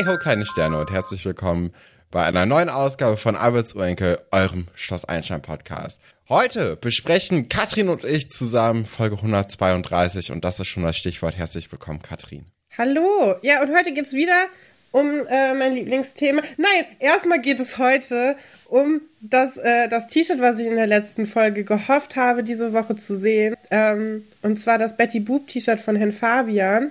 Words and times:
Hey 0.00 0.06
ho, 0.06 0.16
kleine 0.16 0.46
Sterne 0.46 0.80
und 0.80 0.90
herzlich 0.90 1.26
willkommen 1.26 1.74
bei 2.10 2.24
einer 2.24 2.46
neuen 2.46 2.70
Ausgabe 2.70 3.18
von 3.18 3.36
Alberts 3.36 3.74
Urenkel, 3.74 4.18
eurem 4.30 4.66
Schloss 4.74 5.04
Einstein 5.04 5.42
Podcast. 5.42 6.00
Heute 6.26 6.76
besprechen 6.76 7.50
Katrin 7.50 7.90
und 7.90 8.06
ich 8.06 8.30
zusammen 8.30 8.86
Folge 8.86 9.16
132 9.16 10.32
und 10.32 10.42
das 10.42 10.58
ist 10.58 10.68
schon 10.68 10.84
das 10.84 10.96
Stichwort. 10.96 11.36
Herzlich 11.36 11.70
willkommen, 11.70 12.00
Katrin. 12.00 12.46
Hallo. 12.78 13.34
Ja, 13.42 13.60
und 13.60 13.76
heute 13.76 13.92
geht's 13.92 14.14
wieder 14.14 14.46
um 14.90 15.06
äh, 15.28 15.52
mein 15.52 15.74
Lieblingsthema. 15.74 16.40
Nein, 16.56 16.86
erstmal 16.98 17.42
geht 17.42 17.60
es 17.60 17.76
heute 17.76 18.36
um 18.68 19.02
das, 19.20 19.58
äh, 19.58 19.86
das 19.90 20.06
T-Shirt, 20.06 20.40
was 20.40 20.58
ich 20.58 20.66
in 20.66 20.76
der 20.76 20.86
letzten 20.86 21.26
Folge 21.26 21.62
gehofft 21.62 22.16
habe, 22.16 22.42
diese 22.42 22.72
Woche 22.72 22.96
zu 22.96 23.18
sehen. 23.18 23.54
Ähm, 23.70 24.24
und 24.40 24.58
zwar 24.58 24.78
das 24.78 24.96
Betty 24.96 25.20
Boop 25.20 25.48
T-Shirt 25.48 25.78
von 25.78 25.94
Herrn 25.94 26.12
Fabian. 26.12 26.90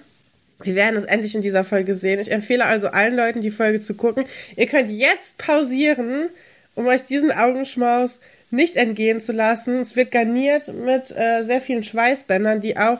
Wir 0.63 0.75
werden 0.75 0.97
es 0.97 1.05
endlich 1.05 1.35
in 1.35 1.41
dieser 1.41 1.63
Folge 1.63 1.95
sehen. 1.95 2.19
Ich 2.19 2.31
empfehle 2.31 2.65
also 2.65 2.87
allen 2.87 3.15
Leuten, 3.15 3.41
die 3.41 3.51
Folge 3.51 3.79
zu 3.79 3.93
gucken. 3.93 4.25
Ihr 4.55 4.67
könnt 4.67 4.89
jetzt 4.91 5.37
pausieren, 5.37 6.29
um 6.75 6.87
euch 6.87 7.03
diesen 7.03 7.31
Augenschmaus 7.31 8.19
nicht 8.51 8.75
entgehen 8.75 9.21
zu 9.21 9.31
lassen. 9.31 9.79
Es 9.79 9.95
wird 9.95 10.11
garniert 10.11 10.67
mit 10.67 11.11
äh, 11.11 11.43
sehr 11.43 11.61
vielen 11.61 11.83
Schweißbändern, 11.83 12.61
die 12.61 12.77
auch 12.77 12.99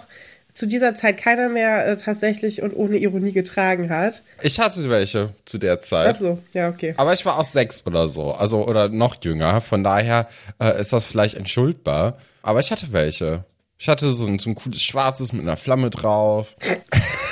zu 0.54 0.66
dieser 0.66 0.96
Zeit 0.96 1.18
keiner 1.18 1.48
mehr 1.48 1.88
äh, 1.88 1.98
tatsächlich 1.98 2.62
und 2.62 2.76
ohne 2.76 2.98
Ironie 2.98 3.32
getragen 3.32 3.90
hat. 3.90 4.24
Ich 4.42 4.60
hatte 4.60 4.90
welche 4.90 5.30
zu 5.46 5.58
der 5.58 5.82
Zeit. 5.82 6.16
Ach 6.16 6.20
so, 6.20 6.40
ja, 6.54 6.70
okay. 6.70 6.94
Aber 6.98 7.14
ich 7.14 7.26
war 7.26 7.40
auch 7.40 7.46
sechs 7.46 7.86
oder 7.86 8.10
so, 8.10 8.34
also 8.34 8.68
oder 8.68 8.90
noch 8.90 9.24
jünger. 9.24 9.62
Von 9.62 9.84
daher 9.84 10.28
äh, 10.60 10.80
ist 10.80 10.92
das 10.92 11.06
vielleicht 11.06 11.36
entschuldbar. 11.36 12.18
Aber 12.42 12.60
ich 12.60 12.72
hatte 12.72 12.88
welche. 12.92 13.44
Ich 13.80 13.88
hatte 13.88 14.12
so 14.12 14.28
ein, 14.28 14.40
so 14.40 14.50
ein 14.50 14.56
cooles 14.56 14.84
Schwarzes 14.84 15.32
mit 15.32 15.42
einer 15.42 15.56
Flamme 15.56 15.90
drauf. 15.90 16.56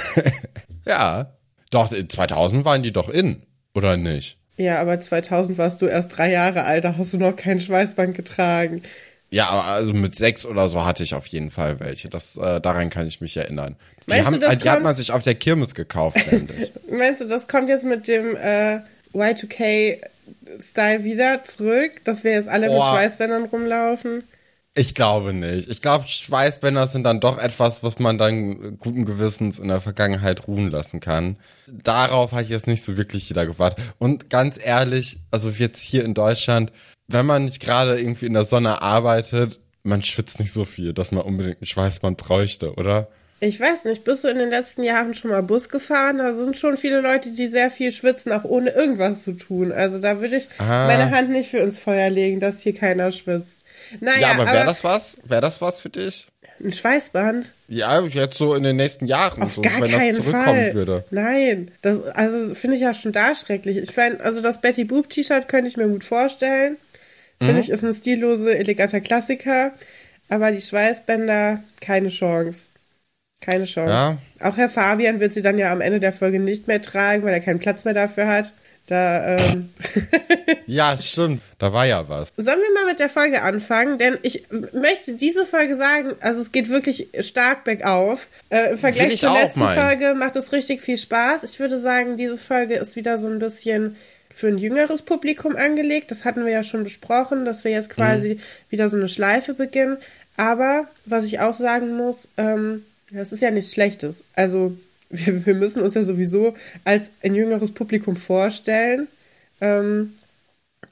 ja. 0.88 1.34
Doch, 1.72 1.92
2000 1.92 2.64
waren 2.64 2.84
die 2.84 2.94
doch 2.94 3.10
in, 3.10 3.44
oder 3.74 3.98
nicht? 3.98 4.38
Ja, 4.56 4.80
aber 4.80 5.00
2000 5.00 5.58
warst 5.58 5.82
du 5.82 5.88
erst 5.88 6.18
drei 6.18 6.32
Jahre 6.32 6.64
alt, 6.64 6.86
da 6.86 6.96
hast 6.98 7.14
du 7.14 7.18
noch 7.18 7.36
kein 7.36 7.60
Schweißband 7.60 8.16
getragen. 8.16 8.82
Ja, 9.30 9.50
aber 9.50 9.66
also 9.66 9.94
mit 9.94 10.16
sechs 10.16 10.46
oder 10.46 10.70
so 10.70 10.86
hatte 10.86 11.04
ich 11.04 11.14
auf 11.14 11.28
jeden 11.28 11.52
Fall 11.52 11.82
welche. 11.82 12.08
Das, 12.08 12.38
äh, 12.38 12.62
daran 12.62 12.90
kann 12.90 13.06
ich 13.06 13.20
mich 13.20 13.36
erinnern. 13.36 13.76
Die, 14.06 14.12
Meinst 14.12 14.28
haben, 14.28 14.34
du, 14.36 14.40
das 14.40 14.58
die 14.58 14.70
hat 14.70 14.82
man 14.82 14.96
sich 14.96 15.12
auf 15.12 15.24
der 15.24 15.36
Kirmes 15.36 15.76
gekauft, 15.76 16.32
nämlich. 16.32 16.72
Meinst 16.90 17.20
du, 17.20 17.26
das 17.26 17.50
kommt 17.50 17.68
jetzt 17.68 17.84
mit 17.84 18.08
dem 18.08 18.38
äh, 18.38 18.80
Y2K-Style 19.14 21.04
wieder 21.04 21.44
zurück, 21.44 22.06
dass 22.06 22.24
wir 22.24 22.32
jetzt 22.32 22.48
alle 22.48 22.68
mit 22.68 22.78
Boah. 22.78 22.94
Schweißbändern 22.94 23.44
rumlaufen? 23.46 24.24
Ich 24.78 24.94
glaube 24.96 25.34
nicht. 25.34 25.70
Ich 25.70 25.82
glaube, 25.82 26.08
Schweißbänder 26.08 26.86
sind 26.88 27.04
dann 27.04 27.20
doch 27.20 27.40
etwas, 27.40 27.82
was 27.84 27.98
man 28.00 28.18
dann 28.18 28.78
guten 28.78 29.06
Gewissens 29.06 29.58
in 29.60 29.68
der 29.70 29.82
Vergangenheit 29.82 30.48
ruhen 30.48 30.70
lassen 30.70 31.00
kann. 31.00 31.36
Darauf 31.68 32.32
hat 32.32 32.48
jetzt 32.48 32.68
nicht 32.68 32.84
so 32.84 32.96
wirklich 32.96 33.28
jeder 33.28 33.46
gewartet. 33.46 33.84
Und 33.98 34.30
ganz 34.30 34.60
ehrlich, 34.64 35.18
also 35.32 35.50
jetzt 35.50 35.82
hier 35.82 36.06
in 36.06 36.14
Deutschland, 36.14 36.72
wenn 37.08 37.26
man 37.26 37.46
nicht 37.46 37.60
gerade 37.60 38.00
irgendwie 38.00 38.28
in 38.28 38.34
der 38.34 38.44
Sonne 38.44 38.82
arbeitet, 38.82 39.60
man 39.84 40.04
schwitzt 40.04 40.40
nicht 40.40 40.54
so 40.54 40.64
viel, 40.66 40.94
dass 40.94 41.12
man 41.12 41.24
unbedingt 41.24 41.62
ein 41.62 41.66
Schweißband 41.66 42.18
bräuchte, 42.18 42.74
oder? 42.76 43.08
Ich 43.40 43.60
weiß 43.60 43.86
nicht, 43.86 44.04
bist 44.04 44.24
du 44.24 44.30
in 44.30 44.38
den 44.40 44.50
letzten 44.50 44.84
Jahren 44.84 45.14
schon 45.14 45.30
mal 45.32 45.44
Bus 45.44 45.70
gefahren? 45.70 46.18
Da 46.18 46.34
sind 46.34 46.58
schon 46.58 46.76
viele 46.76 47.02
Leute, 47.02 47.32
die 47.32 47.46
sehr 47.48 47.70
viel 47.70 47.92
schwitzen, 47.92 48.32
auch 48.32 48.44
ohne 48.44 48.72
irgendwas 48.72 49.24
zu 49.24 49.34
tun. 49.34 49.72
Also 49.72 50.00
da 50.00 50.20
würde 50.22 50.38
ich 50.38 50.50
Ah. 50.58 50.88
meine 50.88 51.12
Hand 51.12 51.30
nicht 51.30 51.52
für 51.52 51.58
ins 51.60 51.78
Feuer 51.78 52.10
legen, 52.10 52.40
dass 52.40 52.62
hier 52.62 52.74
keiner 52.74 53.12
schwitzt. 53.12 53.57
Naja, 54.00 54.20
Ja, 54.22 54.32
aber 54.32 54.46
wäre 54.52 54.66
das 54.66 54.84
was? 54.84 55.18
Wäre 55.24 55.42
das 55.42 55.62
was 55.62 55.80
für 55.80 55.90
dich? 55.90 56.28
ein 56.60 56.74
Schweißband? 56.74 57.48
Ja, 57.68 58.02
jetzt 58.02 58.38
so 58.38 58.56
in 58.56 58.64
den 58.64 58.78
nächsten 58.78 59.06
Jahren, 59.06 59.44
Auf 59.44 59.54
so, 59.54 59.62
gar 59.62 59.80
wenn 59.80 59.92
keinen 59.92 60.08
das 60.08 60.16
zurückkommen 60.16 60.46
Fall. 60.46 60.74
würde. 60.74 61.04
Nein, 61.12 61.70
das 61.84 62.04
also 62.08 62.56
finde 62.56 62.78
ich 62.78 62.82
ja 62.82 62.96
schon 62.96 63.12
da 63.12 63.36
schrecklich. 63.36 63.78
Ich 63.78 63.96
meine, 63.96 64.20
also 64.22 64.42
das 64.42 64.60
Betty 64.60 64.84
Boop 64.84 65.08
T-Shirt 65.10 65.48
könnte 65.48 65.68
ich 65.70 65.78
mir 65.78 65.88
gut 65.88 66.04
vorstellen. 66.04 66.78
Finde 67.38 67.54
Mhm. 67.54 67.60
ich 67.60 67.70
ist 67.70 67.84
ein 67.84 67.94
stillose, 67.94 68.58
eleganter 68.58 69.02
Klassiker, 69.02 69.72
aber 70.30 70.52
die 70.52 70.62
Schweißbänder 70.62 71.62
keine 71.80 72.10
Chance. 72.10 72.66
Keine 73.40 73.66
Chance. 73.66 73.92
Ja. 73.94 74.18
Auch 74.40 74.58
Herr 74.58 74.70
Fabian 74.70 75.20
wird 75.20 75.34
sie 75.34 75.44
dann 75.44 75.60
ja 75.60 75.72
am 75.72 75.82
Ende 75.82 76.00
der 76.00 76.12
Folge 76.14 76.40
nicht 76.40 76.68
mehr 76.68 76.82
tragen, 76.82 77.22
weil 77.24 77.34
er 77.34 77.40
keinen 77.40 77.60
Platz 77.60 77.86
mehr 77.86 77.94
dafür 77.94 78.28
hat. 78.28 78.52
Da 78.88 79.36
ähm, 79.38 79.70
Ja, 80.66 80.98
stimmt. 80.98 81.42
Da 81.60 81.72
war 81.74 81.86
ja 81.86 82.08
was. 82.08 82.32
Sollen 82.38 82.60
wir 82.60 82.74
mal 82.74 82.86
mit 82.90 83.00
der 83.00 83.10
Folge 83.10 83.42
anfangen? 83.42 83.98
Denn 83.98 84.18
ich 84.22 84.44
möchte 84.74 85.14
diese 85.14 85.46
Folge 85.46 85.76
sagen, 85.76 86.14
also 86.22 86.42
es 86.42 86.52
geht 86.52 86.70
wirklich 86.70 87.08
stark 87.22 87.64
bergauf. 87.64 88.28
Äh, 88.50 88.72
Im 88.72 88.78
Vergleich 88.78 89.14
ich 89.14 89.20
zur 89.22 89.34
letzten 89.34 89.60
meinen. 89.60 89.78
Folge 89.82 90.14
macht 90.16 90.36
es 90.36 90.52
richtig 90.52 90.82
viel 90.82 90.98
Spaß. 90.98 91.44
Ich 91.44 91.60
würde 91.60 91.80
sagen, 91.80 92.18
diese 92.18 92.38
Folge 92.38 92.76
ist 92.76 92.96
wieder 92.96 93.18
so 93.18 93.28
ein 93.28 93.40
bisschen 93.40 93.96
für 94.30 94.48
ein 94.48 94.58
jüngeres 94.58 95.02
Publikum 95.02 95.56
angelegt. 95.56 96.12
Das 96.12 96.24
hatten 96.26 96.46
wir 96.46 96.52
ja 96.52 96.64
schon 96.64 96.84
besprochen, 96.84 97.44
dass 97.46 97.64
wir 97.64 97.72
jetzt 97.72 97.90
quasi 97.90 98.36
Mhm. 98.36 98.40
wieder 98.70 98.90
so 98.90 98.98
eine 98.98 99.10
Schleife 99.10 99.54
beginnen. 99.54 99.98
Aber 100.38 100.88
was 101.06 101.26
ich 101.26 101.40
auch 101.40 101.56
sagen 101.56 101.96
muss, 101.98 102.28
ähm, 102.38 102.86
das 103.12 103.32
ist 103.32 103.42
ja 103.42 103.52
nichts 103.52 103.72
Schlechtes. 103.74 104.24
Also 104.36 104.78
wir, 105.10 105.46
wir 105.46 105.54
müssen 105.54 105.82
uns 105.82 105.94
ja 105.94 106.04
sowieso 106.04 106.54
als 106.84 107.10
ein 107.24 107.36
jüngeres 107.36 107.72
Publikum 107.72 108.16
vorstellen. 108.16 109.08
Ähm, 109.62 110.14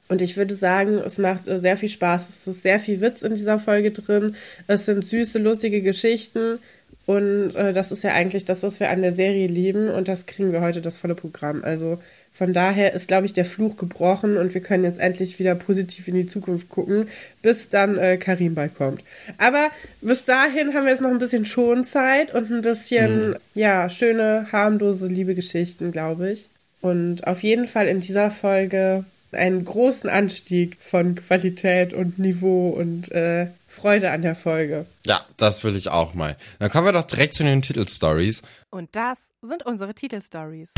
und 0.08 0.22
ich 0.22 0.38
würde 0.38 0.54
sagen, 0.54 1.00
es 1.04 1.18
macht 1.18 1.48
äh, 1.48 1.58
sehr 1.58 1.78
viel 1.78 1.90
Spaß. 1.90 2.30
Es 2.30 2.48
ist 2.48 2.64
sehr 2.64 2.80
viel 2.80 3.02
Witz 3.02 3.22
in 3.24 3.32
dieser 3.32 3.60
Folge 3.60 3.92
drin. 3.92 4.36
Es 4.68 4.86
sind 4.86 5.06
süße, 5.06 5.40
lustige 5.40 5.82
Geschichten. 5.82 6.60
Und 7.06 7.56
äh, 7.56 7.74
das 7.74 7.92
ist 7.92 8.04
ja 8.04 8.14
eigentlich 8.14 8.46
das, 8.46 8.64
was 8.64 8.80
wir 8.80 8.90
an 8.90 9.02
der 9.02 9.14
Serie 9.14 9.48
lieben. 9.48 9.90
Und 9.90 10.08
das 10.08 10.26
kriegen 10.26 10.52
wir 10.52 10.62
heute 10.62 10.82
das 10.82 10.98
volle 10.98 11.16
Programm. 11.16 11.64
Also 11.64 12.00
von 12.36 12.52
daher 12.52 12.94
ist, 12.94 13.08
glaube 13.08 13.26
ich, 13.26 13.34
der 13.34 13.46
Fluch 13.46 13.78
gebrochen 13.78 14.36
und 14.36 14.54
wir 14.54 14.62
können 14.62 14.84
jetzt 14.84 15.00
endlich 15.00 15.40
wieder 15.40 15.56
positiv 15.56 16.10
in 16.10 16.16
die 16.16 16.28
Zukunft 16.28 16.68
gucken, 16.68 17.08
bis 17.42 17.70
dann 17.70 17.98
äh, 17.98 18.18
Karim 18.18 18.56
bald 18.56 18.76
kommt. 18.76 19.02
Aber 19.38 19.70
bis 20.02 20.26
dahin 20.26 20.74
haben 20.74 20.84
wir 20.84 20.92
jetzt 20.92 21.02
noch 21.02 21.12
ein 21.12 21.20
bisschen 21.20 21.46
Schonzeit 21.46 22.34
und 22.34 22.52
ein 22.52 22.62
bisschen, 22.62 23.38
ja, 23.54 23.90
schöne, 23.90 24.48
harmlose 24.52 25.08
Liebegeschichten, 25.08 25.94
glaube 25.94 26.32
ich. 26.32 26.48
Und 26.82 27.26
auf 27.26 27.42
jeden 27.42 27.68
Fall 27.68 27.88
in 27.88 28.02
dieser 28.02 28.30
Folge 28.32 29.06
einen 29.32 29.64
großen 29.64 30.10
Anstieg 30.10 30.78
von 30.82 31.16
Qualität 31.16 31.94
und 31.94 32.20
Niveau 32.20 32.70
und 32.70 33.12
äh, 33.14 33.48
Freude 33.68 34.12
an 34.12 34.22
der 34.24 34.36
Folge. 34.36 34.86
Ja, 35.06 35.24
das 35.38 35.64
will 35.64 35.76
ich 35.76 35.90
auch 35.90 36.14
mal. 36.14 36.36
Dann 36.60 36.70
kommen 36.70 36.86
wir 36.86 36.94
doch 36.94 37.06
direkt 37.06 37.34
zu 37.34 37.44
den 37.44 37.62
Titelstories. 37.62 38.42
Und 38.72 38.96
das 38.96 39.20
sind 39.42 39.66
unsere 39.66 39.94
Titelstories. 39.94 40.72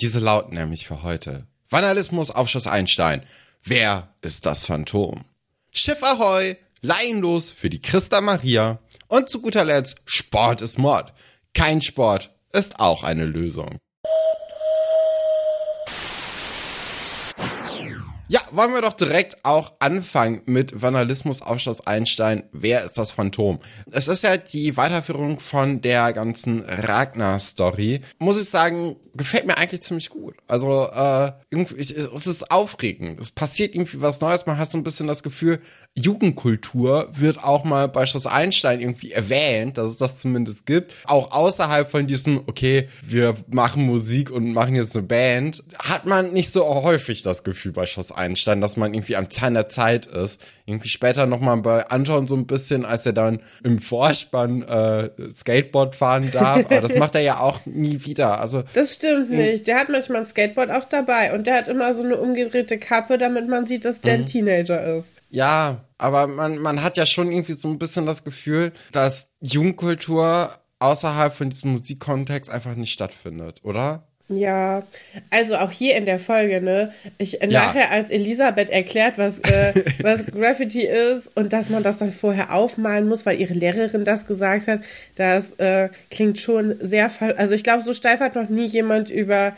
Diese 0.00 0.18
lauten 0.18 0.54
nämlich 0.54 0.86
für 0.86 1.02
heute. 1.02 1.46
Vandalismus 1.68 2.30
auf 2.30 2.48
Schloss 2.48 2.66
Einstein. 2.66 3.22
Wer 3.62 4.08
ist 4.22 4.46
das 4.46 4.64
Phantom? 4.64 5.24
Schiff 5.72 6.02
Ahoi, 6.02 6.56
Laienlos 6.80 7.50
für 7.50 7.68
die 7.68 7.80
Christa 7.80 8.22
Maria. 8.22 8.78
Und 9.08 9.28
zu 9.28 9.42
guter 9.42 9.64
Letzt, 9.64 9.96
Sport 10.06 10.62
ist 10.62 10.78
Mord. 10.78 11.12
Kein 11.52 11.82
Sport 11.82 12.30
ist 12.52 12.80
auch 12.80 13.02
eine 13.02 13.26
Lösung. 13.26 13.76
Wollen 18.52 18.74
wir 18.74 18.82
doch 18.82 18.94
direkt 18.94 19.44
auch 19.44 19.72
anfangen 19.78 20.42
mit 20.46 20.82
Vandalismus 20.82 21.40
auf 21.40 21.60
Schloss 21.60 21.86
Einstein. 21.86 22.42
Wer 22.52 22.84
ist 22.84 22.98
das 22.98 23.12
Phantom? 23.12 23.60
Es 23.92 24.08
ist 24.08 24.24
ja 24.24 24.36
die 24.36 24.76
Weiterführung 24.76 25.38
von 25.38 25.80
der 25.80 26.12
ganzen 26.12 26.64
Ragnar-Story. 26.66 28.00
Muss 28.18 28.40
ich 28.40 28.48
sagen, 28.48 28.96
gefällt 29.14 29.46
mir 29.46 29.56
eigentlich 29.56 29.82
ziemlich 29.82 30.10
gut. 30.10 30.34
Also, 30.48 30.88
äh, 30.92 31.32
irgendwie, 31.50 31.80
es 31.80 32.26
ist 32.26 32.50
aufregend. 32.50 33.20
Es 33.20 33.30
passiert 33.30 33.74
irgendwie 33.74 34.00
was 34.00 34.20
Neues. 34.20 34.46
Man 34.46 34.58
hat 34.58 34.70
so 34.70 34.78
ein 34.78 34.84
bisschen 34.84 35.06
das 35.06 35.22
Gefühl, 35.22 35.60
Jugendkultur 35.94 37.08
wird 37.12 37.42
auch 37.42 37.64
mal 37.64 37.88
bei 37.88 38.06
Schloss 38.06 38.26
Einstein 38.26 38.80
irgendwie 38.80 39.12
erwähnt, 39.12 39.78
dass 39.78 39.90
es 39.90 39.96
das 39.96 40.16
zumindest 40.16 40.66
gibt. 40.66 40.94
Auch 41.04 41.32
außerhalb 41.32 41.90
von 41.90 42.06
diesem, 42.06 42.42
okay, 42.46 42.88
wir 43.02 43.34
machen 43.48 43.84
Musik 43.84 44.30
und 44.30 44.52
machen 44.52 44.74
jetzt 44.74 44.96
eine 44.96 45.06
Band, 45.06 45.62
hat 45.78 46.06
man 46.06 46.32
nicht 46.32 46.52
so 46.52 46.64
häufig 46.64 47.22
das 47.22 47.44
Gefühl 47.44 47.72
bei 47.72 47.86
Schloss 47.86 48.12
Einstein, 48.12 48.39
dass 48.44 48.76
man 48.76 48.94
irgendwie 48.94 49.16
am 49.16 49.30
Zahn 49.30 49.54
der 49.54 49.68
Zeit 49.68 50.06
ist. 50.06 50.40
Irgendwie 50.66 50.88
später 50.88 51.26
nochmal 51.26 51.56
bei 51.58 51.86
Anton 51.86 52.26
so 52.26 52.36
ein 52.36 52.46
bisschen, 52.46 52.84
als 52.84 53.06
er 53.06 53.12
dann 53.12 53.40
im 53.64 53.80
Vorspann 53.80 54.62
äh, 54.62 55.10
Skateboard 55.30 55.94
fahren 55.94 56.30
darf. 56.30 56.66
Aber 56.66 56.80
das 56.80 56.94
macht 56.94 57.14
er 57.14 57.20
ja 57.22 57.40
auch 57.40 57.66
nie 57.66 58.04
wieder. 58.04 58.40
Also 58.40 58.62
Das 58.74 58.94
stimmt 58.94 59.30
nicht. 59.30 59.66
Der 59.66 59.78
hat 59.78 59.88
manchmal 59.88 60.22
ein 60.22 60.26
Skateboard 60.26 60.70
auch 60.70 60.84
dabei 60.84 61.34
und 61.34 61.46
der 61.46 61.56
hat 61.56 61.68
immer 61.68 61.92
so 61.94 62.02
eine 62.02 62.16
umgedrehte 62.16 62.78
Kappe, 62.78 63.18
damit 63.18 63.48
man 63.48 63.66
sieht, 63.66 63.84
dass 63.84 64.00
der 64.00 64.14
ein 64.14 64.26
Teenager 64.26 64.96
ist. 64.96 65.14
Ja, 65.30 65.84
aber 65.98 66.26
man, 66.26 66.58
man 66.58 66.82
hat 66.82 66.96
ja 66.96 67.06
schon 67.06 67.30
irgendwie 67.30 67.52
so 67.52 67.68
ein 67.68 67.78
bisschen 67.78 68.06
das 68.06 68.24
Gefühl, 68.24 68.72
dass 68.92 69.30
Jugendkultur 69.40 70.50
außerhalb 70.78 71.34
von 71.34 71.50
diesem 71.50 71.72
Musikkontext 71.72 72.50
einfach 72.50 72.74
nicht 72.74 72.92
stattfindet, 72.92 73.60
oder? 73.62 74.09
Ja, 74.32 74.84
also 75.30 75.56
auch 75.56 75.72
hier 75.72 75.96
in 75.96 76.06
der 76.06 76.20
Folge, 76.20 76.60
ne? 76.60 76.92
Ich 77.18 77.32
ja. 77.32 77.48
nachher 77.48 77.90
als 77.90 78.12
Elisabeth 78.12 78.70
erklärt, 78.70 79.18
was, 79.18 79.40
äh, 79.40 79.72
was 80.02 80.24
Graffiti 80.26 80.86
ist 80.86 81.36
und 81.36 81.52
dass 81.52 81.68
man 81.68 81.82
das 81.82 81.98
dann 81.98 82.12
vorher 82.12 82.54
aufmalen 82.54 83.08
muss, 83.08 83.26
weil 83.26 83.40
ihre 83.40 83.54
Lehrerin 83.54 84.04
das 84.04 84.26
gesagt 84.26 84.68
hat, 84.68 84.80
das 85.16 85.54
äh, 85.54 85.88
klingt 86.10 86.38
schon 86.38 86.76
sehr. 86.80 87.10
Also 87.36 87.54
ich 87.54 87.64
glaube, 87.64 87.82
so 87.82 87.92
steif 87.92 88.20
hat 88.20 88.36
noch 88.36 88.48
nie 88.48 88.66
jemand 88.66 89.10
über, 89.10 89.56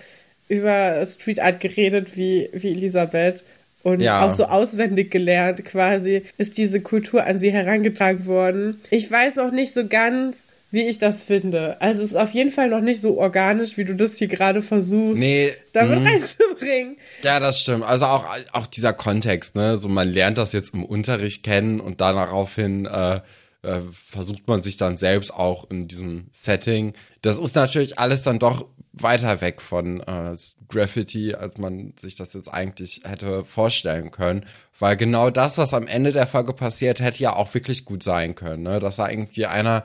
über 0.48 1.04
Street 1.04 1.40
Art 1.40 1.60
geredet 1.60 2.16
wie, 2.16 2.48
wie 2.54 2.70
Elisabeth. 2.72 3.44
Und 3.82 4.00
ja. 4.00 4.24
auch 4.24 4.32
so 4.32 4.44
auswendig 4.44 5.10
gelernt 5.10 5.64
quasi 5.64 6.22
ist 6.38 6.56
diese 6.56 6.80
Kultur 6.80 7.24
an 7.24 7.40
sie 7.40 7.50
herangetragen 7.50 8.26
worden. 8.26 8.80
Ich 8.90 9.10
weiß 9.10 9.36
noch 9.36 9.50
nicht 9.50 9.74
so 9.74 9.86
ganz, 9.86 10.46
wie 10.72 10.88
ich 10.88 10.98
das 10.98 11.22
finde. 11.22 11.80
Also 11.80 12.02
es 12.02 12.10
ist 12.10 12.16
auf 12.16 12.30
jeden 12.30 12.50
Fall 12.50 12.68
noch 12.70 12.80
nicht 12.80 13.00
so 13.00 13.18
organisch, 13.18 13.76
wie 13.76 13.84
du 13.84 13.94
das 13.94 14.16
hier 14.16 14.26
gerade 14.26 14.62
versuchst, 14.62 15.20
nee, 15.20 15.52
damit 15.72 16.00
mh. 16.00 16.10
reinzubringen. 16.10 16.96
Ja, 17.22 17.38
das 17.38 17.60
stimmt. 17.60 17.84
Also 17.84 18.06
auch, 18.06 18.26
auch 18.52 18.66
dieser 18.66 18.94
Kontext, 18.94 19.54
ne? 19.54 19.76
So 19.76 19.88
man 19.88 20.08
lernt 20.08 20.38
das 20.38 20.52
jetzt 20.52 20.72
im 20.74 20.84
Unterricht 20.84 21.42
kennen 21.44 21.78
und 21.78 22.00
daraufhin 22.00 22.86
äh, 22.86 23.20
äh, 23.62 23.80
versucht 23.92 24.48
man 24.48 24.62
sich 24.62 24.78
dann 24.78 24.96
selbst 24.96 25.32
auch 25.32 25.70
in 25.70 25.88
diesem 25.88 26.28
Setting. 26.32 26.94
Das 27.20 27.38
ist 27.38 27.54
natürlich 27.54 27.98
alles 27.98 28.22
dann 28.22 28.38
doch 28.38 28.66
weiter 28.94 29.42
weg 29.42 29.60
von 29.60 30.00
äh, 30.00 30.36
Graffiti, 30.68 31.34
als 31.34 31.58
man 31.58 31.92
sich 32.00 32.16
das 32.16 32.32
jetzt 32.32 32.48
eigentlich 32.48 33.02
hätte 33.04 33.44
vorstellen 33.44 34.10
können. 34.10 34.46
Weil 34.78 34.96
genau 34.96 35.28
das, 35.28 35.58
was 35.58 35.74
am 35.74 35.86
Ende 35.86 36.12
der 36.12 36.26
Folge 36.26 36.54
passiert, 36.54 37.00
hätte 37.00 37.22
ja 37.22 37.36
auch 37.36 37.52
wirklich 37.52 37.84
gut 37.84 38.02
sein 38.02 38.34
können. 38.34 38.62
Ne? 38.62 38.80
Dass 38.80 38.96
da 38.96 39.10
irgendwie 39.10 39.44
einer 39.44 39.84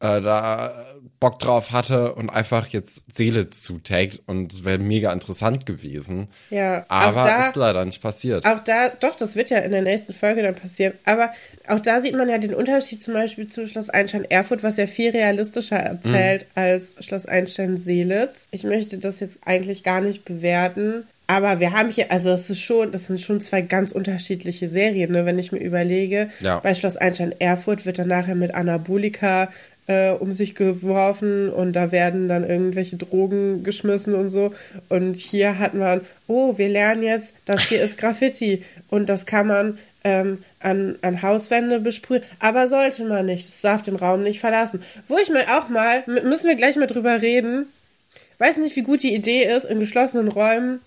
äh, 0.00 0.20
da 0.20 0.72
Bock 1.20 1.38
drauf 1.38 1.72
hatte 1.72 2.14
und 2.14 2.28
einfach 2.28 2.68
jetzt 2.68 3.02
Seele 3.12 3.48
zutaggt 3.48 4.20
und 4.26 4.64
wäre 4.64 4.78
mega 4.78 5.12
interessant 5.12 5.64
gewesen. 5.64 6.28
Ja, 6.50 6.84
aber 6.88 7.24
da, 7.24 7.48
ist 7.48 7.56
leider 7.56 7.84
nicht 7.84 8.02
passiert. 8.02 8.44
Auch 8.44 8.60
da, 8.60 8.90
doch, 8.90 9.16
das 9.16 9.34
wird 9.34 9.48
ja 9.48 9.58
in 9.58 9.70
der 9.72 9.82
nächsten 9.82 10.12
Folge 10.12 10.42
dann 10.42 10.54
passieren. 10.54 10.92
Aber 11.06 11.32
auch 11.68 11.80
da 11.80 12.02
sieht 12.02 12.14
man 12.14 12.28
ja 12.28 12.36
den 12.36 12.54
Unterschied 12.54 13.02
zum 13.02 13.14
Beispiel 13.14 13.46
zu 13.46 13.66
Schloss 13.66 13.88
Einstein 13.88 14.24
Erfurt, 14.24 14.62
was 14.62 14.76
ja 14.76 14.86
viel 14.86 15.10
realistischer 15.10 15.78
erzählt 15.78 16.42
mhm. 16.42 16.62
als 16.62 16.94
Schloss 17.00 17.24
Einstein 17.24 17.78
Seelitz. 17.78 18.48
Ich 18.50 18.64
möchte 18.64 18.98
das 18.98 19.20
jetzt 19.20 19.38
eigentlich 19.46 19.82
gar 19.82 20.02
nicht 20.02 20.24
bewerten. 20.24 21.06
Aber 21.28 21.58
wir 21.58 21.72
haben 21.72 21.90
hier, 21.90 22.12
also 22.12 22.30
es 22.30 22.50
ist 22.50 22.60
schon, 22.60 22.92
das 22.92 23.08
sind 23.08 23.20
schon 23.20 23.40
zwei 23.40 23.60
ganz 23.60 23.90
unterschiedliche 23.90 24.68
Serien, 24.68 25.10
ne, 25.10 25.26
wenn 25.26 25.40
ich 25.40 25.50
mir 25.50 25.58
überlege. 25.58 26.30
Ja. 26.40 26.60
Bei 26.60 26.74
Schloss 26.74 26.96
Einstein 26.96 27.34
Erfurt 27.40 27.84
wird 27.84 27.98
dann 27.98 28.08
nachher 28.08 28.36
mit 28.36 28.54
Anabolika 28.54 29.48
äh, 29.86 30.10
um 30.10 30.32
sich 30.32 30.54
geworfen 30.54 31.48
und 31.48 31.74
da 31.74 31.92
werden 31.92 32.28
dann 32.28 32.48
irgendwelche 32.48 32.96
Drogen 32.96 33.62
geschmissen 33.62 34.14
und 34.14 34.30
so. 34.30 34.52
Und 34.88 35.16
hier 35.16 35.58
hat 35.58 35.74
man, 35.74 36.00
oh, 36.26 36.58
wir 36.58 36.68
lernen 36.68 37.02
jetzt, 37.02 37.34
das 37.44 37.68
hier 37.68 37.82
ist 37.82 37.98
Graffiti 37.98 38.62
und 38.90 39.08
das 39.08 39.26
kann 39.26 39.46
man 39.46 39.78
ähm, 40.04 40.38
an, 40.60 40.96
an 41.02 41.22
Hauswände 41.22 41.80
besprühen. 41.80 42.22
Aber 42.38 42.68
sollte 42.68 43.04
man 43.04 43.26
nicht, 43.26 43.48
es 43.48 43.60
darf 43.60 43.82
den 43.82 43.96
Raum 43.96 44.22
nicht 44.22 44.40
verlassen. 44.40 44.82
Wo 45.08 45.18
ich 45.18 45.30
mir 45.30 45.44
auch 45.56 45.68
mal, 45.68 46.04
müssen 46.06 46.48
wir 46.48 46.54
gleich 46.54 46.76
mal 46.76 46.86
drüber 46.86 47.22
reden, 47.22 47.66
weiß 48.38 48.58
nicht, 48.58 48.76
wie 48.76 48.82
gut 48.82 49.02
die 49.02 49.14
Idee 49.14 49.44
ist, 49.44 49.64
in 49.64 49.80
geschlossenen 49.80 50.28
Räumen 50.28 50.80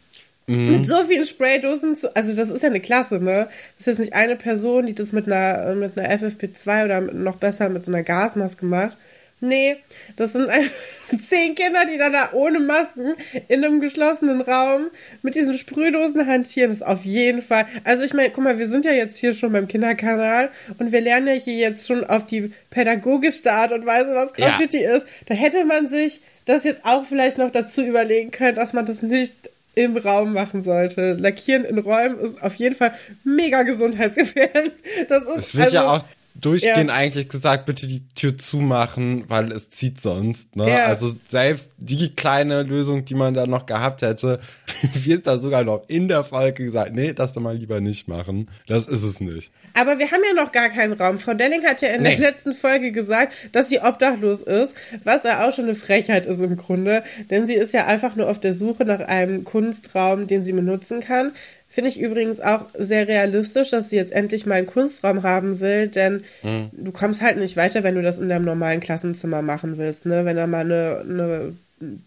Mhm. 0.49 0.71
Mit 0.71 0.87
so 0.87 1.03
vielen 1.03 1.27
Spraydosen, 1.27 1.95
zu, 1.95 2.15
also 2.15 2.33
das 2.33 2.49
ist 2.49 2.63
ja 2.63 2.69
eine 2.69 2.79
Klasse, 2.79 3.23
ne? 3.23 3.47
Das 3.77 3.81
ist 3.81 3.85
jetzt 3.85 3.99
nicht 3.99 4.13
eine 4.13 4.35
Person, 4.35 4.87
die 4.87 4.95
das 4.95 5.11
mit 5.11 5.27
einer, 5.27 5.75
mit 5.75 5.95
einer 5.95 6.09
FFP2 6.09 6.85
oder 6.85 7.01
noch 7.01 7.35
besser 7.35 7.69
mit 7.69 7.85
so 7.85 7.91
einer 7.91 8.01
Gasmaske 8.01 8.65
macht. 8.65 8.97
Nee, 9.41 9.77
das 10.17 10.33
sind 10.33 10.49
zehn 11.29 11.53
Kinder, 11.53 11.85
die 11.85 11.99
dann 11.99 12.13
da 12.13 12.31
ohne 12.33 12.59
Masken 12.59 13.13
in 13.47 13.63
einem 13.63 13.79
geschlossenen 13.79 14.41
Raum 14.41 14.87
mit 15.21 15.35
diesen 15.35 15.55
Sprühdosen 15.55 16.25
hantieren. 16.25 16.71
Das 16.71 16.77
ist 16.77 16.87
auf 16.87 17.05
jeden 17.05 17.43
Fall. 17.43 17.67
Also 17.83 18.03
ich 18.03 18.13
meine, 18.15 18.31
guck 18.31 18.43
mal, 18.43 18.57
wir 18.57 18.67
sind 18.67 18.85
ja 18.85 18.91
jetzt 18.91 19.17
hier 19.17 19.35
schon 19.35 19.51
beim 19.51 19.67
Kinderkanal 19.67 20.49
und 20.79 20.91
wir 20.91 20.99
lernen 20.99 21.27
ja 21.27 21.33
hier 21.33 21.53
jetzt 21.53 21.85
schon 21.85 22.03
auf 22.03 22.25
die 22.25 22.51
pädagogische 22.71 23.51
Art 23.51 23.71
und 23.71 23.85
Weise, 23.85 24.15
was 24.15 24.33
Graffiti 24.33 24.81
ja. 24.81 24.97
ist. 24.97 25.05
Da 25.27 25.35
hätte 25.35 25.63
man 25.63 25.87
sich 25.89 26.21
das 26.45 26.63
jetzt 26.63 26.83
auch 26.83 27.05
vielleicht 27.05 27.37
noch 27.37 27.51
dazu 27.51 27.83
überlegen 27.83 28.31
können, 28.31 28.55
dass 28.55 28.73
man 28.73 28.87
das 28.87 29.03
nicht 29.03 29.35
im 29.83 29.97
Raum 29.97 30.33
machen 30.33 30.63
sollte. 30.63 31.13
Lackieren 31.13 31.65
in 31.65 31.77
Räumen 31.77 32.19
ist 32.19 32.41
auf 32.41 32.55
jeden 32.55 32.75
Fall 32.75 32.93
mega 33.23 33.63
gesundheitsgefährdend. 33.63 34.73
Das 35.07 35.23
ist 35.23 35.37
es 35.37 35.55
wird 35.55 35.65
also, 35.65 35.75
ja 35.75 35.91
auch 35.91 36.03
durchgehend 36.41 36.89
ja. 36.89 36.95
eigentlich 36.95 37.29
gesagt, 37.29 37.65
bitte 37.65 37.87
die 37.87 38.07
Tür 38.07 38.37
zumachen, 38.37 39.25
weil 39.27 39.51
es 39.51 39.69
zieht 39.69 40.01
sonst. 40.01 40.55
Ne? 40.55 40.69
Ja. 40.69 40.85
Also 40.85 41.13
selbst 41.27 41.71
die 41.77 42.15
kleine 42.15 42.63
Lösung, 42.63 43.05
die 43.05 43.15
man 43.15 43.33
da 43.33 43.45
noch 43.45 43.65
gehabt 43.65 44.01
hätte, 44.01 44.39
wird 44.93 45.27
da 45.27 45.37
sogar 45.37 45.63
noch 45.63 45.83
in 45.87 46.07
der 46.07 46.23
Folge 46.23 46.65
gesagt, 46.65 46.93
nee, 46.93 47.13
das 47.13 47.33
doch 47.33 47.41
mal 47.41 47.55
lieber 47.55 47.81
nicht 47.81 48.07
machen. 48.07 48.49
Das 48.67 48.85
ist 48.85 49.03
es 49.03 49.19
nicht. 49.19 49.51
Aber 49.73 49.99
wir 49.99 50.11
haben 50.11 50.21
ja 50.27 50.41
noch 50.41 50.51
gar 50.51 50.69
keinen 50.69 50.93
Raum. 50.93 51.19
Frau 51.19 51.33
Delling 51.33 51.63
hat 51.63 51.81
ja 51.81 51.89
in 51.89 52.03
nee. 52.03 52.15
der 52.15 52.31
letzten 52.31 52.53
Folge 52.53 52.91
gesagt, 52.91 53.33
dass 53.51 53.69
sie 53.69 53.79
obdachlos 53.79 54.41
ist, 54.41 54.73
was 55.03 55.23
ja 55.23 55.47
auch 55.47 55.53
schon 55.53 55.65
eine 55.65 55.75
Frechheit 55.75 56.25
ist 56.25 56.39
im 56.39 56.57
Grunde. 56.57 57.03
Denn 57.29 57.47
sie 57.47 57.55
ist 57.55 57.73
ja 57.73 57.85
einfach 57.85 58.15
nur 58.15 58.29
auf 58.29 58.39
der 58.39 58.53
Suche 58.53 58.85
nach 58.85 58.99
einem 58.99 59.43
Kunstraum, 59.43 60.27
den 60.27 60.43
sie 60.43 60.53
benutzen 60.53 61.01
kann. 61.01 61.31
Finde 61.71 61.91
ich 61.91 61.99
übrigens 61.99 62.41
auch 62.41 62.65
sehr 62.77 63.07
realistisch, 63.07 63.69
dass 63.69 63.91
sie 63.91 63.95
jetzt 63.95 64.11
endlich 64.11 64.47
mal 64.47 64.55
einen 64.55 64.67
Kunstraum 64.67 65.21
haben 65.21 65.59
will, 65.59 65.87
denn 65.87 66.23
mhm. 66.41 66.69
du 66.71 66.91
kommst 66.91 67.21
halt 67.21 67.37
nicht 67.37 67.57
weiter, 67.57 67.83
wenn 67.83 67.93
du 67.93 68.01
das 68.01 68.19
in 68.19 68.27
deinem 68.27 68.45
normalen 68.45 68.79
Klassenzimmer 68.79 69.43
machen 69.43 69.77
willst, 69.77 70.07
ne? 70.07 70.25
Wenn 70.25 70.35
da 70.35 70.47
mal 70.47 70.61
eine, 70.61 71.01
eine 71.07 71.53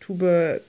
Tube 0.01 0.61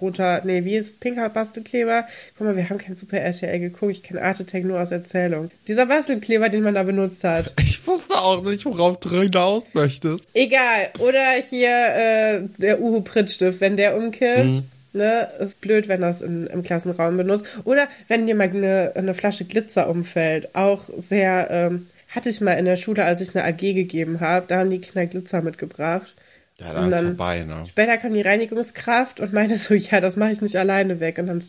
roter, 0.00 0.42
nee, 0.44 0.64
wie 0.64 0.76
ist 0.76 0.98
pinker 0.98 1.28
Bastelkleber? 1.28 2.06
Guck 2.36 2.46
mal, 2.46 2.56
wir 2.56 2.68
haben 2.68 2.78
kein 2.78 2.96
Super 2.96 3.18
RTL 3.18 3.58
geguckt, 3.60 3.92
ich 3.92 4.02
kenne 4.02 4.22
Arte 4.22 4.44
Tech 4.44 4.64
nur 4.64 4.80
aus 4.80 4.90
Erzählung. 4.90 5.50
Dieser 5.66 5.86
Bastelkleber, 5.86 6.48
den 6.48 6.62
man 6.62 6.74
da 6.74 6.82
benutzt 6.82 7.22
hat. 7.24 7.52
Ich 7.68 7.86
wusste 7.86 8.18
auch 8.18 8.42
nicht, 8.42 8.66
worauf 8.66 9.00
du 9.00 9.08
hinaus 9.08 9.64
möchtest. 9.72 10.24
Egal. 10.34 10.90
Oder 10.98 11.34
hier 11.48 11.70
äh, 11.70 12.40
der 12.58 12.80
Uhu 12.82 13.00
Prittstift, 13.00 13.60
wenn 13.60 13.76
der 13.78 13.96
umkippt. 13.96 14.44
Mhm 14.44 14.62
Ne, 14.98 15.28
ist 15.38 15.60
blöd, 15.60 15.86
wenn 15.86 16.00
das 16.00 16.22
in, 16.22 16.48
im 16.48 16.64
Klassenraum 16.64 17.16
benutzt. 17.16 17.46
Oder 17.62 17.86
wenn 18.08 18.26
dir 18.26 18.34
mal 18.34 18.48
eine, 18.48 18.90
eine 18.96 19.14
Flasche 19.14 19.44
Glitzer 19.44 19.88
umfällt. 19.88 20.56
Auch 20.56 20.88
sehr, 20.98 21.48
ähm, 21.52 21.86
hatte 22.08 22.28
ich 22.28 22.40
mal 22.40 22.54
in 22.54 22.64
der 22.64 22.76
Schule, 22.76 23.04
als 23.04 23.20
ich 23.20 23.36
eine 23.36 23.44
AG 23.44 23.58
gegeben 23.58 24.18
habe, 24.18 24.46
da 24.48 24.58
haben 24.58 24.70
die 24.70 24.80
Kinder 24.80 25.06
Glitzer 25.06 25.40
mitgebracht. 25.40 26.14
Ja, 26.58 26.72
da 26.72 26.84
und 26.84 26.92
ist 26.92 26.98
vorbei, 26.98 27.44
ne? 27.44 27.64
Später 27.68 27.96
kam 27.98 28.14
die 28.14 28.22
Reinigungskraft 28.22 29.20
und 29.20 29.32
meinte 29.32 29.56
so, 29.56 29.74
ja, 29.74 30.00
das 30.00 30.16
mache 30.16 30.32
ich 30.32 30.40
nicht 30.40 30.56
alleine 30.56 30.98
weg. 30.98 31.18
Und 31.18 31.28
dann 31.28 31.44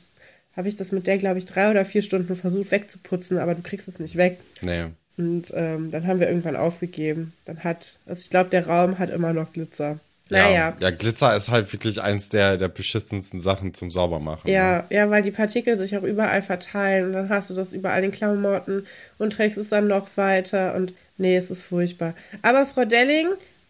habe 0.56 0.70
ich 0.70 0.76
das 0.76 0.92
mit 0.92 1.08
der, 1.08 1.18
glaube 1.18 1.40
ich, 1.40 1.46
drei 1.46 1.72
oder 1.72 1.86
vier 1.86 2.04
Stunden 2.04 2.36
versucht 2.36 2.70
wegzuputzen, 2.70 3.40
aber 3.40 3.56
du 3.56 3.64
kriegst 3.64 3.88
es 3.88 3.98
nicht 3.98 4.16
weg. 4.16 4.38
Nee. 4.62 4.86
Und 5.18 5.52
ähm, 5.56 5.90
dann 5.90 6.06
haben 6.06 6.20
wir 6.20 6.28
irgendwann 6.28 6.56
aufgegeben. 6.56 7.34
Dann 7.46 7.64
hat, 7.64 7.98
also 8.06 8.22
ich 8.22 8.30
glaube, 8.30 8.52
der 8.52 8.68
Raum 8.68 9.00
hat 9.00 9.10
immer 9.10 9.34
noch 9.34 9.52
Glitzer. 9.52 10.00
Naja. 10.30 10.76
Ja, 10.80 10.92
Glitzer 10.92 11.36
ist 11.36 11.50
halt 11.50 11.72
wirklich 11.74 12.02
eins 12.02 12.30
der, 12.30 12.58
der 12.58 12.68
beschissensten 12.68 13.42
Sachen 13.42 13.74
zum 13.74 13.90
Saubermachen. 13.90 14.50
Ja, 14.50 14.78
ne? 14.78 14.84
ja, 14.90 15.10
weil 15.10 15.24
die 15.24 15.32
Partikel 15.32 15.76
sich 15.76 15.98
auch 15.98 16.04
überall 16.04 16.42
verteilen 16.42 17.08
und 17.08 17.14
dann 17.14 17.30
hast 17.30 17.50
du 17.50 17.56
das 17.56 17.74
überall 17.74 18.04
in 18.04 18.12
Klamotten 18.12 18.86
und 19.18 19.34
trägst 19.34 19.58
es 19.58 19.70
dann 19.70 19.88
noch 19.88 20.08
weiter 20.16 20.76
und 20.76 20.94
nee, 21.18 21.36
es 21.36 21.50
ist 21.50 21.64
furchtbar. 21.64 22.14
Aber 22.44 22.66
Frau 22.66 22.86
Delling 22.86 23.28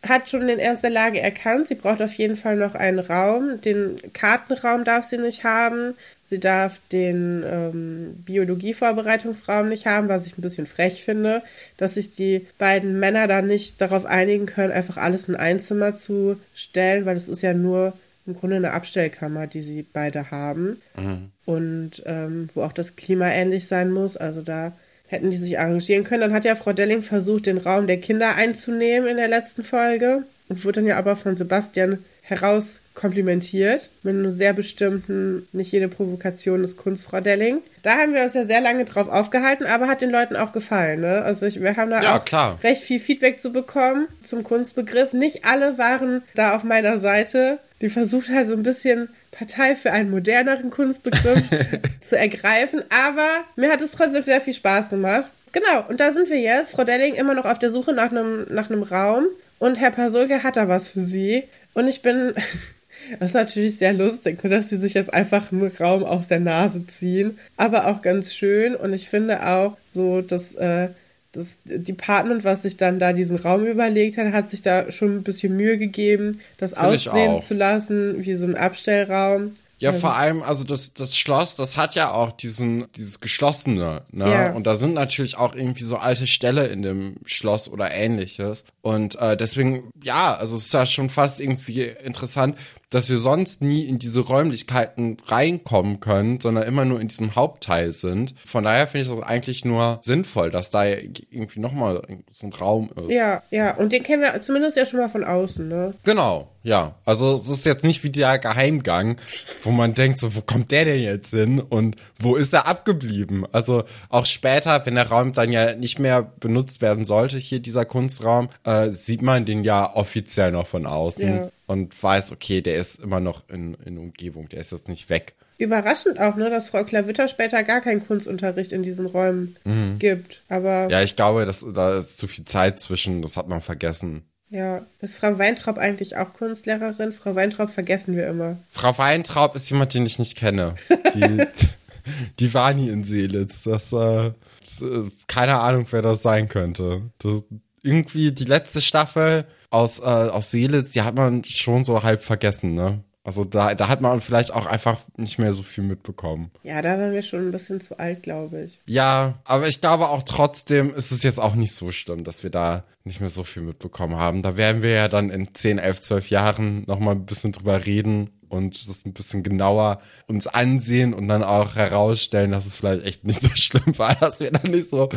hat 0.08 0.30
schon 0.30 0.48
in 0.48 0.60
erster 0.60 0.90
Lage 0.90 1.20
erkannt, 1.20 1.68
sie 1.68 1.76
braucht 1.76 2.02
auf 2.02 2.14
jeden 2.14 2.38
Fall 2.38 2.56
noch 2.56 2.76
einen 2.76 3.00
Raum. 3.00 3.62
Den 3.62 4.00
Kartenraum 4.14 4.84
darf 4.84 5.06
sie 5.06 5.18
nicht 5.18 5.44
haben. 5.44 5.94
Sie 6.30 6.40
darf 6.40 6.80
den 6.92 7.44
ähm, 7.44 8.24
Biologie-Vorbereitungsraum 8.26 9.68
nicht 9.68 9.88
haben, 9.88 10.10
was 10.10 10.28
ich 10.28 10.38
ein 10.38 10.44
bisschen 10.44 10.68
frech 10.68 11.04
finde, 11.04 11.42
dass 11.78 11.96
sich 11.96 12.14
die 12.14 12.46
beiden 12.60 13.00
Männer 13.00 13.28
da 13.28 13.42
nicht 13.42 13.82
darauf 13.82 14.06
einigen 14.06 14.46
können, 14.46 14.72
einfach 14.72 14.98
alles 14.98 15.28
in 15.28 15.36
ein 15.36 15.60
Zimmer 15.60 15.96
zu 15.96 16.40
stellen, 16.54 17.06
weil 17.06 17.18
es 17.18 17.30
ist 17.30 17.42
ja 17.42 17.54
nur 17.54 17.94
im 18.28 18.36
Grunde 18.36 18.58
eine 18.58 18.74
Abstellkammer, 18.74 19.48
die 19.48 19.62
sie 19.62 19.84
beide 19.92 20.30
haben. 20.30 20.80
Mhm. 20.96 21.32
Und 21.46 22.04
ähm, 22.06 22.50
wo 22.54 22.62
auch 22.62 22.74
das 22.74 22.96
Klima 22.96 23.28
ähnlich 23.30 23.68
sein 23.68 23.92
muss. 23.92 24.16
Also 24.16 24.42
da 24.42 24.72
hätten 25.10 25.32
die 25.32 25.38
sich 25.38 25.60
arrangieren 25.60 26.04
können. 26.04 26.22
Dann 26.22 26.34
hat 26.34 26.46
ja 26.46 26.56
Frau 26.56 26.72
Delling 26.72 27.02
versucht, 27.02 27.48
den 27.48 27.58
Raum 27.58 27.88
der 27.88 28.00
Kinder 28.00 28.36
einzunehmen 28.36 29.10
in 29.10 29.18
der 29.18 29.28
letzten 29.28 29.64
Folge 29.64 30.24
und 30.48 30.64
wurde 30.64 30.80
dann 30.80 30.88
ja 30.88 30.98
aber 30.98 31.16
von 31.16 31.36
Sebastian 31.36 32.00
herauskomplimentiert 32.30 33.90
mit 34.04 34.16
einem 34.16 34.32
sehr 34.32 34.54
bestimmten, 34.54 35.48
nicht 35.52 35.72
jede 35.72 35.88
Provokation 35.88 36.62
des 36.62 36.78
Kunstfrau 36.78 37.22
Delling. 37.22 37.62
Da 37.82 37.98
haben 37.98 38.14
wir 38.14 38.24
uns 38.24 38.36
ja 38.36 38.46
sehr 38.46 38.62
lange 38.62 38.86
drauf 38.86 39.10
aufgehalten, 39.10 39.66
aber 39.66 39.88
hat 39.88 40.02
den 40.02 40.12
Leuten 40.12 40.36
auch 40.36 40.52
gefallen. 40.52 41.02
Ne? 41.02 41.24
Also 41.24 41.48
ich, 41.48 41.60
wir 41.60 41.76
haben 41.76 41.90
da 41.90 42.02
ja, 42.02 42.18
auch 42.18 42.26
klar. 42.26 42.60
recht 42.64 42.84
viel 42.84 43.00
Feedback 43.00 43.40
zu 43.40 43.52
bekommen 43.52 44.08
zum 44.24 44.44
Kunstbegriff. 44.44 45.14
Nicht 45.14 45.46
alle 45.46 45.78
waren 45.78 46.22
da 46.36 46.56
auf 46.56 46.64
meiner 46.64 47.00
Seite. 47.00 47.58
Die 47.82 47.90
versucht 47.90 48.30
halt 48.30 48.48
so 48.48 48.54
ein 48.54 48.64
bisschen 48.64 49.10
Partei 49.32 49.76
für 49.76 49.92
einen 49.92 50.12
moderneren 50.12 50.70
Kunstbegriff 50.70 51.42
zu 52.02 52.18
ergreifen, 52.18 52.84
aber 52.90 53.28
mir 53.56 53.72
hat 53.72 53.82
es 53.82 53.92
trotzdem 53.92 54.24
sehr 54.24 54.42
viel 54.42 54.54
Spaß 54.54 54.90
gemacht. 54.90 55.30
Genau, 55.52 55.86
und 55.88 56.00
da 56.00 56.12
sind 56.12 56.30
wir 56.30 56.40
jetzt. 56.40 56.72
Frau 56.72 56.84
Delling 56.84 57.16
immer 57.16 57.34
noch 57.34 57.46
auf 57.46 57.58
der 57.58 57.70
Suche 57.70 57.94
nach 57.94 58.12
einem, 58.12 58.46
nach 58.50 58.70
einem 58.70 58.84
Raum 58.84 59.26
und 59.60 59.76
Herr 59.76 59.92
Pasulke 59.92 60.44
hat 60.44 60.58
da 60.58 60.68
was 60.68 60.88
für 60.88 61.02
sie. 61.02 61.44
Und 61.74 61.88
ich 61.88 62.02
bin, 62.02 62.34
Das 63.20 63.30
ist 63.30 63.36
natürlich 63.36 63.78
sehr 63.78 63.94
lustig, 63.94 64.40
dass 64.44 64.70
sie 64.70 64.78
sich 64.78 64.94
jetzt 64.94 65.14
einfach 65.14 65.52
einen 65.52 65.72
Raum 65.80 66.04
aus 66.04 66.28
der 66.28 66.40
Nase 66.40 66.86
ziehen. 66.86 67.40
Aber 67.58 67.88
auch 67.88 68.02
ganz 68.02 68.34
schön. 68.34 68.76
Und 68.76 68.94
ich 68.94 69.10
finde 69.10 69.48
auch 69.48 69.78
so, 69.88 70.22
dass 70.22 70.54
äh, 70.56 70.90
das 71.32 71.48
Department, 71.66 72.44
was 72.44 72.64
sich 72.64 72.78
dann 72.78 73.00
da 73.00 73.14
diesen 73.14 73.38
Raum 73.38 73.66
überlegt 73.66 74.18
hat, 74.18 74.34
hat 74.34 74.50
sich 74.50 74.62
da 74.62 74.92
schon 74.92 75.18
ein 75.18 75.24
bisschen 75.24 75.56
Mühe 75.56 75.78
gegeben, 75.78 76.42
das 76.58 76.72
Find 76.72 76.84
aussehen 76.84 77.42
zu 77.42 77.54
lassen 77.54 78.24
wie 78.24 78.34
so 78.34 78.46
ein 78.46 78.56
Abstellraum. 78.56 79.56
Ja, 79.80 79.94
vor 79.94 80.16
allem, 80.16 80.44
also 80.44 80.64
das, 80.64 80.94
das 80.94 81.18
Schloss, 81.18 81.56
das 81.56 81.78
hat 81.78 81.96
ja 81.96 82.12
auch 82.12 82.32
diesen, 82.32 82.92
dieses 82.94 83.20
Geschlossene, 83.20 84.04
ne? 84.12 84.30
Ja. 84.30 84.52
Und 84.52 84.68
da 84.68 84.76
sind 84.76 84.94
natürlich 84.94 85.38
auch 85.38 85.56
irgendwie 85.56 85.84
so 85.84 85.98
alte 85.98 86.28
Ställe 86.28 86.68
in 86.68 86.82
dem 86.82 87.16
Schloss 87.26 87.70
oder 87.70 87.92
ähnliches. 87.92 88.66
Und 88.82 89.16
äh, 89.16 89.38
deswegen, 89.38 89.92
ja, 90.04 90.36
also 90.36 90.58
es 90.58 90.66
ist 90.66 90.74
ja 90.74 90.86
schon 90.86 91.10
fast 91.10 91.40
irgendwie 91.40 91.84
interessant, 91.84 92.58
dass 92.90 93.10
wir 93.10 93.18
sonst 93.18 93.62
nie 93.62 93.84
in 93.84 94.00
diese 94.00 94.22
Räumlichkeiten 94.22 95.18
reinkommen 95.28 96.00
können, 96.00 96.40
sondern 96.42 96.64
immer 96.68 96.86
nur 96.86 97.00
in 97.00 97.08
diesem 97.08 97.36
Hauptteil 97.36 97.94
sind. 97.94 98.34
Von 98.46 98.64
daher 98.64 98.88
finde 98.88 99.08
ich 99.08 99.16
das 99.16 99.24
eigentlich 99.24 99.64
nur 99.64 100.00
sinnvoll, 100.02 100.50
dass 100.50 100.70
da 100.70 100.86
irgendwie 100.86 101.60
nochmal 101.60 102.02
so 102.32 102.48
ein 102.48 102.54
Raum 102.54 102.90
ist. 102.96 103.12
Ja, 103.12 103.44
ja, 103.52 103.76
und 103.76 103.92
den 103.92 104.04
kennen 104.04 104.22
wir 104.24 104.42
zumindest 104.42 104.76
ja 104.78 104.86
schon 104.86 105.00
mal 105.00 105.10
von 105.10 105.24
außen, 105.24 105.68
ne? 105.68 105.94
Genau, 106.04 106.50
ja. 106.64 106.96
Also 107.06 107.36
es 107.36 107.48
ist 107.48 107.66
jetzt 107.66 107.84
nicht 107.84 108.04
wie 108.04 108.10
der 108.10 108.40
Geheimgang, 108.40 109.18
wo 109.64 109.72
man 109.72 109.94
denkt, 109.94 110.20
so, 110.20 110.36
wo 110.36 110.42
kommt 110.42 110.72
der 110.72 110.86
denn 110.86 111.02
jetzt 111.02 111.32
hin 111.32 111.60
und 111.60 111.96
wo 112.20 112.36
ist 112.36 112.54
er 112.54 112.68
abgeblieben? 112.68 113.46
Also 113.52 113.84
auch 114.10 114.26
später, 114.26 114.86
wenn 114.86 114.96
der 114.96 115.10
Raum 115.10 115.34
dann 115.34 115.52
ja 115.52 115.76
nicht 115.76 116.00
mehr 116.00 116.24
benutzt 116.40 116.82
werden 116.82 117.06
sollte, 117.06 117.38
hier 117.38 117.60
dieser 117.60 117.86
Kunstraum, 117.86 118.50
äh, 118.64 118.90
sieht 118.90 119.22
man 119.22 119.46
den 119.46 119.64
ja 119.64 119.96
offiziell 119.96 120.52
noch 120.52 120.68
von 120.68 120.86
außen 120.88 121.28
Ja. 121.28 121.50
Und 121.70 122.02
weiß, 122.02 122.32
okay, 122.32 122.62
der 122.62 122.78
ist 122.78 123.00
immer 123.00 123.20
noch 123.20 123.48
in, 123.48 123.76
in 123.86 123.98
Umgebung, 123.98 124.50
der 124.50 124.60
ist 124.60 124.72
jetzt 124.72 124.88
nicht 124.90 125.10
weg. 125.10 125.36
Überraschend 125.60 126.20
auch, 126.20 126.36
ne, 126.36 126.50
dass 126.50 126.70
Frau 126.70 126.84
Klavitter 126.84 127.28
später 127.28 127.64
gar 127.64 127.82
keinen 127.82 128.06
Kunstunterricht 128.08 128.72
in 128.72 128.82
diesen 128.82 129.06
Räumen 129.06 129.56
gibt. 130.00 130.42
Aber 130.50 130.86
Mhm. 130.86 130.90
Ja, 130.90 131.04
ich 131.04 131.16
glaube, 131.16 131.46
das, 131.46 131.66
da 131.74 131.98
ist 132.00 132.18
zu 132.18 132.28
viel 132.28 132.46
Zeit 132.46 132.80
zwischen, 132.80 133.22
das 133.22 133.38
hat 133.38 133.48
man 133.50 133.62
vergessen. 133.62 134.24
ja, 134.50 134.82
ist 135.02 135.18
Frau 135.18 135.38
Weintraub 135.38 135.78
eigentlich 135.78 136.18
auch 136.18 136.34
Kunstlehrerin? 136.34 137.12
Frau 137.12 137.36
Weintraub 137.36 137.70
vergessen 137.70 138.16
wir 138.16 138.28
immer. 138.28 138.58
Frau 138.72 138.98
Weintraub 138.98 139.56
ist 139.56 139.70
jemand, 139.70 139.94
den 139.94 140.06
ich 140.08 140.18
nicht 140.18 140.36
kenne. 140.38 140.76
Die, 141.14 141.44
die 142.40 142.54
war 142.54 142.74
nie 142.74 142.90
in 142.90 143.04
Seelitz. 143.04 143.62
Das, 143.64 143.94
äh, 143.94 144.32
das, 144.66 144.82
äh, 144.82 145.10
keine 145.28 145.60
Ahnung, 145.60 145.86
wer 145.92 146.02
das 146.02 146.24
sein 146.24 146.48
könnte. 146.50 147.02
Das, 147.20 147.44
irgendwie 147.82 148.32
die 148.32 148.46
letzte 148.46 148.82
Staffel 148.82 149.46
aus, 149.70 150.00
äh, 150.00 150.04
aus 150.04 150.52
Seelitz, 150.52 150.92
die 150.92 151.02
hat 151.02 151.16
man 151.16 151.44
schon 151.44 151.86
so 151.86 152.04
halb 152.04 152.24
vergessen, 152.24 152.74
ne? 152.74 153.04
Also 153.30 153.46
da, 153.46 153.76
da 153.76 153.90
hat 153.90 154.02
man 154.02 154.22
vielleicht 154.22 154.52
auch 154.52 154.66
einfach 154.66 154.98
nicht 155.16 155.38
mehr 155.38 155.54
so 155.54 155.62
viel 155.62 155.84
mitbekommen. 155.84 156.50
Ja, 156.64 156.82
da 156.82 156.98
waren 156.98 157.12
wir 157.12 157.22
schon 157.22 157.42
ein 157.42 157.52
bisschen 157.52 157.80
zu 157.80 158.00
alt, 158.00 158.24
glaube 158.24 158.64
ich. 158.64 158.80
Ja, 158.88 159.36
aber 159.44 159.68
ich 159.68 159.82
glaube 159.82 160.10
auch 160.10 160.24
trotzdem 160.24 160.92
ist 160.96 161.12
es 161.12 161.22
jetzt 161.22 161.40
auch 161.40 161.54
nicht 161.54 161.76
so 161.76 161.92
schlimm, 161.92 162.24
dass 162.24 162.42
wir 162.42 162.50
da 162.50 162.86
nicht 163.04 163.22
mehr 163.22 163.30
so 163.30 163.44
viel 163.44 163.62
mitbekommen 163.62 164.16
haben. 164.16 164.42
Da 164.42 164.58
werden 164.58 164.82
wir 164.82 164.90
ja 164.90 165.08
dann 165.08 165.30
in 165.30 165.54
10, 165.54 165.78
11, 165.78 166.02
12 166.02 166.30
Jahren 166.32 166.84
nochmal 166.88 167.14
ein 167.14 167.28
bisschen 167.28 167.52
drüber 167.52 167.86
reden 167.86 168.32
und 168.50 168.90
das 168.90 169.06
ein 169.06 169.14
bisschen 169.14 169.44
genauer 169.44 170.02
uns 170.26 170.48
ansehen 170.48 171.14
und 171.14 171.28
dann 171.28 171.44
auch 171.44 171.76
herausstellen, 171.76 172.50
dass 172.50 172.66
es 172.66 172.74
vielleicht 172.74 173.06
echt 173.06 173.26
nicht 173.26 173.42
so 173.42 173.50
schlimm 173.54 173.96
war, 174.00 174.16
dass 174.16 174.40
wir 174.40 174.50
da 174.50 174.68
nicht 174.68 174.90
so 174.90 175.08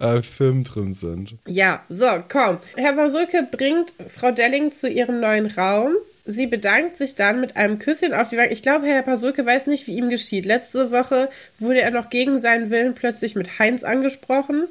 äh, 0.00 0.22
Film 0.22 0.64
drin 0.64 0.94
sind. 0.94 1.36
Ja, 1.46 1.84
so, 1.88 2.08
komm. 2.28 2.58
Herr 2.74 2.94
Basulke 2.94 3.46
bringt 3.48 3.92
Frau 4.08 4.32
Delling 4.32 4.72
zu 4.72 4.88
ihrem 4.88 5.20
neuen 5.20 5.46
Raum. 5.46 5.92
Sie 6.24 6.46
bedankt 6.46 6.96
sich 6.96 7.14
dann 7.14 7.40
mit 7.40 7.56
einem 7.56 7.78
Küsschen 7.78 8.14
auf 8.14 8.28
die 8.28 8.36
Wange. 8.36 8.52
Ich 8.52 8.62
glaube, 8.62 8.86
Herr 8.86 9.02
Pasulke 9.02 9.44
weiß 9.44 9.66
nicht, 9.66 9.86
wie 9.86 9.96
ihm 9.96 10.10
geschieht. 10.10 10.44
Letzte 10.44 10.90
Woche 10.90 11.28
wurde 11.58 11.80
er 11.80 11.90
noch 11.90 12.10
gegen 12.10 12.40
seinen 12.40 12.70
Willen 12.70 12.94
plötzlich 12.94 13.34
mit 13.34 13.58
Heinz 13.58 13.84
angesprochen. 13.84 14.68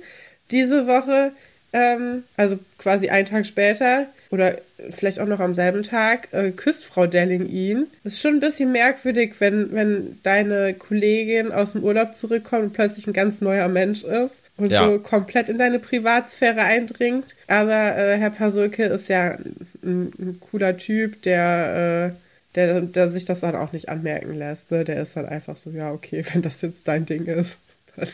Diese 0.51 0.87
Woche, 0.87 1.31
ähm, 1.73 2.23
also 2.37 2.59
quasi 2.77 3.09
einen 3.09 3.25
Tag 3.25 3.45
später 3.45 4.07
oder 4.31 4.57
vielleicht 4.91 5.19
auch 5.19 5.25
noch 5.25 5.39
am 5.39 5.55
selben 5.55 5.81
Tag, 5.83 6.27
äh, 6.33 6.51
küsst 6.51 6.85
Frau 6.85 7.07
Delling 7.07 7.47
ihn. 7.47 7.87
Das 8.03 8.13
ist 8.13 8.21
schon 8.21 8.35
ein 8.35 8.39
bisschen 8.39 8.71
merkwürdig, 8.71 9.35
wenn, 9.39 9.73
wenn 9.73 10.19
deine 10.23 10.75
Kollegin 10.75 11.51
aus 11.51 11.71
dem 11.71 11.83
Urlaub 11.83 12.15
zurückkommt 12.15 12.63
und 12.63 12.73
plötzlich 12.73 13.07
ein 13.07 13.13
ganz 13.13 13.41
neuer 13.41 13.67
Mensch 13.67 14.03
ist 14.03 14.41
und 14.57 14.71
Ja. 14.71 14.87
so 14.87 14.99
komplett 14.99 15.49
in 15.49 15.57
deine 15.57 15.79
Privatsphäre 15.79 16.61
eindringt. 16.61 17.35
Aber 17.47 17.97
äh, 17.97 18.17
Herr 18.17 18.29
Pasulke 18.29 18.83
ist 18.85 19.09
ja 19.09 19.31
ein, 19.83 20.13
ein 20.19 20.39
cooler 20.51 20.77
Typ, 20.77 21.23
der, 21.23 22.13
äh, 22.13 22.55
der, 22.55 22.81
der 22.81 23.09
sich 23.09 23.25
das 23.25 23.39
dann 23.39 23.55
auch 23.55 23.71
nicht 23.73 23.89
anmerken 23.89 24.37
lässt. 24.37 24.69
Ne? 24.69 24.83
Der 24.83 25.01
ist 25.01 25.15
dann 25.15 25.25
einfach 25.25 25.55
so, 25.55 25.71
ja, 25.71 25.91
okay, 25.91 26.23
wenn 26.33 26.43
das 26.43 26.61
jetzt 26.61 26.81
dein 26.87 27.05
Ding 27.07 27.25
ist. 27.25 27.57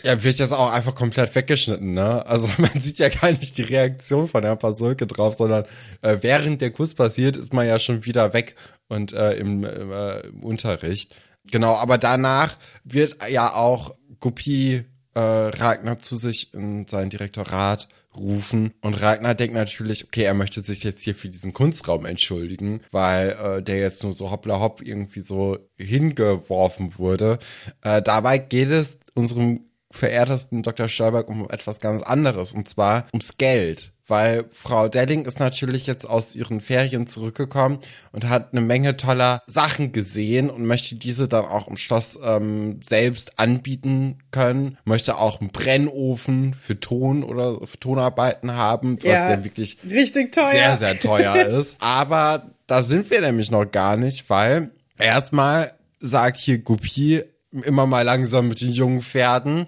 Ja, 0.03 0.23
wird 0.23 0.37
jetzt 0.37 0.53
auch 0.53 0.71
einfach 0.71 0.95
komplett 0.95 1.33
weggeschnitten, 1.35 1.93
ne? 1.93 2.25
Also 2.25 2.49
man 2.57 2.79
sieht 2.79 2.99
ja 2.99 3.09
gar 3.09 3.31
nicht 3.31 3.57
die 3.57 3.63
Reaktion 3.63 4.27
von 4.27 4.43
Herrn 4.43 4.59
Pasulke 4.59 5.07
drauf, 5.07 5.35
sondern 5.35 5.65
äh, 6.01 6.17
während 6.21 6.61
der 6.61 6.71
Kuss 6.71 6.93
passiert, 6.93 7.37
ist 7.37 7.53
man 7.53 7.67
ja 7.67 7.79
schon 7.79 8.05
wieder 8.05 8.33
weg 8.33 8.55
und 8.87 9.13
äh, 9.13 9.33
im, 9.33 9.63
im, 9.63 9.91
äh, 9.91 10.19
im 10.21 10.43
Unterricht. 10.43 11.15
Genau, 11.51 11.75
aber 11.75 11.97
danach 11.97 12.55
wird 12.83 13.17
ja 13.29 13.53
auch 13.53 13.95
Guppy 14.19 14.83
äh, 15.13 15.19
Ragnar 15.19 15.99
zu 15.99 16.17
sich 16.17 16.53
in 16.53 16.87
sein 16.87 17.09
Direktorat 17.09 17.87
rufen 18.15 18.73
und 18.81 18.93
Ragnar 18.95 19.35
denkt 19.35 19.55
natürlich, 19.55 20.05
okay, 20.05 20.23
er 20.23 20.33
möchte 20.33 20.61
sich 20.61 20.83
jetzt 20.83 21.01
hier 21.01 21.15
für 21.15 21.29
diesen 21.29 21.53
Kunstraum 21.53 22.05
entschuldigen, 22.05 22.81
weil 22.91 23.29
äh, 23.31 23.61
der 23.61 23.77
jetzt 23.77 24.03
nur 24.03 24.13
so 24.13 24.31
hoppla 24.31 24.59
hopp 24.59 24.81
irgendwie 24.81 25.19
so 25.19 25.57
hingeworfen 25.77 26.97
wurde. 26.97 27.39
Äh, 27.81 28.01
dabei 28.01 28.37
geht 28.37 28.69
es 28.69 28.97
unserem 29.13 29.65
verehrtesten 29.95 30.63
Dr. 30.63 30.87
Stolberg 30.87 31.27
um 31.29 31.47
etwas 31.49 31.79
ganz 31.79 32.01
anderes 32.03 32.53
und 32.53 32.67
zwar 32.69 33.05
ums 33.13 33.37
Geld. 33.37 33.91
Weil 34.07 34.45
Frau 34.53 34.87
Delling 34.87 35.25
ist 35.25 35.39
natürlich 35.39 35.87
jetzt 35.87 36.07
aus 36.07 36.35
ihren 36.35 36.61
Ferien 36.61 37.07
zurückgekommen 37.07 37.79
und 38.11 38.29
hat 38.29 38.49
eine 38.51 38.61
Menge 38.61 38.97
toller 38.97 39.41
Sachen 39.47 39.93
gesehen 39.93 40.51
und 40.51 40.63
möchte 40.63 40.93
diese 40.93 41.27
dann 41.27 41.45
auch 41.45 41.67
im 41.67 41.75
Schloss 41.75 42.19
ähm, 42.23 42.81
selbst 42.87 43.39
anbieten 43.39 44.19
können. 44.29 44.77
Möchte 44.85 45.17
auch 45.17 45.41
einen 45.41 45.49
Brennofen 45.49 46.53
für 46.53 46.79
Ton 46.79 47.23
oder 47.23 47.65
für 47.65 47.79
Tonarbeiten 47.79 48.51
haben, 48.53 48.97
was 48.97 49.03
Ja. 49.05 49.31
ja 49.31 49.43
wirklich 49.43 49.79
Richtig 49.89 50.31
teuer. 50.33 50.49
sehr, 50.51 50.77
sehr 50.77 50.99
teuer 50.99 51.35
ist. 51.47 51.77
Aber 51.79 52.51
da 52.67 52.83
sind 52.83 53.09
wir 53.09 53.21
nämlich 53.21 53.49
noch 53.49 53.65
gar 53.65 53.97
nicht, 53.97 54.29
weil 54.29 54.69
erstmal 54.99 55.71
sagt 55.97 56.37
hier 56.37 56.59
Guppy 56.59 57.23
immer 57.63 57.87
mal 57.87 58.03
langsam 58.03 58.49
mit 58.49 58.61
den 58.61 58.69
jungen 58.71 59.01
Pferden, 59.01 59.65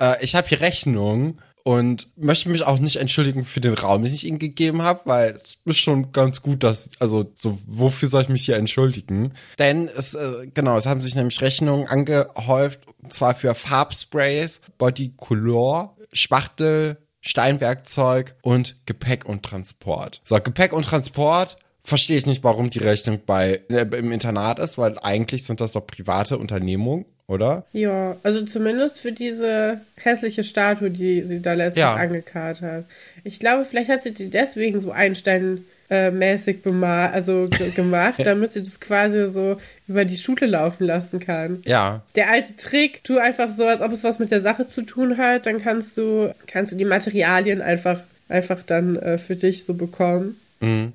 äh, 0.00 0.22
ich 0.22 0.34
habe 0.34 0.48
hier 0.48 0.60
Rechnungen 0.60 1.40
und 1.66 2.08
möchte 2.16 2.48
mich 2.48 2.62
auch 2.62 2.78
nicht 2.78 2.96
entschuldigen 2.96 3.44
für 3.44 3.58
den 3.58 3.74
Raum, 3.74 4.04
den 4.04 4.12
ich 4.12 4.24
ihnen 4.24 4.38
gegeben 4.38 4.82
habe, 4.82 5.00
weil 5.04 5.30
es 5.32 5.58
ist 5.64 5.78
schon 5.78 6.12
ganz 6.12 6.40
gut, 6.40 6.62
dass, 6.62 6.90
also 7.00 7.32
so, 7.34 7.58
wofür 7.66 8.08
soll 8.08 8.22
ich 8.22 8.28
mich 8.28 8.44
hier 8.44 8.54
entschuldigen? 8.54 9.32
Denn 9.58 9.88
es, 9.88 10.14
äh, 10.14 10.46
genau, 10.54 10.78
es 10.78 10.86
haben 10.86 11.00
sich 11.00 11.16
nämlich 11.16 11.40
Rechnungen 11.42 11.88
angehäuft, 11.88 12.80
und 13.02 13.12
zwar 13.12 13.34
für 13.34 13.54
Farbsprays, 13.56 14.60
Body 14.78 15.12
Color, 15.16 15.96
Spachtel, 16.12 16.98
Steinwerkzeug 17.20 18.36
und 18.42 18.86
Gepäck 18.86 19.24
und 19.24 19.42
Transport. 19.42 20.20
So, 20.22 20.36
Gepäck 20.36 20.72
und 20.72 20.84
Transport 20.84 21.56
verstehe 21.82 22.16
ich 22.16 22.26
nicht, 22.26 22.44
warum 22.44 22.70
die 22.70 22.78
Rechnung 22.78 23.20
bei 23.26 23.62
äh, 23.68 23.86
im 23.96 24.12
Internat 24.12 24.60
ist, 24.60 24.78
weil 24.78 24.98
eigentlich 25.00 25.44
sind 25.44 25.60
das 25.60 25.72
doch 25.72 25.86
private 25.86 26.38
Unternehmungen, 26.38 27.06
oder? 27.28 27.64
Ja, 27.72 28.16
also 28.22 28.44
zumindest 28.44 29.00
für 29.00 29.12
diese 29.12 29.80
hässliche 29.96 30.44
Statue, 30.44 30.90
die 30.90 31.22
sie 31.22 31.42
da 31.42 31.54
letztens 31.54 31.80
Ja. 31.82 31.94
angekarrt 31.94 32.62
hat. 32.62 32.84
Ich 33.24 33.40
glaube, 33.40 33.64
vielleicht 33.64 33.90
hat 33.90 34.02
sie 34.02 34.14
die 34.14 34.30
deswegen 34.30 34.80
so 34.80 34.92
Einstein-mäßig 34.92 36.58
also 36.72 37.48
ge 37.48 37.70
gemacht, 37.74 38.20
damit 38.24 38.52
sie 38.52 38.60
das 38.62 38.78
quasi 38.80 39.28
so 39.30 39.58
über 39.88 40.04
die 40.04 40.16
Schule 40.16 40.46
laufen 40.46 40.84
lassen 40.86 41.20
kann. 41.20 41.62
Ja. 41.64 42.02
Der 42.14 42.30
alte 42.30 42.56
Trick, 42.56 43.02
tu 43.04 43.18
einfach 43.18 43.50
so, 43.50 43.64
als 43.66 43.80
ob 43.80 43.92
es 43.92 44.04
was 44.04 44.18
mit 44.18 44.30
der 44.30 44.40
Sache 44.40 44.66
zu 44.66 44.82
tun 44.82 45.16
hat, 45.18 45.46
dann 45.46 45.60
kannst 45.60 45.96
du, 45.96 46.32
kannst 46.46 46.72
du 46.72 46.76
die 46.76 46.84
Materialien 46.84 47.60
einfach, 47.62 48.00
einfach 48.28 48.58
dann 48.66 48.96
äh, 48.96 49.18
für 49.18 49.36
dich 49.36 49.64
so 49.64 49.74
bekommen. 49.74 50.36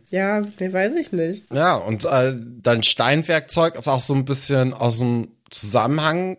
Ja, 0.09 0.41
nee, 0.59 0.73
weiß 0.73 0.95
ich 0.95 1.11
nicht. 1.13 1.43
Ja, 1.53 1.75
und 1.75 2.03
äh, 2.03 2.33
dann 2.63 2.81
Steinwerkzeug 2.81 3.75
ist 3.77 3.87
auch 3.87 4.01
so 4.01 4.15
ein 4.15 4.25
bisschen 4.25 4.73
aus 4.73 4.97
dem 4.97 5.27
Zusammenhang 5.51 6.37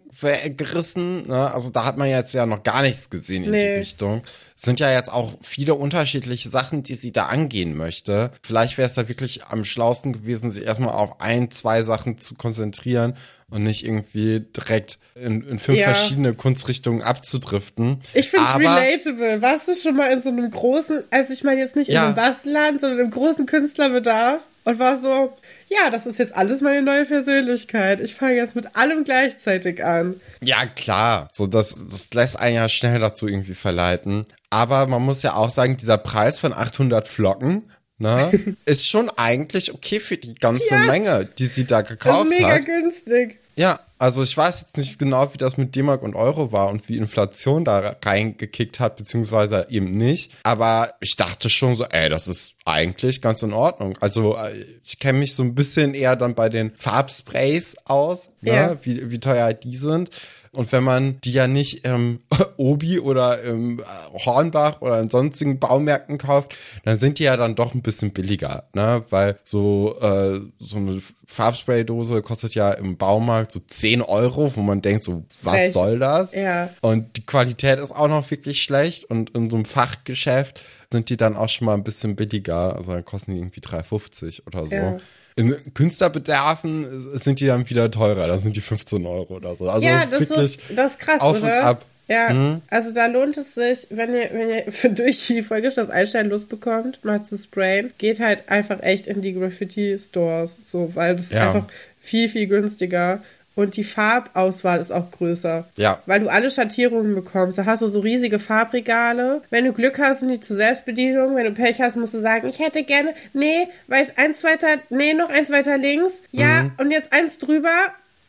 gerissen. 0.57 1.29
Ne? 1.29 1.53
Also 1.55 1.71
da 1.71 1.85
hat 1.85 1.97
man 1.99 2.09
jetzt 2.09 2.33
ja 2.33 2.47
noch 2.47 2.63
gar 2.63 2.83
nichts 2.83 3.11
gesehen 3.11 3.45
in 3.45 3.53
die 3.53 3.59
Nee. 3.59 3.79
Richtung. 3.79 4.23
Es 4.57 4.63
sind 4.63 4.81
ja 4.81 4.93
jetzt 4.93 5.13
auch 5.13 5.35
viele 5.43 5.75
unterschiedliche 5.75 6.49
Sachen, 6.49 6.83
die 6.83 6.95
sie 6.95 7.13
da 7.13 7.27
angehen 7.27 7.77
möchte. 7.77 8.31
Vielleicht 8.43 8.79
wäre 8.79 8.87
es 8.87 8.95
da 8.95 9.09
wirklich 9.09 9.45
am 9.47 9.65
schlausten 9.65 10.13
gewesen, 10.13 10.51
sich 10.51 10.65
erstmal 10.65 10.95
auf 10.95 11.21
ein, 11.21 11.51
zwei 11.51 11.83
Sachen 11.83 12.19
zu 12.19 12.35
konzentrieren 12.37 13.15
und 13.51 13.65
nicht 13.65 13.85
irgendwie 13.85 14.41
direkt 14.41 14.99
in, 15.15 15.47
in 15.47 15.59
fünf 15.59 15.79
Ja. 15.79 15.93
verschiedene 15.93 16.33
Kunstrichtungen 16.33 17.03
abzudriften. 17.03 18.01
Ich 18.15 18.31
find's 18.31 18.49
Aber- 18.51 18.61
relatable. 18.81 19.43
Warst 19.43 19.69
du 19.69 19.75
schon 19.75 19.97
mal 19.97 20.11
in 20.13 20.23
so 20.23 20.31
einem 20.31 20.51
großen, 20.51 21.03
also 21.11 21.33
ich 21.33 21.45
meine 21.45 21.61
jetzt 21.61 21.77
nicht 21.77 21.91
Ja. 21.91 22.01
in 22.01 22.07
einem 22.07 22.15
Bastelladen, 22.17 22.79
sondern 22.79 23.01
im 23.01 23.11
großen 23.11 23.45
Künstlerbedarf? 23.47 24.41
Und 24.65 24.79
war 24.79 24.99
so, 24.99 25.33
ja, 25.69 25.91
das 25.91 26.07
ist 26.07 26.19
jetzt 26.19 26.35
alles 26.37 26.61
meine 26.61 26.83
neue 26.83 27.05
Persönlichkeit. 27.05 28.01
Ich 28.01 28.15
fange 28.15 28.35
jetzt 28.37 28.55
mit 28.57 28.77
allem 28.77 29.05
gleichzeitig 29.05 29.85
an. 29.85 30.21
Ja, 30.43 30.67
klar. 30.67 31.29
So, 31.33 31.47
das, 31.47 31.75
das 31.91 32.13
lässt 32.15 32.39
einen 32.39 32.57
ja 32.57 32.69
schnell 32.69 32.99
dazu 33.01 33.27
irgendwie 33.29 33.55
verleiten. 33.55 34.25
Aber 34.51 34.87
man 34.87 35.03
muss 35.03 35.23
ja 35.23 35.35
auch 35.35 35.51
sagen, 35.51 35.77
dieser 35.77 35.99
Preis 35.99 36.39
von 36.39 36.53
800 36.53 37.09
Flocken, 37.09 37.71
ne, 37.99 38.31
ist 38.67 38.87
schon 38.89 39.11
eigentlich 39.17 39.73
okay 39.73 39.99
für 40.01 40.17
die 40.17 40.35
ganze 40.35 40.69
Ja. 40.71 40.85
Menge, 40.85 41.29
die 41.39 41.47
sie 41.47 41.65
da 41.65 41.81
Das 41.81 41.91
gekauft 41.91 42.25
ist 42.25 42.31
mega 42.31 42.49
hat. 42.51 42.65
günstig. 42.67 43.39
Ja, 43.57 43.79
also 44.03 44.25
ich 44.25 44.37
weiß 44.37 44.63
jetzt 44.63 44.77
nicht 44.77 44.99
genau, 44.99 45.33
wie 45.33 45.39
das 45.39 45.57
mit 45.59 45.77
D-Mark 45.77 46.03
und 46.03 46.17
Euro 46.17 46.51
war 46.51 46.71
und 46.71 46.89
wie 46.89 46.97
Inflation 46.97 47.65
da 47.65 47.95
reingekickt 48.05 48.81
hat, 48.81 48.97
beziehungsweise 48.97 49.69
eben 49.71 49.97
nicht. 49.97 50.33
Aber 50.43 50.93
ich 50.99 51.15
dachte 51.15 51.49
schon 51.49 51.77
so, 51.77 51.85
ey, 51.85 52.09
das 52.09 52.27
ist 52.27 52.55
eigentlich 52.65 53.23
ganz 53.23 53.45
in 53.45 53.53
Ordnung. 53.53 53.97
Also 54.01 54.37
äh, 54.37 54.65
ich 54.85 54.99
kenne 54.99 55.21
mich 55.21 55.37
so 55.37 55.45
ein 55.45 55.55
bisschen 55.55 55.95
eher 55.95 56.17
dann 56.17 56.35
bei 56.35 56.49
den 56.49 56.73
Farbsprays 56.77 57.77
aus, 57.85 58.29
ne? 58.41 58.53
Ja. 58.53 58.77
wie, 58.83 59.13
wie 59.13 59.21
teuer 59.21 59.53
die 59.53 59.77
sind. 59.77 60.11
Und 60.55 60.71
wenn 60.71 60.85
man 60.85 61.19
die 61.23 61.33
ja 61.33 61.47
nicht 61.47 61.87
im 61.87 62.21
Obi 62.59 62.99
oder 63.01 63.43
im 63.43 63.81
äh, 63.81 63.83
Hornbach 64.25 64.83
oder 64.83 65.01
in 65.01 65.09
sonstigen 65.09 65.59
Baumärkten 65.59 66.19
kauft, 66.19 66.57
dann 66.85 66.99
sind 66.99 67.19
die 67.19 67.25
ja 67.25 67.39
dann 67.39 67.55
doch 67.55 67.75
ein 67.75 67.81
bisschen 67.81 68.13
billiger, 68.13 68.69
ne? 68.75 69.03
Weil 69.09 69.39
so, 69.45 69.97
äh, 70.01 70.41
so 70.59 70.77
eine 70.77 71.01
Farbspraydose 71.27 72.21
kostet 72.21 72.55
ja 72.55 72.71
im 72.73 72.99
Baumarkt 72.99 73.53
so 73.53 73.61
10 73.61 74.03
Euro, 74.03 74.53
wo 74.55 74.61
man 74.61 74.83
denkt 74.83 75.05
so, 75.05 75.25
was 75.43 75.55
Frech. 75.55 75.73
soll 75.73 75.99
das? 75.99 76.35
Ja. 76.35 76.69
Und 76.83 77.17
die 77.17 77.25
Qualität 77.25 77.81
ist 77.81 77.91
auch 77.91 78.09
noch 78.09 78.31
wirklich 78.31 78.63
schlecht 78.63 79.05
und 79.05 79.31
in 79.31 79.49
so 79.49 79.57
einem 79.57 79.65
Fachgeschäft 79.65 80.61
sind 80.91 81.09
die 81.09 81.17
dann 81.17 81.35
auch 81.35 81.49
schon 81.49 81.65
mal 81.65 81.75
ein 81.75 81.85
bisschen 81.85 82.15
billiger. 82.15 82.77
Also 82.77 82.93
dann 82.93 83.05
kosten 83.07 83.33
die 83.33 83.39
irgendwie 83.39 83.61
3,50 83.61 84.47
oder 84.47 84.67
so. 84.67 84.75
Ja. 84.75 84.99
In 85.37 85.57
Künstlerbedarfen 85.75 87.19
sind 87.19 87.41
die 87.41 87.47
dann 87.47 87.69
wieder 87.69 87.91
teurer, 87.91 88.27
da 88.29 88.39
sind 88.39 88.57
die 88.57 88.61
15 88.61 89.05
Euro 89.07 89.37
oder 89.37 89.57
so. 89.57 89.69
Also 89.69 89.87
ja, 89.87 90.01
das 90.03 90.11
das 90.11 90.21
ist 90.23 90.31
wirklich 90.31 90.57
ist, 90.57 90.61
das 90.77 90.91
ist 90.93 91.01
krass, 91.01 91.21
auf 91.21 91.39
oder? 91.39 91.47
und 91.47 91.59
ab. 91.65 91.85
Mhm. 92.09 92.13
Ja, 92.15 92.61
also 92.69 92.93
da 92.93 93.07
lohnt 93.07 93.37
es 93.39 93.55
sich, 93.55 93.87
wenn 93.91 94.13
ihr, 94.15 94.29
wenn 94.33 94.51
ihr 94.51 94.65
für 94.73 94.91
durch 94.91 95.27
die 95.29 95.43
Folge 95.43 95.71
das 95.71 95.89
Einstein 95.89 96.29
Lust 96.29 96.49
bekommt, 96.49 97.03
mal 97.05 97.23
zu 97.23 97.39
sprayen, 97.39 97.93
geht 97.97 98.21
halt 98.21 98.49
einfach 98.51 98.83
echt 98.83 99.07
in 99.07 99.23
die 99.23 99.33
Graffiti-Stores, 99.33 100.57
so, 100.71 100.91
weil 100.95 101.15
das 101.17 101.27
ist 101.27 101.33
Ja. 101.33 101.53
einfach 101.53 101.65
viel, 102.01 102.29
viel 102.29 102.49
günstiger. 102.49 103.23
Und 103.55 103.77
die 103.77 103.85
Farbauswahl 103.85 104.81
ist 104.81 104.91
auch 104.93 105.11
größer. 105.11 105.65
Ja. 105.77 105.99
Weil 106.07 106.21
du 106.21 106.29
alle 106.29 106.51
Schattierungen 106.51 107.15
bekommst. 107.15 107.59
Da 107.59 107.67
hast 107.67 107.83
du 107.83 107.87
so 107.87 108.01
riesige 108.01 108.39
Farbregale. 108.39 109.43
Wenn 109.51 109.67
du 109.67 109.73
Glück 109.73 109.99
hast, 109.99 110.21
sind 110.21 110.31
die 110.31 110.41
zur 110.41 110.57
Selbstbedienung. 110.57 111.37
Wenn 111.37 111.45
du 111.45 111.53
Pech 111.53 111.81
hast, 111.83 111.97
musst 111.97 112.15
du 112.15 112.21
sagen, 112.21 112.49
ich 112.49 112.61
hätte 112.61 112.83
gerne, 112.83 113.15
nee, 113.35 113.69
weil 113.89 114.07
eins 114.17 114.43
weiter, 114.43 114.69
nee, 114.91 115.13
noch 115.15 115.29
eins 115.31 115.51
weiter 115.51 115.77
links. 115.77 116.15
Ja, 116.31 116.63
Mhm. 116.63 116.73
und 116.79 116.91
jetzt 116.91 117.13
eins 117.13 117.39
drüber. 117.39 117.71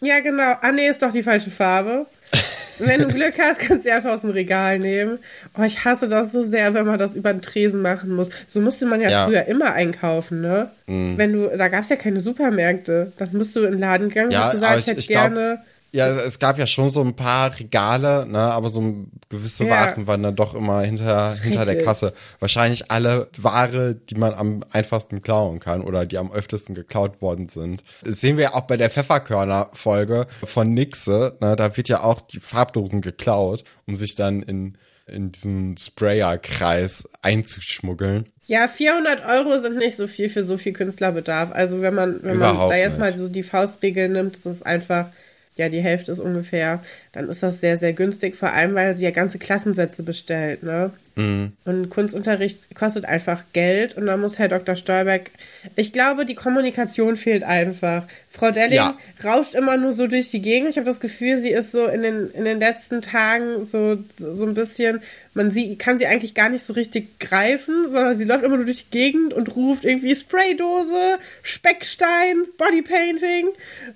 Ja, 0.01 0.19
genau. 0.19 0.55
Ah, 0.61 0.71
nee, 0.73 0.87
ist 0.89 1.01
doch 1.01 1.13
die 1.13 1.23
falsche 1.23 1.51
Farbe. 1.51 2.05
Wenn 2.79 3.01
du 3.01 3.07
Glück 3.07 3.33
hast, 3.39 3.59
kannst 3.59 3.85
du 3.85 3.93
einfach 3.93 4.11
aus 4.11 4.21
dem 4.21 4.31
Regal 4.31 4.79
nehmen. 4.79 5.19
Oh, 5.57 5.63
ich 5.63 5.83
hasse 5.85 6.07
das 6.07 6.31
so 6.31 6.43
sehr, 6.43 6.73
wenn 6.73 6.85
man 6.85 6.97
das 6.99 7.15
über 7.15 7.31
den 7.31 7.41
Tresen 7.41 7.81
machen 7.81 8.15
muss. 8.15 8.29
So 8.47 8.61
musste 8.61 8.85
man 8.85 9.01
ja, 9.01 9.09
Ja. 9.09 9.25
früher 9.25 9.45
immer 9.45 9.73
einkaufen, 9.73 10.41
ne? 10.41 10.69
Wenn 10.87 11.33
du, 11.33 11.49
da 11.57 11.67
gab 11.67 11.83
es 11.83 11.89
ja 11.89 11.95
keine 11.95 12.19
Supermärkte. 12.21 13.11
Dann 13.17 13.29
bist 13.31 13.55
du 13.55 13.61
in 13.63 13.71
den 13.71 13.79
Laden 13.79 14.09
gegangen 14.09 14.27
und 14.27 14.33
Ja, 14.33 14.45
hast 14.45 14.51
gesagt, 14.53 14.73
ich 14.75 14.81
ich- 14.81 14.87
hätte 14.87 14.99
ich 14.99 15.07
glaub, 15.07 15.23
gerne. 15.33 15.59
Ja, 15.93 16.07
es 16.07 16.39
gab 16.39 16.57
ja 16.57 16.65
schon 16.65 16.89
so 16.89 17.01
ein 17.01 17.15
paar 17.15 17.57
Regale, 17.59 18.25
ne, 18.25 18.39
aber 18.39 18.69
so 18.69 19.05
gewisse 19.29 19.65
Ja. 19.65 19.71
Waren 19.71 20.07
waren 20.07 20.23
dann 20.23 20.35
doch 20.35 20.55
immer 20.55 20.81
hinter, 20.81 21.31
hinter 21.35 21.65
der. 21.65 21.83
Kasse. 21.83 22.13
Wahrscheinlich 22.39 22.89
alle 22.89 23.27
Ware, 23.37 23.95
die 23.95 24.15
man 24.15 24.33
am 24.33 24.63
einfachsten 24.71 25.21
klauen 25.21 25.59
kann 25.59 25.81
oder 25.81 26.05
die 26.05 26.17
am 26.17 26.31
öftesten 26.31 26.73
geklaut 26.73 27.21
worden 27.21 27.47
sind. 27.47 27.83
Das 28.03 28.21
sehen 28.21 28.37
wir 28.37 28.43
ja 28.43 28.53
auch 28.55 28.61
bei 28.61 28.77
der 28.77 28.89
Pfefferkörner-Folge 28.89 30.27
von 30.43 30.73
Nixe, 30.73 31.37
ne, 31.39 31.55
da 31.55 31.77
wird 31.77 31.89
ja 31.89 32.01
auch 32.01 32.21
die 32.21 32.39
Farbdosen 32.39 33.01
geklaut, 33.01 33.63
um 33.85 33.95
sich 33.95 34.15
dann 34.15 34.41
in, 34.41 34.77
in 35.05 35.31
diesen 35.31 35.77
Sprayer-Kreis 35.77 37.03
einzuschmuggeln. 37.21 38.25
Ja, 38.47 38.67
400 38.67 39.25
Euro 39.25 39.57
sind 39.59 39.77
nicht 39.77 39.95
so 39.95 40.07
viel 40.07 40.29
für 40.29 40.43
so 40.43 40.57
viel 40.57 40.73
Künstlerbedarf. 40.73 41.51
Also 41.53 41.81
wenn 41.81 41.93
man, 41.93 42.19
wenn 42.23 42.37
man 42.37 42.57
da 42.57 42.75
jetzt 42.75 42.99
mal 42.99 43.11
nicht. 43.11 43.19
so 43.19 43.29
die 43.29 43.43
Faustregel 43.43 44.09
nimmt, 44.09 44.35
das 44.35 44.45
ist 44.45 44.65
einfach, 44.65 45.07
ja, 45.55 45.69
die 45.69 45.81
Hälfte 45.81 46.11
ist 46.11 46.19
ungefähr, 46.19 46.81
dann 47.11 47.29
ist 47.29 47.43
das 47.43 47.61
sehr, 47.61 47.77
sehr 47.77 47.93
günstig, 47.93 48.35
vor 48.35 48.51
allem, 48.51 48.75
weil 48.75 48.95
sie 48.95 49.03
ja 49.03 49.11
ganze 49.11 49.37
Klassensätze 49.39 50.03
bestellt, 50.03 50.63
ne? 50.63 50.91
Mhm. 51.15 51.51
Und 51.65 51.89
Kunstunterricht 51.91 52.73
kostet 52.73 53.05
einfach 53.05 53.43
Geld 53.53 53.95
und 53.95 54.07
da 54.07 54.17
muss 54.17 54.39
Herr 54.39 54.47
Dr. 54.47 54.75
Stolberg, 54.75 55.29
ich 55.75 55.93
glaube, 55.93 56.25
die 56.25 56.33
Kommunikation 56.33 57.17
fehlt 57.17 57.43
einfach. 57.43 58.05
Frau 58.31 58.49
Delling 58.49 58.73
Ja. 58.77 58.97
rauscht 59.23 59.53
immer 59.53 59.77
nur 59.77 59.93
so 59.93 60.07
durch 60.07 60.31
die 60.31 60.41
Gegend. 60.41 60.71
Ich 60.71 60.77
habe 60.77 60.87
das 60.87 60.99
Gefühl, 60.99 61.39
sie 61.39 61.51
ist 61.51 61.71
so 61.71 61.85
in 61.85 62.01
den, 62.01 62.31
in 62.31 62.45
den 62.45 62.59
letzten 62.59 63.03
Tagen 63.03 63.63
so, 63.63 63.97
so, 64.17 64.33
so 64.33 64.43
ein 64.45 64.55
bisschen, 64.55 65.01
man 65.35 65.51
sie, 65.51 65.75
kann 65.75 65.99
sie 65.99 66.07
eigentlich 66.07 66.33
gar 66.33 66.49
nicht 66.49 66.65
so 66.65 66.73
richtig 66.73 67.19
greifen, 67.19 67.89
sondern 67.91 68.17
sie 68.17 68.23
läuft 68.23 68.43
immer 68.43 68.55
nur 68.57 68.65
durch 68.65 68.85
die 68.85 68.97
Gegend 68.97 69.33
und 69.33 69.55
ruft 69.55 69.85
irgendwie 69.85 70.15
Spraydose, 70.15 71.19
Speckstein, 71.43 72.45
Bodypainting 72.57 73.49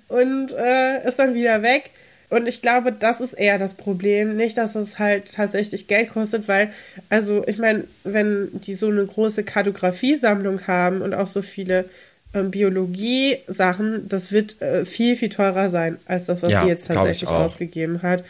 und 0.06 0.52
äh, 0.52 1.06
ist 1.08 1.18
dann 1.18 1.34
wieder 1.34 1.62
weg. 1.62 1.90
Und 2.30 2.46
ich 2.46 2.60
glaube, 2.60 2.92
das 2.92 3.20
ist 3.20 3.32
eher 3.32 3.58
das 3.58 3.74
Problem. 3.74 4.36
Nicht, 4.36 4.58
dass 4.58 4.74
es 4.74 4.98
halt 4.98 5.32
tatsächlich 5.32 5.86
Geld 5.86 6.10
kostet, 6.10 6.46
weil, 6.46 6.70
also 7.08 7.42
ich 7.46 7.58
meine, 7.58 7.84
wenn 8.04 8.48
die 8.52 8.74
so 8.74 8.88
eine 8.88 9.04
große 9.06 9.44
Kartografie-Sammlung 9.44 10.66
haben 10.66 11.00
und 11.00 11.14
auch 11.14 11.26
so 11.26 11.40
viele 11.40 11.86
ähm, 12.34 12.50
Biologie-Sachen, 12.50 14.08
das 14.08 14.30
wird 14.32 14.60
äh, 14.60 14.84
viel, 14.84 15.16
viel 15.16 15.30
teurer 15.30 15.70
sein, 15.70 15.98
als 16.06 16.26
das, 16.26 16.42
was 16.42 16.52
Ja, 16.52 16.62
sie 16.62 16.68
jetzt 16.68 16.86
tatsächlich 16.88 17.30
ausgegeben 17.30 18.02
hat. 18.02 18.24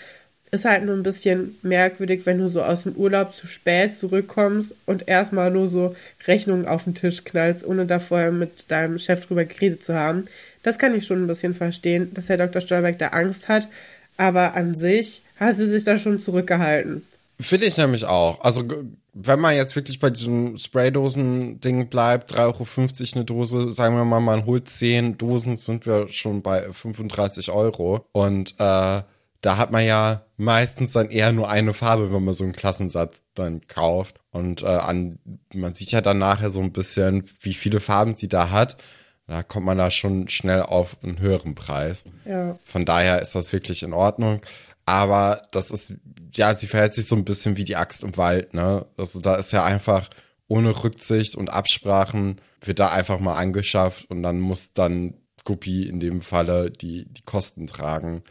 Ist 0.51 0.65
halt 0.65 0.85
nur 0.85 0.95
ein 0.95 1.03
bisschen 1.03 1.59
merkwürdig, 1.63 2.25
wenn 2.25 2.39
du 2.39 2.49
so 2.49 2.63
aus 2.63 2.85
dem 2.85 2.93
Urlaub 2.93 3.35
zu 3.35 3.47
spät 3.47 3.99
zurückkommst 3.99 4.73
und 4.87 5.07
erstmal 5.07 5.51
nur 5.51 5.69
so 5.69 5.95
Rechnungen 6.27 6.67
auf 6.67 6.85
den 6.85 6.95
Tisch 6.95 7.25
knallst, 7.25 7.67
ohne 7.67 7.85
da 7.85 7.99
vorher 7.99 8.33
mit 8.33 8.71
deinem 8.71 8.99
Chef 8.99 9.27
drüber 9.27 9.45
geredet 9.45 9.85
zu 9.85 9.95
haben. 9.95 10.27
Das 10.69 10.77
kann 10.77 10.95
ich 10.95 11.07
schon 11.07 11.23
ein 11.23 11.27
bisschen 11.27 11.55
verstehen, 11.55 12.13
dass 12.13 12.29
Herr 12.29 12.37
Dr. 12.37 12.61
Stolberg 12.61 12.99
da 12.99 13.07
Angst 13.07 13.49
hat. 13.49 13.67
Aber 14.19 14.55
an 14.55 14.75
sich 14.75 15.23
hat 15.41 15.57
sie 15.57 15.65
sich 15.65 15.83
da 15.83 15.97
schon 15.97 16.21
zurückgehalten. 16.21 17.07
Finde 17.41 17.65
ich 17.65 17.79
nämlich 17.79 18.05
auch. 18.05 18.39
Also, 18.45 18.65
wenn 19.15 19.41
man 19.41 19.57
jetzt 19.57 19.77
wirklich 19.77 19.99
bei 19.99 20.11
diesem 20.11 20.59
Spraydosen-Ding 20.59 21.89
bleibt, 21.89 22.35
3,50 22.35 22.43
Euro 22.43 22.67
eine 23.15 23.25
Dose, 23.25 23.73
sagen 23.73 23.97
wir 23.97 24.05
mal, 24.05 24.21
man 24.21 24.45
holt 24.45 24.69
10 24.69 25.17
Dosen, 25.17 25.57
sind 25.57 25.87
wir 25.87 26.09
schon 26.09 26.43
bei 26.43 26.71
35 26.71 27.51
Euro. 27.51 28.05
Und 28.13 28.51
äh, 28.59 29.01
da 29.41 29.57
hat 29.57 29.73
man 29.73 29.87
ja 29.87 30.21
meistens 30.37 30.93
dann 30.93 31.09
eher 31.09 31.33
nur 31.33 31.49
eine 31.49 31.73
Farbe, 31.73 32.13
wenn 32.13 32.27
man 32.27 32.35
so 32.35 32.45
einen 32.45 32.53
Klassensatz 32.53 33.23
dann 33.35 33.67
kauft. 33.69 34.21
Und 34.33 34.61
äh, 34.63 34.67
an, 34.67 35.19
man 35.55 35.73
sieht 35.73 35.93
ja 35.93 36.03
dann 36.03 36.19
nachher 36.19 36.51
so 36.51 36.61
ein 36.61 36.73
bisschen, 36.73 37.27
wie 37.41 37.55
viele 37.55 37.81
Farben 37.81 38.17
sie 38.17 38.29
da 38.29 38.51
hat. 38.51 38.77
Da 39.29 39.43
kommt 39.43 39.67
man 39.67 39.79
da 39.79 39.91
schon 39.91 40.29
schnell 40.29 40.63
auf 40.63 40.97
einen 41.03 41.21
höheren 41.21 41.55
Preis. 41.55 42.05
Ja. 42.25 42.59
Von 42.65 42.85
daher 42.85 43.21
ist 43.21 43.35
das 43.35 43.53
wirklich 43.53 43.83
in 43.83 43.93
Ordnung. 43.93 44.41
Aber 44.87 45.43
das 45.53 45.71
ist, 45.71 45.93
ja, 46.35 46.55
sie 46.55 46.67
verhält 46.67 46.95
sich 46.95 47.07
so 47.07 47.15
ein 47.15 47.27
bisschen 47.27 47.59
wie 47.59 47.65
die 47.65 47.77
Axt 47.77 48.03
im 48.03 48.17
Wald, 48.17 48.55
ne? 48.55 48.87
Also 48.97 49.21
da 49.21 49.35
ist 49.35 49.53
ja 49.53 49.65
einfach 49.65 50.09
ohne 50.49 50.83
Rücksicht 50.83 51.35
und 51.35 51.51
Absprachen 51.51 52.41
wird 52.65 52.81
da 52.81 52.91
einfach 52.91 53.21
mal 53.21 53.37
angeschafft 53.37 54.11
und 54.11 54.23
dann 54.23 54.41
muss 54.41 54.73
dann 54.73 55.15
Guppi 55.45 55.87
in 55.87 56.01
dem 56.01 56.23
Falle 56.23 56.71
die, 56.71 57.05
die 57.05 57.23
Kosten 57.23 57.67
tragen. 57.67 58.23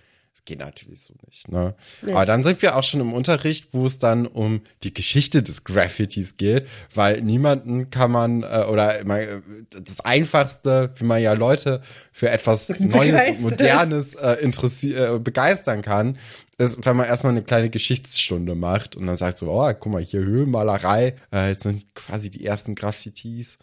Geht 0.48 0.60
natürlich 0.60 1.02
so 1.02 1.14
nicht, 1.26 1.50
ne? 1.50 1.76
Aber 2.08 2.26
dann 2.26 2.46
sind 2.46 2.62
wir 2.62 2.78
auch 2.78 2.84
schon 2.84 3.02
im 3.02 3.12
Unterricht, 3.12 3.68
wo 3.74 3.86
es 3.86 4.00
dann 4.00 4.26
um 4.26 4.62
die 4.84 4.94
Geschichte 4.94 5.44
des 5.44 5.66
Graffitis 5.66 6.38
geht, 6.38 6.68
weil 6.96 7.22
niemanden 7.22 7.90
kann 7.90 8.12
man, 8.12 8.44
äh, 8.44 8.64
oder 8.72 9.04
man, 9.04 9.20
äh, 9.20 9.42
das 9.70 10.00
Einfachste, 10.00 10.94
wie 10.96 11.04
man 11.04 11.22
ja 11.22 11.34
Leute 11.34 11.82
für 12.14 12.30
etwas 12.30 12.70
Neues 12.80 13.40
und. 13.40 13.42
Modernes 13.42 14.16
äh, 14.16 14.36
interessi 14.36 14.94
äh, 14.94 15.20
begeistern 15.20 15.82
kann, 15.82 16.18
ist, 16.58 16.86
wenn 16.86 16.96
man 16.96 17.08
erstmal 17.08 17.34
eine 17.34 17.44
kleine 17.44 17.70
Geschichtsstunde 17.70 18.56
macht 18.56 18.96
und 18.96 19.06
dann 19.06 19.18
sagt 19.18 19.40
so, 19.40 19.52
oh, 19.52 19.70
guck 19.78 19.92
mal, 19.92 20.02
hier 20.02 20.22
Höhlenmalerei, 20.22 21.16
äh, 21.34 21.50
jetzt 21.50 21.64
sind 21.64 21.94
quasi 21.94 22.30
die 22.30 22.46
ersten 22.46 22.74
Graffitis. 22.74 23.58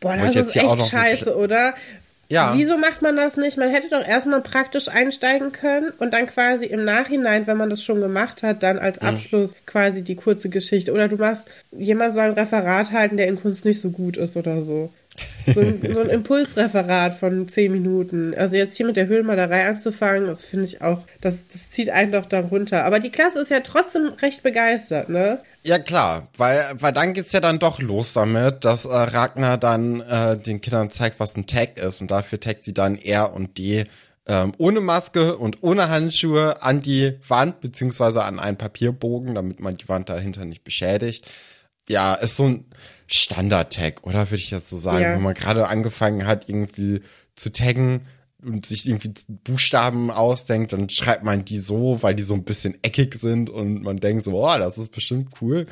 Boah, 0.00 0.18
das 0.18 0.36
ist 0.36 0.54
echt 0.54 0.88
scheiße, 0.90 1.34
oder? 1.34 1.72
Ja. 2.28 2.52
Wieso 2.56 2.76
macht 2.76 3.02
man 3.02 3.16
das 3.16 3.36
nicht? 3.36 3.56
Man 3.56 3.70
hätte 3.70 3.88
doch 3.88 4.04
erstmal 4.06 4.40
praktisch 4.40 4.88
einsteigen 4.88 5.52
können 5.52 5.92
und 5.98 6.12
dann 6.12 6.26
quasi 6.26 6.66
im 6.66 6.84
Nachhinein, 6.84 7.46
wenn 7.46 7.56
man 7.56 7.70
das 7.70 7.82
schon 7.82 8.00
gemacht 8.00 8.42
hat, 8.42 8.62
dann 8.62 8.78
als 8.78 9.00
Mhm. 9.00 9.08
Abschluss 9.08 9.52
quasi 9.64 10.02
die 10.02 10.16
kurze 10.16 10.48
Geschichte. 10.48 10.92
Oder 10.92 11.08
du 11.08 11.16
machst, 11.16 11.48
jemand 11.70 12.14
soll 12.14 12.24
ein 12.24 12.32
Referat 12.32 12.90
halten, 12.92 13.16
der 13.16 13.28
in 13.28 13.40
Kunst 13.40 13.64
nicht 13.64 13.80
so 13.80 13.90
gut 13.90 14.16
ist 14.16 14.36
oder 14.36 14.62
so. 14.62 14.90
So 15.52 15.60
ein, 15.60 15.80
so 15.94 16.00
ein 16.00 16.08
Impulsreferat 16.08 17.14
von 17.14 17.48
zehn 17.48 17.72
Minuten. 17.72 18.34
Also 18.36 18.56
jetzt 18.56 18.76
hier 18.76 18.86
mit 18.86 18.96
der 18.96 19.06
Höhlenmalerei 19.06 19.68
anzufangen, 19.68 20.26
das 20.26 20.44
finde 20.44 20.64
ich 20.64 20.82
auch, 20.82 21.02
das, 21.20 21.46
das 21.52 21.70
zieht 21.70 21.90
einen 21.90 22.12
doch 22.12 22.26
da 22.26 22.40
runter. 22.40 22.84
Aber 22.84 22.98
die 22.98 23.10
Klasse 23.10 23.40
ist 23.40 23.50
ja 23.50 23.60
trotzdem 23.60 24.08
recht 24.20 24.42
begeistert, 24.42 25.08
ne? 25.08 25.40
Ja 25.62 25.78
klar, 25.78 26.28
weil, 26.36 26.60
weil 26.78 26.92
dann 26.92 27.12
geht's 27.12 27.32
ja 27.32 27.40
dann 27.40 27.58
doch 27.58 27.80
los 27.80 28.12
damit, 28.12 28.64
dass 28.64 28.84
äh, 28.84 28.88
Ragnar 28.88 29.58
dann 29.58 30.00
äh, 30.00 30.38
den 30.38 30.60
Kindern 30.60 30.90
zeigt, 30.90 31.20
was 31.20 31.36
ein 31.36 31.46
Tag 31.46 31.78
ist 31.78 32.00
und 32.00 32.10
dafür 32.10 32.40
taggt 32.40 32.64
sie 32.64 32.74
dann 32.74 32.96
R 32.96 33.32
und 33.34 33.58
D 33.58 33.84
ähm, 34.26 34.52
ohne 34.58 34.80
Maske 34.80 35.36
und 35.36 35.62
ohne 35.62 35.88
Handschuhe 35.88 36.62
an 36.62 36.80
die 36.80 37.18
Wand 37.28 37.60
beziehungsweise 37.60 38.24
an 38.24 38.40
einen 38.40 38.56
Papierbogen, 38.56 39.34
damit 39.34 39.60
man 39.60 39.76
die 39.76 39.88
Wand 39.88 40.08
dahinter 40.08 40.44
nicht 40.44 40.64
beschädigt. 40.64 41.30
Ja, 41.88 42.14
ist 42.14 42.36
so 42.36 42.44
ein 42.46 42.64
Standard-Tag, 43.08 44.04
oder 44.06 44.26
würde 44.30 44.36
ich 44.42 44.50
jetzt 44.50 44.68
so 44.68 44.78
sagen, 44.78 45.02
Ja. 45.02 45.14
wenn 45.14 45.22
man 45.22 45.34
gerade 45.34 45.68
angefangen 45.68 46.26
hat, 46.26 46.48
irgendwie 46.48 47.00
zu 47.34 47.52
taggen 47.52 48.02
und 48.42 48.66
sich 48.66 48.86
irgendwie 48.88 49.12
Buchstaben 49.44 50.10
ausdenkt, 50.10 50.72
dann 50.72 50.88
schreibt 50.88 51.24
man 51.24 51.44
die 51.44 51.58
so, 51.58 52.02
weil 52.02 52.14
die 52.14 52.22
so 52.22 52.34
ein 52.34 52.44
bisschen 52.44 52.76
eckig 52.82 53.14
sind 53.14 53.50
und 53.50 53.82
man 53.82 53.96
denkt 53.98 54.24
so, 54.24 54.32
oh, 54.32 54.58
das 54.58 54.78
ist 54.78 54.92
bestimmt 54.92 55.30
cool. 55.40 55.66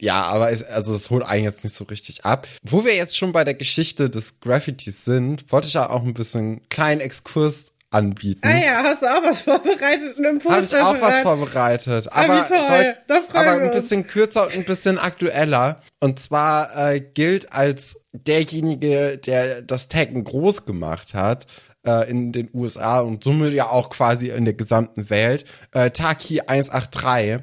Ja, 0.00 0.22
aber 0.22 0.50
es, 0.52 0.62
also 0.62 0.94
es 0.94 1.10
holt 1.10 1.24
einen 1.24 1.44
jetzt 1.44 1.64
nicht 1.64 1.74
so 1.74 1.84
richtig 1.84 2.24
ab. 2.24 2.46
Wo 2.62 2.84
wir 2.84 2.94
jetzt 2.94 3.16
schon 3.16 3.32
bei 3.32 3.42
der 3.42 3.54
Geschichte 3.54 4.08
des 4.08 4.38
Graffitis 4.40 5.04
sind, 5.04 5.50
wollte 5.50 5.66
ich 5.66 5.74
ja 5.74 5.90
auch 5.90 6.04
ein 6.04 6.14
bisschen 6.14 6.60
kleinen 6.68 7.00
Exkurs 7.00 7.72
anbieten. 7.90 8.46
Ah 8.46 8.58
ja, 8.58 8.82
hast 8.82 9.02
du 9.02 9.06
auch 9.06 9.22
was 9.22 9.42
vorbereitet? 9.42 10.18
Ein 10.18 10.40
Habe 10.44 10.64
ich 10.64 10.76
auch 10.76 11.00
was 11.00 11.20
vorbereitet. 11.20 12.08
Ah, 12.10 12.24
Aber, 12.24 12.44
freuen 12.44 12.96
aber 13.32 13.50
ein 13.64 13.70
bisschen 13.70 14.06
kürzer 14.06 14.46
und 14.46 14.54
ein 14.54 14.64
bisschen 14.64 14.98
aktueller. 14.98 15.76
Und 16.00 16.20
zwar 16.20 16.92
äh, 16.92 17.00
gilt 17.00 17.52
als 17.52 18.00
derjenige, 18.12 19.18
der 19.18 19.62
das 19.62 19.88
Taggen 19.88 20.24
groß 20.24 20.66
gemacht 20.66 21.14
hat 21.14 21.46
äh, 21.86 22.10
in 22.10 22.32
den 22.32 22.50
USA 22.52 23.00
und 23.00 23.24
somit 23.24 23.54
ja 23.54 23.68
auch 23.68 23.90
quasi 23.90 24.30
in 24.30 24.44
der 24.44 24.54
gesamten 24.54 25.08
Welt, 25.10 25.44
äh, 25.72 25.90
Taki 25.90 26.40
183, 26.40 27.40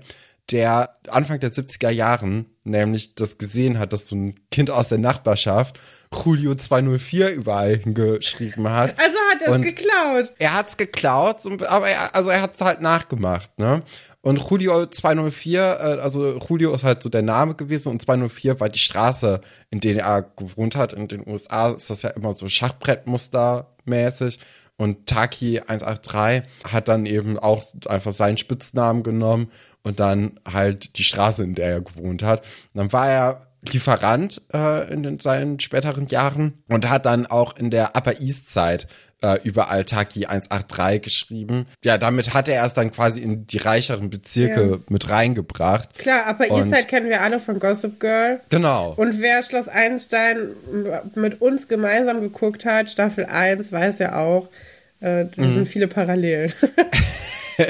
der 0.51 0.95
Anfang 1.07 1.39
der 1.39 1.51
70er 1.51 1.89
Jahren 1.89 2.45
nämlich 2.63 3.15
das 3.15 3.37
gesehen 3.37 3.79
hat, 3.79 3.93
dass 3.93 4.07
so 4.07 4.15
ein 4.15 4.35
Kind 4.51 4.69
aus 4.69 4.89
der 4.89 4.97
Nachbarschaft 4.97 5.79
Julio 6.23 6.55
204 6.55 7.33
überall 7.33 7.77
hingeschrieben 7.77 8.69
hat. 8.69 8.97
Also 8.99 9.17
hat 9.35 9.41
er 9.43 9.49
es 9.49 9.55
Und- 9.55 9.61
geklaut. 9.63 10.33
Er 10.39 10.53
hat's 10.53 10.77
geklaut, 10.77 11.41
so- 11.41 11.51
aber 11.67 11.87
er, 11.87 12.15
also 12.15 12.29
er 12.29 12.41
hat's 12.41 12.59
halt 12.61 12.81
nachgemacht, 12.81 13.57
ne? 13.59 13.81
Und 14.21 14.39
Julio 14.49 14.87
204, 14.87 15.61
äh, 15.61 15.83
also 16.01 16.39
Julio 16.49 16.73
ist 16.73 16.83
halt 16.83 17.03
so 17.03 17.09
der 17.09 17.21
Name 17.21 17.53
gewesen 17.53 17.89
und 17.89 18.01
204 18.01 18.59
war 18.59 18.69
die 18.69 18.79
Straße, 18.79 19.39
in 19.69 19.81
der 19.81 20.03
er 20.03 20.23
gewohnt 20.23 20.75
hat. 20.75 20.93
In 20.93 21.07
den 21.07 21.27
USA 21.27 21.69
ist 21.69 21.91
das 21.91 22.01
ja 22.01 22.09
immer 22.09 22.33
so 22.33 22.47
Schachbrettmustermäßig. 23.35 24.39
Und 24.77 25.07
Taki 25.07 25.59
183 25.61 26.43
hat 26.69 26.87
dann 26.89 27.05
eben 27.05 27.39
auch 27.39 27.63
einfach 27.87 28.11
seinen 28.11 28.37
Spitznamen 28.37 29.03
genommen 29.03 29.49
und 29.83 29.99
dann 30.01 30.37
halt 30.51 30.97
die 30.97 31.03
Straße, 31.05 31.43
in 31.43 31.55
der 31.55 31.69
er 31.69 31.81
gewohnt 31.81 32.23
hat. 32.23 32.41
Und 32.73 32.79
dann 32.79 32.91
war 32.93 33.07
er 33.09 33.41
Lieferant 33.71 34.41
äh, 34.53 34.91
in 34.93 35.01
den, 35.01 35.19
seinen 35.19 35.59
späteren 35.59 36.05
Jahren 36.07 36.61
und 36.69 36.87
hat 36.87 37.05
dann 37.07 37.25
auch 37.25 37.55
in 37.57 37.71
der 37.71 37.95
Upper 37.95 38.19
East 38.21 38.51
Side 38.51 38.85
äh, 39.21 39.39
überall 39.43 39.85
Taki 39.85 40.25
183 40.25 41.01
geschrieben. 41.01 41.65
Ja, 41.83 41.97
damit 41.97 42.33
hat 42.33 42.47
er 42.47 42.63
es 42.65 42.73
dann 42.73 42.91
quasi 42.91 43.21
in 43.21 43.47
die 43.47 43.57
reicheren 43.57 44.09
Bezirke 44.09 44.69
Ja. 44.71 44.77
mit 44.89 45.09
reingebracht. 45.09 45.97
Klar, 45.97 46.25
aber 46.25 46.49
Und- 46.51 46.59
Eastside 46.59 46.85
kennen 46.85 47.09
wir 47.09 47.21
alle 47.21 47.39
von 47.39 47.59
Gossip 47.59 47.99
Girl. 47.99 48.39
Genau. 48.49 48.93
Und 48.97 49.19
wer 49.21 49.41
Schloss 49.43 49.67
Einstein 49.67 50.49
mit 51.15 51.41
uns 51.41 51.67
gemeinsam 51.67 52.21
geguckt 52.21 52.65
hat, 52.65 52.89
Staffel 52.89 53.25
1, 53.25 53.71
weiß 53.71 53.99
ja 53.99 54.17
auch, 54.19 54.47
äh, 55.01 55.25
da 55.25 55.43
Mhm. 55.43 55.53
sind 55.53 55.67
viele 55.67 55.87
Parallelen. 55.87 56.51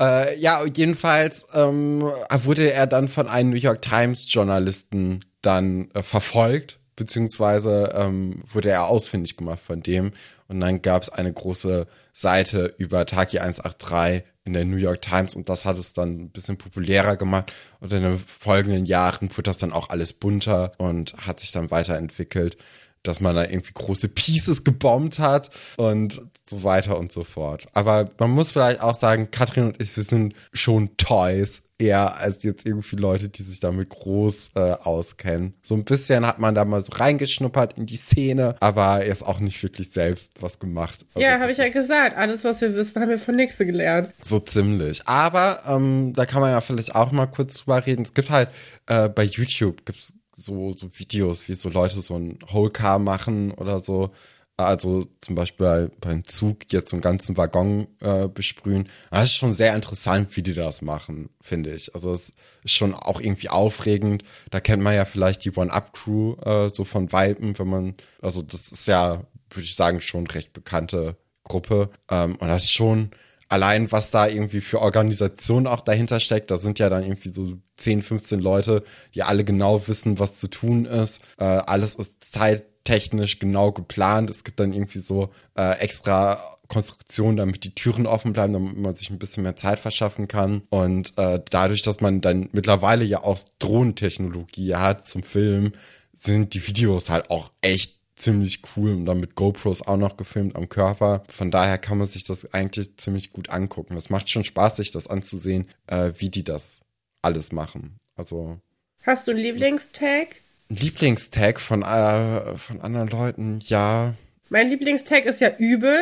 Äh, 0.00 0.38
ja, 0.38 0.64
jedenfalls 0.64 1.46
ähm, 1.54 2.00
wurde 2.42 2.72
er 2.72 2.86
dann 2.86 3.08
von 3.08 3.28
einem 3.28 3.50
New 3.50 3.56
York 3.56 3.82
Times 3.82 4.24
Journalisten 4.32 5.20
dann 5.42 5.90
äh, 5.92 6.02
verfolgt, 6.02 6.78
beziehungsweise 6.96 7.92
ähm, 7.94 8.42
wurde 8.52 8.70
er 8.70 8.86
ausfindig 8.88 9.36
gemacht 9.36 9.60
von 9.64 9.82
dem. 9.82 10.12
Und 10.50 10.58
dann 10.58 10.82
gab 10.82 11.04
es 11.04 11.10
eine 11.10 11.32
große 11.32 11.86
Seite 12.12 12.74
über 12.76 13.06
Taki 13.06 13.38
183 13.38 14.24
in 14.42 14.52
der 14.52 14.64
New 14.64 14.78
York 14.78 15.00
Times 15.00 15.36
und 15.36 15.48
das 15.48 15.64
hat 15.64 15.78
es 15.78 15.92
dann 15.92 16.22
ein 16.22 16.30
bisschen 16.30 16.56
populärer 16.56 17.14
gemacht. 17.14 17.52
Und 17.78 17.92
in 17.92 18.02
den 18.02 18.18
folgenden 18.18 18.84
Jahren 18.84 19.30
wurde 19.30 19.44
das 19.44 19.58
dann 19.58 19.72
auch 19.72 19.90
alles 19.90 20.12
bunter 20.12 20.72
und 20.76 21.14
hat 21.24 21.38
sich 21.38 21.52
dann 21.52 21.70
weiterentwickelt 21.70 22.56
dass 23.02 23.20
man 23.20 23.34
da 23.34 23.44
irgendwie 23.44 23.72
große 23.72 24.08
Pieces 24.08 24.64
gebombt 24.64 25.18
hat 25.18 25.50
und 25.76 26.20
so 26.48 26.62
weiter 26.64 26.98
und 26.98 27.12
so 27.12 27.24
fort. 27.24 27.66
Aber 27.72 28.10
man 28.18 28.30
muss 28.30 28.52
vielleicht 28.52 28.80
auch 28.80 28.98
sagen, 28.98 29.30
Katrin 29.30 29.64
und 29.64 29.80
ich, 29.80 29.96
wir 29.96 30.04
sind 30.04 30.34
schon 30.52 30.96
Toys, 30.96 31.62
eher 31.80 32.18
als 32.18 32.42
jetzt 32.42 32.66
irgendwie 32.66 32.96
Leute, 32.96 33.28
die 33.28 33.42
sich 33.42 33.58
damit 33.60 33.88
groß 33.88 34.50
äh, 34.54 34.60
auskennen. 34.60 35.54
So 35.62 35.74
ein 35.74 35.84
bisschen 35.84 36.26
hat 36.26 36.38
man 36.38 36.54
da 36.54 36.64
mal 36.64 36.82
so 36.82 36.92
reingeschnuppert 36.92 37.78
in 37.78 37.86
die 37.86 37.96
Szene, 37.96 38.54
aber 38.60 39.06
jetzt 39.06 39.24
auch 39.26 39.40
nicht 39.40 39.62
wirklich 39.62 39.90
selbst 39.90 40.32
was 40.40 40.58
gemacht. 40.58 41.06
Also 41.14 41.26
ja, 41.26 41.40
habe 41.40 41.52
ich 41.52 41.58
ja 41.58 41.68
gesagt. 41.68 42.16
Alles, 42.16 42.44
was 42.44 42.60
wir 42.60 42.74
wissen, 42.74 43.00
haben 43.00 43.08
wir 43.08 43.18
von 43.18 43.36
Nixe 43.36 43.64
gelernt. 43.64 44.10
So 44.22 44.38
ziemlich. 44.38 45.06
Aber 45.06 45.62
ähm, 45.66 46.12
da 46.14 46.26
kann 46.26 46.42
man 46.42 46.50
ja 46.50 46.60
vielleicht 46.60 46.94
auch 46.94 47.12
mal 47.12 47.26
kurz 47.26 47.58
drüber 47.58 47.84
reden. 47.86 48.02
Es 48.02 48.14
gibt 48.14 48.30
halt 48.30 48.50
äh, 48.86 49.08
bei 49.08 49.24
YouTube 49.24 49.86
gibt's 49.86 50.12
so, 50.40 50.72
so 50.72 50.88
Videos, 50.98 51.48
wie 51.48 51.54
so 51.54 51.68
Leute 51.68 52.00
so 52.00 52.16
ein 52.16 52.38
Whole 52.52 52.70
Car 52.70 52.98
machen 52.98 53.52
oder 53.52 53.80
so. 53.80 54.10
Also 54.56 55.06
zum 55.20 55.34
Beispiel 55.34 55.66
bei, 55.66 55.90
beim 56.00 56.24
Zug 56.24 56.70
jetzt 56.70 56.90
so 56.90 56.96
einen 56.96 57.02
ganzen 57.02 57.36
Waggon 57.36 57.86
äh, 58.00 58.28
besprühen. 58.28 58.88
Das 59.10 59.24
ist 59.24 59.34
schon 59.34 59.54
sehr 59.54 59.74
interessant, 59.74 60.36
wie 60.36 60.42
die 60.42 60.54
das 60.54 60.82
machen, 60.82 61.30
finde 61.40 61.72
ich. 61.72 61.94
Also 61.94 62.12
es 62.12 62.34
ist 62.62 62.74
schon 62.74 62.94
auch 62.94 63.20
irgendwie 63.20 63.48
aufregend. 63.48 64.22
Da 64.50 64.60
kennt 64.60 64.82
man 64.82 64.94
ja 64.94 65.04
vielleicht 65.04 65.44
die 65.44 65.52
One-Up-Crew 65.52 66.34
äh, 66.42 66.70
so 66.70 66.84
von 66.84 67.10
Weipen, 67.12 67.58
wenn 67.58 67.68
man, 67.68 67.94
also 68.20 68.42
das 68.42 68.70
ist 68.70 68.86
ja, 68.86 69.22
würde 69.50 69.64
ich 69.64 69.76
sagen, 69.76 70.00
schon 70.00 70.26
recht 70.26 70.52
bekannte 70.52 71.16
Gruppe. 71.44 71.90
Ähm, 72.10 72.36
und 72.36 72.48
das 72.48 72.64
ist 72.64 72.72
schon, 72.72 73.10
allein 73.48 73.90
was 73.92 74.10
da 74.10 74.26
irgendwie 74.28 74.60
für 74.60 74.80
Organisation 74.80 75.66
auch 75.66 75.80
dahinter 75.80 76.20
steckt, 76.20 76.50
da 76.50 76.58
sind 76.58 76.78
ja 76.78 76.88
dann 76.88 77.02
irgendwie 77.02 77.32
so 77.32 77.56
10, 77.80 78.02
15 78.02 78.40
Leute, 78.40 78.84
die 79.14 79.22
alle 79.22 79.44
genau 79.44 79.86
wissen, 79.88 80.18
was 80.18 80.38
zu 80.38 80.48
tun 80.48 80.84
ist. 80.84 81.20
Äh, 81.38 81.44
alles 81.44 81.94
ist 81.94 82.32
zeittechnisch 82.32 83.38
genau 83.38 83.72
geplant. 83.72 84.30
Es 84.30 84.44
gibt 84.44 84.60
dann 84.60 84.72
irgendwie 84.72 85.00
so 85.00 85.30
äh, 85.56 85.78
extra 85.80 86.38
Konstruktionen, 86.68 87.36
damit 87.36 87.64
die 87.64 87.74
Türen 87.74 88.06
offen 88.06 88.32
bleiben, 88.32 88.52
damit 88.52 88.76
man 88.76 88.94
sich 88.94 89.10
ein 89.10 89.18
bisschen 89.18 89.42
mehr 89.42 89.56
Zeit 89.56 89.80
verschaffen 89.80 90.28
kann. 90.28 90.62
Und 90.70 91.12
äh, 91.18 91.40
dadurch, 91.50 91.82
dass 91.82 92.00
man 92.00 92.20
dann 92.20 92.48
mittlerweile 92.52 93.04
ja 93.04 93.22
auch 93.22 93.38
Drohnentechnologie 93.58 94.76
hat 94.76 95.06
zum 95.06 95.22
Film, 95.22 95.72
sind 96.14 96.54
die 96.54 96.66
Videos 96.66 97.10
halt 97.10 97.30
auch 97.30 97.50
echt 97.60 98.00
ziemlich 98.20 98.60
cool 98.76 98.92
und 98.92 99.06
dann 99.06 99.20
mit 99.20 99.34
GoPros 99.34 99.82
auch 99.82 99.96
noch 99.96 100.16
gefilmt 100.16 100.54
am 100.54 100.68
Körper. 100.68 101.24
Von 101.28 101.50
daher 101.50 101.78
kann 101.78 101.98
man 101.98 102.06
sich 102.06 102.24
das 102.24 102.52
eigentlich 102.52 102.96
ziemlich 102.98 103.32
gut 103.32 103.50
angucken. 103.50 103.94
Das 103.94 104.10
macht 104.10 104.30
schon 104.30 104.44
Spaß, 104.44 104.76
sich 104.76 104.92
das 104.92 105.06
anzusehen, 105.06 105.66
äh, 105.86 106.12
wie 106.18 106.28
die 106.28 106.44
das 106.44 106.82
alles 107.22 107.52
machen. 107.52 107.98
Also 108.16 108.58
Hast 109.04 109.26
du 109.26 109.30
einen 109.32 109.40
Lieblingstag? 109.40 110.28
ein 110.70 110.76
Lieblingstag 110.76 111.60
von, 111.60 111.82
äh, 111.82 112.56
von 112.58 112.80
anderen 112.80 113.08
Leuten, 113.08 113.58
ja. 113.64 114.14
Mein 114.50 114.68
Lieblingstag 114.68 115.24
ist 115.26 115.40
ja 115.40 115.50
übel. 115.58 115.96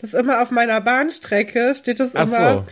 Das 0.00 0.12
ist 0.14 0.18
immer 0.18 0.42
auf 0.42 0.50
meiner 0.50 0.80
Bahnstrecke, 0.80 1.74
steht 1.74 2.00
das 2.00 2.10
Ach 2.14 2.26
immer. 2.26 2.58
so. 2.58 2.64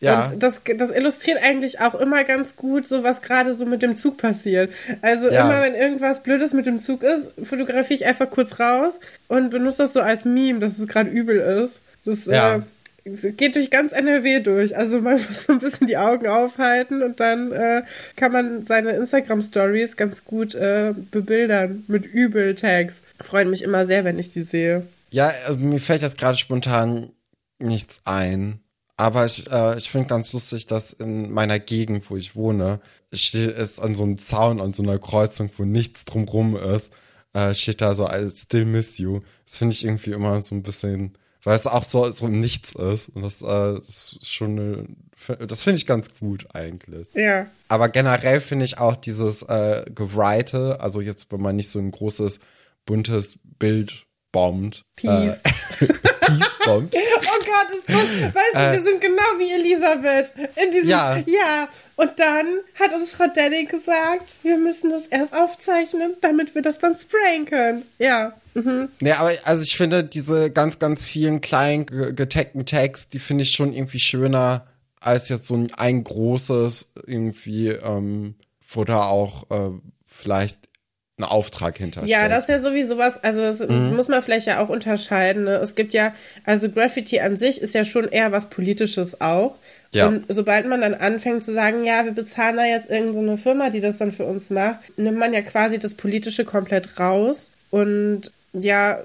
Ja. 0.00 0.28
Und 0.28 0.40
das, 0.42 0.60
das 0.76 0.90
illustriert 0.90 1.42
eigentlich 1.42 1.80
auch 1.80 1.96
immer 1.96 2.22
ganz 2.22 2.54
gut, 2.54 2.86
so 2.86 3.02
was 3.02 3.20
gerade 3.20 3.56
so 3.56 3.66
mit 3.66 3.82
dem 3.82 3.96
Zug 3.96 4.16
passiert. 4.16 4.72
Also 5.02 5.28
Ja. 5.28 5.42
immer, 5.44 5.60
wenn 5.62 5.74
irgendwas 5.74 6.22
Blödes 6.22 6.52
mit 6.52 6.66
dem 6.66 6.78
Zug 6.80 7.02
ist, 7.02 7.30
fotografiere 7.44 7.94
ich 8.00 8.06
einfach 8.06 8.30
kurz 8.30 8.60
raus 8.60 8.94
und 9.26 9.50
benutze 9.50 9.82
das 9.82 9.92
so 9.92 10.00
als 10.00 10.24
Meme, 10.24 10.60
dass 10.60 10.78
es 10.78 10.86
gerade 10.86 11.10
übel 11.10 11.38
ist. 11.64 11.80
Das 12.04 12.24
Ja. 12.26 12.56
äh, 12.56 12.60
geht 13.08 13.56
durch 13.56 13.70
ganz 13.70 13.92
NRW 13.92 14.40
durch. 14.40 14.76
Also 14.76 15.00
man 15.00 15.14
muss 15.28 15.44
so 15.44 15.52
ein 15.52 15.58
bisschen 15.58 15.86
die 15.86 15.96
Augen 15.96 16.26
aufhalten 16.26 17.02
und 17.02 17.20
dann 17.20 17.52
äh, 17.52 17.82
kann 18.16 18.32
man 18.32 18.64
seine 18.66 18.90
Instagram-Stories 18.90 19.96
ganz 19.96 20.24
gut 20.24 20.54
äh, 20.54 20.94
bebildern 21.10 21.84
mit 21.88 22.06
Übel-Tags. 22.06 22.94
Freut 23.20 23.48
mich 23.48 23.62
immer 23.62 23.84
sehr, 23.84 24.04
wenn 24.04 24.18
ich 24.18 24.30
die 24.30 24.42
sehe. 24.42 24.86
Ja, 25.10 25.32
also 25.46 25.58
mir 25.64 25.80
fällt 25.80 26.02
jetzt 26.02 26.18
gerade 26.18 26.38
spontan 26.38 27.10
nichts 27.58 28.00
ein. 28.04 28.60
Aber 28.96 29.26
ich, 29.26 29.50
äh, 29.50 29.78
ich 29.78 29.90
finde 29.90 30.08
ganz 30.08 30.32
lustig, 30.32 30.66
dass 30.66 30.92
in 30.92 31.30
meiner 31.30 31.60
Gegend, 31.60 32.10
wo 32.10 32.16
ich 32.16 32.34
wohne, 32.34 32.80
steht 33.12 33.56
es 33.56 33.78
an 33.78 33.94
so 33.94 34.02
einem 34.02 34.20
Zaun, 34.20 34.60
an 34.60 34.74
so 34.74 34.82
einer 34.82 34.98
Kreuzung, 34.98 35.50
wo 35.56 35.64
nichts 35.64 36.04
drumrum 36.04 36.56
ist, 36.56 36.92
äh, 37.32 37.54
steht 37.54 37.80
da 37.80 37.94
so 37.94 38.06
als 38.06 38.42
Still 38.42 38.64
Miss 38.64 38.98
You. 38.98 39.20
Das 39.44 39.56
finde 39.56 39.74
ich 39.74 39.84
irgendwie 39.84 40.10
immer 40.10 40.42
so 40.42 40.54
ein 40.54 40.64
bisschen, 40.64 41.12
weil 41.44 41.56
es 41.58 41.66
auch 41.66 41.84
so, 41.84 42.10
so 42.10 42.28
Nichts 42.28 42.72
ist. 42.72 43.10
Und 43.10 43.22
das, 43.22 43.42
äh, 43.42 43.78
ist 43.78 44.26
schon 44.26 44.58
eine, 44.58 45.46
das 45.46 45.62
finde 45.62 45.78
ich 45.78 45.86
ganz 45.86 46.10
gut 46.18 46.46
eigentlich. 46.54 47.08
Ja. 47.14 47.46
Aber 47.68 47.88
generell 47.88 48.40
finde 48.40 48.64
ich 48.64 48.78
auch 48.78 48.96
dieses 48.96 49.42
äh, 49.42 49.84
Gewrite, 49.94 50.80
also 50.80 51.00
jetzt, 51.00 51.30
wenn 51.30 51.40
man 51.40 51.56
nicht 51.56 51.70
so 51.70 51.78
ein 51.78 51.90
großes 51.90 52.40
buntes 52.86 53.38
Bild 53.58 54.06
bombt. 54.32 54.82
Peace. 54.96 55.10
Äh, 55.10 55.86
Peace 55.86 56.56
bombt. 56.64 56.94
Oh 56.96 57.44
Gott, 57.44 57.78
ist 57.78 57.88
das, 57.88 58.34
weißt 58.34 58.54
du, 58.54 58.72
wir 58.72 58.90
sind 58.90 59.00
genau 59.00 59.22
wie 59.38 59.52
Elisabeth. 59.52 60.32
In 60.62 60.70
diesem, 60.70 60.86
Äh. 60.88 60.90
Ja. 60.90 61.16
ja. 61.18 61.68
Und 61.96 62.12
dann 62.18 62.58
hat 62.78 62.92
uns 62.92 63.12
Frau 63.12 63.26
Denning 63.26 63.66
gesagt, 63.66 64.26
wir 64.42 64.56
müssen 64.58 64.90
das 64.90 65.06
erst 65.06 65.34
aufzeichnen, 65.34 66.14
damit 66.20 66.54
wir 66.54 66.62
das 66.62 66.78
dann 66.78 66.96
sprayen 66.96 67.44
können. 67.46 67.82
Ja. 67.98 68.34
Mhm. 68.54 68.88
Nee, 69.00 69.12
aber 69.12 69.32
also 69.44 69.62
ich 69.62 69.76
finde 69.76 70.04
diese 70.04 70.50
ganz, 70.50 70.78
ganz 70.78 71.04
vielen 71.04 71.40
kleinen 71.40 71.86
ge- 71.86 72.12
getagten 72.12 72.66
Tags, 72.66 73.08
die 73.08 73.18
finde 73.18 73.42
ich 73.44 73.52
schon 73.52 73.72
irgendwie 73.72 74.00
schöner 74.00 74.66
als 75.00 75.28
jetzt 75.28 75.46
so 75.48 75.56
ein, 75.56 75.72
ein 75.76 76.02
großes 76.04 76.92
irgendwie, 77.06 77.68
ähm, 77.68 78.34
da 78.84 79.04
auch 79.06 79.48
äh, 79.50 79.70
vielleicht 80.06 80.67
ein 81.18 81.24
Auftrag 81.24 81.78
hintersteht. 81.78 82.10
Ja, 82.10 82.28
das 82.28 82.44
ist 82.44 82.48
ja 82.48 82.58
sowieso 82.58 82.96
was, 82.98 83.22
also 83.24 83.40
das 83.42 83.60
Mhm. 83.60 83.96
muss 83.96 84.08
man 84.08 84.22
vielleicht 84.22 84.46
ja 84.46 84.60
auch 84.62 84.68
unterscheiden. 84.68 85.44
Ne? 85.44 85.56
Es 85.56 85.74
gibt 85.74 85.92
ja, 85.92 86.14
also 86.44 86.68
Graffiti 86.68 87.20
an 87.20 87.36
sich 87.36 87.60
ist 87.60 87.74
ja 87.74 87.84
schon 87.84 88.08
eher 88.08 88.30
was 88.32 88.46
Politisches 88.46 89.20
auch. 89.20 89.56
Ja. 89.90 90.06
Und 90.06 90.24
sobald 90.28 90.66
man 90.66 90.80
dann 90.82 90.94
anfängt 90.94 91.44
zu 91.44 91.52
sagen, 91.52 91.84
ja, 91.84 92.04
wir 92.04 92.12
bezahlen 92.12 92.56
da 92.56 92.64
jetzt 92.64 92.90
irgendeine 92.90 93.32
so 93.32 93.36
Firma, 93.38 93.70
die 93.70 93.80
das 93.80 93.96
dann 93.98 94.12
für 94.12 94.24
uns 94.24 94.50
macht, 94.50 94.78
nimmt 94.98 95.18
man 95.18 95.32
ja 95.32 95.40
quasi 95.42 95.78
das 95.78 95.94
Politische 95.94 96.44
komplett 96.44 97.00
raus 97.00 97.50
und 97.70 98.30
ja, 98.52 98.98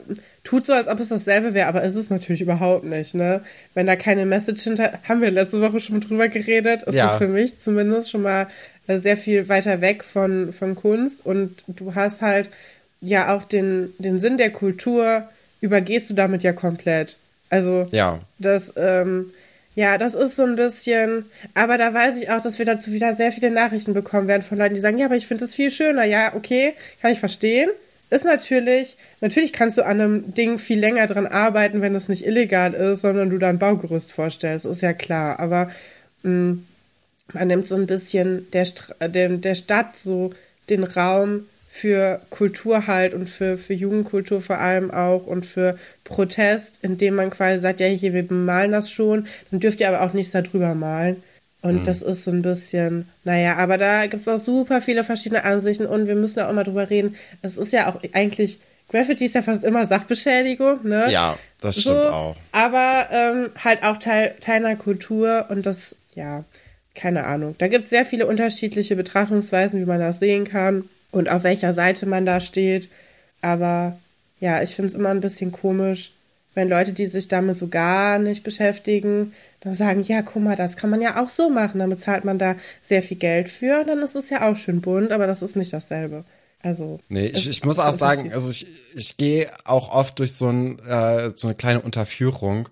tut 0.43 0.65
so, 0.65 0.73
als 0.73 0.87
ob 0.87 0.99
es 0.99 1.09
dasselbe 1.09 1.53
wäre, 1.53 1.67
aber 1.67 1.83
ist 1.83 1.95
es 1.95 2.09
natürlich 2.09 2.41
überhaupt 2.41 2.85
nicht, 2.85 3.13
ne? 3.13 3.41
Wenn 3.73 3.87
da 3.87 3.95
keine 3.95 4.25
Message 4.25 4.63
hinter, 4.63 4.99
haben 5.07 5.21
wir 5.21 5.31
letzte 5.31 5.61
Woche 5.61 5.79
schon 5.79 5.99
drüber 6.01 6.27
geredet, 6.29 6.83
ist 6.83 6.95
Ja. 6.95 7.07
das 7.07 7.17
für 7.17 7.27
mich 7.27 7.59
zumindest 7.59 8.09
schon 8.09 8.21
mal 8.23 8.47
sehr 8.87 9.17
viel 9.17 9.49
weiter 9.49 9.81
weg 9.81 10.03
von, 10.03 10.53
von 10.53 10.75
Kunst 10.75 11.25
und 11.25 11.63
du 11.67 11.95
hast 11.95 12.21
halt 12.21 12.49
ja 13.01 13.35
auch 13.35 13.43
den, 13.43 13.93
den 13.97 14.19
Sinn 14.19 14.37
der 14.37 14.49
Kultur, 14.51 15.23
übergehst 15.61 16.09
du 16.09 16.13
damit 16.13 16.43
ja 16.43 16.53
komplett. 16.53 17.15
Also, 17.49 17.87
Ja. 17.91 18.19
das, 18.39 18.73
ähm, 18.77 19.31
ja, 19.75 19.97
das 19.97 20.13
ist 20.13 20.35
so 20.35 20.43
ein 20.43 20.55
bisschen, 20.55 21.25
aber 21.55 21.77
da 21.77 21.93
weiß 21.93 22.17
ich 22.17 22.29
auch, 22.29 22.41
dass 22.41 22.59
wir 22.59 22.65
dazu 22.65 22.91
wieder 22.91 23.15
sehr 23.15 23.31
viele 23.31 23.51
Nachrichten 23.51 23.93
bekommen 23.93 24.27
werden 24.27 24.43
von 24.43 24.57
Leuten, 24.57 24.75
die 24.75 24.81
sagen, 24.81 24.97
ja, 24.97 25.05
aber 25.07 25.15
ich 25.15 25.25
finde 25.27 25.45
es 25.45 25.55
viel 25.55 25.71
schöner. 25.71 26.03
Ja, 26.03 26.33
okay, 26.35 26.73
kann 27.01 27.11
ich 27.11 27.19
verstehen. 27.19 27.69
Ist 28.09 28.25
natürlich, 28.25 28.97
natürlich 29.21 29.53
kannst 29.53 29.77
du 29.79 29.81
an 29.83 29.99
einem 29.99 30.33
Ding 30.35 30.59
viel 30.59 30.79
länger 30.79 31.07
dran 31.07 31.25
arbeiten, 31.25 31.81
wenn 31.81 31.95
es 31.95 32.09
nicht 32.09 32.25
illegal 32.25 32.73
ist, 32.73 33.01
sondern 33.01 33.31
du 33.31 33.39
da 33.39 33.49
ein 33.49 33.57
Baugerüst 33.57 34.11
vorstellst, 34.11 34.65
ist 34.67 34.83
ja 34.83 34.93
klar. 34.93 35.39
Aber 35.39 35.71
mh, 36.21 36.57
man 37.33 37.47
nimmt 37.47 37.67
so 37.67 37.75
ein 37.75 37.87
bisschen 37.87 38.47
der, 38.51 38.67
dem, 39.09 39.41
der 39.41 39.55
Stadt 39.55 39.95
so 39.95 40.33
den 40.69 40.83
Raum 40.83 41.45
für 41.69 42.21
Kultur 42.29 42.85
halt 42.85 43.15
und 43.15 43.27
für, 43.27 43.57
für 43.57 43.73
Jugendkultur 43.73 44.41
vor 44.41 44.59
allem 44.59 44.91
auch 44.91 45.25
und 45.25 45.45
für 45.45 45.77
Protest, 46.03 46.83
indem 46.83 47.15
man 47.15 47.31
quasi 47.31 47.61
sagt, 47.61 47.79
ja, 47.79 47.87
hier, 47.87 48.13
wir 48.13 48.31
malen 48.31 48.71
das 48.71 48.91
schon, 48.91 49.27
dann 49.49 49.59
dürft 49.59 49.79
ihr 49.79 49.89
aber 49.89 50.01
auch 50.01 50.13
nichts 50.13 50.33
darüber 50.33 50.75
malen. 50.75 51.23
Und 51.63 51.87
das 51.87 52.01
ist 52.01 52.25
so 52.25 52.31
ein 52.31 52.41
bisschen, 52.41 53.07
naja, 53.23 53.55
aber 53.55 53.77
da 53.77 54.05
gibt 54.05 54.21
es 54.21 54.27
auch 54.27 54.39
super 54.39 54.81
viele 54.81 55.05
verschiedene 55.05 55.45
Ansichten 55.45 55.85
und 55.85 56.07
wir 56.07 56.15
müssen 56.15 56.41
auch 56.41 56.49
immer 56.49 56.65
drüber 56.65 56.89
reden. 56.89 57.15
Es 57.41 57.55
ist 57.55 57.71
ja 57.71 57.89
auch 57.89 58.01
eigentlich, 58.11 58.59
Graffiti 58.89 59.25
ist 59.25 59.35
ja 59.35 59.41
fast 59.41 59.63
immer 59.63 59.87
Sachbeschädigung, 59.87 60.83
ne? 60.83 61.09
Ja, 61.09 61.37
das 61.61 61.79
stimmt 61.79 61.95
auch. 61.99 62.35
Aber 62.51 63.07
ähm, 63.11 63.49
halt 63.63 63.81
auch 63.83 63.97
Teil, 63.97 64.35
Teil 64.41 64.65
einer 64.65 64.75
Kultur 64.75 65.45
und 65.47 65.65
das, 65.65 65.95
ja, 66.15 66.43
keine 66.95 67.25
Ahnung. 67.25 67.55
Da 67.57 67.67
gibt 67.67 67.85
es 67.85 67.89
sehr 67.89 68.05
viele 68.05 68.27
unterschiedliche 68.27 68.95
Betrachtungsweisen, 68.95 69.79
wie 69.79 69.85
man 69.85 69.99
das 69.99 70.19
sehen 70.19 70.45
kann 70.45 70.83
und 71.11 71.29
auf 71.29 71.43
welcher 71.43 71.73
Seite 71.73 72.05
man 72.05 72.25
da 72.25 72.39
steht. 72.39 72.89
Aber 73.41 73.97
ja, 74.39 74.61
ich 74.61 74.75
finde 74.75 74.89
es 74.89 74.95
immer 74.95 75.09
ein 75.09 75.21
bisschen 75.21 75.51
komisch, 75.51 76.11
wenn 76.55 76.69
Leute, 76.69 76.93
die 76.93 77.07
sich 77.07 77.27
damit 77.27 77.57
so 77.57 77.67
gar 77.67 78.19
nicht 78.19 78.43
beschäftigen, 78.43 79.33
dann 79.61 79.73
sagen, 79.73 80.03
ja, 80.03 80.21
guck 80.21 80.43
mal, 80.43 80.55
das 80.55 80.75
kann 80.75 80.89
man 80.89 81.01
ja 81.01 81.21
auch 81.21 81.29
so 81.29 81.49
machen. 81.49 81.79
Damit 81.79 82.01
zahlt 82.01 82.25
man 82.25 82.37
da 82.37 82.55
sehr 82.83 83.01
viel 83.01 83.17
Geld 83.17 83.49
für. 83.49 83.83
Dann 83.85 83.99
ist 83.99 84.15
es 84.15 84.29
ja 84.29 84.47
auch 84.47 84.57
schön 84.57 84.81
bunt, 84.81 85.11
aber 85.11 85.25
das 85.25 85.41
ist 85.41 85.55
nicht 85.55 85.73
dasselbe. 85.73 86.25
Also. 86.61 86.99
Nee, 87.09 87.27
ich, 87.27 87.49
ich 87.49 87.63
muss 87.63 87.79
auch 87.79 87.93
sagen, 87.93 88.31
also 88.33 88.49
ich, 88.49 88.67
ich 88.95 89.17
gehe 89.17 89.49
auch 89.65 89.93
oft 89.93 90.19
durch 90.19 90.33
so, 90.33 90.47
ein, 90.47 90.79
äh, 90.79 91.31
so 91.35 91.47
eine 91.47 91.55
kleine 91.55 91.81
Unterführung, 91.81 92.69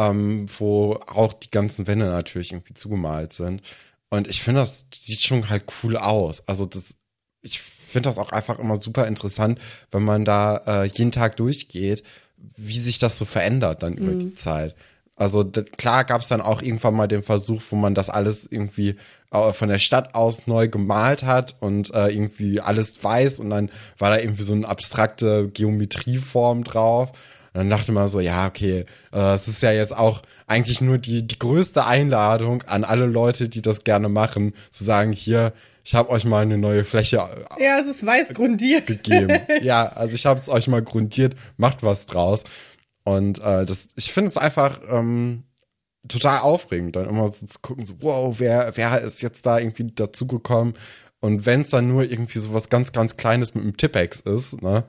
ähm, 0.00 0.48
wo 0.58 0.98
auch 1.06 1.32
die 1.32 1.50
ganzen 1.50 1.86
Wände 1.86 2.06
natürlich 2.06 2.52
irgendwie 2.52 2.74
zugemalt 2.74 3.32
sind. 3.32 3.62
Und 4.08 4.26
ich 4.28 4.42
finde, 4.42 4.60
das 4.62 4.86
sieht 4.94 5.20
schon 5.20 5.48
halt 5.50 5.64
cool 5.82 5.96
aus. 5.96 6.42
Also 6.48 6.66
das, 6.66 6.94
ich 7.42 7.60
finde 7.60 8.08
das 8.08 8.18
auch 8.18 8.32
einfach 8.32 8.58
immer 8.58 8.80
super 8.80 9.06
interessant, 9.06 9.58
wenn 9.90 10.02
man 10.02 10.24
da 10.24 10.56
äh, 10.66 10.84
jeden 10.86 11.12
Tag 11.12 11.36
durchgeht, 11.36 12.02
wie 12.56 12.78
sich 12.78 12.98
das 12.98 13.18
so 13.18 13.24
verändert 13.24 13.82
dann 13.82 13.94
über 13.94 14.12
die 14.14 14.34
Zeit. 14.34 14.74
Also 15.16 15.42
d- 15.42 15.64
klar 15.64 16.04
gab 16.04 16.22
es 16.22 16.28
dann 16.28 16.40
auch 16.40 16.62
irgendwann 16.62 16.94
mal 16.94 17.06
den 17.06 17.22
Versuch, 17.22 17.60
wo 17.70 17.76
man 17.76 17.94
das 17.94 18.08
alles 18.08 18.46
irgendwie 18.50 18.96
äh, 19.32 19.52
von 19.52 19.68
der 19.68 19.78
Stadt 19.78 20.14
aus 20.14 20.46
neu 20.46 20.66
gemalt 20.68 21.24
hat 21.24 21.56
und 21.60 21.92
äh, 21.92 22.08
irgendwie 22.08 22.60
alles 22.60 23.04
weiß 23.04 23.40
und 23.40 23.50
dann 23.50 23.70
war 23.98 24.08
da 24.10 24.18
irgendwie 24.18 24.44
so 24.44 24.54
eine 24.54 24.66
abstrakte 24.66 25.50
Geometrieform 25.52 26.64
drauf. 26.64 27.12
Und 27.52 27.60
dann 27.60 27.70
dachte 27.70 27.90
man 27.92 28.06
so, 28.08 28.20
ja, 28.20 28.46
okay, 28.46 28.86
äh, 29.12 29.34
es 29.34 29.48
ist 29.48 29.62
ja 29.62 29.72
jetzt 29.72 29.96
auch 29.96 30.22
eigentlich 30.46 30.80
nur 30.80 30.98
die, 30.98 31.26
die 31.26 31.38
größte 31.38 31.84
Einladung 31.84 32.62
an 32.62 32.84
alle 32.84 33.06
Leute, 33.06 33.48
die 33.48 33.60
das 33.60 33.82
gerne 33.82 34.08
machen, 34.08 34.54
zu 34.70 34.84
sagen, 34.84 35.12
hier, 35.12 35.52
ich 35.82 35.94
habe 35.94 36.10
euch 36.10 36.24
mal 36.24 36.42
eine 36.42 36.58
neue 36.58 36.84
Fläche 36.84 37.16
äh, 37.16 37.64
Ja, 37.64 37.80
es 37.80 37.86
ist 37.86 38.06
weiß 38.06 38.34
grundiert. 38.34 38.86
gegeben. 38.86 39.40
ja, 39.62 39.86
also 39.86 40.14
ich 40.14 40.26
habe 40.26 40.38
es 40.38 40.48
euch 40.48 40.68
mal 40.68 40.82
grundiert, 40.82 41.34
macht 41.56 41.82
was 41.82 42.06
draus. 42.06 42.44
Und 43.02 43.40
äh, 43.40 43.66
das, 43.66 43.88
ich 43.96 44.12
finde 44.12 44.28
es 44.28 44.36
einfach 44.36 44.80
ähm, 44.88 45.42
total 46.06 46.40
aufregend, 46.40 46.94
dann 46.96 47.08
immer 47.08 47.26
so 47.32 47.46
zu 47.46 47.58
gucken, 47.60 47.84
so, 47.84 47.94
wow, 48.00 48.36
wer, 48.38 48.72
wer 48.76 49.00
ist 49.00 49.22
jetzt 49.22 49.46
da 49.46 49.58
irgendwie 49.58 49.90
dazugekommen? 49.92 50.74
Und 51.20 51.46
wenn 51.46 51.62
es 51.62 51.70
dann 51.70 51.88
nur 51.88 52.04
irgendwie 52.04 52.38
so 52.38 52.54
was 52.54 52.68
ganz, 52.68 52.92
ganz 52.92 53.16
Kleines 53.16 53.54
mit 53.54 53.64
einem 53.64 53.76
Tippex 53.76 54.20
ist, 54.20 54.62
ne, 54.62 54.84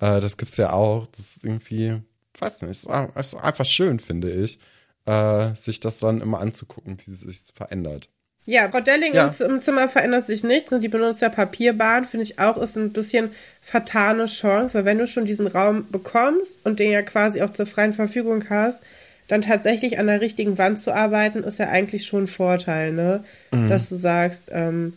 äh, 0.00 0.20
das 0.20 0.36
gibt's 0.36 0.56
ja 0.56 0.72
auch, 0.72 1.06
das 1.08 1.20
ist 1.36 1.44
irgendwie, 1.44 2.00
weiß 2.38 2.62
nicht, 2.62 2.70
ist 2.72 2.88
ein- 2.88 3.10
ist 3.18 3.34
einfach 3.34 3.64
schön, 3.66 4.00
finde 4.00 4.30
ich, 4.30 4.58
äh, 5.06 5.54
sich 5.54 5.80
das 5.80 5.98
dann 6.00 6.20
immer 6.20 6.40
anzugucken, 6.40 6.96
wie 7.04 7.12
es 7.12 7.20
sich 7.20 7.38
verändert. 7.54 8.08
Ja, 8.48 8.70
Frau 8.70 8.80
Delling 8.80 9.12
Ja. 9.14 9.32
im 9.40 9.60
Zimmer 9.60 9.88
verändert 9.88 10.26
sich 10.26 10.44
nichts 10.44 10.72
und 10.72 10.80
die 10.80 10.88
benutzt 10.88 11.20
ja 11.20 11.28
Papierbahn, 11.28 12.04
finde 12.06 12.22
ich 12.24 12.38
auch, 12.38 12.56
ist 12.58 12.76
ein 12.76 12.92
bisschen 12.92 13.30
vertane 13.60 14.26
Chance, 14.26 14.74
weil 14.74 14.84
wenn 14.84 14.98
du 14.98 15.06
schon 15.08 15.24
diesen 15.26 15.48
Raum 15.48 15.86
bekommst 15.90 16.58
und 16.64 16.78
den 16.78 16.92
ja 16.92 17.02
quasi 17.02 17.42
auch 17.42 17.50
zur 17.50 17.66
freien 17.66 17.92
Verfügung 17.92 18.44
hast, 18.48 18.82
dann 19.26 19.42
tatsächlich 19.42 19.98
an 19.98 20.06
der 20.06 20.20
richtigen 20.20 20.58
Wand 20.58 20.78
zu 20.78 20.92
arbeiten, 20.94 21.42
ist 21.42 21.58
ja 21.58 21.66
eigentlich 21.68 22.06
schon 22.06 22.24
ein 22.24 22.28
Vorteil, 22.28 22.92
ne? 22.92 23.24
Dass 23.50 23.88
du 23.88 23.96
sagst, 23.96 24.44
ähm, 24.52 24.92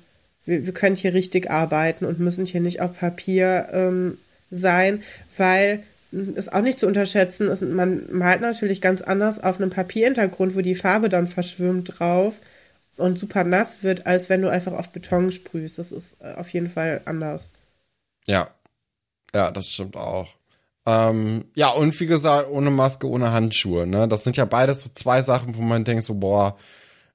wir, 0.45 0.67
wir 0.67 0.73
können 0.73 0.95
hier 0.95 1.15
richtig 1.15 1.49
arbeiten 1.49 2.05
und 2.05 2.19
müssen 2.19 2.45
hier 2.45 2.61
nicht 2.61 2.81
auf 2.81 2.99
Papier 2.99 3.69
ähm, 3.71 4.19
sein, 4.51 5.03
weil 5.37 5.83
ist 6.11 6.51
auch 6.53 6.61
nicht 6.61 6.79
zu 6.79 6.87
unterschätzen, 6.87 7.49
ist, 7.49 7.61
man 7.61 8.11
malt 8.11 8.41
natürlich 8.41 8.81
ganz 8.81 9.01
anders 9.01 9.43
auf 9.43 9.57
einem 9.61 9.69
Papierhintergrund, 9.69 10.55
wo 10.55 10.61
die 10.61 10.75
Farbe 10.75 11.07
dann 11.09 11.27
verschwimmt 11.27 11.99
drauf 11.99 12.35
und 12.97 13.19
super 13.19 13.43
nass 13.43 13.83
wird, 13.83 14.07
als 14.07 14.27
wenn 14.29 14.41
du 14.41 14.49
einfach 14.49 14.73
auf 14.73 14.89
Beton 14.89 15.31
sprühst. 15.31 15.77
Das 15.77 15.91
ist 15.91 16.17
äh, 16.21 16.33
auf 16.35 16.49
jeden 16.49 16.69
Fall 16.69 17.01
anders. 17.05 17.51
Ja, 18.27 18.49
ja, 19.35 19.51
das 19.51 19.69
stimmt 19.69 19.95
auch. 19.97 20.29
Ähm, 20.85 21.45
ja, 21.55 21.69
und 21.71 21.97
wie 21.99 22.05
gesagt, 22.07 22.49
ohne 22.49 22.71
Maske, 22.71 23.07
ohne 23.07 23.31
Handschuhe, 23.31 23.85
ne? 23.85 24.07
Das 24.07 24.23
sind 24.23 24.37
ja 24.37 24.45
beides 24.45 24.83
so 24.83 24.89
zwei 24.95 25.21
Sachen, 25.21 25.55
wo 25.57 25.61
man 25.61 25.83
denkt 25.83 26.03
so, 26.05 26.15
boah, 26.15 26.57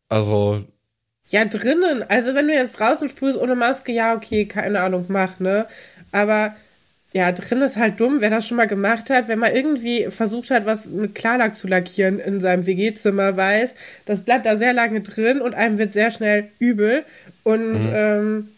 also, 0.08 0.64
Ja, 1.28 1.44
drinnen. 1.44 2.02
Also 2.08 2.34
wenn 2.34 2.46
du 2.48 2.54
jetzt 2.54 2.78
draußen 2.78 3.08
sprühst 3.08 3.38
ohne 3.38 3.54
Maske, 3.56 3.92
ja, 3.92 4.14
okay, 4.14 4.46
keine 4.46 4.80
Ahnung, 4.80 5.06
mach, 5.08 5.40
ne? 5.40 5.66
Aber 6.12 6.54
ja, 7.14 7.30
drin 7.30 7.62
ist 7.62 7.76
halt 7.76 8.00
dumm, 8.00 8.16
wer 8.18 8.28
das 8.28 8.48
schon 8.48 8.56
mal 8.56 8.66
gemacht 8.66 9.08
hat, 9.08 9.28
wenn 9.28 9.38
man 9.38 9.54
irgendwie 9.54 10.06
versucht 10.10 10.50
hat, 10.50 10.66
was 10.66 10.86
mit 10.86 11.14
Klarlack 11.14 11.56
zu 11.56 11.68
lackieren 11.68 12.18
in 12.18 12.40
seinem 12.40 12.66
WG-Zimmer, 12.66 13.36
weiß, 13.36 13.76
das 14.04 14.22
bleibt 14.22 14.44
da 14.46 14.56
sehr 14.56 14.72
lange 14.72 15.00
drin 15.00 15.40
und 15.40 15.54
einem 15.54 15.78
wird 15.78 15.92
sehr 15.92 16.10
schnell 16.10 16.50
übel. 16.58 17.04
Und 17.44 17.78
ähm, 17.94 18.48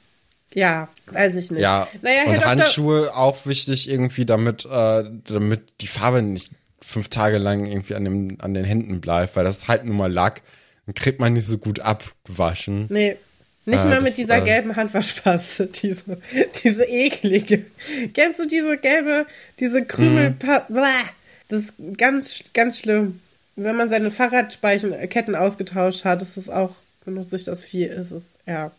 ja, 0.55 0.89
weiß 1.11 1.37
ich 1.37 1.51
nicht. 1.51 1.61
ja. 1.61 1.87
Naja, 2.01 2.23
und 2.25 2.37
Doktor, 2.37 2.49
Handschuhe 2.49 3.15
auch 3.15 3.45
wichtig 3.45 3.91
irgendwie, 3.91 4.25
damit, 4.25 4.65
äh, 4.65 5.05
damit 5.27 5.75
die 5.83 5.87
Farbe 5.87 6.23
nicht 6.23 6.53
fünf 6.81 7.09
Tage 7.09 7.37
lang 7.37 7.67
irgendwie 7.67 7.95
an, 7.95 8.05
dem, 8.05 8.39
an 8.41 8.55
den 8.55 8.65
Händen 8.65 9.03
bleibt, 9.03 9.37
weil 9.37 9.45
das 9.45 9.59
ist 9.59 9.69
halt 9.69 9.85
nur 9.85 9.95
mal 9.95 10.11
Lack. 10.11 10.41
Dann 10.87 10.95
kriegt 10.95 11.21
man 11.21 11.35
nicht 11.35 11.47
so 11.47 11.59
gut 11.59 11.81
abgewaschen. 11.81 12.87
Nee. 12.89 13.17
Nicht 13.67 13.85
Äh, 13.85 13.89
mal 13.89 13.97
das, 13.97 14.05
mit 14.05 14.17
dieser 14.17 14.39
äh, 14.39 14.45
gelben 14.45 14.77
Handwaschpaste, 14.77 15.67
diese, 15.83 16.19
diese 16.63 16.85
eklige. 16.85 17.67
Kennst 18.15 18.41
du 18.41 18.47
diese 18.47 18.79
gelbe, 18.79 19.27
diese 19.61 19.85
Krümelpaste? 19.85 20.83
Das 21.49 21.61
ist 21.61 21.73
ganz, 21.99 22.41
ganz 22.55 22.79
schlimm. 22.79 23.21
Wenn 23.57 23.77
man 23.77 23.91
seine 23.91 24.11
Fahrradspeicherketten 24.11 25.35
ausgetauscht 25.35 26.05
hat, 26.05 26.23
ist 26.23 26.37
es 26.37 26.49
auch, 26.49 26.75
benutze 27.05 27.37
ich 27.37 27.45
das 27.45 27.65
viel, 27.65 27.89
ist 27.89 28.11
es, 28.13 28.23
ja. 28.47 28.71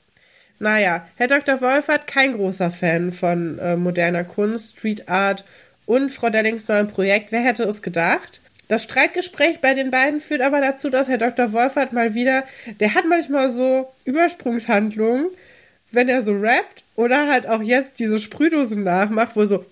Naja, 0.59 1.07
Herr 1.17 1.27
Dr. 1.27 1.61
Wolfert, 1.61 2.07
kein 2.07 2.33
großer 2.33 2.71
Fan 2.71 3.11
von 3.11 3.59
äh, 3.59 3.75
moderner 3.75 4.23
Kunst, 4.23 4.77
Street 4.77 5.07
Art 5.07 5.43
und 5.85 6.11
Frau 6.11 6.29
Dellings 6.29 6.67
neuem 6.67 6.87
Projekt. 6.87 7.31
Wer 7.31 7.41
hätte 7.41 7.63
es 7.63 7.81
gedacht? 7.81 8.41
Das 8.67 8.83
Streitgespräch 8.83 9.59
bei 9.61 9.73
den 9.73 9.91
beiden 9.91 10.19
führt 10.19 10.41
aber 10.41 10.59
dazu, 10.59 10.89
dass 10.89 11.07
Herr 11.07 11.17
Dr. 11.17 11.53
Wolfert 11.53 11.93
mal 11.93 12.13
wieder, 12.13 12.43
der 12.79 12.93
hat 12.95 13.05
manchmal 13.07 13.49
so 13.49 13.91
Übersprungshandlungen, 14.03 15.27
wenn 15.91 16.09
er 16.09 16.21
so 16.21 16.33
rappt 16.33 16.83
oder 16.95 17.27
halt 17.31 17.47
auch 17.47 17.61
jetzt 17.61 17.99
diese 17.99 18.19
Sprühdosen 18.19 18.83
nachmacht, 18.83 19.35
wo 19.35 19.41
er 19.41 19.47
so 19.47 19.65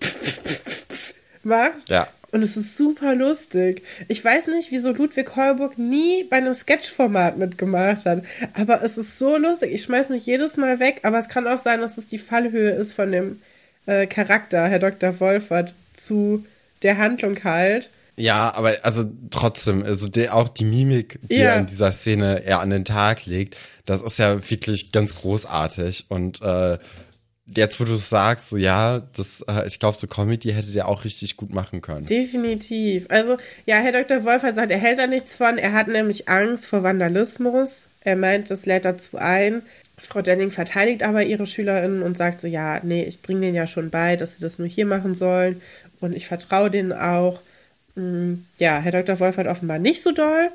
macht. 1.42 1.88
Ja. 1.88 2.08
Und 2.32 2.42
es 2.42 2.56
ist 2.56 2.76
super 2.76 3.14
lustig. 3.14 3.82
Ich 4.08 4.22
weiß 4.22 4.48
nicht, 4.48 4.70
wieso 4.70 4.90
Ludwig 4.90 5.36
Holburg 5.36 5.78
nie 5.78 6.24
bei 6.24 6.36
einem 6.36 6.54
Sketchformat 6.54 7.38
mitgemacht 7.38 8.04
hat. 8.04 8.24
Aber 8.54 8.82
es 8.82 8.98
ist 8.98 9.18
so 9.18 9.36
lustig. 9.36 9.72
Ich 9.72 9.84
schmeiß 9.84 10.08
mich 10.08 10.26
jedes 10.26 10.56
Mal 10.56 10.80
weg. 10.80 11.00
Aber 11.04 11.18
es 11.18 11.28
kann 11.28 11.46
auch 11.46 11.58
sein, 11.58 11.80
dass 11.80 11.96
es 11.98 12.06
die 12.06 12.18
Fallhöhe 12.18 12.72
ist 12.72 12.92
von 12.92 13.12
dem 13.12 13.40
äh, 13.86 14.06
Charakter, 14.06 14.66
Herr 14.66 14.80
Dr. 14.80 15.18
Wolfert, 15.20 15.72
zu 15.96 16.44
der 16.82 16.98
Handlung 16.98 17.42
halt. 17.44 17.88
Ja, 18.18 18.54
aber 18.54 18.74
also 18.82 19.04
trotzdem, 19.30 19.82
also 19.84 20.08
der, 20.08 20.34
auch 20.34 20.48
die 20.48 20.64
Mimik, 20.64 21.18
die 21.28 21.36
Ja. 21.36 21.52
er 21.52 21.58
in 21.58 21.66
dieser 21.66 21.92
Szene 21.92 22.42
er 22.44 22.60
an 22.60 22.70
den 22.70 22.84
Tag 22.84 23.26
legt, 23.26 23.56
das 23.84 24.02
ist 24.02 24.18
ja 24.18 24.36
wirklich 24.50 24.90
ganz 24.90 25.14
großartig. 25.14 26.06
Und 26.08 26.40
äh, 26.40 26.78
jetzt, 27.54 27.78
wo 27.78 27.84
du 27.84 27.92
es 27.94 28.08
sagst, 28.08 28.48
so 28.48 28.56
ja, 28.56 29.02
das, 29.16 29.42
äh, 29.48 29.66
ich 29.66 29.78
glaube, 29.78 29.98
so 29.98 30.06
Comedy 30.06 30.50
hätte 30.52 30.72
der 30.72 30.88
auch 30.88 31.04
richtig 31.04 31.36
gut 31.36 31.52
machen 31.52 31.82
können. 31.82 32.06
Definitiv. 32.06 33.04
Also, 33.10 33.36
ja, 33.66 33.76
Herr 33.76 33.92
Dr. 33.92 34.24
Wolfert 34.24 34.54
sagt, 34.56 34.70
er 34.70 34.78
hält 34.78 34.98
da 34.98 35.06
nichts 35.06 35.34
von. 35.34 35.58
Er 35.58 35.72
hat 35.72 35.88
nämlich 35.88 36.28
Angst 36.28 36.66
vor 36.66 36.82
Vandalismus. 36.82 37.86
Er 38.00 38.16
meint, 38.16 38.50
das 38.50 38.64
lädt 38.66 38.84
dazu 38.86 39.18
ein. 39.18 39.62
Frau 39.98 40.22
Denning 40.22 40.50
verteidigt 40.50 41.02
aber 41.02 41.22
ihre 41.22 41.46
SchülerInnen 41.46 42.02
und 42.02 42.16
sagt 42.16 42.40
so, 42.40 42.46
ja, 42.46 42.80
nee, 42.82 43.04
ich 43.04 43.22
bringe 43.22 43.40
denen 43.42 43.54
ja 43.54 43.66
schon 43.66 43.90
bei, 43.90 44.16
dass 44.16 44.36
sie 44.36 44.42
das 44.42 44.58
nur 44.58 44.68
hier 44.68 44.86
machen 44.86 45.14
sollen. 45.14 45.60
Und 46.00 46.14
ich 46.14 46.26
vertraue 46.26 46.70
denen 46.70 46.92
auch. 46.92 47.40
Mm, 47.96 48.34
Ja, 48.58 48.78
Herr 48.78 48.92
Dr. 48.92 49.18
Wolfert 49.20 49.46
offenbar 49.48 49.78
nicht 49.78 50.02
so 50.02 50.12
doll. 50.12 50.48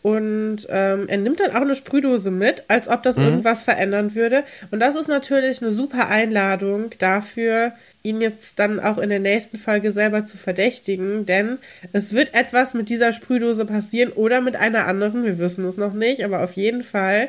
Und 0.00 0.58
ähm, 0.70 1.08
er 1.08 1.16
nimmt 1.18 1.40
dann 1.40 1.50
auch 1.50 1.62
eine 1.62 1.74
Sprühdose 1.74 2.30
mit, 2.30 2.62
als 2.68 2.86
ob 2.88 3.02
das 3.02 3.16
irgendwas 3.16 3.64
verändern 3.64 4.14
würde. 4.14 4.44
Und 4.70 4.78
das 4.78 4.94
ist 4.94 5.08
natürlich 5.08 5.60
eine 5.60 5.72
super 5.72 6.06
Einladung 6.08 6.92
dafür, 7.00 7.72
ihn 8.04 8.20
jetzt 8.20 8.60
dann 8.60 8.78
auch 8.78 8.98
in 8.98 9.10
der 9.10 9.18
nächsten 9.18 9.58
Folge 9.58 9.90
selber 9.90 10.24
zu 10.24 10.36
verdächtigen. 10.36 11.26
Denn 11.26 11.58
es 11.92 12.12
wird 12.12 12.34
etwas 12.34 12.74
mit 12.74 12.90
dieser 12.90 13.12
Sprühdose 13.12 13.64
passieren 13.66 14.12
oder 14.12 14.40
mit 14.40 14.54
einer 14.54 14.86
anderen. 14.86 15.24
Wir 15.24 15.40
wissen 15.40 15.64
es 15.64 15.76
noch 15.76 15.94
nicht, 15.94 16.24
aber 16.24 16.44
auf 16.44 16.52
jeden 16.52 16.84
Fall, 16.84 17.28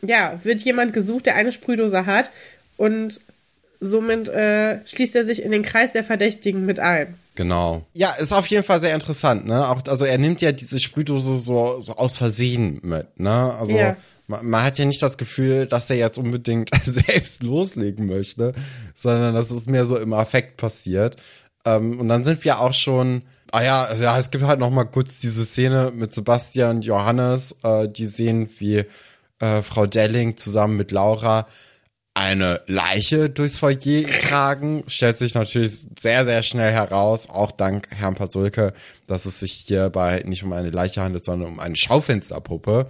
ja, 0.00 0.38
wird 0.44 0.60
jemand 0.60 0.92
gesucht, 0.92 1.26
der 1.26 1.34
eine 1.34 1.50
Sprühdose 1.50 2.06
hat. 2.06 2.30
Und 2.76 3.20
somit 3.80 4.28
äh, 4.28 4.78
schließt 4.86 5.14
er 5.16 5.24
sich 5.24 5.42
in 5.42 5.50
den 5.52 5.62
Kreis 5.62 5.92
der 5.92 6.04
Verdächtigen 6.04 6.66
mit 6.66 6.80
ein. 6.80 7.14
Genau. 7.34 7.86
Ja, 7.94 8.10
ist 8.12 8.32
auf 8.32 8.46
jeden 8.48 8.64
Fall 8.64 8.80
sehr 8.80 8.94
interessant, 8.94 9.46
ne? 9.46 9.68
Auch, 9.68 9.80
also 9.86 10.04
er 10.04 10.18
nimmt 10.18 10.40
ja 10.42 10.50
diese 10.50 10.80
Sprühdose 10.80 11.38
so, 11.38 11.80
so 11.80 11.92
aus 11.94 12.16
Versehen 12.18 12.80
mit, 12.82 13.20
ne? 13.20 13.54
Also 13.60 13.76
Ja. 13.76 13.96
man, 14.26 14.44
man 14.44 14.64
hat 14.64 14.78
ja 14.78 14.84
nicht 14.84 15.00
das 15.02 15.16
Gefühl, 15.16 15.66
dass 15.66 15.88
er 15.88 15.96
jetzt 15.96 16.18
unbedingt 16.18 16.70
selbst 16.84 17.44
loslegen 17.44 18.06
möchte, 18.06 18.54
sondern 18.94 19.34
das 19.34 19.52
ist 19.52 19.70
mehr 19.70 19.84
so 19.84 19.96
im 19.96 20.12
Affekt 20.12 20.56
passiert. 20.56 21.16
Ähm, 21.64 22.00
und 22.00 22.08
dann 22.08 22.24
sind 22.24 22.44
wir 22.44 22.58
auch 22.58 22.74
schon, 22.74 23.22
ah 23.52 23.62
ja, 23.62 23.94
ja, 23.94 24.18
es 24.18 24.30
gibt 24.30 24.44
halt 24.44 24.58
noch 24.58 24.70
mal 24.70 24.84
kurz 24.84 25.20
diese 25.20 25.44
Szene 25.44 25.92
mit 25.94 26.12
Sebastian 26.14 26.76
und 26.76 26.84
Johannes, 26.84 27.54
äh, 27.62 27.88
die 27.88 28.06
sehen, 28.06 28.50
wie 28.58 28.84
äh, 29.38 29.62
Frau 29.62 29.86
Delling 29.86 30.36
zusammen 30.36 30.76
mit 30.76 30.90
Laura 30.90 31.46
eine 32.18 32.62
Leiche 32.66 33.30
durchs 33.30 33.58
Foyer 33.58 34.04
tragen. 34.20 34.82
Stellt 34.88 35.18
sich 35.18 35.34
natürlich 35.34 35.86
sehr, 35.98 36.24
sehr 36.24 36.42
schnell 36.42 36.72
heraus, 36.72 37.28
auch 37.28 37.52
dank 37.52 37.88
Herrn 37.94 38.16
Pasulke, 38.16 38.72
dass 39.06 39.24
es 39.24 39.38
sich 39.38 39.52
hierbei 39.52 40.22
nicht 40.26 40.42
um 40.42 40.52
eine 40.52 40.70
Leiche 40.70 41.00
handelt, 41.00 41.24
sondern 41.24 41.48
um 41.48 41.60
eine 41.60 41.76
Schaufensterpuppe. 41.76 42.88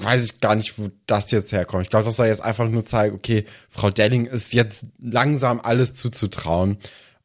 Weiß 0.00 0.24
ich 0.24 0.40
gar 0.40 0.56
nicht, 0.56 0.78
wo 0.78 0.90
das 1.06 1.30
jetzt 1.30 1.52
herkommt. 1.52 1.84
Ich 1.84 1.90
glaube, 1.90 2.04
das 2.06 2.16
soll 2.16 2.26
jetzt 2.26 2.42
einfach 2.42 2.68
nur 2.68 2.84
zeigen, 2.84 3.14
okay, 3.14 3.44
Frau 3.70 3.90
Delling 3.90 4.26
ist 4.26 4.52
jetzt 4.52 4.84
langsam 4.98 5.60
alles 5.60 5.94
zuzutrauen. 5.94 6.78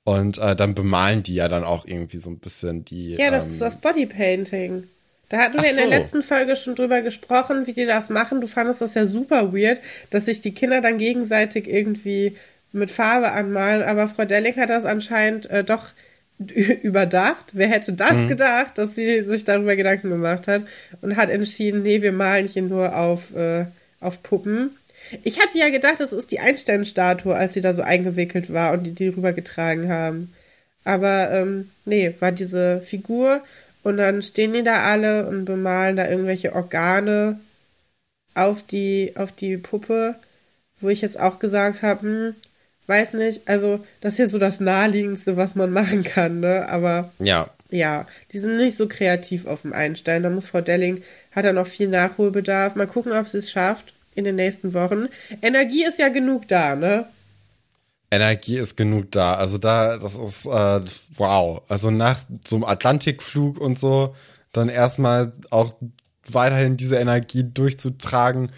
Und 0.06 0.38
äh, 0.38 0.56
dann 0.56 0.76
bemalen 0.76 1.24
die 1.24 1.36
ja 1.36 1.48
dann 1.48 1.63
auch 1.63 1.86
irgendwie 1.86 2.17
so 2.17 2.30
ein 2.30 2.39
bisschen 2.39 2.84
die. 2.84 3.13
Ja, 3.13 3.32
das 3.32 3.46
ähm, 3.46 3.52
ist 3.52 3.62
das 3.62 3.80
Bodypainting. 3.80 4.84
Da 5.30 5.38
hatten 5.40 5.54
wir 5.56 5.62
Ach 5.66 5.70
in 5.72 5.78
der 5.78 5.86
so. 5.86 5.92
letzten 5.92 6.24
Folge 6.24 6.56
schon 6.56 6.76
drüber 6.76 7.02
gesprochen, 7.02 7.66
wie 7.66 7.74
die 7.74 7.86
das 7.86 8.10
machen. 8.10 8.42
Du 8.42 8.48
fandest 8.48 8.82
das 8.82 8.94
ja 8.94 9.08
super 9.08 9.52
weird, 9.54 9.80
dass 10.12 10.26
sich 10.26 10.42
die 10.42 10.54
Kinder 10.54 10.82
dann 10.82 10.98
gegenseitig 10.98 11.68
irgendwie 11.68 12.36
mit 12.72 12.92
Farbe 12.92 13.32
anmalen. 13.32 13.82
Aber 13.84 14.08
Frau 14.08 14.26
Delling 14.26 14.56
hat 14.58 14.70
das 14.70 14.86
anscheinend 14.86 15.50
äh, 15.50 15.64
doch 15.64 15.88
überdacht. 16.84 17.46
Wer 17.54 17.68
hätte 17.68 17.94
das 17.94 18.14
Mhm. 18.14 18.28
gedacht, 18.30 18.78
dass 18.78 18.96
sie 18.96 19.22
sich 19.22 19.44
darüber 19.46 19.76
Gedanken 19.76 20.10
gemacht 20.10 20.48
hat 20.48 20.64
und 21.02 21.16
hat 21.16 21.30
entschieden, 21.30 21.84
nee, 21.84 22.02
wir 22.02 22.12
malen 22.12 22.48
hier 22.48 22.64
nur 22.64 22.96
auf, 22.96 23.36
äh, 23.36 23.66
auf 24.02 24.22
Puppen. 24.24 24.72
Ich 25.24 25.40
hatte 25.40 25.58
ja 25.58 25.70
gedacht, 25.70 26.00
das 26.00 26.14
ist 26.14 26.32
die 26.32 26.40
Einsteinstatue, 26.40 27.36
als 27.36 27.54
sie 27.54 27.62
da 27.62 27.74
so 27.74 27.82
eingewickelt 27.82 28.52
war 28.54 28.74
und 28.74 28.84
die 28.84 28.92
die 28.92 29.08
rübergetragen 29.10 29.90
haben. 29.90 30.34
Aber 30.86 31.30
ähm, 31.32 31.70
nee, 31.86 32.14
war 32.20 32.32
diese 32.32 32.82
Figur 32.82 33.42
und 33.84 33.98
dann 33.98 34.24
stehen 34.24 34.54
die 34.54 34.63
da 34.63 34.84
alle 34.84 35.28
und 35.28 35.46
bemalen 35.46 35.96
da 35.96 36.10
irgendwelche 36.10 36.54
Organe 36.56 37.39
auf 38.34 38.63
die, 38.63 39.13
auf 39.15 39.32
die 39.32 39.58
Puppe, 39.58 40.15
wo 40.80 40.89
ich 40.89 41.02
jetzt 41.02 41.19
auch 41.19 41.39
gesagt 41.39 41.82
habe, 41.82 42.02
hm, 42.02 42.36
weiß 42.88 43.13
nicht, 43.13 43.48
also 43.48 43.84
das 44.02 44.13
ist 44.13 44.17
hier 44.17 44.30
so 44.30 44.39
das 44.39 44.60
Naheliegendste, 44.60 45.38
was 45.38 45.56
man 45.56 45.72
machen 45.72 46.04
kann, 46.04 46.39
ne? 46.39 46.67
Aber 46.69 47.12
Ja, 47.19 47.50
ja, 47.74 48.06
die 48.32 48.38
sind 48.38 48.58
nicht 48.58 48.78
so 48.78 48.88
kreativ 48.88 49.48
auf 49.48 49.63
dem 49.63 49.74
Einstein. 49.74 50.24
Da 50.24 50.30
muss 50.30 50.50
Frau 50.50 50.62
Delling, 50.62 51.02
hat 51.32 51.46
er 51.46 51.54
noch 51.54 51.67
viel 51.67 51.88
Nachholbedarf. 51.88 52.76
Mal 52.76 52.88
gucken, 52.88 53.12
ob 53.13 53.28
sie 53.28 53.39
es 53.39 53.52
schafft 53.52 53.93
in 54.15 54.26
den 54.26 54.36
nächsten 54.36 54.74
Wochen. 54.76 55.08
Energie 55.41 55.84
ist 55.84 55.98
ja 55.98 56.10
genug 56.10 56.48
da, 56.48 56.76
ne? 56.76 57.08
Energie 58.13 58.58
ist 58.58 58.78
genug 58.78 59.12
da. 59.12 59.36
Also 59.36 59.58
da, 59.58 59.97
das 59.97 60.15
ist 60.15 60.45
äh, 60.45 60.82
wow. 61.15 61.62
Also 61.67 61.91
nach 61.91 62.19
so 62.45 62.56
einem 62.56 62.65
Atlantikflug 62.65 63.60
und 63.60 63.80
so, 63.80 64.15
dann 64.52 64.69
erstmal 64.69 65.34
auch 65.49 65.76
weiterhin 66.28 66.78
diese 66.78 66.97
Energie 66.97 67.43
durchzutragen, 67.43 68.52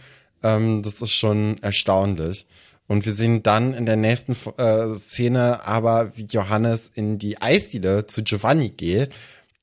ähm, 0.44 0.84
das 0.84 1.02
ist 1.02 1.14
schon 1.14 1.58
erstaunlich. 1.62 2.48
Und 2.88 3.06
wir 3.06 3.14
sehen 3.14 3.42
dann 3.42 3.74
in 3.74 3.88
der 3.88 3.96
nächsten 3.96 4.36
äh, 4.58 4.96
Szene 4.96 5.66
aber, 5.66 6.16
wie 6.16 6.26
Johannes 6.26 6.92
in 6.94 7.18
die 7.18 7.42
Eisdiele 7.42 8.06
zu 8.06 8.24
Giovanni 8.24 8.70
geht 8.70 9.12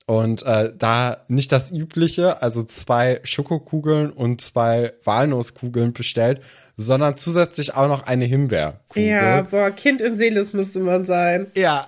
und 0.06 0.42
äh, 0.42 0.72
da 0.76 1.18
nicht 1.28 1.52
das 1.52 1.70
übliche, 1.70 2.42
also 2.42 2.64
zwei 2.64 3.20
Schokokugeln 3.22 4.10
und 4.10 4.40
zwei 4.40 4.92
Walnusskugeln 5.04 5.92
bestellt, 5.92 6.40
sondern 6.82 7.16
zusätzlich 7.16 7.74
auch 7.74 7.88
noch 7.88 8.04
eine 8.04 8.24
Himbeerkugel. 8.24 9.04
Ja, 9.04 9.42
boah, 9.42 9.70
Kind 9.70 10.00
in 10.00 10.16
Seeles 10.16 10.52
müsste 10.52 10.80
man 10.80 11.04
sein. 11.04 11.46
Ja. 11.54 11.86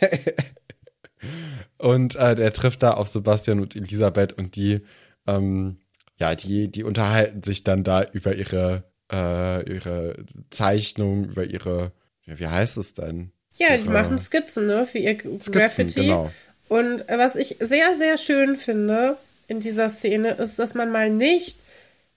und 1.78 2.16
äh, 2.16 2.34
der 2.34 2.52
trifft 2.52 2.82
da 2.82 2.92
auf 2.92 3.08
Sebastian 3.08 3.60
und 3.60 3.74
Elisabeth 3.76 4.32
und 4.34 4.56
die, 4.56 4.80
ähm, 5.26 5.78
ja, 6.18 6.34
die, 6.34 6.70
die 6.70 6.84
unterhalten 6.84 7.42
sich 7.42 7.64
dann 7.64 7.84
da 7.84 8.04
über 8.12 8.34
ihre, 8.34 8.84
äh, 9.12 9.72
ihre 9.72 10.16
Zeichnung, 10.50 11.24
über 11.24 11.44
ihre, 11.44 11.92
ja, 12.26 12.38
wie 12.38 12.46
heißt 12.46 12.76
es 12.76 12.94
denn? 12.94 13.32
Ja, 13.56 13.76
die 13.76 13.88
machen 13.88 14.18
Skizzen, 14.18 14.66
ne, 14.66 14.86
für 14.86 14.98
ihr 14.98 15.14
Graffiti. 15.14 16.02
genau. 16.02 16.30
Und 16.68 17.04
was 17.08 17.36
ich 17.36 17.56
sehr, 17.60 17.94
sehr 17.96 18.16
schön 18.16 18.56
finde 18.56 19.16
in 19.46 19.60
dieser 19.60 19.88
Szene, 19.90 20.30
ist, 20.30 20.58
dass 20.58 20.74
man 20.74 20.90
mal 20.90 21.10
nicht 21.10 21.58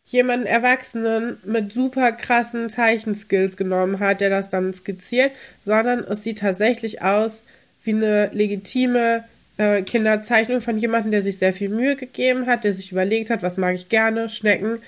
jemanden 0.08 0.46
Erwachsenen 0.46 1.38
mit 1.44 1.74
super 1.74 2.12
krassen 2.14 2.70
Zeichenskills 2.70 3.58
genommen 3.58 4.00
hat, 4.00 4.22
der 4.22 4.30
das 4.30 4.50
dann 4.50 4.74
skizziert, 4.74 5.32
sondern 5.66 6.00
es 6.00 6.24
sieht 6.24 6.40
tatsächlich 6.40 7.02
aus 7.02 7.44
wie 7.84 7.92
eine 7.94 8.30
legitime 8.34 9.24
äh, 9.58 9.82
Kinderzeichnung 9.82 10.62
von 10.62 10.78
jemandem, 10.78 11.12
der 11.12 11.22
sich 11.22 11.38
sehr 11.38 11.54
viel 11.54 11.70
Mühe 11.70 11.96
gegeben 11.96 12.46
hat, 12.48 12.64
der 12.64 12.74
sich 12.74 12.92
überlegt 12.92 13.30
hat, 13.30 13.44
was 13.44 13.58
mag 13.58 13.76
ich 13.76 13.90
gerne, 13.90 14.30
Schnecken, 14.30 14.80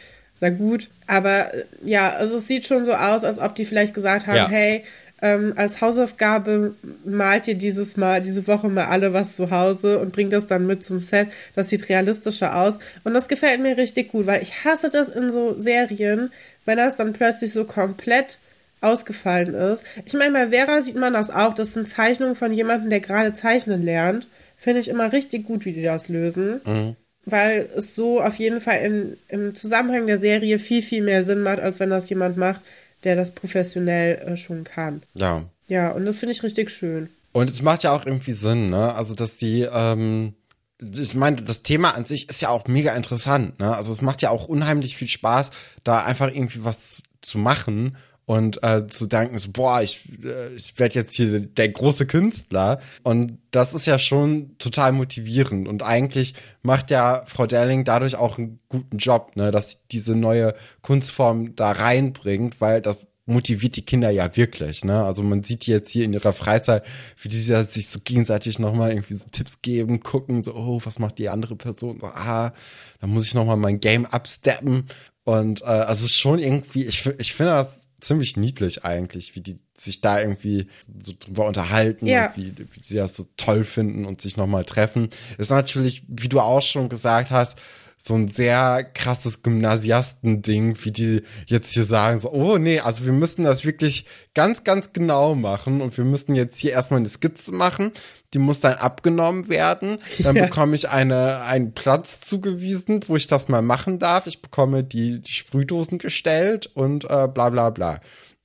na 0.41 0.49
gut. 0.49 0.87
Aber 1.07 1.53
äh, 1.53 1.63
ja, 1.83 2.13
also 2.13 2.37
es 2.37 2.47
sieht 2.47 2.65
schon 2.65 2.85
so 2.85 2.93
aus, 2.93 3.23
als 3.25 3.39
ob 3.39 3.55
die 3.55 3.65
vielleicht 3.65 3.93
gesagt 3.93 4.25
haben, 4.27 4.37
Ja. 4.37 4.49
hey, 4.49 4.83
ähm, 5.21 5.53
als 5.55 5.81
Hausaufgabe 5.81 6.75
malt 7.03 7.47
ihr 7.47 7.55
dieses 7.55 7.97
Mal, 7.97 8.21
diese 8.21 8.47
Woche 8.47 8.69
mal 8.69 8.85
alle 8.85 9.13
was 9.13 9.35
zu 9.35 9.51
Hause 9.51 9.99
und 9.99 10.13
bringt 10.13 10.33
das 10.33 10.47
dann 10.47 10.65
mit 10.65 10.83
zum 10.83 10.99
Set. 10.99 11.27
Das 11.55 11.69
sieht 11.69 11.89
realistischer 11.89 12.55
aus. 12.55 12.79
Und 13.03 13.13
das 13.13 13.27
gefällt 13.27 13.61
mir 13.61 13.77
richtig 13.77 14.09
gut, 14.11 14.25
weil 14.25 14.41
ich 14.41 14.63
hasse 14.63 14.89
das 14.89 15.09
in 15.09 15.31
so 15.31 15.59
Serien, 15.59 16.31
wenn 16.65 16.77
das 16.77 16.95
dann 16.95 17.13
plötzlich 17.13 17.51
so 17.51 17.65
komplett 17.65 18.37
ausgefallen 18.81 19.53
ist. 19.53 19.83
Ich 20.05 20.13
meine, 20.13 20.31
bei 20.31 20.47
Vera 20.49 20.81
sieht 20.81 20.95
man 20.95 21.13
das 21.13 21.29
auch. 21.29 21.53
Das 21.53 21.73
sind 21.73 21.89
Zeichnungen 21.89 22.35
von 22.35 22.53
jemandem, 22.53 22.89
der 22.89 23.01
gerade 23.01 23.33
zeichnen 23.33 23.83
lernt. 23.83 24.27
Finde 24.57 24.79
ich 24.79 24.87
immer 24.87 25.11
richtig 25.11 25.45
gut, 25.45 25.65
wie 25.65 25.73
die 25.73 25.83
das 25.83 26.07
lösen. 26.07 26.61
Weil 27.25 27.69
es 27.75 27.93
so 27.95 28.21
auf 28.21 28.35
jeden 28.35 28.61
Fall 28.61 28.79
in, 28.79 29.17
im 29.27 29.53
Zusammenhang 29.53 30.07
der 30.07 30.17
Serie 30.17 30.59
viel, 30.59 30.81
viel 30.81 31.03
mehr 31.03 31.25
Sinn 31.25 31.41
macht, 31.41 31.59
als 31.59 31.79
wenn 31.81 31.89
das 31.89 32.09
jemand 32.09 32.37
macht, 32.37 32.63
der 33.03 33.15
das 33.15 33.31
professionell 33.31 34.15
äh, 34.17 34.37
schon 34.37 34.63
kann. 34.63 35.03
Ja. 35.13 35.43
Ja, 35.67 35.91
und 35.91 36.05
das 36.05 36.19
finde 36.19 36.33
ich 36.33 36.43
richtig 36.43 36.71
schön. 36.71 37.09
Und 37.31 37.49
es 37.49 37.61
macht 37.61 37.83
ja 37.83 37.91
auch 37.91 38.05
irgendwie 38.05 38.31
Sinn, 38.31 38.69
ne? 38.69 38.95
Also, 38.95 39.13
dass 39.13 39.37
die, 39.37 39.67
ähm, 39.71 40.33
ich 40.81 41.13
meine, 41.13 41.37
das 41.37 41.61
Thema 41.61 41.95
an 41.95 42.05
sich 42.05 42.27
ist 42.27 42.41
ja 42.41 42.49
auch 42.49 42.67
mega 42.67 42.93
interessant, 42.93 43.59
ne? 43.59 43.75
Also 43.75 43.91
es 43.91 44.01
macht 44.01 44.21
ja 44.21 44.29
auch 44.29 44.47
unheimlich 44.47 44.97
viel 44.97 45.07
Spaß, 45.07 45.51
da 45.83 46.03
einfach 46.03 46.27
irgendwie 46.27 46.63
was 46.63 47.03
zu 47.21 47.37
machen 47.37 47.97
und 48.29 48.61
äh, 48.61 48.85
zu 48.85 49.07
denken, 49.07 49.39
so, 49.39 49.49
boah, 49.51 49.81
ich, 49.81 50.07
äh, 50.23 50.53
ich 50.55 50.77
werde 50.77 50.93
jetzt 50.93 51.15
hier 51.15 51.39
der 51.39 51.69
große 51.69 52.05
Künstler. 52.05 52.79
Und 53.01 53.39
das 53.49 53.73
ist 53.73 53.87
ja 53.87 53.97
schon 53.97 54.55
total 54.59 54.91
motivierend. 54.91 55.67
Und 55.67 55.81
eigentlich 55.81 56.35
macht 56.61 56.91
ja 56.91 57.23
Frau 57.25 57.47
Derling 57.47 57.85
dadurch 57.85 58.17
auch 58.17 58.37
einen 58.37 58.59
guten 58.69 58.99
Job, 58.99 59.31
ne, 59.35 59.49
dass 59.49 59.87
diese 59.87 60.15
neue 60.15 60.53
Kunstform 60.83 61.55
da 61.55 61.71
reinbringt, 61.71 62.61
weil 62.61 62.81
das 62.81 63.07
motiviert 63.25 63.75
die 63.77 63.81
Kinder 63.81 64.11
ja 64.11 64.37
wirklich, 64.37 64.85
ne? 64.85 65.03
Also 65.03 65.23
man 65.23 65.43
sieht 65.43 65.65
die 65.65 65.71
jetzt 65.71 65.89
hier 65.89 66.05
in 66.05 66.13
ihrer 66.13 66.33
Freizeit, 66.33 66.83
wie 67.19 67.29
die 67.29 67.37
sich 67.37 67.87
so 67.87 67.99
gegenseitig 68.03 68.59
nochmal 68.59 68.91
irgendwie 68.91 69.15
so 69.15 69.25
Tipps 69.31 69.63
geben, 69.63 70.01
gucken, 70.01 70.43
so, 70.43 70.53
oh, 70.53 70.79
was 70.83 70.99
macht 70.99 71.17
die 71.17 71.29
andere 71.29 71.55
Person? 71.55 71.99
So, 71.99 72.05
ah, 72.05 72.53
da 72.99 73.07
muss 73.07 73.25
ich 73.25 73.33
nochmal 73.33 73.57
mein 73.57 73.79
Game 73.79 74.05
absteppen. 74.05 74.85
Und 75.23 75.63
äh, 75.63 75.65
also 75.65 76.07
schon 76.07 76.37
irgendwie, 76.37 76.85
ich, 76.85 77.07
ich 77.17 77.33
finde 77.33 77.53
das 77.53 77.88
ziemlich 77.99 78.37
niedlich 78.37 78.83
eigentlich, 78.85 79.35
wie 79.35 79.41
die 79.41 79.59
sich 79.77 80.01
da 80.01 80.19
irgendwie 80.19 80.67
so 81.03 81.13
drüber 81.19 81.45
unterhalten 81.47 82.05
Ja. 82.07 82.27
und 82.27 82.37
wie, 82.37 82.53
wie 82.57 82.83
sie 82.83 82.95
das 82.95 83.15
so 83.15 83.27
toll 83.37 83.63
finden 83.63 84.05
und 84.05 84.21
sich 84.21 84.37
nochmal 84.37 84.65
treffen. 84.65 85.09
Ist 85.37 85.51
natürlich, 85.51 86.03
wie 86.07 86.29
du 86.29 86.39
auch 86.39 86.61
schon 86.61 86.89
gesagt 86.89 87.31
hast, 87.31 87.57
so 88.01 88.15
ein 88.15 88.29
sehr 88.29 88.85
krasses 88.93 89.43
Gymnasiastending, 89.43 90.77
wie 90.83 90.91
die 90.91 91.23
jetzt 91.47 91.73
hier 91.73 91.83
sagen, 91.83 92.17
so, 92.19 92.31
oh 92.31 92.57
nee, 92.57 92.79
also 92.79 93.03
wir 93.03 93.11
müssen 93.11 93.43
das 93.43 93.65
wirklich 93.65 94.05
ganz, 94.33 94.63
ganz 94.63 94.93
genau 94.93 95.35
machen 95.35 95.81
und 95.81 95.97
wir 95.97 96.05
müssen 96.05 96.33
jetzt 96.33 96.57
hier 96.59 96.71
erstmal 96.71 97.01
eine 97.01 97.09
Skizze 97.09 97.51
machen, 97.51 97.91
die 98.33 98.39
muss 98.39 98.61
dann 98.61 98.73
abgenommen 98.75 99.49
werden, 99.49 99.97
dann 100.19 100.35
Ja. 100.39 100.43
bekomme 100.45 100.75
ich 100.75 100.87
eine, 100.89 101.41
einen 101.41 101.73
Platz 101.73 102.21
zugewiesen, 102.21 103.01
wo 103.07 103.17
ich 103.17 103.27
das 103.27 103.49
mal 103.49 103.61
machen 103.61 103.99
darf, 103.99 104.27
ich 104.27 104.41
bekomme 104.41 104.83
die, 104.83 105.19
die 105.19 105.33
Sprühdosen 105.33 105.97
gestellt 105.99 106.67
und 106.73 107.03
äh, 107.03 107.27
bla 107.27 107.49
bla 107.49 107.69
bla. 107.69 107.99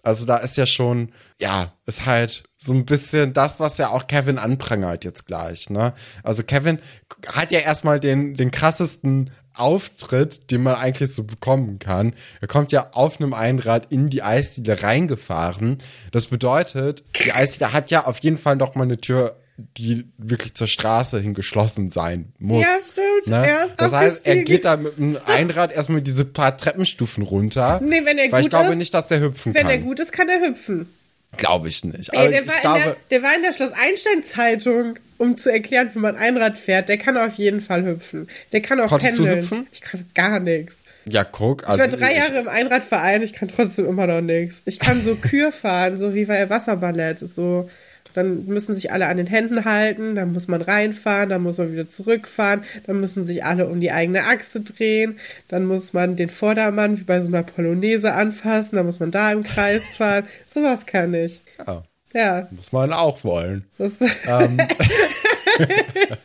Also 0.04 0.26
da 0.26 0.36
ist 0.36 0.56
ja 0.56 0.66
schon, 0.66 1.12
ja, 1.38 1.72
ist 1.86 2.06
halt 2.06 2.44
so 2.56 2.72
ein 2.72 2.84
bisschen 2.84 3.32
das, 3.32 3.58
was 3.58 3.78
ja 3.78 3.88
auch 3.88 4.06
Kevin 4.06 4.38
anprangert 4.38 5.04
jetzt 5.04 5.26
gleich, 5.26 5.70
ne? 5.70 5.94
Also 6.22 6.42
Kevin 6.42 6.78
hat 7.26 7.50
ja 7.50 7.60
erstmal 7.60 8.00
den, 8.00 8.36
den 8.36 8.50
krassesten 8.50 9.30
Auftritt, 9.56 10.50
den 10.50 10.62
man 10.62 10.74
eigentlich 10.74 11.12
so 11.14 11.24
bekommen 11.24 11.78
kann. 11.78 12.12
Er 12.40 12.48
kommt 12.48 12.72
ja 12.72 12.88
auf 12.92 13.20
einem 13.20 13.34
Einrad 13.34 13.90
in 13.90 14.10
die 14.10 14.22
Eisdiele 14.22 14.82
reingefahren. 14.82 15.78
Das 16.10 16.26
bedeutet, 16.26 17.04
die 17.24 17.32
Eisdiele 17.32 17.72
hat 17.72 17.90
ja 17.90 18.04
auf 18.06 18.18
jeden 18.18 18.38
Fall 18.38 18.56
noch 18.56 18.74
mal 18.74 18.82
eine 18.82 19.00
Tür, 19.00 19.36
die 19.56 20.04
wirklich 20.18 20.54
zur 20.54 20.66
Straße 20.66 21.20
hin 21.20 21.32
geschlossen 21.34 21.90
sein 21.92 22.32
muss. 22.38 22.62
Ja, 22.64 22.76
stimmt. 22.80 23.26
Ne? 23.28 23.46
Er 23.48 23.66
ist 23.66 23.74
das 23.76 23.92
heißt, 23.92 24.26
er 24.26 24.42
geht 24.42 24.64
da 24.64 24.76
mit 24.76 24.98
einem 24.98 25.16
Einrad 25.26 25.72
erstmal 25.72 26.00
diese 26.00 26.24
paar 26.24 26.56
Treppenstufen 26.56 27.22
runter. 27.22 27.80
Nee, 27.82 28.00
wenn 28.04 28.18
er 28.18 28.32
weil 28.32 28.40
ich 28.40 28.46
gut 28.46 28.50
glaube 28.50 28.70
ist- 28.72 28.76
nicht, 28.78 28.92
dass 28.92 29.06
der 29.06 29.20
hüpfen 29.20 29.54
Wenn 29.54 29.62
kann. 29.62 29.70
er 29.70 29.78
gut 29.78 30.00
ist, 30.00 30.12
kann 30.12 30.28
er 30.28 30.40
hüpfen. 30.40 30.88
Glaube 31.36 31.68
ich 31.68 31.84
nicht. 31.84 32.10
Ey, 32.14 32.30
der, 32.30 32.42
ich, 32.42 32.48
war 32.48 32.54
ich 32.54 32.60
glaube, 32.60 32.78
in 32.78 32.84
der, 32.84 32.96
der 33.10 33.22
war 33.22 33.34
in 33.36 33.42
der 33.42 33.52
Schloss 33.52 33.72
Einstein-Zeitung, 33.72 34.98
um 35.18 35.36
zu 35.36 35.50
erklären, 35.50 35.90
wie 35.92 35.98
man 35.98 36.16
Einrad 36.16 36.58
fährt. 36.58 36.88
Der 36.88 36.98
kann 36.98 37.16
auf 37.16 37.34
jeden 37.34 37.60
Fall 37.60 37.84
hüpfen. 37.84 38.28
Der 38.52 38.60
kann 38.62 38.80
auch 38.80 38.88
Konntest 38.88 39.18
du 39.18 39.22
pendeln. 39.24 39.40
hüpfen? 39.42 39.66
Ich 39.72 39.80
kann 39.80 40.06
gar 40.14 40.40
nichts. 40.40 40.76
ja, 41.06 41.24
guck. 41.24 41.62
Ich 41.62 41.68
Also 41.68 41.80
war 41.80 41.88
drei 41.88 42.14
Jahre 42.16 42.38
im 42.40 42.48
Einradverein, 42.48 43.22
ich 43.22 43.32
kann 43.32 43.48
trotzdem 43.48 43.86
immer 43.88 44.06
noch 44.06 44.20
nichts. 44.20 44.60
Ich 44.64 44.78
kann 44.78 45.02
so 45.02 45.14
Kür 45.16 45.52
fahren, 45.52 45.96
so 45.96 46.14
wie 46.14 46.24
bei 46.24 46.48
Wasserballett. 46.48 47.18
So, 47.20 47.68
dann 48.14 48.46
müssen 48.46 48.74
sich 48.74 48.92
alle 48.92 49.06
an 49.06 49.16
den 49.16 49.26
Händen 49.26 49.64
halten, 49.64 50.14
dann 50.14 50.32
muss 50.32 50.48
man 50.48 50.62
reinfahren, 50.62 51.28
dann 51.28 51.42
muss 51.42 51.58
man 51.58 51.72
wieder 51.72 51.88
zurückfahren, 51.88 52.62
dann 52.86 53.00
müssen 53.00 53.24
sich 53.24 53.44
alle 53.44 53.66
um 53.66 53.80
die 53.80 53.92
eigene 53.92 54.24
Achse 54.24 54.60
drehen, 54.60 55.18
dann 55.48 55.66
muss 55.66 55.92
man 55.92 56.16
den 56.16 56.30
Vordermann 56.30 56.98
wie 56.98 57.04
bei 57.04 57.20
so 57.20 57.28
einer 57.28 57.42
Polonaise 57.42 58.12
anfassen, 58.12 58.76
dann 58.76 58.86
muss 58.86 59.00
man 59.00 59.10
da 59.10 59.32
im 59.32 59.42
Kreis 59.42 59.84
fahren. 59.96 60.24
Sowas 60.48 60.86
kann 60.86 61.12
ich. 61.14 61.40
Ja, 61.66 61.82
Ja, 62.14 62.48
muss 62.50 62.72
man 62.72 62.92
auch 62.92 63.22
wollen. 63.24 63.64
das, 63.78 63.92
Ähm, 64.26 64.58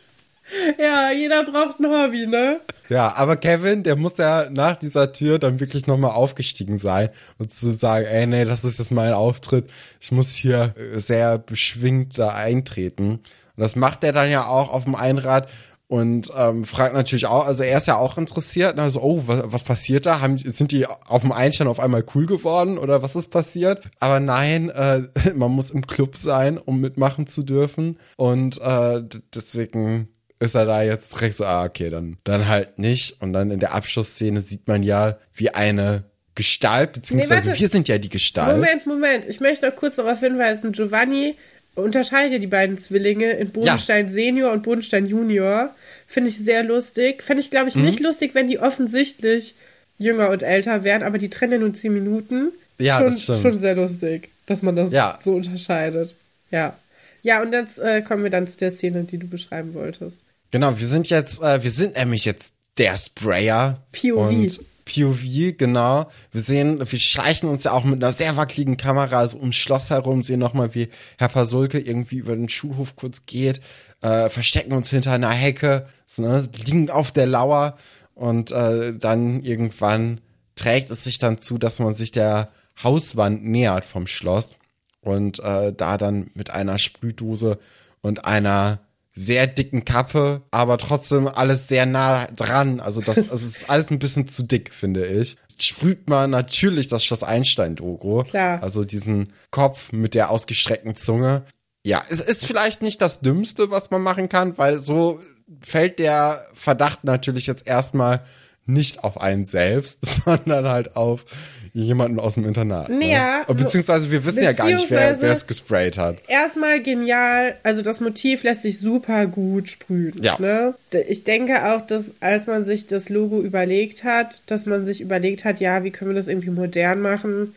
ja, 0.78 1.10
jeder 1.12 1.44
braucht 1.44 1.80
ein 1.80 1.86
Hobby, 1.86 2.26
ne? 2.26 2.60
ja, 2.88 3.14
aber 3.16 3.36
Kevin, 3.36 3.82
der 3.82 3.96
muss 3.96 4.18
ja 4.18 4.48
nach 4.50 4.76
dieser 4.76 5.12
Tür 5.12 5.38
dann 5.38 5.60
wirklich 5.60 5.86
nochmal 5.86 6.12
aufgestiegen 6.12 6.78
sein 6.78 7.10
und 7.38 7.52
zu 7.54 7.74
sagen, 7.74 8.06
ey, 8.06 8.26
nee, 8.26 8.44
das 8.44 8.64
ist 8.64 8.78
jetzt 8.78 8.90
mein 8.90 9.12
Auftritt. 9.12 9.70
Ich 10.00 10.12
muss 10.12 10.34
hier 10.34 10.74
äh, 10.76 10.98
sehr 10.98 11.38
beschwingt 11.38 12.18
da 12.18 12.30
eintreten. 12.30 13.12
Und 13.12 13.22
das 13.56 13.76
macht 13.76 14.04
er 14.04 14.12
dann 14.12 14.30
ja 14.30 14.46
auch 14.46 14.70
auf 14.70 14.84
dem 14.84 14.94
Einrad 14.94 15.48
und 15.90 16.30
ähm, 16.36 16.64
fragt 16.64 16.94
natürlich 16.94 17.26
auch, 17.26 17.46
also 17.46 17.64
er 17.64 17.76
ist 17.76 17.88
ja 17.88 17.96
auch 17.96 18.16
interessiert, 18.16 18.78
also, 18.78 19.02
oh, 19.02 19.24
was, 19.26 19.42
was 19.46 19.64
passiert 19.64 20.06
da? 20.06 20.20
Haben, 20.20 20.38
sind 20.38 20.70
die 20.70 20.86
auf 20.86 21.22
dem 21.22 21.32
Einstein 21.32 21.66
auf 21.66 21.80
einmal 21.80 22.04
cool 22.14 22.26
geworden 22.26 22.78
oder 22.78 23.02
was 23.02 23.16
ist 23.16 23.30
passiert? 23.30 23.90
Aber 23.98 24.20
nein, 24.20 24.70
äh, 24.70 25.02
man 25.34 25.50
muss 25.50 25.70
im 25.70 25.84
Club 25.88 26.16
sein, 26.16 26.58
um 26.58 26.80
mitmachen 26.80 27.26
zu 27.26 27.42
dürfen. 27.42 27.98
Und 28.16 28.60
äh, 28.60 29.02
deswegen 29.34 30.08
ist 30.40 30.54
er 30.54 30.64
da 30.64 30.82
jetzt 30.82 31.12
direkt 31.14 31.36
so, 31.36 31.44
ah, 31.44 31.64
okay, 31.64 31.90
dann, 31.90 32.16
dann 32.24 32.48
halt 32.48 32.78
nicht. 32.78 33.20
Und 33.20 33.32
dann 33.32 33.50
in 33.50 33.60
der 33.60 33.72
Abschlussszene 33.74 34.40
sieht 34.40 34.66
man 34.66 34.82
ja, 34.82 35.16
wie 35.34 35.50
eine 35.50 36.04
Gestalt, 36.34 36.92
beziehungsweise 36.94 37.48
warte. 37.48 37.60
wir 37.60 37.68
sind 37.68 37.88
ja 37.88 37.98
die 37.98 38.08
Gestalt. 38.08 38.56
Moment, 38.56 38.86
Moment. 38.86 39.24
Ich 39.28 39.40
möchte 39.40 39.68
noch 39.68 39.76
kurz 39.76 39.96
darauf 39.96 40.20
hinweisen, 40.20 40.72
Giovanni 40.72 41.34
unterscheidet 41.74 42.32
ja 42.32 42.38
die 42.38 42.46
beiden 42.46 42.78
Zwillinge 42.78 43.30
in 43.32 43.50
Bodenstein 43.50 44.10
Senior 44.10 44.52
und 44.52 44.62
Bodenstein 44.62 45.06
Junior. 45.06 45.74
Finde 46.06 46.30
ich 46.30 46.36
sehr 46.36 46.62
lustig. 46.64 47.22
Fände 47.22 47.42
ich, 47.42 47.50
glaube 47.50 47.68
ich, 47.68 47.76
Mhm. 47.76 47.84
nicht 47.84 48.00
lustig, 48.00 48.34
wenn 48.34 48.48
die 48.48 48.58
offensichtlich 48.58 49.54
jünger 49.98 50.30
und 50.30 50.42
älter 50.42 50.82
wären, 50.84 51.02
aber 51.02 51.18
die 51.18 51.28
trennen 51.30 51.52
ja 51.52 51.58
nur 51.58 51.74
10 51.74 51.92
Minuten. 51.92 52.52
Ja, 52.78 52.98
schon, 52.98 53.06
das 53.10 53.22
stimmt. 53.22 53.38
Schon 53.40 53.58
sehr 53.58 53.74
lustig, 53.76 54.30
dass 54.46 54.62
man 54.62 54.74
das 54.76 54.90
Ja. 54.92 55.18
so 55.22 55.34
unterscheidet. 55.34 56.14
Ja. 56.50 56.76
Ja, 57.22 57.42
und 57.42 57.52
jetzt 57.52 57.78
äh, 57.78 58.00
kommen 58.00 58.22
wir 58.24 58.30
dann 58.30 58.48
zu 58.48 58.56
der 58.56 58.70
Szene, 58.70 59.04
die 59.04 59.18
du 59.18 59.28
beschreiben 59.28 59.74
wolltest. 59.74 60.22
Genau, 60.50 60.78
wir 60.78 60.86
sind 60.86 61.10
jetzt, 61.10 61.42
äh, 61.42 61.62
wir 61.62 61.70
sind 61.70 61.96
nämlich 61.96 62.24
jetzt 62.24 62.54
der 62.78 62.96
Sprayer. 62.96 63.84
POV. 63.92 64.28
Und 64.28 64.60
POV, 64.84 65.56
genau. 65.56 66.10
Wir 66.32 66.40
sehen, 66.40 66.78
wir 66.78 66.98
schleichen 66.98 67.48
uns 67.48 67.64
ja 67.64 67.72
auch 67.72 67.84
mit 67.84 68.02
einer 68.02 68.12
sehr 68.12 68.36
wackeligen 68.36 68.76
Kamera 68.76 69.28
so 69.28 69.38
ums 69.38 69.56
Schloss 69.56 69.90
herum, 69.90 70.22
sehen 70.24 70.40
nochmal, 70.40 70.74
wie 70.74 70.88
Herr 71.18 71.28
Pasulke 71.28 71.78
irgendwie 71.78 72.16
über 72.16 72.34
den 72.34 72.48
Schulhof 72.48 72.96
kurz 72.96 73.26
geht, 73.26 73.60
äh, 74.02 74.28
verstecken 74.28 74.72
uns 74.72 74.90
hinter 74.90 75.12
einer 75.12 75.30
Hecke, 75.30 75.86
so, 76.06 76.22
ne, 76.22 76.48
liegen 76.64 76.90
auf 76.90 77.12
der 77.12 77.26
Lauer 77.26 77.76
und 78.14 78.50
äh, 78.50 78.92
dann 78.96 79.42
irgendwann 79.42 80.20
trägt 80.56 80.90
es 80.90 81.04
sich 81.04 81.18
dann 81.18 81.40
zu, 81.40 81.58
dass 81.58 81.78
man 81.78 81.94
sich 81.94 82.10
der 82.10 82.48
Hauswand 82.82 83.44
nähert 83.44 83.84
vom 83.84 84.06
Schloss 84.06 84.56
und 85.00 85.38
äh, 85.40 85.72
da 85.72 85.98
dann 85.98 86.30
mit 86.34 86.50
einer 86.50 86.78
Sprühdose 86.78 87.58
und 88.02 88.24
einer 88.24 88.80
sehr 89.12 89.46
dicken 89.46 89.84
Kappe, 89.84 90.42
aber 90.50 90.78
trotzdem 90.78 91.28
alles 91.28 91.68
sehr 91.68 91.86
nah 91.86 92.26
dran. 92.26 92.80
Also 92.80 93.00
das, 93.00 93.18
also 93.18 93.34
es 93.34 93.42
ist 93.42 93.70
alles 93.70 93.90
ein 93.90 93.98
bisschen 93.98 94.28
zu 94.28 94.42
dick, 94.42 94.72
finde 94.72 95.06
ich. 95.06 95.36
Sprüht 95.58 96.08
man 96.08 96.30
natürlich 96.30 96.88
das 96.88 97.04
Schloss 97.04 97.22
Einstein-Logo. 97.22 98.24
Klar. 98.24 98.62
Also 98.62 98.84
diesen 98.84 99.32
Kopf 99.50 99.92
mit 99.92 100.14
der 100.14 100.30
ausgestreckten 100.30 100.96
Zunge. 100.96 101.44
Ja, 101.84 102.02
es 102.08 102.20
ist 102.20 102.44
vielleicht 102.44 102.82
nicht 102.82 103.00
das 103.00 103.20
Dümmste, 103.20 103.70
was 103.70 103.90
man 103.90 104.02
machen 104.02 104.28
kann, 104.28 104.56
weil 104.58 104.78
so 104.78 105.20
fällt 105.60 105.98
der 105.98 106.44
Verdacht 106.54 107.04
natürlich 107.04 107.46
jetzt 107.46 107.66
erstmal 107.66 108.24
nicht 108.66 109.02
auf 109.04 109.20
einen 109.20 109.44
selbst, 109.44 110.06
sondern 110.24 110.66
halt 110.66 110.96
auf 110.96 111.24
jemanden 111.72 112.18
aus 112.18 112.34
dem 112.34 112.44
Internat. 112.44 112.88
Ne? 112.88 113.10
Ja, 113.10 113.44
Beziehungsweise 113.48 114.10
wir 114.10 114.24
wissen 114.24 114.42
ja 114.42 114.52
gar 114.52 114.66
nicht, 114.66 114.90
wer 114.90 115.22
es 115.22 115.46
gesprayt 115.46 115.98
hat. 115.98 116.16
Erstmal 116.28 116.82
genial, 116.82 117.56
also 117.62 117.82
das 117.82 118.00
Motiv 118.00 118.42
lässt 118.42 118.62
sich 118.62 118.78
super 118.78 119.26
gut 119.26 119.68
sprühen. 119.68 120.20
Ja. 120.22 120.38
Ne? 120.38 120.74
Ich 121.08 121.24
denke 121.24 121.72
auch, 121.72 121.86
dass 121.86 122.12
als 122.20 122.46
man 122.46 122.64
sich 122.64 122.86
das 122.86 123.08
Logo 123.08 123.40
überlegt 123.40 124.04
hat, 124.04 124.42
dass 124.46 124.66
man 124.66 124.84
sich 124.84 125.00
überlegt 125.00 125.44
hat, 125.44 125.60
ja, 125.60 125.84
wie 125.84 125.90
können 125.90 126.10
wir 126.10 126.16
das 126.16 126.28
irgendwie 126.28 126.50
modern 126.50 127.00
machen, 127.00 127.54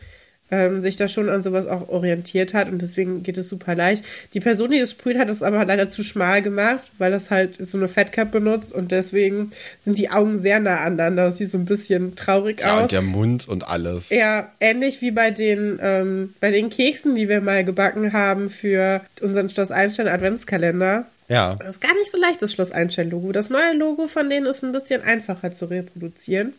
ähm, 0.54 0.82
sich 0.82 0.96
da 0.96 1.08
schon 1.08 1.28
an 1.28 1.42
sowas 1.42 1.66
auch 1.66 1.88
orientiert 1.88 2.54
hat 2.54 2.68
und 2.70 2.80
deswegen 2.80 3.22
geht 3.22 3.36
es 3.38 3.48
super 3.48 3.74
leicht. 3.74 4.04
Die 4.34 4.40
Person, 4.40 4.70
die 4.70 4.78
es 4.78 4.92
sprüht, 4.92 5.18
hat 5.18 5.28
es 5.28 5.42
aber 5.42 5.64
leider 5.64 5.88
zu 5.88 6.02
schmal 6.04 6.42
gemacht, 6.42 6.80
weil 6.98 7.10
das 7.10 7.30
halt 7.30 7.54
so 7.58 7.76
eine 7.78 7.88
Fatcap 7.88 8.30
benutzt 8.30 8.72
und 8.72 8.92
deswegen 8.92 9.50
sind 9.82 9.98
die 9.98 10.10
Augen 10.10 10.40
sehr 10.40 10.60
nah 10.60 10.76
aneinander. 10.80 11.26
Das 11.26 11.38
sieht 11.38 11.50
so 11.50 11.58
ein 11.58 11.64
bisschen 11.64 12.14
traurig 12.16 12.60
Ja, 12.60 12.76
aus. 12.76 12.82
und 12.82 12.92
der 12.92 13.02
Mund 13.02 13.48
und 13.48 13.66
alles. 13.66 14.10
Ja, 14.10 14.52
ähnlich 14.60 15.00
wie 15.00 15.10
bei 15.10 15.30
den, 15.30 15.78
ähm, 15.82 16.34
bei 16.40 16.50
den 16.50 16.70
Keksen, 16.70 17.14
die 17.14 17.28
wir 17.28 17.40
mal 17.40 17.64
gebacken 17.64 18.12
haben 18.12 18.50
für 18.50 19.00
unseren 19.20 19.48
Schloss 19.50 19.70
Einstein 19.70 20.08
Adventskalender. 20.08 21.06
Ja. 21.28 21.56
Das 21.58 21.76
ist 21.76 21.80
gar 21.80 21.94
nicht 21.94 22.10
so 22.12 22.18
leicht, 22.18 22.42
das 22.42 22.52
Schloss 22.52 22.70
Einstein-Logo. 22.70 23.32
Das 23.32 23.48
neue 23.50 23.74
Logo 23.76 24.06
von 24.08 24.28
denen 24.28 24.46
ist 24.46 24.62
ein 24.62 24.72
bisschen 24.72 25.02
einfacher 25.02 25.54
zu 25.54 25.64
reproduzieren. 25.66 26.52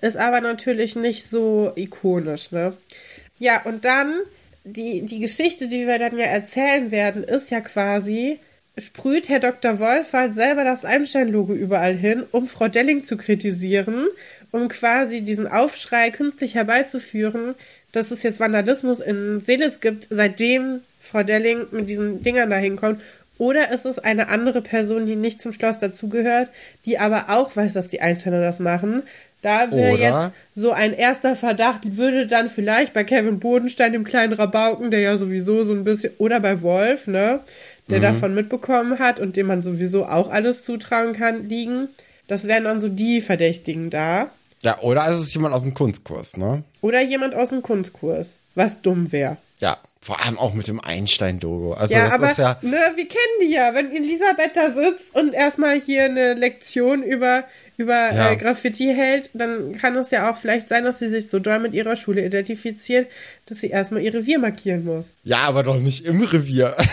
Ist 0.00 0.16
aber 0.16 0.40
natürlich 0.40 0.94
nicht 0.96 1.26
so 1.26 1.72
ikonisch, 1.76 2.52
ne? 2.52 2.72
Ja, 3.38 3.62
und 3.64 3.84
dann 3.84 4.14
die, 4.64 5.02
die 5.02 5.20
Geschichte, 5.20 5.68
die 5.68 5.86
wir 5.86 5.98
dann 5.98 6.16
ja 6.16 6.26
erzählen 6.26 6.90
werden, 6.90 7.24
ist 7.24 7.50
ja 7.50 7.60
quasi, 7.60 8.38
sprüht 8.76 9.28
Herr 9.28 9.40
Dr. 9.40 9.78
Wolfert 9.78 10.34
selber 10.34 10.64
das 10.64 10.84
Einstein-Logo 10.84 11.54
überall 11.54 11.94
hin, 11.94 12.24
um 12.32 12.48
Frau 12.48 12.68
Delling 12.68 13.02
zu 13.02 13.16
kritisieren, 13.16 14.06
um 14.50 14.68
quasi 14.68 15.22
diesen 15.22 15.46
Aufschrei 15.46 16.10
künstlich 16.10 16.54
herbeizuführen, 16.54 17.54
dass 17.92 18.10
es 18.10 18.22
jetzt 18.22 18.40
Vandalismus 18.40 19.00
in 19.00 19.40
Seelitz 19.40 19.80
gibt, 19.80 20.06
seitdem 20.10 20.80
Frau 21.00 21.22
Delling 21.22 21.66
mit 21.70 21.88
diesen 21.88 22.22
Dingern 22.22 22.50
dahin 22.50 22.76
kommt. 22.76 23.00
Oder 23.38 23.70
ist 23.72 23.86
es 23.86 24.00
eine 24.00 24.28
andere 24.28 24.62
Person, 24.62 25.06
die 25.06 25.14
nicht 25.14 25.40
zum 25.40 25.52
Schloss 25.52 25.78
dazugehört, 25.78 26.48
die 26.84 26.98
aber 26.98 27.26
auch 27.28 27.54
weiß, 27.54 27.72
dass 27.72 27.86
die 27.86 28.00
Einsteiner 28.00 28.40
das 28.40 28.58
machen. 28.58 29.04
Da 29.40 29.70
wäre 29.70 29.96
jetzt 29.96 30.32
so 30.56 30.72
ein 30.72 30.92
erster 30.92 31.36
Verdacht, 31.36 31.96
würde 31.96 32.26
dann 32.26 32.50
vielleicht 32.50 32.92
bei 32.92 33.04
Kevin 33.04 33.38
Bodenstein, 33.38 33.92
dem 33.92 34.02
kleinen 34.02 34.32
Rabauken, 34.32 34.90
der 34.90 35.00
ja 35.00 35.16
sowieso 35.16 35.64
so 35.64 35.72
ein 35.72 35.84
bisschen, 35.84 36.12
oder 36.18 36.40
bei 36.40 36.60
Wolf, 36.62 37.06
ne, 37.06 37.40
der 37.88 37.98
mhm. 37.98 38.02
davon 38.02 38.34
mitbekommen 38.34 38.98
hat 38.98 39.20
und 39.20 39.36
dem 39.36 39.46
man 39.46 39.62
sowieso 39.62 40.06
auch 40.06 40.30
alles 40.30 40.64
zutrauen 40.64 41.12
kann, 41.12 41.48
liegen. 41.48 41.88
Das 42.26 42.46
wären 42.46 42.64
dann 42.64 42.80
so 42.80 42.88
die 42.88 43.20
Verdächtigen 43.20 43.90
da. 43.90 44.30
Ja, 44.62 44.80
oder 44.80 45.08
ist 45.08 45.20
es 45.20 45.32
jemand 45.32 45.54
aus 45.54 45.62
dem 45.62 45.72
Kunstkurs, 45.72 46.36
ne? 46.36 46.64
Oder 46.80 47.00
jemand 47.02 47.34
aus 47.36 47.50
dem 47.50 47.62
Kunstkurs, 47.62 48.34
was 48.56 48.82
dumm 48.82 49.12
wäre. 49.12 49.36
Ja, 49.60 49.78
vor 50.08 50.24
allem 50.24 50.38
auch 50.38 50.54
mit 50.54 50.68
dem 50.68 50.80
Einstein-Logo. 50.80 51.74
Also 51.74 51.92
ja, 51.92 52.04
das 52.04 52.12
aber, 52.14 52.30
ist 52.30 52.38
ja. 52.38 52.58
Ne, 52.62 52.78
wir 52.94 53.06
kennen 53.06 53.38
die 53.42 53.52
ja. 53.52 53.74
Wenn 53.74 53.94
Elisabeth 53.94 54.56
da 54.56 54.72
sitzt 54.72 55.14
und 55.14 55.34
erstmal 55.34 55.78
hier 55.78 56.04
eine 56.04 56.32
Lektion 56.32 57.02
über, 57.02 57.44
über 57.76 58.14
ja. 58.14 58.30
äh, 58.30 58.36
Graffiti 58.36 58.86
hält, 58.86 59.28
dann 59.34 59.76
kann 59.76 59.94
es 59.96 60.10
ja 60.10 60.30
auch 60.30 60.38
vielleicht 60.38 60.70
sein, 60.70 60.84
dass 60.84 61.00
sie 61.00 61.10
sich 61.10 61.28
so 61.28 61.40
doll 61.40 61.58
mit 61.58 61.74
ihrer 61.74 61.94
Schule 61.94 62.24
identifiziert, 62.24 63.06
dass 63.44 63.58
sie 63.58 63.68
erstmal 63.68 64.00
ihr 64.00 64.14
Revier 64.14 64.38
markieren 64.38 64.86
muss. 64.86 65.12
Ja, 65.24 65.40
aber 65.40 65.62
doch 65.62 65.78
nicht 65.78 66.06
im 66.06 66.22
Revier. 66.22 66.74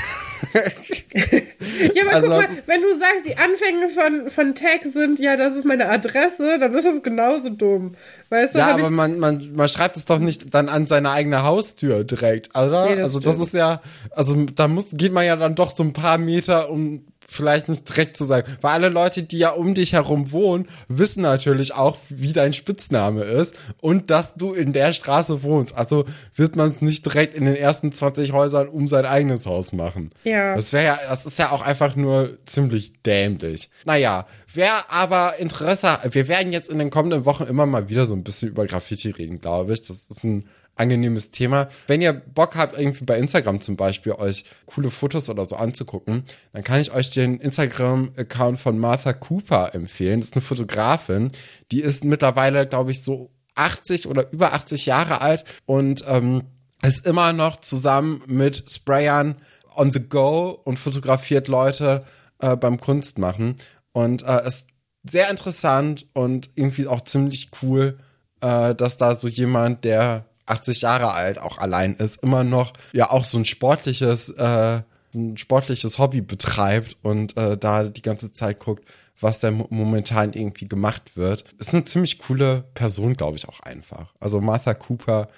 ja, 1.93 2.03
aber 2.03 2.15
also, 2.15 2.27
guck 2.27 2.37
mal, 2.37 2.47
wenn 2.65 2.81
du 2.81 2.99
sagst, 2.99 3.25
die 3.25 3.37
Anfänge 3.37 3.89
von, 3.89 4.29
von 4.29 4.55
Tag 4.55 4.81
sind, 4.83 5.19
ja, 5.19 5.37
das 5.37 5.55
ist 5.55 5.65
meine 5.65 5.89
Adresse, 5.89 6.59
dann 6.59 6.73
ist 6.73 6.85
das 6.85 7.01
genauso 7.01 7.49
dumm. 7.49 7.95
Weißt 8.29 8.55
du, 8.55 8.59
ja, 8.59 8.73
aber 8.73 8.89
man, 8.89 9.19
man, 9.19 9.51
man 9.53 9.69
schreibt 9.69 9.97
es 9.97 10.05
doch 10.05 10.19
nicht 10.19 10.53
dann 10.53 10.67
an 10.67 10.87
seine 10.87 11.11
eigene 11.11 11.43
Haustür 11.43 12.03
direkt, 12.03 12.49
oder? 12.55 12.89
Nee, 12.89 12.95
also 13.05 13.19
das 13.19 13.39
ist 13.39 13.53
ja, 13.53 13.81
also 14.11 14.45
da 14.45 14.67
muss, 14.67 14.85
geht 14.91 15.13
man 15.13 15.25
ja 15.25 15.35
dann 15.35 15.55
doch 15.55 15.75
so 15.75 15.83
ein 15.83 15.93
paar 15.93 16.17
Meter, 16.17 16.69
um 16.69 17.05
vielleicht 17.27 17.69
nicht 17.69 17.87
direkt 17.87 18.17
zu 18.17 18.25
sagen. 18.25 18.51
Weil 18.61 18.71
alle 18.71 18.89
Leute, 18.89 19.23
die 19.23 19.37
ja 19.37 19.49
um 19.49 19.73
dich 19.73 19.93
herum 19.93 20.31
wohnen, 20.31 20.67
wissen 20.87 21.21
natürlich 21.21 21.73
auch, 21.73 21.97
wie 22.09 22.33
dein 22.33 22.53
Spitzname 22.53 23.23
ist 23.23 23.55
und 23.81 24.09
dass 24.09 24.35
du 24.35 24.53
in 24.53 24.73
der 24.73 24.93
Straße 24.93 25.43
wohnst. 25.43 25.75
Also 25.75 26.05
wird 26.35 26.55
man 26.55 26.69
es 26.69 26.81
nicht 26.81 27.05
direkt 27.05 27.35
in 27.35 27.45
den 27.45 27.55
ersten 27.55 27.93
20 27.93 28.31
Häusern 28.31 28.69
um 28.69 28.87
sein 28.87 29.05
eigenes 29.05 29.45
Haus 29.45 29.73
machen. 29.73 30.11
Ja. 30.23 30.55
Das 30.55 30.71
wäre 30.73 30.85
ja, 30.85 30.99
das 31.09 31.25
ist 31.25 31.39
ja 31.39 31.51
auch 31.51 31.61
einfach 31.61 31.95
nur 31.95 32.37
ziemlich 32.45 32.93
dämlich. 33.03 33.69
Naja, 33.85 34.27
wer 34.53 34.71
aber 34.89 35.33
Interesse 35.39 35.91
hat, 35.91 36.15
wir 36.15 36.27
werden 36.27 36.53
jetzt 36.53 36.69
in 36.69 36.79
den 36.79 36.89
kommenden 36.89 37.25
Wochen 37.25 37.43
immer 37.43 37.65
mal 37.65 37.89
wieder 37.89 38.05
so 38.05 38.15
ein 38.15 38.23
bisschen 38.23 38.49
über 38.49 38.65
Graffiti 38.65 39.09
reden, 39.09 39.41
glaube 39.41 39.73
ich. 39.73 39.81
Das 39.81 40.07
ist 40.09 40.23
ein 40.23 40.45
angenehmes 40.75 41.31
Thema. 41.31 41.67
Wenn 41.87 42.01
ihr 42.01 42.13
Bock 42.13 42.55
habt, 42.55 42.77
irgendwie 42.77 43.05
bei 43.05 43.17
Instagram 43.17 43.61
zum 43.61 43.77
Beispiel 43.77 44.13
euch 44.13 44.45
coole 44.65 44.91
Fotos 44.91 45.29
oder 45.29 45.45
so 45.45 45.55
anzugucken, 45.55 46.23
dann 46.53 46.63
kann 46.63 46.81
ich 46.81 46.93
euch 46.93 47.11
den 47.11 47.37
Instagram-Account 47.37 48.59
von 48.59 48.77
Martha 48.77 49.13
Cooper 49.13 49.73
empfehlen. 49.73 50.19
Das 50.19 50.29
ist 50.29 50.35
eine 50.35 50.41
Fotografin, 50.41 51.31
die 51.71 51.81
ist 51.81 52.03
mittlerweile, 52.03 52.67
glaube 52.67 52.91
ich, 52.91 53.03
so 53.03 53.31
80 53.55 54.07
oder 54.07 54.31
über 54.31 54.53
80 54.53 54.85
Jahre 54.85 55.21
alt 55.21 55.45
und 55.65 56.03
ähm, 56.07 56.43
ist 56.81 57.07
immer 57.07 57.33
noch 57.33 57.57
zusammen 57.57 58.21
mit 58.27 58.69
Sprayern 58.69 59.35
on 59.75 59.91
the 59.91 60.01
go 60.01 60.59
und 60.63 60.77
fotografiert 60.77 61.47
Leute 61.47 62.05
äh, 62.39 62.55
beim 62.55 62.79
Kunstmachen 62.79 63.55
und 63.93 64.23
äh, 64.23 64.45
ist 64.45 64.67
sehr 65.03 65.29
interessant 65.29 66.05
und 66.13 66.49
irgendwie 66.55 66.87
auch 66.87 67.01
ziemlich 67.01 67.49
cool, 67.61 67.97
äh, 68.41 68.75
dass 68.75 68.97
da 68.97 69.15
so 69.15 69.27
jemand, 69.27 69.83
der 69.83 70.25
80 70.45 70.81
Jahre 70.81 71.13
alt 71.13 71.39
auch 71.39 71.57
allein 71.57 71.95
ist, 71.95 72.21
immer 72.23 72.43
noch 72.43 72.73
ja 72.93 73.11
auch 73.11 73.23
so 73.23 73.37
ein 73.37 73.45
sportliches, 73.45 74.29
äh, 74.29 74.81
ein 75.13 75.37
sportliches 75.37 75.97
Hobby 75.97 76.21
betreibt 76.21 76.97
und 77.01 77.37
äh, 77.37 77.57
da 77.57 77.83
die 77.85 78.01
ganze 78.01 78.33
Zeit 78.33 78.59
guckt, 78.59 78.85
was 79.19 79.39
da 79.39 79.49
momentan 79.51 80.33
irgendwie 80.33 80.67
gemacht 80.67 81.15
wird. 81.15 81.45
Ist 81.57 81.73
eine 81.73 81.85
ziemlich 81.85 82.19
coole 82.19 82.65
Person, 82.73 83.15
glaube 83.15 83.37
ich, 83.37 83.47
auch 83.47 83.61
einfach. 83.61 84.13
Also 84.19 84.41
Martha 84.41 84.73
Cooper 84.73 85.29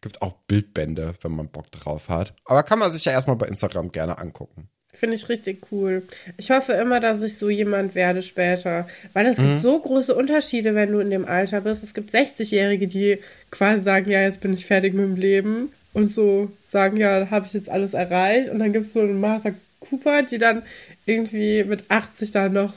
gibt 0.00 0.22
auch 0.22 0.34
Bildbände, 0.46 1.14
wenn 1.22 1.32
man 1.32 1.48
Bock 1.48 1.72
drauf 1.72 2.08
hat. 2.08 2.34
Aber 2.44 2.62
kann 2.62 2.78
man 2.78 2.92
sich 2.92 3.04
ja 3.04 3.12
erstmal 3.12 3.36
bei 3.36 3.46
Instagram 3.46 3.90
gerne 3.90 4.18
angucken. 4.18 4.68
Finde 4.94 5.16
ich 5.16 5.28
richtig 5.28 5.66
cool. 5.70 6.02
Ich 6.36 6.50
hoffe 6.50 6.72
immer, 6.72 7.00
dass 7.00 7.22
ich 7.22 7.36
so 7.36 7.50
jemand 7.50 7.94
werde 7.94 8.22
später. 8.22 8.88
Weil 9.12 9.26
es 9.26 9.38
mhm. 9.38 9.48
gibt 9.48 9.58
so 9.60 9.78
große 9.78 10.14
Unterschiede, 10.14 10.74
wenn 10.74 10.92
du 10.92 11.00
in 11.00 11.10
dem 11.10 11.26
Alter 11.26 11.60
bist. 11.60 11.82
Es 11.82 11.94
gibt 11.94 12.14
60-Jährige, 12.14 12.86
die 12.86 13.18
quasi 13.50 13.82
sagen, 13.82 14.10
ja, 14.10 14.22
jetzt 14.22 14.40
bin 14.40 14.52
ich 14.52 14.66
fertig 14.66 14.94
mit 14.94 15.04
dem 15.04 15.16
Leben. 15.16 15.72
Und 15.92 16.10
so 16.10 16.50
sagen, 16.68 16.96
ja, 16.96 17.30
habe 17.30 17.46
ich 17.46 17.52
jetzt 17.52 17.68
alles 17.68 17.94
erreicht. 17.94 18.50
Und 18.50 18.58
dann 18.60 18.72
gibt 18.72 18.84
es 18.84 18.92
so 18.92 19.00
eine 19.00 19.12
Martha 19.12 19.50
Cooper, 19.80 20.22
die 20.22 20.38
dann 20.38 20.62
irgendwie 21.06 21.64
mit 21.64 21.84
80 21.88 22.32
da 22.32 22.48
noch 22.48 22.72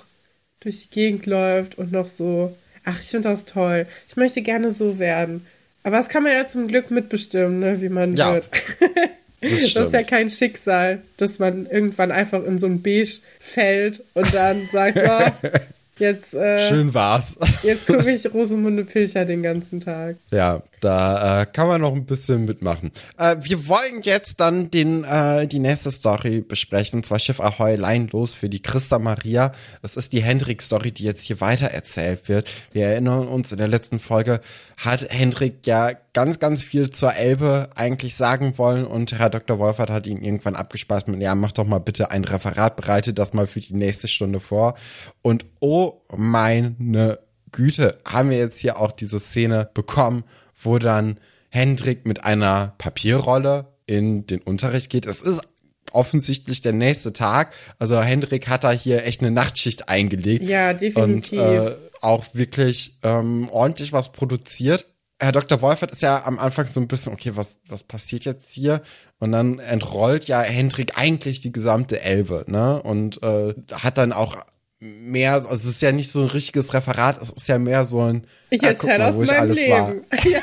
durch 0.59 0.81
die 0.81 0.89
Gegend 0.89 1.25
läuft 1.25 1.77
und 1.77 1.91
noch 1.91 2.07
so. 2.07 2.55
Ach, 2.83 2.99
ich 2.99 3.07
finde 3.07 3.29
das 3.29 3.45
toll. 3.45 3.85
Ich 4.07 4.15
möchte 4.15 4.41
gerne 4.41 4.71
so 4.71 4.99
werden. 4.99 5.45
Aber 5.83 5.97
das 5.97 6.09
kann 6.09 6.23
man 6.23 6.33
ja 6.33 6.47
zum 6.47 6.67
Glück 6.67 6.91
mitbestimmen, 6.91 7.59
ne, 7.59 7.81
wie 7.81 7.89
man 7.89 8.15
ja. 8.15 8.33
wird. 8.33 8.49
Das, 9.41 9.73
das, 9.73 9.87
ist 9.87 9.93
ja 9.93 10.03
kein 10.03 10.29
Schicksal, 10.29 11.01
dass 11.17 11.37
man 11.37 11.67
irgendwann 11.67 12.11
einfach 12.11 12.43
in 12.43 12.57
so 12.57 12.65
ein 12.65 12.81
Beige 12.81 13.19
fällt 13.39 14.03
und 14.15 14.33
dann 14.33 14.57
sagt, 14.71 14.99
oh, 15.07 15.47
jetzt. 15.99 16.33
Äh, 16.33 16.67
Schön 16.67 16.93
war's. 16.93 17.37
Jetzt 17.63 17.85
gucke 17.85 18.11
ich 18.11 18.33
Rosamunde 18.33 18.83
Pilcher 18.83 19.25
den 19.25 19.43
ganzen 19.43 19.79
Tag. 19.79 20.17
Ja, 20.31 20.61
da 20.79 21.41
äh, 21.41 21.45
kann 21.45 21.67
man 21.67 21.81
noch 21.81 21.93
ein 21.93 22.05
bisschen 22.05 22.45
mitmachen. 22.45 22.91
Äh, 23.17 23.37
wir 23.41 23.67
wollen 23.67 24.01
jetzt 24.03 24.39
dann 24.39 24.71
den, 24.71 25.03
äh, 25.03 25.47
die 25.47 25.59
nächste 25.59 25.91
Story 25.91 26.41
besprechen, 26.41 26.99
und 26.99 27.03
zwar 27.05 27.19
Schiff 27.19 27.39
Ahoi 27.39 27.75
Leinlos 27.75 28.33
für 28.33 28.49
die 28.49 28.61
Christa 28.61 28.99
Maria. 28.99 29.51
Das 29.81 29.97
ist 29.97 30.13
die 30.13 30.21
Hendrik-Story, 30.21 30.91
die 30.91 31.03
jetzt 31.03 31.23
hier 31.23 31.41
weiter 31.41 31.67
erzählt 31.67 32.27
wird. 32.27 32.49
Wir 32.73 32.87
erinnern 32.87 33.27
uns, 33.27 33.51
in 33.51 33.57
der 33.57 33.67
letzten 33.67 33.99
Folge 33.99 34.41
hat 34.77 35.07
Hendrik 35.09 35.65
ja 35.65 35.91
ganz, 36.17 36.39
ganz 36.39 36.63
viel 36.63 36.89
zur 36.89 37.13
Elbe 37.13 37.69
eigentlich 37.75 38.15
sagen 38.15 38.57
wollen 38.57 38.87
und 38.87 39.11
Herr 39.11 39.29
Dr. 39.29 39.59
Wolfert 39.59 39.91
hat 39.91 40.07
ihn 40.07 40.23
irgendwann 40.23 40.55
abgespeist 40.55 41.07
mit, 41.07 41.21
ja, 41.21 41.35
mach 41.35 41.51
doch 41.51 41.67
mal 41.67 41.77
bitte 41.77 42.09
ein 42.09 42.23
Referat, 42.23 42.75
bereite 42.75 43.13
das 43.13 43.33
mal 43.33 43.45
für 43.45 43.59
die 43.59 43.75
nächste 43.75 44.07
Stunde 44.07 44.39
vor. 44.39 44.73
Und 45.21 45.45
oh 45.59 46.01
meine 46.15 47.19
Güte, 47.51 47.99
haben 48.03 48.31
wir 48.31 48.39
jetzt 48.39 48.57
hier 48.57 48.79
auch 48.79 48.93
diese 48.93 49.19
Szene 49.19 49.69
bekommen, 49.75 50.23
wo 50.59 50.79
dann 50.79 51.19
Hendrik 51.49 52.07
mit 52.07 52.23
einer 52.23 52.73
Papierrolle 52.79 53.67
in 53.85 54.25
den 54.25 54.41
Unterricht 54.41 54.89
geht. 54.89 55.05
Es 55.05 55.21
ist 55.21 55.43
offensichtlich 55.91 56.63
der 56.63 56.73
nächste 56.73 57.13
Tag. 57.13 57.53
Also 57.77 58.01
Hendrik 58.01 58.47
hat 58.47 58.63
da 58.63 58.71
hier 58.71 59.05
echt 59.05 59.21
eine 59.21 59.29
Nachtschicht 59.29 59.87
eingelegt. 59.87 60.43
Ja, 60.43 60.73
definitiv. 60.73 61.39
Und 61.39 61.47
äh, 61.47 61.75
auch 62.01 62.25
wirklich 62.33 62.97
ähm, 63.03 63.49
ordentlich 63.51 63.93
was 63.93 64.11
produziert. 64.11 64.87
Herr 65.19 65.31
Dr. 65.31 65.61
Wolfert 65.61 65.91
ist 65.91 66.01
ja 66.01 66.23
am 66.25 66.37
Anfang 66.37 66.67
so 66.67 66.79
ein 66.79 66.87
bisschen, 66.87 67.13
okay, 67.13 67.31
was, 67.33 67.57
was 67.67 67.83
passiert 67.83 68.25
jetzt 68.25 68.51
hier? 68.51 68.81
Und 69.19 69.31
dann 69.31 69.59
entrollt 69.59 70.25
ja 70.25 70.41
Hendrik 70.41 70.93
eigentlich 70.95 71.41
die 71.41 71.51
gesamte 71.51 72.01
Elbe, 72.01 72.45
ne? 72.47 72.81
Und 72.83 73.23
äh, 73.23 73.55
hat 73.71 73.97
dann 73.97 74.13
auch 74.13 74.37
mehr, 74.79 75.33
also 75.33 75.49
es 75.49 75.65
ist 75.65 75.81
ja 75.81 75.91
nicht 75.91 76.11
so 76.11 76.21
ein 76.21 76.29
richtiges 76.29 76.73
Referat, 76.73 77.19
es 77.21 77.31
ist 77.31 77.47
ja 77.47 77.57
mehr 77.57 77.83
so 77.83 78.01
ein, 78.01 78.27
ich 78.51 78.63
ah, 78.63 78.67
erzähle 78.67 79.07
aus 79.07 79.17
meinem 79.17 79.51
Leben. 79.51 80.05
ja. 80.23 80.41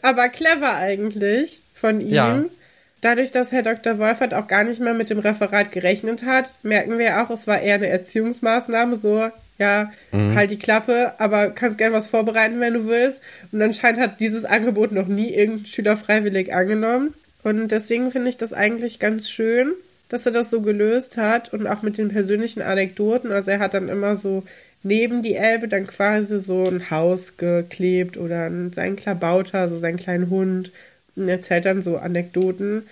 Aber 0.00 0.28
clever 0.30 0.74
eigentlich 0.76 1.60
von 1.74 2.00
ihm. 2.00 2.14
Ja. 2.14 2.44
Dadurch, 3.02 3.30
dass 3.30 3.52
Herr 3.52 3.62
Dr. 3.62 3.98
Wolfert 3.98 4.34
auch 4.34 4.46
gar 4.46 4.64
nicht 4.64 4.80
mehr 4.80 4.94
mit 4.94 5.10
dem 5.10 5.18
Referat 5.18 5.72
gerechnet 5.72 6.24
hat, 6.24 6.50
merken 6.62 6.98
wir 6.98 7.22
auch, 7.22 7.30
es 7.30 7.46
war 7.46 7.60
eher 7.60 7.76
eine 7.76 7.88
Erziehungsmaßnahme, 7.88 8.96
so, 8.96 9.30
ja, 9.60 9.92
mhm. 10.10 10.34
halt 10.34 10.50
die 10.50 10.58
Klappe, 10.58 11.12
aber 11.18 11.50
kannst 11.50 11.78
gerne 11.78 11.94
was 11.94 12.08
vorbereiten, 12.08 12.58
wenn 12.58 12.74
du 12.74 12.88
willst. 12.88 13.20
Und 13.52 13.62
anscheinend 13.62 14.00
hat 14.00 14.18
dieses 14.18 14.44
Angebot 14.44 14.90
noch 14.90 15.06
nie 15.06 15.32
irgendein 15.32 15.66
Schüler 15.66 15.96
freiwillig 15.96 16.52
angenommen. 16.52 17.14
Und 17.44 17.68
deswegen 17.68 18.10
finde 18.10 18.30
ich 18.30 18.38
das 18.38 18.52
eigentlich 18.52 18.98
ganz 18.98 19.30
schön, 19.30 19.72
dass 20.08 20.26
er 20.26 20.32
das 20.32 20.50
so 20.50 20.62
gelöst 20.62 21.18
hat 21.18 21.52
und 21.52 21.66
auch 21.66 21.82
mit 21.82 21.98
den 21.98 22.08
persönlichen 22.08 22.62
Anekdoten. 22.62 23.30
Also 23.30 23.52
er 23.52 23.60
hat 23.60 23.74
dann 23.74 23.88
immer 23.88 24.16
so 24.16 24.42
neben 24.82 25.22
die 25.22 25.36
Elbe 25.36 25.68
dann 25.68 25.86
quasi 25.86 26.40
so 26.40 26.64
ein 26.64 26.90
Haus 26.90 27.36
geklebt 27.36 28.16
oder 28.16 28.50
seinen 28.72 28.96
Klabauter, 28.96 29.68
so 29.68 29.76
seinen 29.76 29.98
kleinen 29.98 30.30
Hund 30.30 30.72
und 31.16 31.28
erzählt 31.28 31.66
dann 31.66 31.82
so 31.82 31.98
Anekdoten. 31.98 32.86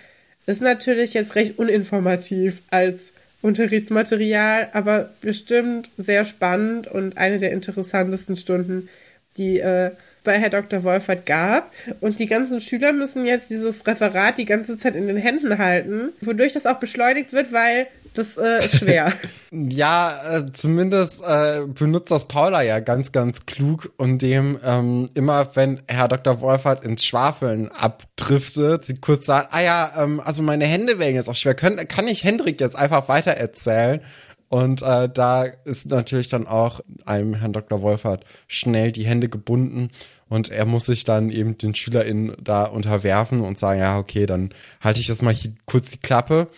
Ist 0.47 0.63
natürlich 0.63 1.15
jetzt 1.15 1.35
recht 1.35 1.59
uninformativ 1.59 2.61
als 2.71 3.13
Unterrichtsmaterial, 3.41 4.69
aber 4.73 5.11
bestimmt 5.21 5.91
sehr 5.97 6.25
spannend 6.25 6.89
und 6.89 7.19
eine 7.19 7.39
der 7.39 7.53
interessantesten 7.53 8.37
Stunden, 8.37 8.89
die 9.37 9.61
äh, 9.61 9.91
bei 10.25 10.39
Herr 10.39 10.51
Dr. 10.51 10.83
Wolfert 10.83 11.25
gab. 11.25 11.73
Und 12.01 12.19
die 12.19 12.27
ganzen 12.27 12.61
Schüler 12.61 12.93
müssen 12.93 13.25
jetzt 13.25 13.51
dieses 13.51 13.87
Referat 13.87 14.39
die 14.39 14.45
ganze 14.45 14.77
Zeit 14.77 14.97
in 14.97 15.07
den 15.07 15.17
Händen 15.17 15.59
halten, 15.59 16.11
wodurch 16.21 16.53
das 16.53 16.67
auch 16.67 16.81
beschleunigt 16.81 17.33
wird, 17.33 17.53
weil 17.53 17.87
das 18.15 18.37
äh, 18.37 18.65
ist 18.65 18.77
schwer. 18.77 19.13
ja, 19.51 20.13
äh, 20.31 20.53
zumindest 20.53 21.23
äh, 21.25 21.63
benutzt 21.67 22.11
das 22.11 22.29
Paula 22.29 22.63
ja 22.63 22.81
ganz, 22.81 23.13
ganz 23.13 23.47
klug 23.47 23.93
und 23.97 24.21
dem 24.21 24.59
ähm, 24.65 25.09
immer, 25.15 25.49
wenn 25.55 25.81
Herr 25.87 26.09
Dr. 26.09 26.41
Wolfert 26.41 26.85
ins 26.85 27.05
Schwafeln 27.05 27.71
abdriftet, 27.73 28.85
sie 28.85 28.95
kurz 28.95 29.27
sagt, 29.27 29.53
ah 29.53 29.61
ja, 29.61 29.93
ähm, 29.99 30.21
also 30.25 30.43
meine 30.43 30.67
Hände 30.67 30.99
wären 30.99 31.15
jetzt 31.15 31.29
auch 31.29 31.37
schwer. 31.37 31.55
Können, 31.55 31.87
kann 31.89 32.09
ich 32.09 32.25
Hendrik 32.25 32.61
jetzt 32.61 32.77
einfach 32.77 33.09
weiter 33.09 33.33
erzählen? 33.33 34.01
Und 34.49 34.81
äh, 34.81 35.11
da 35.11 35.45
ist 35.45 35.91
natürlich 35.91 36.31
dann 36.31 36.47
auch 36.47 36.81
einem 37.05 37.35
Herrn 37.35 37.53
Dr. 37.53 37.83
Wolfert 37.83 38.25
schnell 38.47 38.93
die 38.93 39.05
Hände 39.05 39.29
gebunden 39.29 39.91
und 40.29 40.51
er 40.51 40.67
muss 40.67 40.87
sich 40.87 41.05
dann 41.05 41.31
eben 41.31 41.57
den 41.57 41.75
SchülerInnen 41.75 42.35
da 42.41 42.65
unterwerfen 42.65 43.41
und 43.41 43.59
sagen, 43.59 43.81
ja, 43.81 43.99
okay, 43.99 44.27
dann 44.27 44.51
halte 44.81 45.01
ich 45.01 45.09
jetzt 45.09 45.23
mal 45.23 45.33
hier 45.33 45.53
kurz 45.65 45.91
die 45.91 45.99
Klappe. 45.99 46.49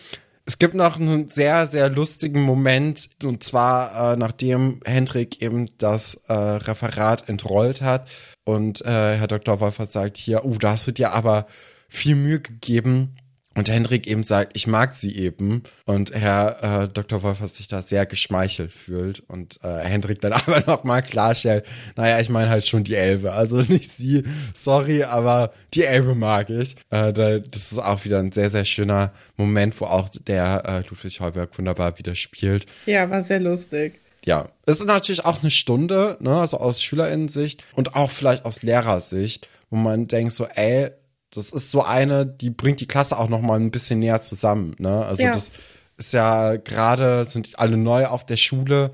Es 0.45 0.57
gibt 0.57 0.73
noch 0.73 0.99
einen 0.99 1.27
sehr, 1.27 1.67
sehr 1.67 1.89
lustigen 1.89 2.41
Moment, 2.41 3.09
und 3.23 3.43
zwar 3.43 4.13
äh, 4.13 4.17
nachdem 4.17 4.79
Hendrik 4.85 5.41
eben 5.41 5.69
das 5.77 6.15
äh, 6.27 6.33
Referat 6.33 7.29
entrollt 7.29 7.81
hat 7.81 8.09
und 8.43 8.81
äh, 8.81 9.17
Herr 9.17 9.27
Dr. 9.27 9.59
Wolfert 9.59 9.91
sagt 9.91 10.17
hier, 10.17 10.43
oh, 10.43 10.55
da 10.57 10.71
hast 10.71 10.87
du 10.87 10.91
dir 10.91 11.13
aber 11.13 11.45
viel 11.89 12.15
Mühe 12.15 12.39
gegeben, 12.39 13.15
und 13.53 13.69
Hendrik 13.69 14.07
eben 14.07 14.23
sagt, 14.23 14.51
ich 14.55 14.65
mag 14.65 14.93
sie 14.93 15.17
eben. 15.17 15.63
Und 15.85 16.13
Herr 16.13 16.83
äh, 16.83 16.87
Dr. 16.87 17.21
Wolf 17.21 17.41
hat 17.41 17.51
sich 17.51 17.67
da 17.67 17.81
sehr 17.81 18.05
geschmeichelt 18.05 18.71
fühlt. 18.71 19.21
Und 19.27 19.59
äh, 19.61 19.79
Hendrik 19.79 20.21
dann 20.21 20.33
aber 20.47 20.61
nochmal 20.65 21.01
klarstellt, 21.01 21.65
naja, 21.97 22.19
ich 22.21 22.29
meine 22.29 22.49
halt 22.49 22.65
schon 22.65 22.85
die 22.85 22.95
Elbe. 22.95 23.33
Also 23.33 23.57
nicht 23.61 23.91
sie, 23.91 24.23
sorry, 24.53 25.03
aber 25.03 25.51
die 25.73 25.83
Elbe 25.83 26.15
mag 26.15 26.49
ich. 26.49 26.77
Äh, 26.91 27.11
das 27.11 27.71
ist 27.73 27.79
auch 27.79 28.05
wieder 28.05 28.19
ein 28.19 28.31
sehr, 28.31 28.49
sehr 28.49 28.65
schöner 28.65 29.11
Moment, 29.35 29.79
wo 29.81 29.85
auch 29.85 30.07
der 30.09 30.63
äh, 30.65 30.89
Ludwig 30.89 31.19
Heuberg 31.19 31.57
wunderbar 31.57 31.97
wieder 31.97 32.15
spielt. 32.15 32.65
Ja, 32.85 33.09
war 33.09 33.21
sehr 33.21 33.41
lustig. 33.41 33.99
Ja, 34.23 34.47
es 34.65 34.79
ist 34.79 34.85
natürlich 34.85 35.25
auch 35.25 35.41
eine 35.41 35.51
Stunde, 35.51 36.17
ne, 36.19 36.35
also 36.35 36.57
aus 36.57 36.81
SchülerInnen-Sicht 36.81 37.65
und 37.73 37.95
auch 37.95 38.11
vielleicht 38.11 38.45
aus 38.45 38.61
Lehrersicht, 38.61 39.49
wo 39.71 39.77
man 39.77 40.07
denkt 40.07 40.33
so, 40.33 40.45
ey, 40.45 40.91
das 41.33 41.51
ist 41.51 41.71
so 41.71 41.83
eine, 41.83 42.25
die 42.25 42.49
bringt 42.49 42.81
die 42.81 42.87
Klasse 42.87 43.17
auch 43.17 43.29
noch 43.29 43.41
mal 43.41 43.59
ein 43.59 43.71
bisschen 43.71 43.99
näher 43.99 44.21
zusammen. 44.21 44.75
Ne? 44.77 45.05
Also 45.05 45.23
ja. 45.23 45.33
das 45.33 45.51
ist 45.97 46.13
ja 46.13 46.57
gerade, 46.57 47.25
sind 47.25 47.57
alle 47.59 47.77
neu 47.77 48.07
auf 48.07 48.25
der 48.25 48.37
Schule 48.37 48.91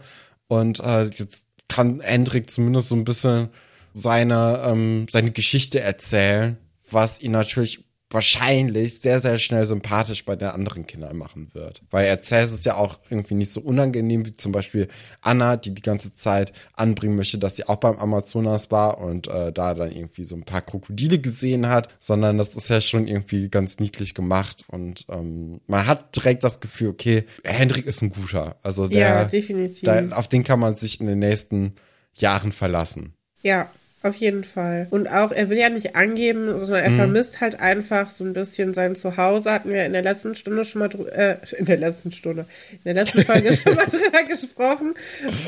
und 0.47 0.79
äh, 0.79 1.05
jetzt 1.05 1.45
kann 1.67 1.99
Hendrik 1.99 2.49
zumindest 2.49 2.89
so 2.89 2.95
ein 2.95 3.05
bisschen 3.05 3.49
seine, 3.93 4.61
ähm, 4.65 5.07
seine 5.09 5.31
Geschichte 5.31 5.79
erzählen, 5.79 6.57
was 6.89 7.21
ihn 7.21 7.31
natürlich 7.31 7.86
wahrscheinlich 8.09 9.01
sehr, 9.01 9.19
sehr 9.19 9.37
schnell 9.37 9.65
sympathisch 9.65 10.23
bei 10.23 10.35
den 10.35 10.47
anderen 10.47 10.87
Kindern 10.87 11.17
machen 11.17 11.49
wird. 11.53 11.81
Weil 11.91 12.05
er 12.05 12.11
erzählt 12.11 12.45
es 12.45 12.63
ja 12.63 12.75
auch 12.75 12.99
irgendwie 13.09 13.33
nicht 13.33 13.51
so 13.51 13.59
unangenehm 13.59 14.25
wie 14.25 14.35
zum 14.35 14.53
Beispiel 14.53 14.87
Anna, 15.21 15.57
die 15.57 15.73
die 15.73 15.81
ganze 15.81 16.15
Zeit 16.15 16.53
anbringen 16.73 17.17
möchte, 17.17 17.37
dass 17.37 17.57
sie 17.57 17.67
auch 17.67 17.77
beim 17.77 17.97
Amazonas 17.97 18.71
war 18.71 18.99
und 18.99 19.27
äh, 19.27 19.51
da 19.51 19.73
dann 19.73 19.91
irgendwie 19.91 20.23
so 20.23 20.35
ein 20.35 20.45
paar 20.45 20.61
Krokodile 20.61 21.19
gesehen 21.19 21.67
hat, 21.67 21.89
sondern 21.99 22.37
das 22.37 22.55
ist 22.55 22.69
ja 22.69 22.79
schon 22.79 23.07
irgendwie 23.07 23.49
ganz 23.49 23.79
niedlich 23.79 24.13
gemacht 24.13 24.63
und 24.67 25.05
ähm, 25.09 25.59
man 25.67 25.85
hat 25.85 26.15
direkt 26.15 26.43
das 26.45 26.61
Gefühl, 26.61 26.89
okay, 26.89 27.25
Hendrik 27.43 27.85
ist 27.85 28.01
ein 28.01 28.09
guter. 28.09 28.55
Also 28.63 28.87
der, 28.87 28.99
ja, 28.99 29.23
definitiv. 29.25 29.81
Der, 29.81 30.17
auf 30.17 30.29
den 30.29 30.45
kann 30.45 30.59
man 30.59 30.77
sich 30.77 31.01
in 31.01 31.07
den 31.07 31.19
nächsten 31.19 31.73
Jahren 32.13 32.53
verlassen. 32.53 33.13
Ja, 33.41 33.69
auf 34.03 34.15
jeden 34.15 34.43
Fall. 34.43 34.87
Und 34.91 35.07
auch, 35.07 35.31
er 35.31 35.49
will 35.49 35.57
ja 35.57 35.69
nicht 35.69 35.95
angeben, 35.95 36.57
sondern 36.57 36.83
er 36.83 36.89
mhm. 36.91 36.97
vermisst 36.97 37.41
halt 37.41 37.59
einfach 37.59 38.11
so 38.11 38.23
ein 38.23 38.33
bisschen 38.33 38.73
sein 38.73 38.95
Zuhause. 38.95 39.51
Hatten 39.51 39.71
wir 39.71 39.85
in 39.85 39.93
der 39.93 40.03
letzten 40.03 40.35
Stunde 40.35 40.65
schon 40.65 40.79
mal 40.79 40.87
drüber, 40.87 41.11
äh, 41.13 41.37
in 41.57 41.65
der 41.65 41.77
letzten 41.77 42.11
Stunde, 42.11 42.45
in 42.71 42.79
der 42.83 42.93
letzten 42.93 43.23
Folge 43.23 43.53
schon 43.57 43.75
mal 43.75 43.85
drüber 43.85 44.23
gesprochen. 44.23 44.93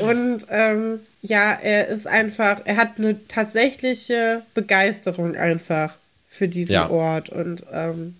Und 0.00 0.46
ähm, 0.50 1.00
ja, 1.22 1.52
er 1.52 1.88
ist 1.88 2.06
einfach, 2.06 2.62
er 2.64 2.76
hat 2.76 2.98
eine 2.98 3.16
tatsächliche 3.28 4.42
Begeisterung 4.54 5.36
einfach 5.36 5.94
für 6.28 6.48
diesen 6.48 6.72
ja. 6.72 6.90
Ort. 6.90 7.30
Und 7.30 7.64
ähm. 7.72 8.16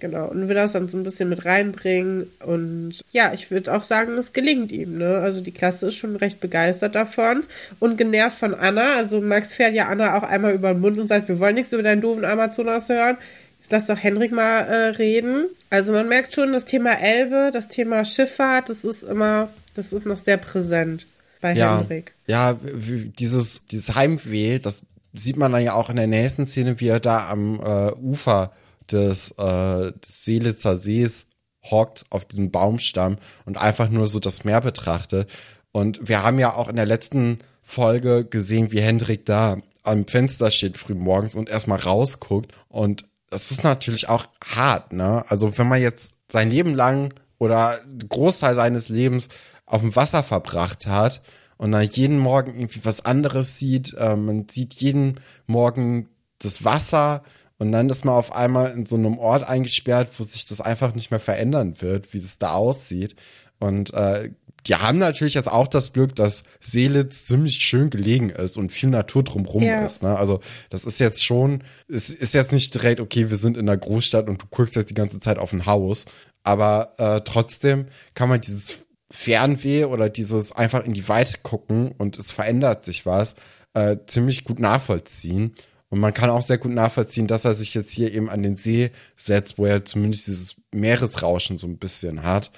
Genau, 0.00 0.28
und 0.28 0.48
will 0.48 0.54
das 0.54 0.72
dann 0.72 0.88
so 0.88 0.96
ein 0.96 1.02
bisschen 1.02 1.28
mit 1.28 1.44
reinbringen. 1.44 2.26
Und 2.44 3.00
ja, 3.10 3.32
ich 3.32 3.50
würde 3.50 3.74
auch 3.74 3.82
sagen, 3.82 4.16
es 4.16 4.32
gelingt 4.32 4.70
ihm. 4.70 4.98
Ne? 4.98 5.18
Also 5.18 5.40
die 5.40 5.50
Klasse 5.50 5.88
ist 5.88 5.96
schon 5.96 6.14
recht 6.16 6.40
begeistert 6.40 6.94
davon 6.94 7.44
und 7.80 7.98
genervt 7.98 8.38
von 8.38 8.54
Anna. 8.54 8.96
Also 8.96 9.20
Max 9.20 9.54
fährt 9.54 9.74
ja 9.74 9.88
Anna 9.88 10.16
auch 10.16 10.22
einmal 10.22 10.54
über 10.54 10.72
den 10.72 10.80
Mund 10.80 10.98
und 10.98 11.08
sagt, 11.08 11.28
wir 11.28 11.40
wollen 11.40 11.56
nichts 11.56 11.72
über 11.72 11.82
deinen 11.82 12.00
doofen 12.00 12.24
Amazonas 12.24 12.88
hören. 12.88 13.18
Jetzt 13.60 13.72
lass 13.72 13.86
doch 13.86 14.02
Henrik 14.02 14.30
mal 14.30 14.60
äh, 14.60 14.88
reden. 14.90 15.46
Also 15.68 15.92
man 15.92 16.08
merkt 16.08 16.32
schon, 16.32 16.52
das 16.52 16.64
Thema 16.64 16.92
Elbe, 16.92 17.50
das 17.52 17.68
Thema 17.68 18.04
Schifffahrt, 18.04 18.68
das 18.68 18.84
ist 18.84 19.02
immer, 19.02 19.48
das 19.74 19.92
ist 19.92 20.06
noch 20.06 20.18
sehr 20.18 20.36
präsent 20.36 21.06
bei 21.40 21.54
ja, 21.54 21.78
Henrik. 21.78 22.14
Ja, 22.26 22.56
dieses, 22.62 23.66
dieses 23.66 23.96
Heimweh, 23.96 24.60
das 24.60 24.82
sieht 25.12 25.36
man 25.36 25.52
dann 25.52 25.62
ja 25.62 25.74
auch 25.74 25.90
in 25.90 25.96
der 25.96 26.06
nächsten 26.06 26.46
Szene, 26.46 26.78
wie 26.78 26.88
er 26.88 27.00
da 27.00 27.28
am 27.28 27.60
äh, 27.60 27.92
Ufer 27.94 28.52
des, 28.92 29.32
äh, 29.32 29.92
des 29.92 30.24
Seelitzer 30.24 30.76
Sees 30.76 31.26
hockt 31.64 32.04
auf 32.10 32.24
diesem 32.24 32.50
Baumstamm 32.50 33.16
und 33.44 33.58
einfach 33.58 33.88
nur 33.88 34.06
so 34.06 34.18
das 34.18 34.44
Meer 34.44 34.60
betrachtet. 34.60 35.30
Und 35.72 36.08
wir 36.08 36.22
haben 36.22 36.38
ja 36.38 36.54
auch 36.54 36.68
in 36.68 36.76
der 36.76 36.86
letzten 36.86 37.38
Folge 37.62 38.24
gesehen, 38.24 38.72
wie 38.72 38.80
Hendrik 38.80 39.26
da 39.26 39.58
am 39.82 40.06
Fenster 40.06 40.50
steht 40.50 40.78
früh 40.78 40.94
morgens 40.94 41.34
und 41.34 41.48
erstmal 41.50 41.78
rausguckt. 41.78 42.52
Und 42.68 43.04
das 43.30 43.50
ist 43.50 43.64
natürlich 43.64 44.08
auch 44.08 44.26
hart, 44.44 44.92
ne? 44.92 45.24
Also 45.28 45.56
wenn 45.58 45.68
man 45.68 45.80
jetzt 45.80 46.12
sein 46.30 46.50
Leben 46.50 46.74
lang 46.74 47.12
oder 47.38 47.78
Großteil 48.08 48.54
seines 48.54 48.88
Lebens 48.88 49.28
auf 49.66 49.82
dem 49.82 49.94
Wasser 49.94 50.22
verbracht 50.22 50.86
hat 50.86 51.20
und 51.58 51.72
dann 51.72 51.82
jeden 51.84 52.18
Morgen 52.18 52.54
irgendwie 52.58 52.84
was 52.84 53.04
anderes 53.04 53.58
sieht, 53.58 53.94
äh, 53.98 54.16
man 54.16 54.46
sieht 54.48 54.74
jeden 54.74 55.20
Morgen 55.46 56.08
das 56.38 56.64
Wasser 56.64 57.22
und 57.58 57.72
dann 57.72 57.90
ist 57.90 58.04
man 58.04 58.14
auf 58.14 58.34
einmal 58.34 58.72
in 58.72 58.86
so 58.86 58.96
einem 58.96 59.18
Ort 59.18 59.48
eingesperrt, 59.48 60.08
wo 60.16 60.24
sich 60.24 60.46
das 60.46 60.60
einfach 60.60 60.94
nicht 60.94 61.10
mehr 61.10 61.20
verändern 61.20 61.80
wird, 61.80 62.12
wie 62.12 62.20
das 62.20 62.38
da 62.38 62.52
aussieht. 62.52 63.16
Und 63.58 63.92
äh, 63.94 64.30
die 64.66 64.76
haben 64.76 64.98
natürlich 64.98 65.34
jetzt 65.34 65.50
auch 65.50 65.66
das 65.66 65.92
Glück, 65.92 66.14
dass 66.14 66.44
Seelitz 66.60 67.24
ziemlich 67.24 67.56
schön 67.56 67.90
gelegen 67.90 68.30
ist 68.30 68.58
und 68.58 68.72
viel 68.72 68.90
Natur 68.90 69.24
drumrum 69.24 69.62
ja. 69.62 69.84
ist. 69.84 70.02
Ne? 70.02 70.16
Also 70.16 70.40
das 70.70 70.84
ist 70.84 71.00
jetzt 71.00 71.24
schon, 71.24 71.64
es 71.88 72.10
ist 72.10 72.34
jetzt 72.34 72.52
nicht 72.52 72.74
direkt, 72.74 73.00
okay, 73.00 73.30
wir 73.30 73.36
sind 73.36 73.56
in 73.56 73.66
der 73.66 73.76
Großstadt 73.76 74.28
und 74.28 74.42
du 74.42 74.46
guckst 74.50 74.76
jetzt 74.76 74.90
die 74.90 74.94
ganze 74.94 75.20
Zeit 75.20 75.38
auf 75.38 75.52
ein 75.52 75.66
Haus. 75.66 76.04
Aber 76.44 76.92
äh, 76.98 77.22
trotzdem 77.22 77.86
kann 78.14 78.28
man 78.28 78.40
dieses 78.40 78.74
Fernweh 79.10 79.84
oder 79.84 80.08
dieses 80.10 80.52
einfach 80.52 80.84
in 80.84 80.92
die 80.92 81.08
Weite 81.08 81.38
gucken 81.42 81.92
und 81.96 82.18
es 82.18 82.30
verändert 82.30 82.84
sich 82.84 83.06
was, 83.06 83.34
äh, 83.74 83.96
ziemlich 84.06 84.44
gut 84.44 84.58
nachvollziehen. 84.58 85.54
Und 85.90 86.00
man 86.00 86.12
kann 86.12 86.30
auch 86.30 86.42
sehr 86.42 86.58
gut 86.58 86.72
nachvollziehen, 86.72 87.26
dass 87.26 87.44
er 87.44 87.54
sich 87.54 87.74
jetzt 87.74 87.92
hier 87.92 88.12
eben 88.12 88.28
an 88.28 88.42
den 88.42 88.56
See 88.56 88.90
setzt, 89.16 89.58
wo 89.58 89.64
er 89.64 89.84
zumindest 89.84 90.26
dieses 90.26 90.56
Meeresrauschen 90.72 91.56
so 91.56 91.66
ein 91.66 91.78
bisschen 91.78 92.22
hat. 92.24 92.50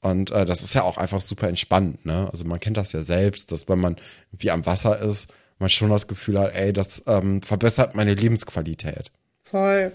Und 0.00 0.30
äh, 0.30 0.46
das 0.46 0.62
ist 0.62 0.74
ja 0.74 0.82
auch 0.82 0.96
einfach 0.96 1.20
super 1.20 1.48
entspannend, 1.48 2.06
ne? 2.06 2.28
Also 2.32 2.44
man 2.44 2.58
kennt 2.58 2.78
das 2.78 2.92
ja 2.92 3.02
selbst, 3.02 3.52
dass 3.52 3.68
wenn 3.68 3.80
man 3.80 3.96
wie 4.32 4.50
am 4.50 4.64
Wasser 4.64 4.98
ist, 4.98 5.28
man 5.58 5.68
schon 5.68 5.90
das 5.90 6.08
Gefühl 6.08 6.40
hat, 6.40 6.54
ey, 6.54 6.72
das 6.72 7.02
ähm, 7.06 7.42
verbessert 7.42 7.94
meine 7.94 8.14
Lebensqualität. 8.14 9.12
Voll. 9.50 9.92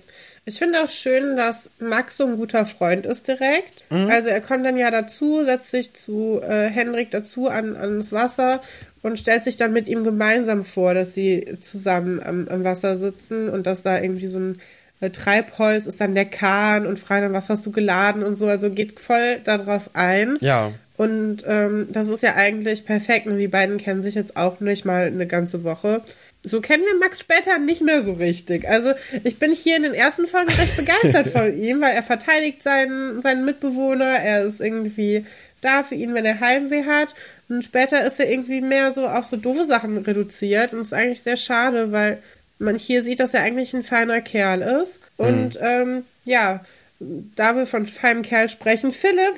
Ich 0.47 0.59
finde 0.59 0.83
auch 0.83 0.89
schön, 0.89 1.35
dass 1.37 1.71
Max 1.79 2.17
so 2.17 2.25
ein 2.25 2.37
guter 2.37 2.67
Freund 2.67 3.05
ist 3.07 3.27
direkt. 3.27 3.83
Mhm. 3.89 4.09
Also 4.11 4.29
er 4.29 4.41
kommt 4.41 4.63
dann 4.63 4.77
ja 4.77 4.91
dazu, 4.91 5.43
setzt 5.43 5.71
sich 5.71 5.93
zu 5.93 6.39
äh, 6.41 6.69
Henrik 6.69 7.09
dazu 7.09 7.49
an, 7.49 7.75
ans 7.75 8.11
Wasser 8.11 8.61
und 9.01 9.17
stellt 9.17 9.43
sich 9.43 9.57
dann 9.57 9.73
mit 9.73 9.87
ihm 9.87 10.03
gemeinsam 10.03 10.63
vor, 10.63 10.93
dass 10.93 11.15
sie 11.15 11.57
zusammen 11.61 12.21
am, 12.23 12.47
am 12.47 12.63
Wasser 12.63 12.95
sitzen 12.95 13.49
und 13.49 13.65
dass 13.65 13.81
da 13.81 13.99
irgendwie 13.99 14.27
so 14.27 14.37
ein 14.37 14.61
äh, 15.01 15.09
Treibholz 15.09 15.87
ist 15.87 15.99
dann 15.99 16.15
der 16.15 16.25
Kahn 16.25 16.85
und 16.85 16.99
fragt 16.99 17.23
dann, 17.23 17.33
was 17.33 17.49
hast 17.49 17.65
du 17.65 17.71
geladen 17.71 18.23
und 18.23 18.35
so. 18.35 18.47
Also 18.47 18.69
geht 18.69 18.99
voll 18.99 19.39
darauf 19.43 19.89
ein. 19.93 20.37
Ja. 20.41 20.71
Und 20.97 21.43
ähm, 21.47 21.87
das 21.91 22.07
ist 22.07 22.23
ja 22.23 22.35
eigentlich 22.35 22.85
perfekt. 22.85 23.27
Und 23.27 23.37
die 23.37 23.47
beiden 23.47 23.77
kennen 23.77 24.03
sich 24.03 24.15
jetzt 24.15 24.37
auch 24.37 24.59
nicht 24.59 24.85
mal 24.85 25.07
eine 25.07 25.27
ganze 25.27 25.63
Woche. 25.63 26.01
So 26.45 26.61
kennen 26.61 26.83
wir 26.83 26.97
Max 26.99 27.19
später 27.19 27.57
nicht 27.57 27.81
mehr 27.81 28.01
so 28.01 28.13
richtig. 28.13 28.67
Also 28.67 28.93
ich 29.23 29.39
bin 29.39 29.51
hier 29.51 29.77
in 29.77 29.83
den 29.83 29.93
ersten 29.93 30.27
Folgen 30.27 30.53
recht 30.53 30.77
begeistert 30.77 31.27
von 31.27 31.57
ihm, 31.57 31.81
weil 31.81 31.93
er 31.93 32.03
verteidigt 32.03 32.61
seinen, 32.61 33.21
seinen 33.21 33.45
Mitbewohner. 33.45 34.19
Er 34.19 34.43
ist 34.43 34.61
irgendwie 34.61 35.25
da 35.61 35.83
für 35.83 35.95
ihn, 35.95 36.13
wenn 36.13 36.25
er 36.25 36.39
Heimweh 36.39 36.85
hat. 36.85 37.15
Und 37.49 37.63
später 37.63 38.05
ist 38.05 38.19
er 38.19 38.29
irgendwie 38.29 38.61
mehr 38.61 38.91
so 38.91 39.07
auf 39.07 39.25
so 39.25 39.37
doofe 39.37 39.65
Sachen 39.65 39.97
reduziert. 39.97 40.73
Und 40.73 40.79
das 40.79 40.87
ist 40.87 40.93
eigentlich 40.93 41.21
sehr 41.21 41.37
schade, 41.37 41.91
weil 41.91 42.19
man 42.59 42.75
hier 42.75 43.03
sieht, 43.03 43.19
dass 43.19 43.33
er 43.33 43.41
eigentlich 43.41 43.73
ein 43.73 43.83
feiner 43.83 44.21
Kerl 44.21 44.61
ist. 44.61 44.99
Und 45.17 45.55
mhm. 45.55 45.61
ähm, 45.61 46.05
ja, 46.23 46.63
da 46.99 47.55
wir 47.55 47.65
von 47.65 47.85
feinem 47.85 48.21
Kerl 48.21 48.49
sprechen, 48.49 48.91
Philipp 48.93 49.35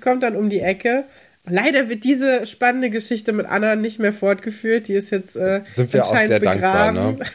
kommt 0.00 0.22
dann 0.22 0.36
um 0.36 0.48
die 0.48 0.60
Ecke 0.60 1.04
Leider 1.46 1.88
wird 1.88 2.04
diese 2.04 2.46
spannende 2.46 2.88
Geschichte 2.90 3.32
mit 3.32 3.46
Anna 3.46 3.76
nicht 3.76 3.98
mehr 3.98 4.12
fortgeführt. 4.12 4.88
Die 4.88 4.94
ist 4.94 5.10
jetzt 5.10 5.36
äh, 5.36 5.60
Sind 5.68 5.92
wir 5.92 6.04
auch 6.04 6.16
sehr 6.16 6.40
begraben. 6.40 6.96
dankbar, 6.96 7.26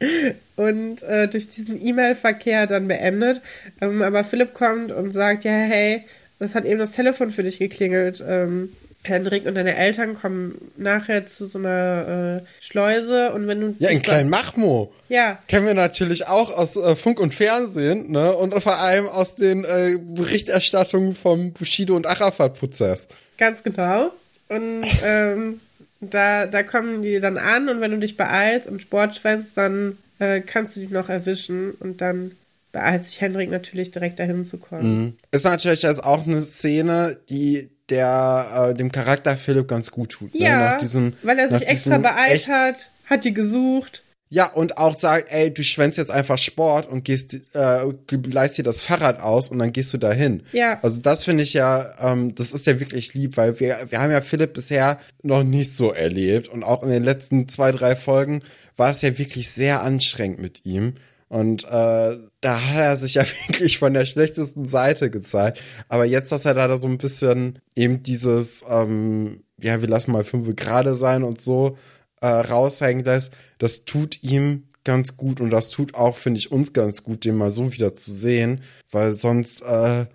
ne? 0.00 0.34
und 0.56 1.02
äh, 1.02 1.26
durch 1.28 1.48
diesen 1.48 1.84
E-Mail-Verkehr 1.84 2.66
dann 2.66 2.88
beendet. 2.88 3.40
Ähm, 3.80 4.02
aber 4.02 4.24
Philipp 4.24 4.52
kommt 4.52 4.92
und 4.92 5.12
sagt, 5.12 5.44
ja, 5.44 5.52
hey, 5.52 6.04
es 6.38 6.54
hat 6.54 6.64
eben 6.64 6.78
das 6.78 6.92
Telefon 6.92 7.30
für 7.30 7.42
dich 7.42 7.58
geklingelt. 7.58 8.22
Ähm, 8.26 8.70
Hendrik 9.02 9.46
und 9.46 9.54
deine 9.54 9.76
Eltern 9.76 10.14
kommen 10.20 10.72
nachher 10.76 11.26
zu 11.26 11.46
so 11.46 11.58
einer 11.58 12.42
äh, 12.42 12.62
Schleuse 12.62 13.32
und 13.32 13.46
wenn 13.46 13.60
du. 13.60 13.74
Ja, 13.78 13.88
in 13.88 14.02
Kleinmachmo. 14.02 14.92
Ja. 15.08 15.38
Kennen 15.48 15.64
wir 15.64 15.74
natürlich 15.74 16.28
auch 16.28 16.52
aus 16.54 16.76
äh, 16.76 16.94
Funk 16.96 17.18
und 17.18 17.32
Fernsehen, 17.32 18.10
ne? 18.10 18.34
Und 18.34 18.52
vor 18.62 18.78
allem 18.78 19.06
aus 19.06 19.34
den 19.34 19.64
äh, 19.64 19.96
Berichterstattungen 19.98 21.14
vom 21.14 21.52
Bushido 21.52 21.96
und 21.96 22.06
Arafat-Prozess. 22.06 23.08
Ganz 23.40 23.62
genau. 23.64 24.12
Und 24.48 24.84
ähm, 25.04 25.60
da, 26.00 26.46
da 26.46 26.62
kommen 26.62 27.02
die 27.02 27.18
dann 27.18 27.38
an 27.38 27.68
und 27.68 27.80
wenn 27.80 27.90
du 27.90 27.98
dich 27.98 28.16
beeilst 28.16 28.68
und 28.68 28.80
Sport 28.82 29.16
schwänzt, 29.16 29.56
dann 29.56 29.96
äh, 30.18 30.40
kannst 30.40 30.76
du 30.76 30.80
die 30.80 30.88
noch 30.88 31.08
erwischen 31.08 31.72
und 31.80 32.00
dann 32.00 32.32
beeilt 32.72 33.04
sich 33.06 33.20
Hendrik 33.20 33.50
natürlich 33.50 33.90
direkt 33.90 34.20
dahin 34.20 34.44
zu 34.44 34.58
kommen. 34.58 34.98
Mhm. 35.04 35.16
Ist 35.32 35.44
natürlich 35.44 35.82
jetzt 35.82 36.04
auch 36.04 36.26
eine 36.26 36.40
Szene, 36.42 37.18
die 37.28 37.68
der 37.88 38.70
äh, 38.70 38.74
dem 38.74 38.92
Charakter 38.92 39.36
Philipp 39.36 39.66
ganz 39.66 39.90
gut 39.90 40.10
tut. 40.10 40.32
Ne? 40.34 40.40
Ja, 40.46 40.58
Nach 40.72 40.78
diesem, 40.78 41.14
weil 41.22 41.38
er 41.38 41.48
sich 41.48 41.66
extra 41.68 41.98
beeilt 41.98 42.30
echt- 42.32 42.48
hat, 42.48 42.88
hat 43.06 43.24
die 43.24 43.34
gesucht. 43.34 44.02
Ja, 44.32 44.46
und 44.46 44.78
auch 44.78 44.96
sagt, 44.96 45.26
ey, 45.32 45.52
du 45.52 45.64
schwänzt 45.64 45.98
jetzt 45.98 46.12
einfach 46.12 46.38
Sport 46.38 46.88
und 46.88 47.04
gehst, 47.04 47.34
äh, 47.52 47.84
leist 48.28 48.58
dir 48.58 48.62
das 48.62 48.80
Fahrrad 48.80 49.20
aus 49.20 49.48
und 49.48 49.58
dann 49.58 49.72
gehst 49.72 49.92
du 49.92 49.98
dahin. 49.98 50.44
Ja. 50.52 50.78
Also 50.82 51.00
das 51.00 51.24
finde 51.24 51.42
ich 51.42 51.52
ja, 51.52 51.84
ähm, 52.00 52.36
das 52.36 52.52
ist 52.52 52.64
ja 52.66 52.78
wirklich 52.78 53.12
lieb, 53.12 53.36
weil 53.36 53.58
wir, 53.58 53.76
wir 53.88 54.00
haben 54.00 54.12
ja 54.12 54.20
Philipp 54.20 54.54
bisher 54.54 55.00
noch 55.24 55.42
nicht 55.42 55.74
so 55.74 55.92
erlebt 55.92 56.46
und 56.46 56.62
auch 56.62 56.84
in 56.84 56.90
den 56.90 57.02
letzten 57.02 57.48
zwei, 57.48 57.72
drei 57.72 57.96
Folgen 57.96 58.42
war 58.76 58.90
es 58.90 59.02
ja 59.02 59.18
wirklich 59.18 59.50
sehr 59.50 59.82
anstrengend 59.82 60.40
mit 60.40 60.64
ihm. 60.64 60.94
Und 61.28 61.64
äh, 61.64 62.18
da 62.40 62.60
hat 62.66 62.76
er 62.76 62.96
sich 62.96 63.14
ja 63.14 63.22
wirklich 63.48 63.78
von 63.78 63.94
der 63.94 64.06
schlechtesten 64.06 64.66
Seite 64.66 65.10
gezeigt. 65.10 65.60
Aber 65.88 66.04
jetzt, 66.04 66.30
dass 66.30 66.44
er 66.44 66.54
da 66.54 66.78
so 66.78 66.86
ein 66.86 66.98
bisschen 66.98 67.58
eben 67.74 68.04
dieses, 68.04 68.62
ähm, 68.68 69.42
ja, 69.60 69.80
wir 69.80 69.88
lassen 69.88 70.12
mal 70.12 70.24
fünf 70.24 70.54
gerade 70.54 70.94
sein 70.94 71.24
und 71.24 71.40
so 71.40 71.76
äh, 72.20 72.26
raushängen 72.26 73.04
lässt, 73.04 73.32
das 73.60 73.84
tut 73.84 74.20
ihm 74.24 74.64
ganz 74.82 75.16
gut 75.16 75.40
und 75.40 75.50
das 75.50 75.68
tut 75.68 75.94
auch, 75.94 76.16
finde 76.16 76.38
ich, 76.40 76.50
uns 76.50 76.72
ganz 76.72 77.04
gut, 77.04 77.24
den 77.24 77.36
mal 77.36 77.50
so 77.52 77.72
wieder 77.72 77.94
zu 77.94 78.10
sehen, 78.12 78.62
weil 78.90 79.12
sonst, 79.12 79.62
äh, 79.62 80.06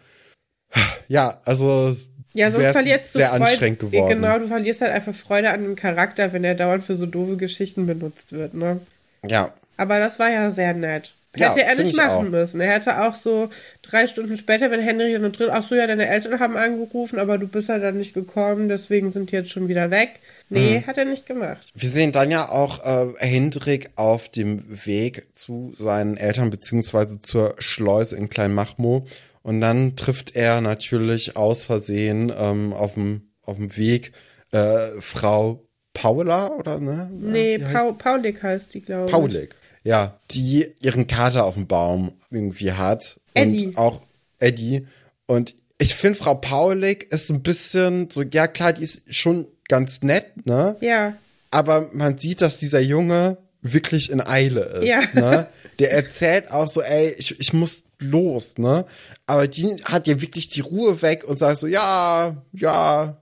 ja, 1.08 1.40
also 1.46 1.96
Ja, 2.34 2.52
sonst 2.52 2.72
verlierst 2.72 3.16
du 3.16 3.20
sehr 3.20 3.30
Freude. 3.30 3.46
anstrengend 3.46 3.80
geworden. 3.80 4.10
Genau, 4.22 4.40
du 4.40 4.48
verlierst 4.48 4.82
halt 4.82 4.92
einfach 4.92 5.14
Freude 5.16 5.52
an 5.52 5.64
dem 5.64 5.76
Charakter, 5.76 6.34
wenn 6.34 6.44
er 6.44 6.56
dauernd 6.56 6.84
für 6.84 6.96
so 6.96 7.06
doofe 7.06 7.38
Geschichten 7.38 7.86
benutzt 7.86 8.34
wird, 8.34 8.54
ne? 8.54 8.80
Ja, 9.26 9.54
Aber 9.78 10.00
das 10.00 10.20
war 10.20 10.30
ja 10.30 10.52
sehr 10.52 10.74
nett. 10.74 11.14
Ja, 11.38 11.50
Hätte 11.50 11.64
er 11.64 11.70
find 11.76 11.80
nicht 11.82 11.92
ich 11.92 11.98
machen 11.98 12.10
auch. 12.12 12.22
müssen. 12.24 12.62
Er 12.62 12.74
hätte 12.74 13.02
auch 13.04 13.16
so 13.16 13.50
drei 13.90 14.08
Stunden 14.08 14.38
später, 14.38 14.72
wenn 14.72 14.80
Henry 14.82 15.14
dann 15.14 15.32
drin, 15.32 15.50
ach 15.52 15.64
so, 15.64 15.76
ja, 15.76 15.88
deine 15.88 16.08
Eltern 16.08 16.40
haben 16.40 16.58
angerufen, 16.58 17.20
aber 17.20 17.38
du 17.38 17.48
bist 17.48 17.70
ja 17.70 17.80
dann 17.80 17.98
nicht 17.98 18.14
gekommen, 18.14 18.70
deswegen 18.70 19.12
sind 19.12 19.32
die 19.32 19.36
jetzt 19.36 19.52
schon 19.52 19.68
wieder 19.68 19.92
weg. 19.92 20.12
Nee, 20.50 20.80
Mhm. 20.80 20.88
hat 20.88 20.98
er 20.98 21.06
nicht 21.06 21.26
gemacht. 21.26 21.68
Wir 21.74 21.90
sehen 21.90 22.12
dann 22.12 22.30
ja 22.30 22.50
auch 22.50 22.84
äh, 22.86 23.14
Hendrik 23.18 23.88
auf 23.96 24.30
dem 24.30 24.64
Weg 24.86 25.28
zu 25.36 25.74
seinen 25.78 26.18
Eltern 26.18 26.50
beziehungsweise 26.52 27.20
zur 27.22 27.56
Schleuse 27.58 28.16
in 28.16 28.30
Kleinmachmo 28.30 29.08
und 29.42 29.62
dann 29.62 29.96
trifft 29.96 30.36
er 30.36 30.62
natürlich 30.62 31.36
aus 31.36 31.64
Versehen 31.64 32.32
ähm, 32.38 32.74
auf 32.74 32.94
dem 32.94 33.22
auf 33.42 33.58
dem 33.58 33.76
Weg 33.78 34.12
äh, 34.52 34.88
Frau 35.00 35.64
Paula 35.94 36.50
oder 36.50 36.80
ne? 36.80 37.10
Nee, 37.12 37.60
Wie 37.60 37.66
heißt 37.66 37.74
Pau 37.76 37.92
Paulik 37.94 38.44
heißt 38.44 38.74
die, 38.74 38.82
glaube 38.82 39.06
ich. 39.06 39.12
Paulik. 39.12 39.56
Ja, 39.84 40.20
die 40.32 40.68
ihren 40.82 41.08
Kater 41.08 41.46
auf 41.46 41.54
dem 41.56 41.68
Baum 41.68 42.12
irgendwie 42.32 42.72
hat. 42.74 43.20
Eddie. 43.36 43.68
Und 43.68 43.78
auch 43.78 44.02
Eddie. 44.40 44.88
Und 45.28 45.54
ich 45.78 45.94
finde, 45.96 46.18
Frau 46.18 46.36
Paulik 46.36 47.12
ist 47.12 47.30
ein 47.30 47.44
bisschen 47.44 48.10
so, 48.10 48.22
ja 48.24 48.48
klar, 48.48 48.74
die 48.74 48.84
ist 48.84 49.14
schon 49.14 49.48
ganz 49.68 50.02
nett, 50.02 50.46
ne? 50.46 50.76
Ja, 50.82 51.16
Aber 51.52 51.90
man 51.94 52.18
sieht, 52.18 52.42
dass 52.42 52.60
dieser 52.60 52.80
Junge 52.80 53.38
wirklich 53.62 54.10
in 54.12 54.22
Eile 54.22 54.62
ist, 54.62 54.88
Ja. 54.88 55.02
ne? 55.14 55.48
Der 55.80 55.92
erzählt 55.92 56.52
auch 56.52 56.68
so, 56.68 56.82
ey, 56.82 57.14
ich, 57.18 57.40
ich 57.40 57.52
muss 57.54 57.84
los, 58.00 58.58
ne? 58.58 58.86
Aber 59.26 59.48
die 59.48 59.84
hat 59.84 60.08
ja 60.08 60.22
wirklich 60.22 60.48
die 60.50 60.62
Ruhe 60.62 61.02
weg 61.02 61.24
und 61.26 61.38
sagt 61.40 61.60
so, 61.60 61.68
ja, 61.68 62.36
ja, 62.54 63.18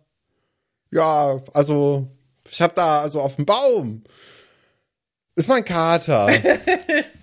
ja, 0.92 1.42
also, 1.54 2.08
ich 2.52 2.62
hab 2.62 2.76
da, 2.76 3.02
also 3.02 3.20
auf 3.22 3.36
dem 3.38 3.46
Baum. 3.46 4.04
Ist 5.36 5.48
mein 5.48 5.66
Kater. 5.66 6.28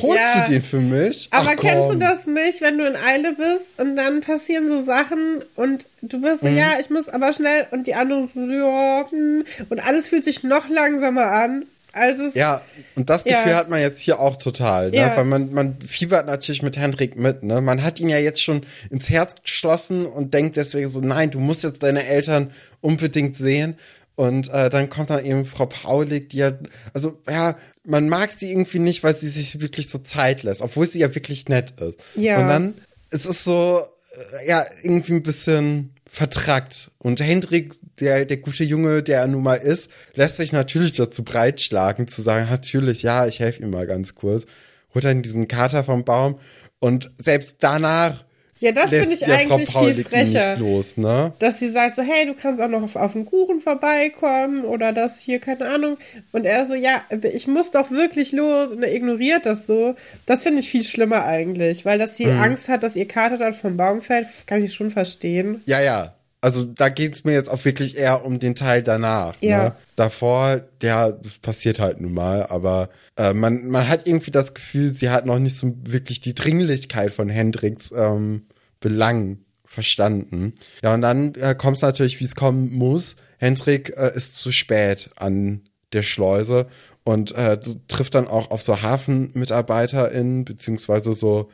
Holst 0.00 0.16
Ja. 0.16 0.44
du 0.46 0.52
den 0.52 0.62
für 0.62 0.80
mich? 0.80 1.28
aber 1.32 1.50
Ach, 1.50 1.56
kennst 1.56 1.76
du 1.84 1.88
komm. 1.90 2.00
das 2.00 2.26
nicht, 2.26 2.62
wenn 2.62 2.78
du 2.78 2.86
in 2.86 2.96
Eile 2.96 3.34
bist 3.34 3.78
und 3.78 3.94
dann 3.94 4.20
passieren 4.22 4.68
so 4.68 4.82
Sachen 4.82 5.42
und 5.54 5.86
du 6.00 6.20
bist 6.22 6.40
so, 6.42 6.48
Mhm. 6.48 6.56
ja, 6.56 6.78
ich 6.80 6.88
muss 6.88 7.08
aber 7.10 7.32
schnell 7.34 7.66
und 7.70 7.86
die 7.86 7.94
anderen 7.94 8.28
so, 8.32 8.40
ja, 8.40 9.04
hm, 9.10 9.44
und 9.68 9.86
alles 9.86 10.08
fühlt 10.08 10.24
sich 10.24 10.42
noch 10.44 10.68
langsamer 10.70 11.26
an, 11.26 11.64
als 11.92 12.18
es 12.20 12.34
Ja, 12.34 12.62
und 12.96 13.10
das 13.10 13.24
Ja. 13.24 13.36
Gefühl 13.42 13.56
hat 13.56 13.68
man 13.68 13.80
jetzt 13.82 14.00
hier 14.00 14.18
auch 14.20 14.36
total, 14.36 14.90
ne? 14.92 14.96
Ja. 14.96 15.16
Weil 15.16 15.24
man, 15.26 15.52
man 15.52 15.76
fiebert 15.86 16.24
natürlich 16.26 16.62
mit 16.62 16.78
Hendrik 16.78 17.16
mit, 17.16 17.42
ne? 17.42 17.60
Man 17.60 17.82
hat 17.82 18.00
ihn 18.00 18.08
ja 18.08 18.18
jetzt 18.18 18.42
schon 18.42 18.62
ins 18.90 19.10
Herz 19.10 19.34
geschlossen 19.42 20.06
und 20.06 20.32
denkt 20.32 20.56
deswegen 20.56 20.88
so, 20.88 21.00
nein, 21.00 21.30
du 21.32 21.38
musst 21.40 21.64
jetzt 21.64 21.82
deine 21.82 22.06
Eltern 22.06 22.50
unbedingt 22.80 23.36
sehen. 23.36 23.76
Und 24.20 24.52
äh, 24.52 24.68
dann 24.68 24.90
kommt 24.90 25.08
dann 25.08 25.24
eben 25.24 25.46
Frau 25.46 25.64
Paulik, 25.64 26.28
die 26.28 26.36
ja, 26.36 26.52
also 26.92 27.22
ja, 27.26 27.56
man 27.84 28.06
mag 28.10 28.30
sie 28.38 28.50
irgendwie 28.50 28.78
nicht, 28.78 29.02
weil 29.02 29.16
sie 29.16 29.30
sich 29.30 29.62
wirklich 29.62 29.88
so 29.88 29.98
Zeit 30.00 30.42
lässt, 30.42 30.60
obwohl 30.60 30.86
sie 30.86 30.98
ja 30.98 31.14
wirklich 31.14 31.48
nett 31.48 31.80
ist. 31.80 31.94
Ja. 32.16 32.38
Und 32.38 32.48
dann 32.48 32.74
es 33.08 33.24
ist 33.24 33.44
so, 33.44 33.80
äh, 33.80 34.46
ja, 34.46 34.66
irgendwie 34.82 35.14
ein 35.14 35.22
bisschen 35.22 35.94
vertrackt. 36.06 36.90
Und 36.98 37.22
Hendrik, 37.22 37.72
der, 37.98 38.26
der 38.26 38.36
gute 38.36 38.62
Junge, 38.62 39.02
der 39.02 39.20
er 39.20 39.26
nun 39.26 39.42
mal 39.42 39.54
ist, 39.54 39.88
lässt 40.12 40.36
sich 40.36 40.52
natürlich 40.52 40.92
dazu 40.92 41.24
breitschlagen, 41.24 42.06
zu 42.06 42.20
sagen, 42.20 42.46
natürlich, 42.50 43.00
ja, 43.00 43.26
ich 43.26 43.40
helfe 43.40 43.62
ihm 43.62 43.70
mal 43.70 43.86
ganz 43.86 44.14
kurz. 44.14 44.44
Holt 44.92 45.06
dann 45.06 45.22
diesen 45.22 45.48
Kater 45.48 45.82
vom 45.82 46.04
Baum 46.04 46.38
und 46.78 47.10
selbst 47.18 47.56
danach 47.60 48.22
Ja, 48.60 48.72
das 48.72 48.90
finde 48.90 49.14
ich 49.14 49.20
Frau 49.24 49.32
eigentlich 49.32 49.70
viel 49.70 50.04
frecher. 50.04 50.50
nicht 50.52 50.60
los, 50.60 50.96
ne? 50.96 51.32
dass 51.38 51.58
sie 51.58 51.70
sagt 51.72 51.96
so, 51.96 52.02
hey, 52.02 52.26
du 52.26 52.34
kannst 52.34 52.62
auch 52.62 52.68
noch 52.68 52.82
auf, 52.82 52.94
auf 52.96 53.12
den 53.14 53.24
Kuchen 53.24 53.58
vorbeikommen 53.60 54.64
oder 54.64 54.92
das 54.92 55.18
hier, 55.20 55.38
keine 55.40 55.68
Ahnung. 55.68 55.96
Und 56.32 56.44
er 56.44 56.66
so, 56.66 56.74
ja, 56.74 57.02
ich 57.32 57.46
muss 57.48 57.70
doch 57.70 57.90
wirklich 57.90 58.32
los 58.32 58.70
und 58.70 58.82
er 58.82 58.94
ignoriert 58.94 59.46
das 59.46 59.66
so. 59.66 59.94
Das 60.26 60.42
finde 60.42 60.60
ich 60.60 60.70
viel 60.70 60.84
schlimmer 60.84 61.24
eigentlich, 61.24 61.84
weil 61.84 61.98
dass 61.98 62.16
sie 62.16 62.26
Mhm. 62.26 62.40
Angst 62.40 62.68
hat, 62.68 62.82
dass 62.82 62.96
ihr 62.96 63.08
Kater 63.08 63.38
dann 63.38 63.54
vom 63.54 63.76
Baum 63.76 64.02
fällt, 64.02 64.26
kann 64.46 64.62
ich 64.62 64.74
schon 64.74 64.90
verstehen. 64.90 65.62
Ja, 65.66 65.80
ja. 65.80 66.14
Also 66.42 66.64
da 66.64 66.88
geht's 66.88 67.24
mir 67.24 67.32
jetzt 67.32 67.50
auch 67.50 67.64
wirklich 67.66 67.98
eher 67.98 68.24
um 68.24 68.38
den 68.38 68.54
Teil 68.54 68.80
danach. 68.82 69.34
Ja. 69.42 69.64
Ne? 69.64 69.72
Davor, 69.96 70.62
ja, 70.82 71.10
das 71.10 71.36
passiert 71.38 71.78
halt 71.78 72.00
nun 72.00 72.14
mal, 72.14 72.46
aber 72.46 72.88
äh, 73.16 73.34
man, 73.34 73.66
man 73.68 73.86
hat 73.88 74.06
irgendwie 74.06 74.30
das 74.30 74.54
Gefühl, 74.54 74.94
sie 74.94 75.10
hat 75.10 75.26
noch 75.26 75.38
nicht 75.38 75.56
so 75.58 75.74
wirklich 75.84 76.22
die 76.22 76.34
Dringlichkeit 76.34 77.12
von 77.12 77.28
Hendricks 77.28 77.92
ähm, 77.94 78.46
Belang 78.80 79.38
verstanden. 79.64 80.54
Ja, 80.82 80.94
und 80.94 81.02
dann 81.02 81.34
äh, 81.34 81.54
kommt 81.54 81.76
es 81.76 81.82
natürlich, 81.82 82.18
wie 82.20 82.24
es 82.24 82.34
kommen 82.34 82.72
muss. 82.72 83.16
Hendrik 83.38 83.96
äh, 83.96 84.14
ist 84.14 84.36
zu 84.36 84.50
spät 84.52 85.10
an 85.16 85.62
der 85.92 86.02
Schleuse 86.02 86.66
und 87.04 87.32
äh, 87.32 87.58
trifft 87.88 88.14
dann 88.14 88.28
auch 88.28 88.50
auf 88.50 88.62
so 88.62 88.82
HafenmitarbeiterInnen, 88.82 90.44
beziehungsweise 90.44 91.14
so 91.14 91.50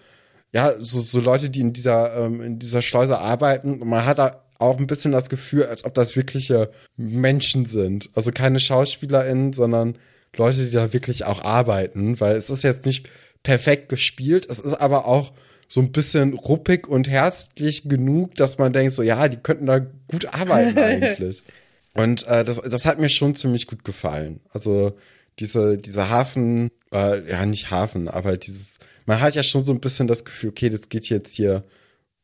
ja, 0.52 0.72
so, 0.78 1.00
so 1.00 1.20
Leute, 1.20 1.50
die 1.50 1.60
in 1.60 1.74
dieser, 1.74 2.16
ähm, 2.16 2.40
in 2.40 2.58
dieser 2.58 2.80
Schleuse 2.80 3.18
arbeiten. 3.18 3.82
Und 3.82 3.88
man 3.88 4.06
hat 4.06 4.18
da 4.18 4.30
auch 4.58 4.78
ein 4.78 4.86
bisschen 4.86 5.12
das 5.12 5.28
Gefühl, 5.28 5.66
als 5.66 5.84
ob 5.84 5.94
das 5.94 6.16
wirkliche 6.16 6.70
Menschen 6.96 7.66
sind. 7.66 8.08
Also 8.14 8.32
keine 8.32 8.58
SchauspielerInnen, 8.58 9.52
sondern 9.52 9.98
Leute, 10.34 10.64
die 10.64 10.70
da 10.70 10.94
wirklich 10.94 11.26
auch 11.26 11.42
arbeiten, 11.42 12.20
weil 12.20 12.36
es 12.36 12.48
ist 12.48 12.62
jetzt 12.62 12.86
nicht 12.86 13.08
perfekt 13.42 13.90
gespielt, 13.90 14.46
es 14.48 14.58
ist 14.58 14.74
aber 14.74 15.06
auch 15.06 15.32
so 15.68 15.80
ein 15.80 15.92
bisschen 15.92 16.34
ruppig 16.34 16.86
und 16.86 17.08
herzlich 17.08 17.88
genug, 17.88 18.34
dass 18.36 18.58
man 18.58 18.72
denkt, 18.72 18.92
so 18.92 19.02
ja, 19.02 19.28
die 19.28 19.36
könnten 19.36 19.66
da 19.66 19.78
gut 19.78 20.32
arbeiten 20.32 20.78
eigentlich. 20.78 21.42
Und 21.94 22.26
äh, 22.26 22.44
das, 22.44 22.60
das 22.60 22.84
hat 22.84 22.98
mir 22.98 23.08
schon 23.08 23.34
ziemlich 23.34 23.66
gut 23.66 23.84
gefallen. 23.84 24.40
Also 24.52 24.96
diese, 25.38 25.78
diese 25.78 26.10
Hafen, 26.10 26.70
äh, 26.92 27.28
ja 27.28 27.46
nicht 27.46 27.70
Hafen, 27.70 28.08
aber 28.08 28.36
dieses, 28.36 28.78
man 29.06 29.20
hat 29.20 29.34
ja 29.34 29.42
schon 29.42 29.64
so 29.64 29.72
ein 29.72 29.80
bisschen 29.80 30.06
das 30.06 30.24
Gefühl, 30.24 30.50
okay, 30.50 30.68
das 30.68 30.88
geht 30.88 31.08
jetzt 31.08 31.34
hier 31.34 31.62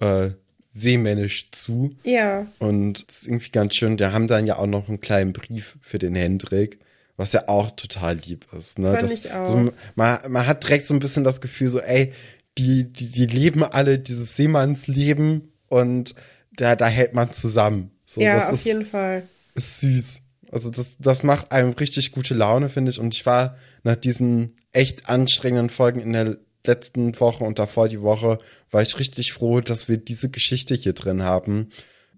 äh, 0.01 0.31
seemännisch 0.73 1.51
zu. 1.51 1.91
Ja. 2.05 2.47
Und 2.59 3.09
das 3.09 3.19
ist 3.19 3.27
irgendwie 3.27 3.51
ganz 3.51 3.75
schön. 3.75 3.97
Die 3.97 4.05
haben 4.05 4.27
dann 4.27 4.47
ja 4.47 4.59
auch 4.59 4.67
noch 4.67 4.89
einen 4.89 5.01
kleinen 5.01 5.33
Brief 5.33 5.77
für 5.81 5.99
den 5.99 6.15
Hendrik, 6.15 6.79
was 7.17 7.33
ja 7.33 7.49
auch 7.49 7.71
total 7.73 8.17
lieb 8.17 8.47
ist. 8.59 8.79
Ne? 8.79 8.93
Fand 8.93 9.03
das, 9.03 9.11
ich 9.13 9.31
auch. 9.33 9.55
Also, 9.55 9.73
man, 9.95 10.19
man 10.29 10.47
hat 10.47 10.65
direkt 10.65 10.87
so 10.87 10.95
ein 10.95 11.01
bisschen 11.01 11.25
das 11.25 11.41
Gefühl, 11.41 11.69
so, 11.69 11.81
ey, 11.81 12.13
die, 12.59 12.93
die, 12.93 13.09
die 13.09 13.27
leben 13.27 13.65
alle 13.65 13.99
dieses 13.99 14.37
Seemannsleben 14.37 15.53
und 15.69 16.15
da, 16.53 16.77
da 16.77 16.87
hält 16.87 17.15
man 17.15 17.33
zusammen. 17.33 17.91
So, 18.05 18.21
ja, 18.21 18.49
auf 18.49 18.55
ist, 18.55 18.67
jeden 18.67 18.85
Fall. 18.85 19.23
ist 19.55 19.81
süß. 19.81 20.21
Also 20.51 20.71
das, 20.71 20.97
das 20.99 21.23
macht 21.23 21.51
einem 21.51 21.73
richtig 21.73 22.13
gute 22.13 22.35
Laune, 22.35 22.69
finde 22.69 22.91
ich. 22.91 23.01
Und 23.01 23.15
ich 23.15 23.25
war 23.25 23.57
nach 23.85 23.97
diesen 23.97 24.57
echt 24.73 25.09
anstrengenden 25.09 25.71
Folgen 25.71 26.01
in 26.01 26.13
der 26.13 26.37
letzten 26.67 27.19
Woche 27.19 27.45
und 27.45 27.59
davor 27.59 27.89
die 27.89 28.03
Woche, 28.03 28.39
war 28.71 28.83
ich 28.83 28.99
richtig 28.99 29.33
froh, 29.33 29.61
dass 29.61 29.89
wir 29.89 29.97
diese 29.97 30.31
Geschichte 30.31 30.75
hier 30.75 30.93
drin 30.93 31.23
haben. 31.23 31.71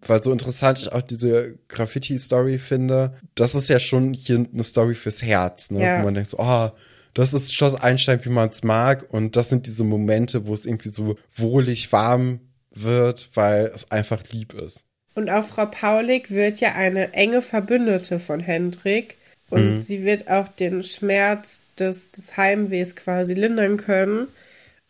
Weil 0.06 0.22
so 0.22 0.32
interessant 0.32 0.80
ich 0.80 0.92
auch 0.92 1.00
diese 1.00 1.58
Graffiti-Story 1.68 2.58
finde, 2.58 3.16
das 3.34 3.54
ist 3.54 3.68
ja 3.68 3.80
schon 3.80 4.12
hier 4.12 4.46
eine 4.52 4.64
Story 4.64 4.94
fürs 4.94 5.22
Herz, 5.22 5.70
ne? 5.70 5.82
Ja. 5.82 6.00
Wo 6.00 6.04
man 6.04 6.14
denkt 6.14 6.30
so, 6.30 6.38
oh, 6.38 6.70
das 7.14 7.32
ist 7.32 7.54
Schloss 7.54 7.74
Einstein, 7.74 8.24
wie 8.24 8.28
man 8.30 8.48
es 8.48 8.62
mag. 8.62 9.06
Und 9.08 9.36
das 9.36 9.48
sind 9.48 9.66
diese 9.66 9.84
Momente, 9.84 10.46
wo 10.46 10.54
es 10.54 10.66
irgendwie 10.66 10.88
so 10.90 11.16
wohlig 11.34 11.92
warm 11.92 12.40
wird, 12.72 13.30
weil 13.34 13.66
es 13.74 13.90
einfach 13.90 14.22
lieb 14.30 14.52
ist. 14.54 14.84
Und 15.14 15.30
auch 15.30 15.44
Frau 15.44 15.66
Paulik 15.66 16.30
wird 16.30 16.58
ja 16.60 16.74
eine 16.74 17.12
enge 17.12 17.40
Verbündete 17.40 18.18
von 18.18 18.40
Hendrik. 18.40 19.16
Und 19.50 19.78
sie 19.78 20.02
wird 20.04 20.28
auch 20.28 20.48
den 20.48 20.82
Schmerz 20.82 21.62
des, 21.78 22.10
des 22.10 22.36
Heimwehs 22.36 22.96
quasi 22.96 23.34
lindern 23.34 23.76
können. 23.76 24.26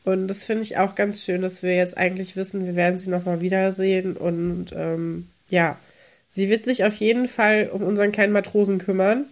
Und 0.05 0.29
das 0.29 0.45
finde 0.45 0.63
ich 0.63 0.79
auch 0.79 0.95
ganz 0.95 1.23
schön, 1.23 1.43
dass 1.43 1.63
wir 1.63 1.75
jetzt 1.77 1.97
eigentlich 1.99 2.37
wissen, 2.37 2.65
wir 2.65 2.75
werden 2.77 2.99
sie 2.99 3.11
nochmal 3.11 3.41
wiedersehen. 3.43 4.17
Und 4.17 4.67
ähm, 4.75 5.29
ja, 5.49 5.79
sie 6.31 6.49
wird 6.49 6.65
sich 6.65 6.85
auf 6.85 6.95
jeden 6.97 7.29
Fall 7.29 7.69
um 7.71 7.83
unseren 7.83 8.13
kleinen 8.13 8.33
Matrosen 8.33 8.79
kümmern, 8.79 9.27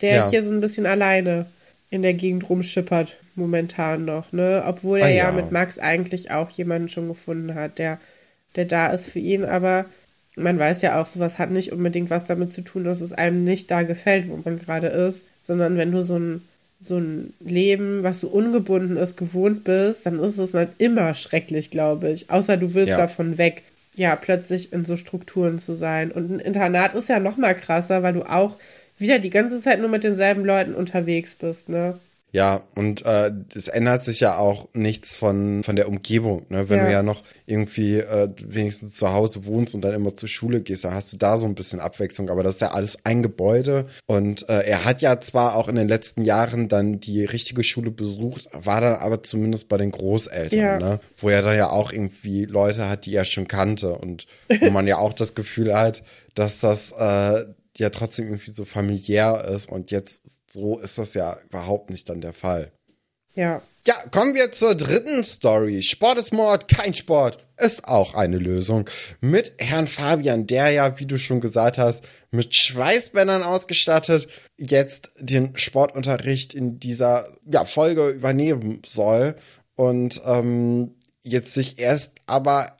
der 0.00 0.16
Ja. 0.16 0.30
hier 0.30 0.42
so 0.42 0.50
ein 0.50 0.60
bisschen 0.60 0.86
alleine 0.86 1.46
in 1.94 2.02
der 2.02 2.14
Gegend 2.14 2.48
rumschippert, 2.48 3.14
momentan 3.36 4.04
noch, 4.04 4.32
ne? 4.32 4.62
Obwohl 4.66 4.98
er 4.98 5.06
Ah, 5.06 5.10
ja. 5.10 5.24
ja. 5.26 5.32
mit 5.32 5.52
Max 5.52 5.78
eigentlich 5.78 6.30
auch 6.32 6.50
jemanden 6.50 6.88
schon 6.88 7.06
gefunden 7.08 7.54
hat, 7.54 7.78
der, 7.78 7.98
der 8.56 8.64
da 8.64 8.88
ist 8.88 9.08
für 9.08 9.20
ihn, 9.20 9.44
aber 9.44 9.84
man 10.36 10.58
weiß 10.58 10.82
ja 10.82 11.00
auch, 11.00 11.06
sowas 11.06 11.38
hat 11.38 11.50
nicht 11.52 11.70
unbedingt 11.72 12.10
was 12.10 12.24
damit 12.24 12.50
zu 12.52 12.62
tun, 12.62 12.82
dass 12.84 13.00
es 13.00 13.12
einem 13.12 13.44
nicht 13.44 13.70
da 13.70 13.82
gefällt, 13.82 14.28
wo 14.28 14.36
man 14.44 14.58
gerade 14.58 14.88
ist, 14.88 15.26
sondern 15.40 15.76
wenn 15.76 15.92
du 15.92 16.02
so 16.02 16.18
ein, 16.18 16.42
so 16.80 16.98
ein 16.98 17.32
Leben, 17.38 18.02
was 18.02 18.18
so 18.20 18.26
ungebunden 18.26 18.96
ist, 18.96 19.16
gewohnt 19.16 19.62
bist, 19.62 20.04
dann 20.06 20.18
ist 20.18 20.38
es 20.38 20.52
halt 20.52 20.70
immer 20.78 21.14
schrecklich, 21.14 21.70
glaube 21.70 22.10
ich. 22.10 22.28
Außer 22.30 22.56
du 22.56 22.74
willst 22.74 22.90
Ja. 22.90 22.96
davon 22.96 23.38
weg, 23.38 23.62
ja, 23.94 24.16
plötzlich 24.16 24.72
in 24.72 24.84
so 24.84 24.96
Strukturen 24.96 25.60
zu 25.60 25.74
sein. 25.74 26.10
Und 26.10 26.28
ein 26.32 26.40
Internat 26.40 26.94
ist 26.96 27.08
ja 27.08 27.20
noch 27.20 27.36
mal 27.36 27.54
krasser, 27.54 28.02
weil 28.02 28.14
du 28.14 28.24
auch 28.28 28.56
wieder 28.98 29.18
die 29.18 29.30
ganze 29.30 29.60
Zeit 29.60 29.80
nur 29.80 29.88
mit 29.88 30.04
denselben 30.04 30.44
Leuten 30.44 30.74
unterwegs 30.74 31.34
bist, 31.34 31.68
ne? 31.68 31.98
Ja, 32.32 32.62
und 32.74 33.06
äh, 33.06 33.30
es 33.54 33.68
ändert 33.68 34.04
sich 34.04 34.18
ja 34.18 34.36
auch 34.38 34.66
nichts 34.72 35.14
von, 35.14 35.62
von 35.62 35.76
der 35.76 35.86
Umgebung. 35.86 36.44
Ne? 36.48 36.68
Wenn 36.68 36.78
Ja. 36.80 36.86
du 36.86 36.92
ja 36.92 37.02
noch 37.04 37.22
irgendwie 37.46 37.98
äh, 37.98 38.28
wenigstens 38.44 38.94
zu 38.94 39.12
Hause 39.12 39.46
wohnst 39.46 39.72
und 39.76 39.82
dann 39.82 39.94
immer 39.94 40.16
zur 40.16 40.28
Schule 40.28 40.60
gehst, 40.60 40.82
dann 40.82 40.94
hast 40.94 41.12
du 41.12 41.16
da 41.16 41.36
so 41.38 41.46
ein 41.46 41.54
bisschen 41.54 41.78
Abwechslung. 41.78 42.30
Aber 42.30 42.42
das 42.42 42.56
ist 42.56 42.60
ja 42.62 42.72
alles 42.72 42.98
ein 43.04 43.22
Gebäude. 43.22 43.86
Und 44.06 44.48
äh, 44.48 44.62
er 44.62 44.84
hat 44.84 45.00
ja 45.00 45.20
zwar 45.20 45.54
auch 45.54 45.68
in 45.68 45.76
den 45.76 45.86
letzten 45.86 46.22
Jahren 46.24 46.66
dann 46.66 46.98
die 46.98 47.24
richtige 47.24 47.62
Schule 47.62 47.92
besucht, 47.92 48.48
war 48.50 48.80
dann 48.80 48.94
aber 48.96 49.22
zumindest 49.22 49.68
bei 49.68 49.76
den 49.76 49.92
Großeltern, 49.92 50.58
Ja. 50.58 50.78
ne? 50.80 51.00
wo 51.18 51.28
er 51.28 51.42
dann 51.42 51.56
ja 51.56 51.70
auch 51.70 51.92
irgendwie 51.92 52.46
Leute 52.46 52.88
hat, 52.88 53.06
die 53.06 53.14
er 53.14 53.26
schon 53.26 53.46
kannte. 53.46 53.92
Und 53.94 54.26
wo 54.60 54.70
man 54.70 54.88
ja 54.88 54.98
auch 54.98 55.12
das 55.12 55.36
Gefühl 55.36 55.72
hat, 55.72 56.02
dass 56.34 56.58
das 56.58 56.90
äh, 56.98 57.44
ja 57.78 57.90
trotzdem 57.90 58.26
irgendwie 58.26 58.52
so 58.52 58.64
familiär 58.64 59.44
ist. 59.54 59.68
Und 59.68 59.90
jetzt 59.90 60.22
so 60.50 60.78
ist 60.78 60.98
das 60.98 61.14
ja 61.14 61.36
überhaupt 61.48 61.90
nicht 61.90 62.08
dann 62.08 62.20
der 62.20 62.32
Fall. 62.32 62.72
Ja. 63.34 63.62
Ja, 63.86 63.94
kommen 64.10 64.34
wir 64.34 64.50
zur 64.52 64.74
dritten 64.74 65.24
Story. 65.24 65.82
Sport 65.82 66.18
ist 66.18 66.32
Mord, 66.32 66.68
kein 66.68 66.94
Sport 66.94 67.38
ist 67.58 67.86
auch 67.86 68.14
eine 68.14 68.38
Lösung. 68.38 68.88
Mit 69.20 69.52
Herrn 69.58 69.88
Fabian, 69.88 70.46
der 70.46 70.70
ja, 70.70 70.98
wie 70.98 71.04
du 71.04 71.18
schon 71.18 71.40
gesagt 71.40 71.76
hast, 71.76 72.02
mit 72.30 72.54
Schweißbändern 72.54 73.42
ausgestattet, 73.42 74.26
jetzt 74.56 75.10
den 75.18 75.56
Sportunterricht 75.58 76.54
in 76.54 76.80
dieser 76.80 77.28
ja, 77.44 77.66
Folge 77.66 78.08
übernehmen 78.08 78.80
soll. 78.86 79.36
Und 79.76 80.22
ähm, 80.24 80.94
jetzt 81.22 81.52
sich 81.52 81.78
erst 81.78 82.12
aber 82.26 82.74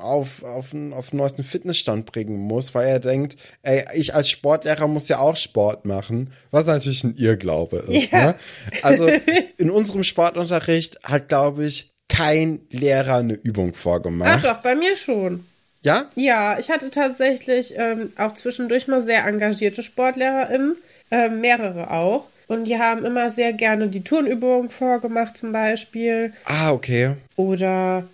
auf, 0.00 0.42
auf, 0.42 0.70
den- 0.70 0.92
auf 0.92 1.10
den 1.10 1.18
neuesten 1.18 1.44
Fitnessstand 1.44 2.06
bringen 2.06 2.38
muss, 2.38 2.74
weil 2.74 2.86
er 2.88 3.00
denkt, 3.00 3.36
ey, 3.62 3.84
ich 3.94 4.14
als 4.14 4.28
Sportlehrer 4.30 4.86
muss 4.88 5.08
ja 5.08 5.18
auch 5.18 5.36
Sport 5.36 5.84
machen, 5.84 6.30
was 6.50 6.66
natürlich 6.66 7.04
ein 7.04 7.16
Irrglaube 7.16 7.78
ist. 7.88 8.10
Ja. 8.12 8.26
Ne? 8.26 8.34
Also 8.82 9.08
in 9.58 9.70
unserem 9.70 10.04
Sportunterricht 10.04 10.98
hat, 11.04 11.28
glaube 11.28 11.66
ich, 11.66 11.90
kein 12.08 12.60
Lehrer 12.70 13.16
eine 13.16 13.34
Übung 13.34 13.72
Ach 13.74 13.78
vorgemacht. 13.78 14.44
doch, 14.44 14.58
bei 14.58 14.74
mir 14.74 14.96
schon. 14.96 15.46
Ja? 15.82 16.04
Ja, 16.14 16.58
ich 16.58 16.70
hatte 16.70 16.90
tatsächlich 16.90 17.74
ähm, 17.76 18.12
auch 18.18 18.34
zwischendurch 18.34 18.86
mal 18.86 19.02
sehr 19.02 19.24
engagierte 19.26 19.82
SportlehrerInnen, 19.82 20.76
ähm, 21.10 21.40
mehrere 21.40 21.90
auch. 21.90 22.26
Und 22.48 22.64
die 22.64 22.78
haben 22.78 23.04
immer 23.04 23.30
sehr 23.30 23.52
gerne 23.54 23.88
die 23.88 24.04
Turnübungen 24.04 24.68
vorgemacht 24.68 25.38
zum 25.38 25.52
Beispiel. 25.52 26.32
Ah, 26.44 26.70
okay. 26.72 27.16
Oder, 27.36 28.04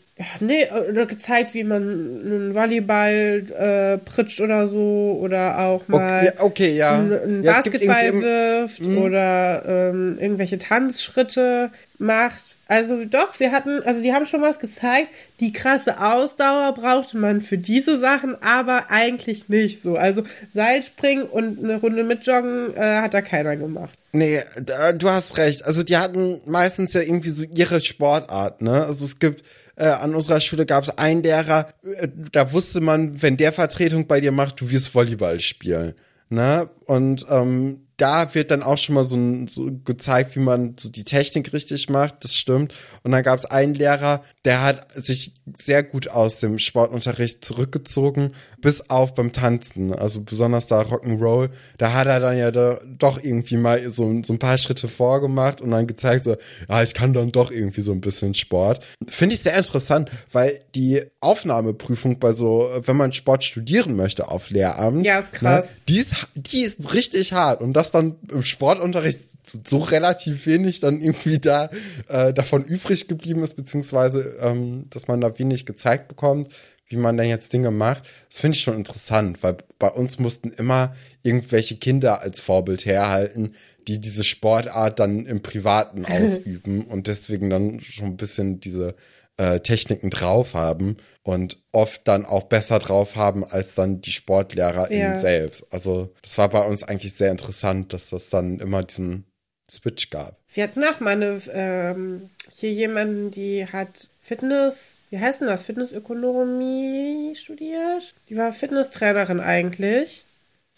nee, 0.41 0.66
oder 0.91 1.07
gezeigt, 1.07 1.55
wie 1.55 1.64
man 1.64 1.83
einen 1.83 2.55
Volleyball 2.55 3.45
äh, 3.59 3.99
pritscht 3.99 4.41
oder 4.41 4.66
so. 4.66 5.19
Oder 5.21 5.59
auch 5.61 5.87
mal 5.89 6.21
Okay, 6.27 6.33
okay 6.39 6.77
ja. 6.77 6.99
einen, 6.99 7.43
ja 7.45 7.53
Basketball 7.53 8.05
irgendwie 8.05 8.19
im- 8.19 8.23
wirft 8.25 8.81
oder 8.83 9.62
ähm, 9.66 10.19
irgendwelche 10.21 10.59
Tanzschritte 10.59 11.71
macht. 11.99 12.57
Also 12.69 13.05
doch, 13.05 13.39
wir 13.41 13.53
hatten, 13.53 13.83
also 13.85 14.03
die 14.03 14.12
haben 14.12 14.27
schon 14.27 14.43
was 14.43 14.59
gezeigt. 14.59 15.09
Die 15.41 15.53
krasse 15.53 16.01
Ausdauer 16.01 16.75
brauchte 16.75 17.16
man 17.16 17.41
für 17.41 17.59
diese 17.59 17.99
Sachen, 17.99 18.37
aber 18.43 18.91
eigentlich 18.91 19.49
nicht 19.49 19.83
so. 19.83 19.97
Also 19.97 20.23
Seilspringen 20.53 21.25
und 21.25 21.62
eine 21.62 21.77
Runde 21.77 22.05
mit 22.05 22.27
Joggen 22.27 22.75
äh, 22.77 22.81
hat 23.01 23.14
da 23.14 23.21
keiner 23.23 23.57
gemacht. 23.57 23.95
Nee, 24.12 24.43
da, 24.64 24.93
du 24.93 25.09
hast 25.09 25.37
recht. 25.39 25.64
Also 25.64 25.83
die 25.83 25.97
hatten 25.97 26.41
meistens 26.47 26.93
ja 26.95 27.03
irgendwie 27.03 27.31
so 27.31 27.45
ihre 27.45 27.81
Sportart, 27.81 28.62
ne? 28.62 28.85
Also 28.87 29.05
es 29.05 29.19
gibt 29.19 29.45
äh, 29.79 29.87
an 29.87 30.14
unserer 30.14 30.41
Schule 30.41 30.66
gab 30.66 30.85
es 30.85 30.91
einen 30.99 31.22
Lehrer, 31.22 31.68
äh, 31.83 32.09
da 32.33 32.53
wusste 32.53 32.81
man, 32.81 33.22
wenn 33.22 33.37
der 33.37 33.53
Vertretung 33.53 34.07
bei 34.07 34.20
dir 34.20 34.33
macht, 34.33 34.61
du 34.61 34.70
wirst 34.70 34.95
Volleyball 34.95 35.41
spielen, 35.41 35.95
ne? 36.29 36.68
Und 36.87 37.26
ähm, 37.31 37.88
da 37.99 38.32
wird 38.34 38.51
dann 38.53 38.62
auch 38.62 38.78
schon 38.78 38.94
mal 38.94 39.05
so, 39.05 39.16
ein, 39.16 39.49
so 39.49 39.70
gezeigt, 39.84 40.36
wie 40.36 40.40
man 40.40 40.76
so 40.78 40.88
die 40.88 41.05
Technik 41.05 41.53
richtig 41.53 41.90
macht, 41.90 42.24
das 42.24 42.34
stimmt. 42.36 42.72
Und 43.03 43.11
dann 43.11 43.24
gab 43.24 43.40
es 43.40 43.44
einen 43.44 43.74
Lehrer, 43.74 44.22
der 44.44 44.62
hat 44.62 44.90
sich 44.92 45.34
sehr 45.59 45.82
gut 45.82 46.09
aus 46.09 46.38
dem 46.38 46.61
Sportunterricht 46.61 47.44
zurückgezogen, 47.44 48.34
bis 48.61 48.88
auf 48.88 49.14
beim 49.14 49.32
Tanzen, 49.32 49.92
also 49.92 50.20
besonders 50.20 50.68
da 50.68 50.80
Rock'n'Roll, 50.80 51.51
da 51.76 51.92
hat 51.92 52.07
er 52.07 52.20
dann 52.20 52.38
ja 52.38 52.53
da, 52.53 52.78
doch 52.86 53.22
irgendwie 53.22 53.57
mal 53.57 53.90
so, 53.90 54.22
so 54.24 54.32
ein 54.32 54.38
paar 54.38 54.59
Schritte 54.59 54.88
vorgemacht 54.88 55.61
und 55.61 55.72
dann 55.72 55.88
gezeigt 55.88 56.24
so, 56.24 56.36
ja, 56.68 56.82
ich 56.82 56.94
kann 56.94 57.12
dann 57.12 57.32
doch 57.32 57.51
irgendwie 57.51 57.80
so 57.80 57.90
ein 57.90 58.01
bisschen 58.01 58.34
Sport. 58.34 58.84
Finde 59.09 59.34
ich 59.34 59.42
sehr 59.42 59.57
interessant, 59.57 60.11
weil 60.30 60.61
die 60.76 61.03
Aufnahmeprüfung 61.20 62.20
bei 62.20 62.32
so, 62.32 62.70
wenn 62.84 62.96
man 62.96 63.12
Sport 63.12 63.42
studieren 63.42 63.96
möchte 63.96 64.28
auf 64.28 64.51
Lehramt, 64.51 65.05
Ja, 65.05 65.18
ist 65.18 65.32
krass. 65.32 65.70
Ne, 65.70 65.76
die 65.88 65.99
ist, 65.99 66.14
die 66.36 66.62
ist 66.62 66.94
richtig 66.94 67.32
hart 67.32 67.61
und 67.61 67.72
das 67.72 67.88
dann 67.91 68.16
im 68.30 68.43
Sportunterricht 68.43 69.20
so 69.66 69.78
relativ 69.78 70.47
wenig 70.47 70.80
dann 70.80 71.01
irgendwie 71.01 71.39
da 71.39 71.70
äh, 72.09 72.32
davon 72.32 72.64
übrig 72.64 73.09
geblieben 73.09 73.43
ist, 73.43 73.55
beziehungsweise 73.57 74.36
ähm, 74.41 74.86
dass 74.91 75.09
man 75.09 75.20
da 75.20 75.39
wenig 75.39 75.66
gezeigt 75.66 76.09
bekommt, 76.09 76.49
wie 76.89 76.97
man 76.97 77.16
dann 77.16 77.28
jetzt 77.28 77.53
Dinge 77.53 77.70
macht. 77.70 78.03
Das 78.28 78.39
finde 78.39 78.57
ich 78.57 78.62
schon 78.62 78.74
interessant, 78.74 79.43
weil 79.43 79.59
bei 79.78 79.91
uns 79.91 80.18
mussten 80.18 80.51
immer 80.51 80.95
irgendwelche 81.22 81.76
Kinder 81.76 82.22
als 82.22 82.41
Vorbild 82.41 82.86
herhalten, 82.86 83.55
die 83.86 84.01
diese 84.01 84.24
Sportart 84.24 84.99
dann 84.99 85.26
im 85.26 85.43
Privaten 85.43 86.05
ausüben 86.07 86.82
und 86.82 87.07
deswegen 87.07 87.51
dann 87.51 87.80
schon 87.80 88.07
ein 88.07 88.16
bisschen 88.16 88.61
diese 88.61 88.95
äh, 89.39 89.61
Techniken 89.61 90.11
drauf 90.11 90.55
haben 90.55 90.97
und 91.22 91.57
oft 91.72 92.07
dann 92.07 92.26
auch 92.26 92.45
besser 92.45 92.78
drauf 92.78 93.16
haben 93.16 93.45
als 93.45 93.74
dann 93.74 94.01
die 94.03 94.12
SportlehrerInnen 94.12 95.12
Ja. 95.14 95.18
selbst. 95.18 95.64
Also 95.70 96.12
das 96.22 96.36
war 96.39 96.49
bei 96.49 96.64
uns 96.64 96.82
eigentlich 96.82 97.14
sehr 97.14 97.30
interessant, 97.30 97.93
dass 97.93 98.11
das 98.11 98.28
dann 98.30 98.59
immer 98.61 98.82
diesen 98.82 99.24
Switch 99.70 100.11
gab. 100.11 100.36
Wir 100.53 100.64
hatten 100.64 100.82
auch 100.84 101.01
mal 101.01 101.11
eine, 101.11 101.41
ähm, 101.53 102.30
hier 102.51 102.72
jemanden, 102.72 103.30
die 103.30 103.66
hat 103.66 104.09
Fitness, 104.20 104.95
wie 105.11 105.18
heißt 105.18 105.41
denn 105.41 105.49
das? 105.49 105.62
Fitnessökonomie 105.62 107.34
studiert? 107.36 108.14
Die 108.28 108.36
war 108.36 108.53
Fitnesstrainerin 108.53 109.41
eigentlich. 109.41 110.24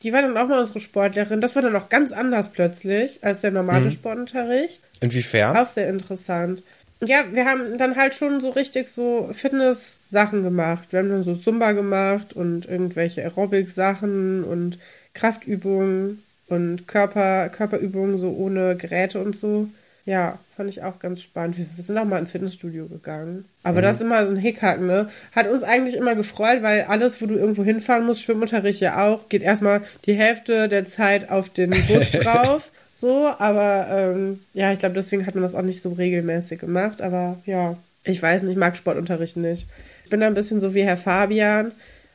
Die 0.03 0.13
war 0.13 0.23
dann 0.23 0.37
auch 0.37 0.49
mal 0.49 0.61
unsere 0.61 0.81
Sportlehrerin. 0.81 1.41
Das 1.43 1.55
war 1.55 1.63
dann 1.63 1.77
auch 1.77 1.91
ganz 1.91 2.11
anders 2.13 2.51
plötzlich 2.51 3.23
als 3.23 3.43
der 3.43 3.51
normale 3.51 3.91
Sportunterricht. 3.91 4.81
Inwiefern? 5.01 5.57
Auch 5.57 5.67
sehr 5.67 5.89
interessant. 5.89 6.63
Ja, 7.03 7.25
wir 7.33 7.47
haben 7.47 7.79
dann 7.79 7.97
halt 7.97 8.15
schon 8.15 8.41
so 8.41 8.51
richtig 8.51 8.89
so 8.89 9.31
Fitness-Sachen 9.33 10.43
gemacht. 10.43 10.89
Wir 10.91 10.99
haben 10.99 11.09
dann 11.09 11.23
so 11.23 11.35
Zumba 11.35 11.73
gemacht 11.73 12.35
und 12.35 12.67
irgendwelche 12.67 13.23
Aerobic-Sachen 13.23 14.45
und 14.45 14.79
Kraftübungen 15.15 16.23
und 16.49 16.87
Körper, 16.87 17.49
Körperübungen 17.49 18.19
so 18.19 18.31
ohne 18.31 18.77
Geräte 18.77 19.21
und 19.21 19.35
so. 19.35 19.69
Ja, 20.05 20.39
fand 20.57 20.69
ich 20.69 20.83
auch 20.83 20.99
ganz 20.99 21.23
spannend. 21.23 21.57
Wir, 21.57 21.67
sind 21.79 21.97
auch 21.97 22.05
mal 22.05 22.19
ins 22.19 22.33
Fitnessstudio 22.33 22.87
gegangen. 22.87 23.45
Aber 23.63 23.79
mhm. 23.79 23.83
das 23.83 23.97
ist 23.97 24.03
immer 24.03 24.25
so 24.25 24.33
ein 24.33 24.37
Hickhack, 24.37 24.81
ne? 24.81 25.09
Hat 25.33 25.49
uns 25.49 25.63
eigentlich 25.63 25.95
immer 25.95 26.15
gefreut, 26.15 26.63
weil 26.63 26.83
alles, 26.83 27.21
wo 27.23 27.27
du 27.27 27.37
irgendwo 27.37 27.65
hinfahren 27.65 28.05
musst, 28.05 28.23
Schwimmunterricht 28.23 28.81
ja 28.81 29.07
auch, 29.07 29.29
geht 29.29 29.43
erstmal 29.43 29.83
die 30.07 30.15
Hälfte 30.15 30.69
der 30.69 30.85
Zeit 30.87 31.31
auf 31.31 31.51
den 31.51 31.71
Bus 31.71 32.11
drauf. 32.13 32.71
So, 33.01 33.29
aber 33.39 33.87
ähm, 33.91 34.41
ja, 34.53 34.73
ich 34.75 34.79
glaube, 34.79 34.95
deswegen 34.95 35.25
hat 35.25 35.35
man 35.35 35.43
das 35.43 35.55
auch 35.55 35.63
nicht 35.63 35.81
so 35.81 35.93
regelmäßig 35.93 36.61
gemacht. 36.61 37.01
Aber 37.01 37.39
ja, 37.47 37.79
ich 38.05 38.23
weiß 38.23 38.43
nicht, 38.43 38.53
ich 38.53 38.59
mag 38.59 38.77
Sportunterricht 38.77 39.39
nicht. 39.39 39.67
Ich 40.05 40.11
bin 40.11 40.21
da 40.21 40.27
ein 40.27 40.35
bisschen 40.35 40.61
so 40.61 40.75
wie 40.75 40.83
Herr 40.83 40.99
Fabian. 40.99 41.73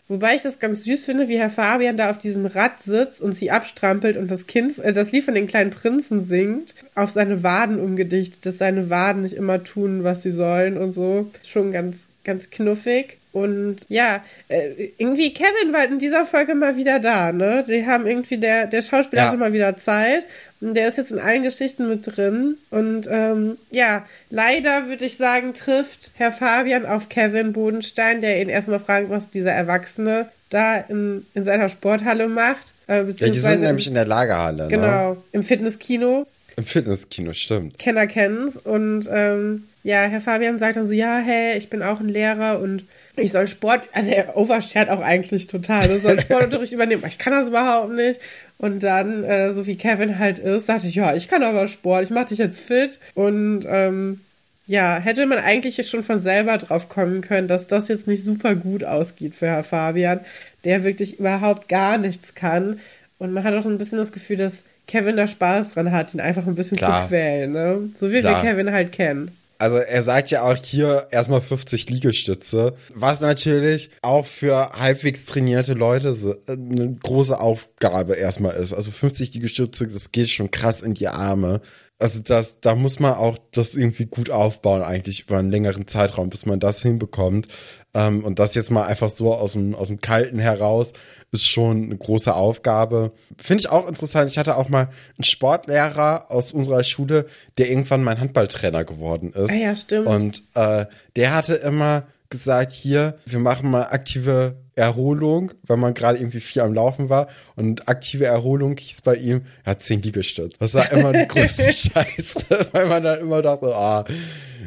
Wobei 0.08 0.36
ich 0.36 0.44
das 0.44 0.60
ganz 0.60 0.84
süß 0.84 1.06
finde, 1.06 1.28
wie 1.28 1.40
Herr 1.40 1.50
Fabian 1.50 1.98
da 1.98 2.12
auf 2.12 2.20
diesem 2.20 2.46
Rad 2.46 2.84
sitzt 2.84 3.20
und 3.20 3.36
sie 3.36 3.50
abstrampelt 3.50 4.16
und 4.16 4.30
das 4.30 4.46
Kind, 4.46 4.78
äh, 4.78 4.94
das 4.94 5.12
Lied 5.12 5.24
von 5.24 5.34
den 5.34 5.48
kleinen 5.48 5.72
Prinzen 5.72 6.24
singt, 6.24 6.76
auf 6.94 7.10
seine 7.10 7.42
Waden 7.42 7.80
umgedichtet, 7.80 8.46
dass 8.46 8.60
seine 8.60 8.92
Waden 8.92 9.24
nicht 9.24 9.34
immer 9.34 9.64
tun, 9.64 10.04
was 10.04 10.22
sie 10.22 10.30
sollen 10.30 10.78
und 10.78 10.94
so. 10.94 11.32
Schon 11.44 11.72
ganz, 11.72 12.10
ganz 12.26 12.50
knuffig. 12.50 13.18
Und 13.32 13.86
ja, 13.90 14.24
äh, 14.48 14.92
irgendwie 14.98 15.34
Kevin 15.34 15.74
war 15.74 15.84
in 15.86 16.00
dieser 16.00 16.26
Folge 16.26 16.56
mal 16.56 16.78
wieder 16.78 17.00
da, 17.00 17.34
ne? 17.34 17.66
Die 17.68 17.86
haben 17.86 18.08
irgendwie, 18.08 18.38
der, 18.38 18.66
der 18.68 18.82
Schauspieler 18.82 19.24
ja. 19.24 19.28
hatte 19.28 19.38
mal 19.38 19.52
wieder 19.52 19.78
Zeit 19.78 20.24
und 20.62 20.74
der 20.74 20.88
ist 20.88 20.98
jetzt 20.98 21.12
in 21.12 21.20
allen 21.20 21.44
Geschichten 21.44 21.90
mit 21.90 22.16
drin. 22.16 22.58
Und 22.72 23.08
ähm, 23.12 23.58
ja, 23.72 24.06
leider 24.30 24.88
würde 24.88 25.04
ich 25.04 25.18
sagen, 25.18 25.54
trifft 25.54 26.12
Herr 26.16 26.32
Fabian 26.32 26.86
auf 26.86 27.10
Kevin 27.10 27.52
Bodenstein, 27.52 28.22
der 28.22 28.42
ihn 28.42 28.48
erstmal 28.48 28.80
fragt, 28.80 29.10
was 29.10 29.30
dieser 29.30 29.52
Erwachsene 29.52 30.30
da 30.50 30.78
in, 30.78 31.26
in 31.34 31.44
seiner 31.44 31.68
Sporthalle 31.68 32.30
macht. 32.30 32.74
Äh, 32.88 33.04
ja, 33.04 33.30
die 33.30 33.40
sind 33.40 33.62
nämlich 33.62 33.88
in 33.88 33.96
der 33.96 34.06
Lagerhalle. 34.06 34.70
Genau, 34.70 35.12
ne? 35.12 35.18
im 35.34 35.44
Fitnesskino. 35.44 36.26
Im 36.56 36.66
Fitnesskino, 36.66 37.34
stimmt. 37.34 37.78
Kenner 37.78 38.08
kennen's. 38.08 38.56
Und 38.56 39.10
ähm, 39.12 39.66
ja, 39.86 40.06
Herr 40.06 40.20
Fabian 40.20 40.58
sagt 40.58 40.78
dann 40.78 40.88
so, 40.88 40.94
ja, 40.94 41.20
hey, 41.20 41.60
ich 41.60 41.70
bin 41.70 41.84
auch 41.84 42.00
ein 42.00 42.10
Lehrer 42.10 42.60
und 42.60 42.86
ich 43.18 43.32
soll 43.32 43.46
Sport, 43.46 43.84
also 43.94 44.10
er 44.10 44.36
overshared 44.36 44.90
auch 44.90 45.00
eigentlich 45.00 45.46
total, 45.46 45.92
ich 45.92 46.02
soll 46.02 46.20
Sportunterricht 46.20 46.74
übernehmen, 46.74 47.04
ich 47.08 47.20
kann 47.20 47.34
das 47.34 47.50
überhaupt 47.50 47.94
nicht. 47.94 48.20
Und 48.58 48.82
dann, 48.82 49.24
äh, 49.24 49.54
so 49.54 49.68
wie 49.68 49.76
Kevin 49.76 50.18
halt 50.18 50.40
ist, 50.40 50.66
sagte 50.66 50.88
ich, 50.88 50.96
ja, 50.96 51.14
ich 51.14 51.28
kann 51.28 51.44
aber 51.44 51.68
Sport, 51.68 52.04
ich 52.04 52.10
mach 52.10 52.26
dich 52.26 52.40
jetzt 52.40 52.62
fit. 52.62 52.98
Und 53.14 53.66
ähm, 53.70 54.22
ja, 54.66 54.98
hätte 54.98 55.24
man 55.28 55.38
eigentlich 55.38 55.88
schon 55.88 56.02
von 56.02 56.20
selber 56.20 56.58
drauf 56.58 56.90
kommen 56.90 57.22
können, 57.22 57.48
dass 57.48 57.68
das 57.68 57.88
jetzt 57.88 58.08
nicht 58.08 58.24
super 58.24 58.56
gut 58.56 58.84
ausgeht 58.84 59.36
für 59.36 59.46
Herr 59.46 59.64
Fabian, 59.64 60.20
der 60.64 60.84
wirklich 60.84 61.20
überhaupt 61.20 61.70
gar 61.70 62.00
nichts 62.00 62.34
kann. 62.34 62.80
Und 63.20 63.34
man 63.34 63.44
hat 63.44 63.54
auch 63.54 63.62
so 63.62 63.70
ein 63.70 63.78
bisschen 63.78 64.00
das 64.00 64.12
Gefühl, 64.12 64.38
dass 64.38 64.64
Kevin 64.88 65.16
da 65.16 65.28
Spaß 65.28 65.74
dran 65.74 65.92
hat, 65.92 66.16
ihn 66.16 66.22
einfach 66.22 66.48
ein 66.48 66.56
bisschen 66.56 66.78
Klar. 66.78 67.04
zu 67.04 67.10
quälen, 67.10 67.52
ne? 67.52 67.90
So 68.00 68.12
wie 68.12 68.22
Klar. 68.22 68.42
wir 68.42 68.50
Kevin 68.50 68.72
halt 68.72 68.92
kennen. 68.92 69.30
Also 69.58 69.78
er 69.78 70.04
sagt 70.04 70.32
ja 70.32 70.44
auch 70.44 70.56
hier 70.56 71.08
erstmal 71.12 71.42
50 71.42 71.90
Liegestütze, 71.90 72.74
was 72.94 73.22
natürlich 73.22 73.90
auch 74.02 74.26
für 74.26 74.72
halbwegs 74.74 75.26
trainierte 75.26 75.74
Leute 75.74 76.16
eine 76.48 76.96
große 76.96 77.40
Aufgabe 77.40 78.16
erstmal 78.16 78.56
ist. 78.56 78.74
Also 78.74 78.92
50 78.92 79.34
Liegestütze, 79.34 79.88
das 79.88 80.12
geht 80.12 80.30
schon 80.30 80.52
krass 80.52 80.82
in 80.82 80.94
die 80.94 81.08
Arme. 81.08 81.62
Also 81.98 82.20
das, 82.20 82.60
da 82.60 82.76
muss 82.76 83.00
man 83.00 83.14
auch 83.14 83.38
das 83.52 83.74
irgendwie 83.74 84.06
gut 84.06 84.30
aufbauen 84.30 84.82
eigentlich 84.82 85.22
über 85.22 85.38
einen 85.38 85.50
längeren 85.50 85.88
Zeitraum, 85.88 86.30
bis 86.30 86.46
man 86.46 86.60
das 86.60 86.82
hinbekommt. 86.82 87.48
Ähm, 87.94 88.26
und 88.26 88.40
das 88.40 88.54
jetzt 88.54 88.70
mal 88.70 88.84
einfach 88.86 89.10
so 89.10 89.34
aus 89.34 89.54
dem, 89.54 89.74
aus 89.74 89.88
dem 89.88 90.02
Kalten 90.02 90.40
heraus 90.40 90.92
ist 91.32 91.48
schon 91.48 91.86
eine 91.86 91.98
große 91.98 92.34
Aufgabe. 92.34 93.14
Finde 93.38 93.62
ich 93.62 93.70
auch 93.70 93.88
interessant. 93.88 94.30
Ich 94.30 94.38
hatte 94.38 94.58
auch 94.58 94.68
mal 94.68 94.90
einen 95.18 95.24
Sportlehrer 95.24 96.26
aus 96.30 96.52
unserer 96.52 96.84
Schule, 96.84 97.28
der 97.58 97.70
irgendwann 97.70 98.04
mein 98.04 98.20
Handballtrainer 98.20 98.84
geworden 98.84 99.32
ist. 99.32 99.52
Ah 99.52 99.56
ja, 99.56 99.76
stimmt. 99.76 100.08
Und 100.08 100.44
äh, 100.56 100.86
der 101.16 101.34
hatte 101.34 101.56
immer 101.56 102.04
gesagt, 102.38 102.74
hier, 102.74 103.18
wir 103.26 103.40
machen 103.40 103.70
mal 103.70 103.84
aktive 103.84 104.56
Erholung, 104.76 105.54
weil 105.64 105.78
man 105.78 105.94
gerade 105.94 106.18
irgendwie 106.18 106.42
viel 106.42 106.62
am 106.62 106.74
Laufen 106.74 107.10
war. 107.10 107.28
Und 107.56 107.88
aktive 107.88 108.26
Erholung 108.26 108.76
hieß 108.78 109.02
bei 109.02 109.16
ihm, 109.16 109.42
er 109.64 109.72
hat 109.72 109.84
zehn 109.84 110.02
Liegestütze. 110.02 110.58
Das 110.60 110.74
war 110.74 110.92
immer 110.92 111.14
die 111.14 111.28
größte 111.28 111.72
Scheiße, 111.72 112.68
weil 112.72 112.88
man 112.88 113.04
dann 113.04 113.20
immer 113.20 113.42
dachte, 113.42 113.74
ah, 113.76 114.06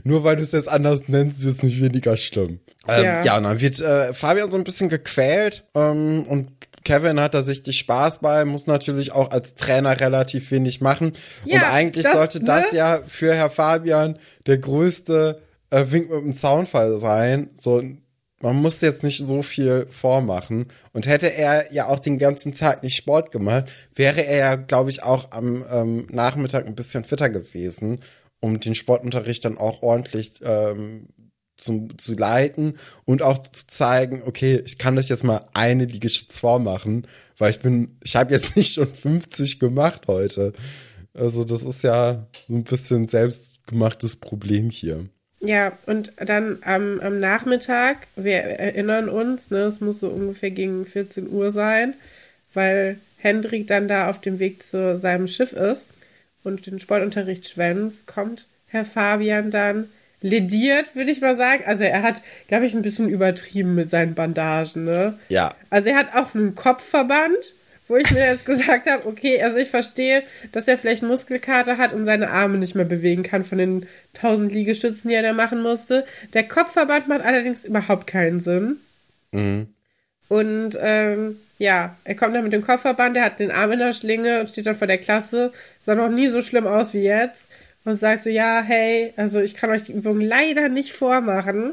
nur 0.05 0.25
weil 0.25 0.37
du 0.37 0.43
es 0.43 0.53
jetzt 0.53 0.69
anders 0.69 1.09
nennst, 1.09 1.45
wird 1.45 1.57
es 1.57 1.63
nicht 1.63 1.81
weniger 1.83 2.17
schlimm. 2.17 2.61
Ähm, 2.87 3.05
ja. 3.05 3.25
ja, 3.25 3.37
und 3.37 3.45
dann 3.45 3.61
wird 3.61 3.81
äh, 3.81 4.15
Fabian 4.15 4.51
so 4.51 4.57
ein 4.57 4.65
bisschen 4.65 4.89
gequält 4.89 5.65
ähm, 5.75 6.25
und 6.25 6.49
Kevin 6.85 7.21
hat 7.21 7.35
da 7.35 7.43
sichtlich 7.43 7.79
Spaß 7.79 8.19
bei, 8.19 8.47
muss 8.47 8.67
natürlich 8.67 9.13
auch 9.13 9.31
als 9.31 9.55
Trainer 9.55 10.01
relativ 10.01 10.51
wenig 10.51 10.81
machen. 10.81 11.13
Ja, 11.45 11.59
und 11.59 11.65
eigentlich 11.65 12.05
das, 12.05 12.15
sollte 12.15 12.41
das 12.41 12.73
ne? 12.73 12.79
ja 12.79 12.99
für 13.07 13.35
Herr 13.35 13.51
Fabian 13.51 14.19
der 14.47 14.57
größte 14.57 15.43
äh, 15.71 15.85
Wink 15.89 16.11
mit 16.11 16.25
dem 16.25 16.37
Zaunfall 16.37 16.99
sein. 16.99 17.51
So, 17.59 17.83
man 18.41 18.57
musste 18.57 18.87
jetzt 18.87 19.03
nicht 19.03 19.19
so 19.19 19.43
viel 19.43 19.87
vormachen. 19.91 20.67
Und 20.93 21.07
hätte 21.07 21.33
er 21.33 21.73
ja 21.73 21.87
auch 21.89 21.99
den 21.99 22.19
ganzen 22.19 22.55
Tag 22.55 22.83
nicht 22.83 22.97
Sport 22.97 23.33
gemacht, 23.33 23.65
wäre 23.95 24.25
er 24.25 24.39
ja, 24.39 24.55
glaube 24.55 24.91
ich, 24.91 25.03
auch 25.03 25.33
am 25.33 25.65
ähm, 25.71 26.07
Nachmittag 26.11 26.67
ein 26.67 26.77
bisschen 26.77 27.05
fitter 27.05 27.31
gewesen, 27.31 28.01
um 28.41 28.61
den 28.61 28.75
Sportunterricht 28.75 29.45
dann 29.45 29.59
auch 29.59 29.83
ordentlich 29.83 30.41
ähm, 30.43 31.09
zu, 31.57 31.89
zu 31.97 32.15
leiten 32.15 32.79
und 33.05 33.23
auch 33.23 33.39
zu 33.39 33.67
zeigen, 33.67 34.23
okay, 34.25 34.63
ich 34.65 34.79
kann 34.79 34.95
das 34.95 35.09
jetzt 35.09 35.25
mal 35.25 35.45
eine 35.55 35.85
Liegestütz 35.85 36.39
vormachen, 36.39 37.07
weil 37.37 37.51
ich 37.51 37.59
bin, 37.59 37.99
ich 38.03 38.15
habe 38.15 38.33
jetzt 38.33 38.57
nicht 38.57 38.75
schon 38.75 38.93
50 38.93 39.59
gemacht 39.59 40.03
heute. 40.07 40.53
Also 41.15 41.45
das 41.45 41.63
ist 41.63 41.83
ja 41.83 42.29
ein 42.49 42.63
bisschen 42.63 43.09
selbstgemachtes 43.09 44.17
Problem 44.17 44.71
hier. 44.71 45.09
Ja, 45.41 45.73
und 45.87 46.13
dann 46.17 46.59
am, 46.63 47.01
am 47.01 47.21
Nachmittag, 47.21 48.09
wir 48.17 48.39
erinnern 48.39 49.09
uns, 49.09 49.51
ne, 49.51 49.59
es 49.61 49.81
muss 49.81 50.01
so 50.01 50.09
ungefähr 50.09 50.51
gegen 50.51 50.85
14 50.85 51.31
Uhr 51.31 51.53
sein, 51.53 51.95
weil 52.55 52.99
Hendrik 53.19 53.67
dann 53.69 53.87
da 53.87 54.11
auf 54.11 54.21
dem 54.21 54.41
Weg 54.41 54.63
zu 54.63 54.97
seinem 54.97 55.29
Schiff 55.29 55.53
ist 55.53 55.89
und 56.43 56.67
den 56.67 56.81
Sportunterricht 56.81 57.49
schwänzt, 57.49 58.07
kommt 58.07 58.47
Herr 58.69 58.85
Fabian 58.85 59.51
dann 59.51 59.89
lediert, 60.21 60.95
würde 60.95 61.11
ich 61.11 61.21
mal 61.21 61.37
sagen. 61.37 61.63
Also 61.67 61.85
er 61.85 62.03
hat, 62.03 62.23
glaube 62.49 62.67
ich, 62.67 62.75
ein 62.75 62.83
bisschen 62.83 63.09
übertrieben 63.09 63.75
mit 63.75 63.91
seinen 63.91 64.15
Bandagen, 64.15 64.85
ne? 64.85 65.19
Ja. 65.29 65.51
Also 65.71 65.91
er 65.91 65.97
hat 65.97 66.15
auch 66.15 66.35
einen 66.35 66.55
Kopfverband, 66.55 67.55
wo 67.89 67.97
ich 67.97 68.11
mir 68.11 68.25
jetzt 68.25 68.47
gesagt 68.47 68.87
habe, 68.87 69.07
okay, 69.07 69.43
also 69.43 69.57
ich 69.57 69.69
verstehe, 69.69 70.23
dass 70.53 70.69
er 70.69 70.79
vielleicht 70.79 71.03
Muskelkater 71.03 71.79
hat 71.79 71.93
und 71.93 72.05
seine 72.05 72.31
Arme 72.31 72.59
nicht 72.59 72.75
mehr 72.75 72.85
bewegen 72.85 73.23
kann 73.23 73.45
von 73.45 73.59
den 73.59 73.87
tausend 74.15 74.53
Liegestützen, 74.53 75.09
die 75.09 75.15
er 75.15 75.23
da 75.23 75.33
machen 75.33 75.63
musste. 75.63 76.07
Der 76.35 76.47
Kopfverband 76.47 77.09
macht 77.09 77.23
allerdings 77.23 77.65
überhaupt 77.65 78.07
keinen 78.07 78.41
Sinn. 78.41 78.77
Mhm. 79.33 79.69
Und 80.29 80.79
ähm, 80.81 81.37
ja, 81.59 81.97
er 82.05 82.15
kommt 82.15 82.35
dann 82.35 82.45
mit 82.45 82.53
dem 82.53 82.65
Kopfverband, 82.65 83.17
er 83.17 83.25
hat 83.25 83.41
den 83.41 83.51
Arm 83.51 83.73
in 83.73 83.79
der 83.79 83.95
Schlinge 83.95 84.41
und 84.41 84.51
steht 84.51 84.67
dann 84.67 84.77
vor 84.77 84.87
der 84.87 84.99
Klasse. 84.99 85.53
Sah 85.83 85.95
noch 85.95 86.11
nie 86.11 86.29
so 86.29 86.43
schlimm 86.43 86.67
aus 86.67 86.95
wie 86.95 87.03
jetzt 87.03 87.49
und 87.85 87.99
sagst 87.99 88.25
so, 88.25 88.31
ja, 88.31 88.63
hey, 88.63 89.13
also 89.17 89.41
ich 89.41 89.55
kann 89.55 89.71
euch 89.71 89.85
die 89.85 89.93
Übung 89.93 90.21
leider 90.21 90.69
nicht 90.69 90.93
vormachen, 90.93 91.73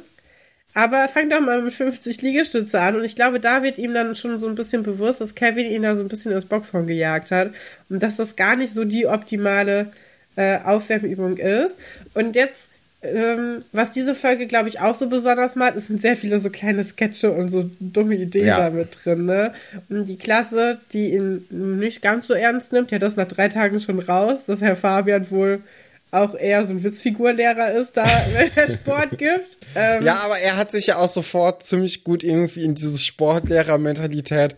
aber 0.75 1.07
fangt 1.07 1.31
doch 1.31 1.41
mal 1.41 1.61
mit 1.61 1.73
50 1.73 2.21
Liegestütze 2.21 2.79
an 2.79 2.95
und 2.95 3.03
ich 3.03 3.15
glaube, 3.15 3.39
da 3.39 3.63
wird 3.63 3.77
ihm 3.79 3.93
dann 3.93 4.15
schon 4.15 4.37
so 4.37 4.47
ein 4.47 4.55
bisschen 4.55 4.83
bewusst, 4.83 5.21
dass 5.21 5.33
Kevin 5.33 5.65
ihn 5.65 5.81
da 5.81 5.95
so 5.95 6.03
ein 6.03 6.09
bisschen 6.09 6.33
ins 6.33 6.45
Boxhorn 6.45 6.85
gejagt 6.85 7.31
hat 7.31 7.51
und 7.89 8.03
dass 8.03 8.17
das 8.17 8.35
gar 8.35 8.55
nicht 8.55 8.73
so 8.73 8.83
die 8.83 9.07
optimale 9.07 9.91
äh, 10.35 10.59
Aufwärmübung 10.59 11.37
ist. 11.37 11.77
Und 12.13 12.35
jetzt 12.35 12.65
ähm, 13.13 13.63
was 13.71 13.91
diese 13.91 14.15
Folge, 14.15 14.47
glaube 14.47 14.69
ich, 14.69 14.81
auch 14.81 14.95
so 14.95 15.07
besonders 15.07 15.55
macht, 15.55 15.75
es 15.75 15.87
sind 15.87 16.01
sehr 16.01 16.17
viele 16.17 16.39
so 16.39 16.49
kleine 16.49 16.83
Sketche 16.83 17.31
und 17.31 17.49
so 17.49 17.69
dumme 17.79 18.15
Ideen 18.15 18.47
ja. 18.47 18.57
da 18.59 18.69
mit 18.69 18.97
drin. 19.03 19.25
Ne? 19.25 19.53
Und 19.89 20.05
die 20.07 20.17
Klasse, 20.17 20.79
die 20.91 21.13
ihn 21.13 21.45
nicht 21.49 22.01
ganz 22.01 22.27
so 22.27 22.33
ernst 22.33 22.73
nimmt, 22.73 22.91
ja, 22.91 22.99
das 22.99 23.15
nach 23.15 23.27
drei 23.27 23.49
Tagen 23.49 23.79
schon 23.79 23.99
raus, 23.99 24.45
dass 24.45 24.61
Herr 24.61 24.75
Fabian 24.75 25.29
wohl 25.29 25.61
auch 26.15 26.35
eher 26.35 26.65
so 26.65 26.71
ein 26.71 26.83
Witzfigurlehrer 26.83 27.71
ist, 27.71 27.97
da 27.97 28.03
wenn 28.33 28.51
er 28.55 28.67
Sport 28.69 29.17
gibt. 29.17 29.57
Ähm, 29.75 30.03
ja, 30.03 30.15
aber 30.23 30.39
er 30.39 30.57
hat 30.57 30.71
sich 30.71 30.87
ja 30.87 30.97
auch 30.97 31.09
sofort 31.09 31.63
ziemlich 31.63 32.03
gut 32.03 32.23
irgendwie 32.23 32.63
in 32.63 32.75
diese 32.75 32.97
Sportlehrer-Mentalität 32.97 34.55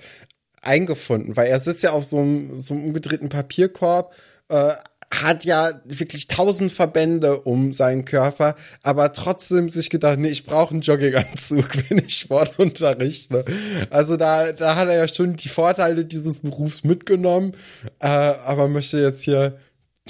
eingefunden, 0.61 1.35
weil 1.35 1.47
er 1.47 1.59
sitzt 1.59 1.83
ja 1.83 1.91
auf 1.91 2.03
so 2.03 2.19
einem, 2.19 2.57
so 2.57 2.73
einem 2.73 2.85
umgedrehten 2.85 3.29
Papierkorb, 3.29 4.13
äh, 4.49 4.73
hat 5.09 5.45
ja 5.45 5.79
wirklich 5.85 6.27
tausend 6.27 6.73
Verbände 6.73 7.39
um 7.41 7.73
seinen 7.73 8.03
Körper, 8.03 8.55
aber 8.83 9.13
trotzdem 9.13 9.69
sich 9.69 9.89
gedacht, 9.89 10.19
nee, 10.19 10.27
ich 10.27 10.45
brauche 10.45 10.71
einen 10.71 10.81
Jogginganzug, 10.81 11.69
wenn 11.89 11.99
ich 11.99 12.17
Sport 12.17 12.59
unterrichte. 12.59 13.45
Also 13.89 14.17
da, 14.17 14.51
da 14.51 14.75
hat 14.75 14.89
er 14.89 14.97
ja 14.97 15.07
schon 15.07 15.37
die 15.37 15.49
Vorteile 15.49 16.03
dieses 16.03 16.41
Berufs 16.41 16.83
mitgenommen, 16.83 17.53
äh, 17.99 18.07
aber 18.07 18.67
möchte 18.67 18.99
jetzt 18.99 19.23
hier 19.23 19.57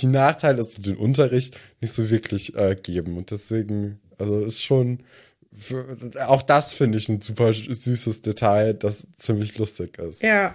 die 0.02 0.08
Nachteile 0.08 0.68
zu 0.68 0.82
dem 0.82 0.98
Unterricht 0.98 1.58
nicht 1.82 1.94
so 1.94 2.10
wirklich 2.10 2.56
äh, 2.56 2.76
geben. 2.76 3.18
Und 3.18 3.32
deswegen, 3.32 4.00
also 4.18 4.44
ist 4.46 4.64
schon, 4.64 5.00
für, 5.58 5.86
auch 6.28 6.42
das 6.42 6.74
finde 6.74 6.98
ich 6.98 7.10
ein 7.10 7.22
super 7.22 7.54
süßes 7.54 8.22
Detail, 8.22 8.74
das 8.74 9.08
ziemlich 9.18 9.58
lustig 9.58 9.98
ist. 9.98 10.22
Ja. 10.22 10.54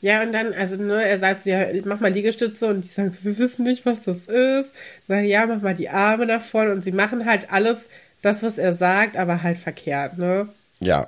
Ja, 0.00 0.22
und 0.22 0.32
dann, 0.32 0.52
also, 0.52 0.76
ne, 0.76 1.02
er 1.02 1.18
sagt 1.18 1.40
so, 1.40 1.48
ja, 1.48 1.64
mach 1.86 1.98
mal 1.98 2.12
Liegestütze 2.12 2.66
und 2.66 2.82
die 2.82 2.88
sagen 2.88 3.10
so, 3.10 3.24
wir 3.24 3.38
wissen 3.38 3.64
nicht, 3.64 3.86
was 3.86 4.02
das 4.02 4.26
ist. 4.26 4.70
Sag, 5.08 5.24
ja, 5.24 5.46
mach 5.46 5.62
mal 5.62 5.74
die 5.74 5.88
Arme 5.88 6.26
nach 6.26 6.42
vorne 6.42 6.72
und 6.72 6.84
sie 6.84 6.92
machen 6.92 7.24
halt 7.24 7.50
alles, 7.50 7.88
das, 8.20 8.42
was 8.42 8.58
er 8.58 8.74
sagt, 8.74 9.16
aber 9.16 9.42
halt 9.42 9.56
verkehrt, 9.56 10.18
ne? 10.18 10.46
Ja. 10.80 11.06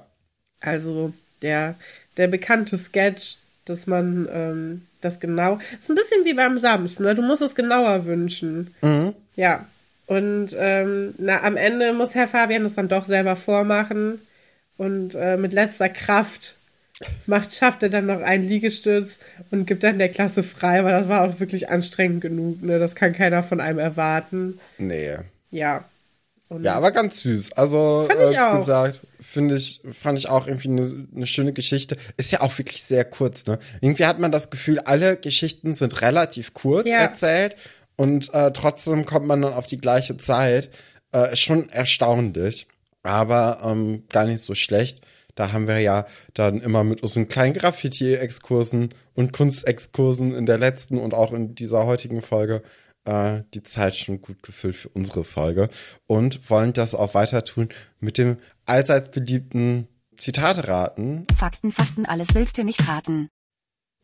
Also, 0.60 1.12
der, 1.42 1.74
der 2.16 2.28
bekannte 2.28 2.78
Sketch, 2.78 3.36
dass 3.66 3.86
man 3.86 4.28
ähm, 4.32 4.82
das 5.00 5.20
genau, 5.20 5.58
ist 5.78 5.90
ein 5.90 5.96
bisschen 5.96 6.24
wie 6.24 6.34
beim 6.34 6.58
Sams, 6.58 6.98
ne? 6.98 7.14
Du 7.14 7.22
musst 7.22 7.42
es 7.42 7.54
genauer 7.54 8.06
wünschen. 8.06 8.74
Mhm. 8.82 9.14
Ja. 9.36 9.66
Und 10.06 10.56
ähm, 10.56 11.14
na, 11.18 11.42
am 11.42 11.56
Ende 11.56 11.92
muss 11.92 12.14
Herr 12.14 12.28
Fabian 12.28 12.62
das 12.62 12.74
dann 12.74 12.88
doch 12.88 13.04
selber 13.04 13.34
vormachen 13.34 14.20
und 14.76 15.14
äh, 15.14 15.36
mit 15.36 15.52
letzter 15.52 15.88
Kraft 15.88 16.54
macht, 17.26 17.54
schafft 17.54 17.82
er 17.82 17.90
dann 17.90 18.06
noch 18.06 18.22
einen 18.22 18.46
Liegestütz 18.46 19.16
und 19.50 19.66
gibt 19.66 19.82
dann 19.82 19.98
der 19.98 20.08
Klasse 20.08 20.42
frei, 20.42 20.84
weil 20.84 20.92
das 20.92 21.08
war 21.08 21.22
auch 21.22 21.40
wirklich 21.40 21.68
anstrengend 21.68 22.22
genug. 22.22 22.62
Ne? 22.62 22.78
Das 22.78 22.94
kann 22.94 23.12
keiner 23.12 23.42
von 23.42 23.60
einem 23.60 23.78
erwarten. 23.78 24.58
Nee. 24.78 25.16
Ja. 25.50 25.84
Und 26.48 26.62
Ja, 26.62 26.74
aber 26.74 26.92
ganz 26.92 27.20
süß. 27.22 27.52
Also, 27.52 28.06
äh, 28.08 28.38
auch. 28.38 28.60
gesagt, 28.60 29.00
finde 29.20 29.56
ich, 29.56 29.80
fand 30.00 30.18
ich 30.18 30.28
auch 30.28 30.46
irgendwie 30.46 30.68
eine 30.68 31.08
eine 31.14 31.26
schöne 31.26 31.52
Geschichte. 31.52 31.96
Ist 32.16 32.30
ja 32.30 32.40
auch 32.40 32.56
wirklich 32.58 32.82
sehr 32.84 33.04
kurz, 33.04 33.46
ne? 33.46 33.58
Irgendwie 33.80 34.06
hat 34.06 34.18
man 34.20 34.30
das 34.30 34.50
Gefühl, 34.50 34.78
alle 34.78 35.16
Geschichten 35.16 35.74
sind 35.74 36.00
relativ 36.02 36.54
kurz 36.54 36.88
Ja. 36.88 36.98
erzählt 36.98 37.56
und 37.96 38.32
äh, 38.32 38.52
trotzdem 38.52 39.04
kommt 39.06 39.26
man 39.26 39.42
dann 39.42 39.54
auf 39.54 39.66
die 39.66 39.78
gleiche 39.78 40.16
Zeit. 40.18 40.70
Äh, 41.12 41.34
schon 41.36 41.68
erstaunlich, 41.68 42.66
aber 43.02 43.60
ähm, 43.64 44.04
gar 44.10 44.24
nicht 44.24 44.42
so 44.44 44.54
schlecht. 44.54 45.00
Da 45.34 45.52
haben 45.52 45.66
wir 45.68 45.80
ja 45.80 46.06
dann 46.34 46.60
immer 46.60 46.82
mit 46.84 47.02
unseren 47.02 47.28
kleinen 47.28 47.54
Graffiti-Exkursen 47.54 48.88
und 49.14 49.32
Kunstexkursen 49.32 50.34
in 50.34 50.46
der 50.46 50.58
letzten 50.58 50.98
und 50.98 51.12
auch 51.14 51.32
in 51.32 51.54
dieser 51.54 51.86
heutigen 51.86 52.22
Folge 52.22 52.62
äh, 53.06 53.42
die 53.54 53.62
Zeit 53.62 53.96
schon 53.96 54.20
gut 54.20 54.42
gefüllt 54.42 54.76
für 54.76 54.88
unsere 54.90 55.24
Folge 55.24 55.68
und 56.06 56.50
wollen 56.50 56.72
das 56.72 56.94
auch 56.94 57.14
weiter 57.14 57.44
tun 57.44 57.68
mit 58.00 58.18
dem 58.18 58.36
allseits 58.64 59.10
beliebten 59.10 59.88
Zitateraten. 60.16 61.26
Fakten, 61.36 61.72
Fakten, 61.72 62.06
alles 62.06 62.28
willst 62.34 62.58
du 62.58 62.64
nicht 62.64 62.88
raten. 62.88 63.28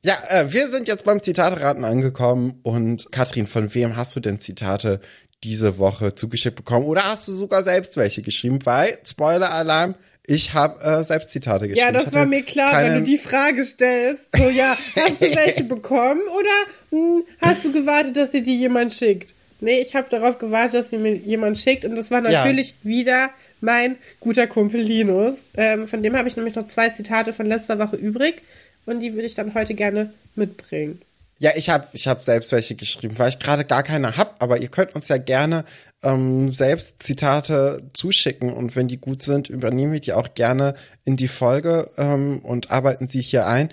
Ja, 0.04 0.16
äh, 0.28 0.52
wir 0.52 0.68
sind 0.68 0.88
jetzt 0.88 1.04
beim 1.04 1.22
Zitateraten 1.22 1.84
angekommen 1.84 2.58
und 2.62 3.12
Katrin, 3.12 3.46
von 3.46 3.72
wem 3.74 3.96
hast 3.96 4.16
du 4.16 4.20
denn 4.20 4.40
Zitate 4.40 5.00
diese 5.44 5.78
Woche 5.78 6.14
zugeschickt 6.14 6.56
bekommen 6.56 6.86
oder 6.86 7.04
hast 7.04 7.26
du 7.28 7.32
sogar 7.32 7.62
selbst 7.62 7.96
welche 7.96 8.22
geschrieben? 8.22 8.64
Weil, 8.64 8.98
Spoiler-Alarm, 9.04 9.94
ich 10.26 10.54
habe 10.54 10.82
äh, 10.84 11.02
selbst 11.04 11.30
Zitate 11.30 11.68
geschrieben. 11.68 11.86
Ja, 11.86 11.92
das 11.92 12.12
war 12.12 12.26
mir 12.26 12.42
klar, 12.42 12.70
keine- 12.72 12.94
wenn 12.94 12.98
du 13.00 13.10
die 13.10 13.18
Frage 13.18 13.64
stellst. 13.64 14.36
So, 14.36 14.48
ja, 14.50 14.76
hast 14.96 15.20
du 15.20 15.26
welche 15.36 15.64
bekommen 15.64 16.20
oder 16.38 16.50
hm, 16.90 17.22
hast 17.40 17.64
du 17.64 17.72
gewartet, 17.72 18.16
dass 18.16 18.30
dir 18.30 18.42
die 18.42 18.56
jemand 18.56 18.92
schickt? 18.94 19.34
Nee, 19.60 19.80
ich 19.80 19.94
habe 19.94 20.08
darauf 20.10 20.38
gewartet, 20.38 20.74
dass 20.74 20.90
sie 20.90 20.98
mir 20.98 21.14
jemand 21.14 21.56
schickt 21.58 21.84
und 21.84 21.94
das 21.96 22.10
war 22.10 22.22
Ja. 22.24 22.30
natürlich 22.44 22.74
wieder 22.82 23.30
mein 23.60 23.96
guter 24.20 24.46
Kumpel 24.48 24.80
Linus. 24.80 25.44
Ähm, 25.56 25.86
von 25.86 26.02
dem 26.02 26.16
habe 26.16 26.26
ich 26.28 26.36
nämlich 26.36 26.54
noch 26.56 26.66
zwei 26.66 26.88
Zitate 26.88 27.32
von 27.32 27.46
letzter 27.46 27.78
Woche 27.78 27.96
übrig 27.96 28.42
und 28.86 29.00
die 29.00 29.14
würde 29.14 29.26
ich 29.26 29.34
dann 29.36 29.54
heute 29.54 29.74
gerne 29.74 30.12
mitbringen. 30.34 31.00
Ja, 31.42 31.50
ich 31.56 31.70
habe 31.70 31.88
ich 31.92 32.06
hab 32.06 32.22
selbst 32.22 32.52
welche 32.52 32.76
geschrieben, 32.76 33.18
weil 33.18 33.30
ich 33.30 33.40
gerade 33.40 33.64
gar 33.64 33.82
keine 33.82 34.16
hab, 34.16 34.40
aber 34.40 34.58
ihr 34.58 34.68
könnt 34.68 34.94
uns 34.94 35.08
ja 35.08 35.16
gerne 35.16 35.64
ähm, 36.04 36.52
selbst 36.52 37.02
Zitate 37.02 37.82
zuschicken 37.94 38.52
und 38.52 38.76
wenn 38.76 38.86
die 38.86 38.98
gut 38.98 39.22
sind, 39.22 39.48
übernehmen 39.48 39.92
wir 39.92 39.98
die 39.98 40.12
auch 40.12 40.34
gerne 40.34 40.76
in 41.04 41.16
die 41.16 41.26
Folge 41.26 41.90
ähm, 41.98 42.38
und 42.44 42.70
arbeiten 42.70 43.08
sie 43.08 43.20
hier 43.20 43.48
ein. 43.48 43.70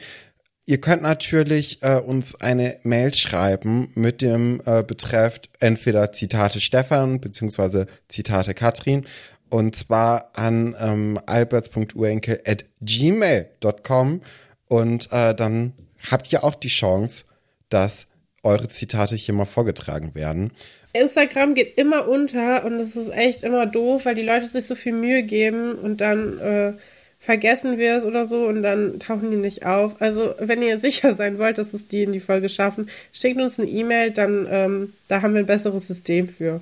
Ihr 0.66 0.82
könnt 0.82 1.04
natürlich 1.04 1.84
äh, 1.84 2.00
uns 2.00 2.34
eine 2.42 2.78
Mail 2.82 3.14
schreiben 3.14 3.92
mit 3.94 4.24
dem 4.24 4.64
äh, 4.66 4.82
Betreff 4.82 5.40
entweder 5.60 6.12
Zitate 6.12 6.62
Stefan 6.62 7.22
beziehungsweise 7.22 7.86
Zitate 8.08 8.56
Katrin 8.56 9.06
und 9.52 9.76
zwar 9.76 10.32
an 10.34 10.76
ähm, 10.82 11.20
alberts.urenkel 11.24 12.42
at 12.48 12.66
gmail.com 12.82 14.22
und 14.70 15.12
äh, 15.12 15.36
dann 15.36 15.74
habt 16.10 16.34
ihr 16.34 16.44
auch 16.44 16.56
die 16.56 16.70
Chance, 16.70 17.26
dass 17.70 18.08
eure 18.44 18.68
Zitate 18.68 19.16
hier 19.16 19.34
mal 19.34 19.46
vorgetragen 19.46 20.16
werden. 20.16 20.52
Instagram 20.94 21.54
geht 21.54 21.78
immer 21.78 22.08
unter 22.08 22.66
und 22.66 22.74
es 22.74 22.96
ist 22.96 23.10
echt 23.10 23.44
immer 23.44 23.66
doof, 23.66 24.06
weil 24.06 24.16
die 24.16 24.24
Leute 24.24 24.48
sich 24.48 24.66
so 24.66 24.76
viel 24.76 24.94
Mühe 24.94 25.24
geben 25.24 25.74
und 25.74 26.02
dann 26.02 26.40
äh, 26.40 26.74
vergessen 27.20 27.78
wir 27.78 27.98
es 27.98 28.06
oder 28.06 28.26
so 28.26 28.46
und 28.46 28.64
dann 28.64 29.00
tauchen 29.00 29.30
die 29.30 29.38
nicht 29.38 29.66
auf. 29.66 30.02
Also 30.02 30.34
wenn 30.40 30.64
ihr 30.64 30.80
sicher 30.80 31.14
sein 31.14 31.38
wollt, 31.38 31.58
dass 31.58 31.74
es 31.74 31.88
die 31.88 32.04
in 32.04 32.14
die 32.14 32.20
Folge 32.20 32.50
schaffen, 32.50 32.90
schickt 33.14 33.40
uns 33.40 33.60
eine 33.60 33.70
E-Mail, 33.70 34.12
dann 34.12 34.48
ähm, 34.50 34.94
da 35.08 35.22
haben 35.22 35.34
wir 35.34 35.42
ein 35.42 35.46
besseres 35.46 35.86
System 35.86 36.28
für. 36.30 36.62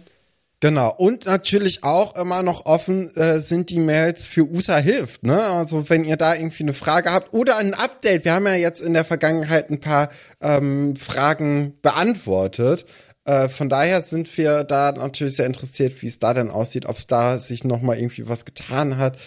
Genau. 0.59 0.91
Und 0.97 1.25
natürlich 1.25 1.83
auch 1.83 2.15
immer 2.15 2.41
noch 2.41 2.65
offen 2.65 3.15
äh, 3.15 3.39
sind 3.39 3.69
die 3.69 3.77
Mails 3.77 4.25
für 4.25 4.43
Uta 4.43 4.77
hilft. 4.77 5.21
Ne? 5.21 5.39
Also 5.39 5.87
wenn 5.89 6.03
ihr 6.03 6.17
da 6.17 6.33
irgendwie 6.33 6.63
eine 6.63 6.73
Frage 6.73 7.11
habt 7.11 7.31
oder 7.31 7.57
ein 7.57 7.75
Update. 7.75 8.25
Wir 8.25 8.33
haben 8.33 8.47
ja 8.47 8.55
jetzt 8.55 8.81
in 8.81 8.93
der 8.93 9.05
Vergangenheit 9.05 9.69
ein 9.69 9.79
paar 9.79 10.09
ähm, 10.41 10.95
Fragen 10.95 11.75
beantwortet. 11.83 12.85
Äh, 13.25 13.49
von 13.49 13.69
daher 13.69 14.01
sind 14.01 14.35
wir 14.35 14.63
da 14.63 14.93
natürlich 14.93 15.35
sehr 15.35 15.45
interessiert, 15.45 16.01
wie 16.01 16.07
es 16.07 16.17
da 16.17 16.33
denn 16.33 16.49
aussieht, 16.49 16.87
ob 16.87 16.97
es 16.97 17.05
da 17.05 17.37
sich 17.37 17.63
noch 17.63 17.81
mal 17.81 17.97
irgendwie 17.97 18.27
was 18.27 18.43
getan 18.43 18.97
hat, 18.97 19.17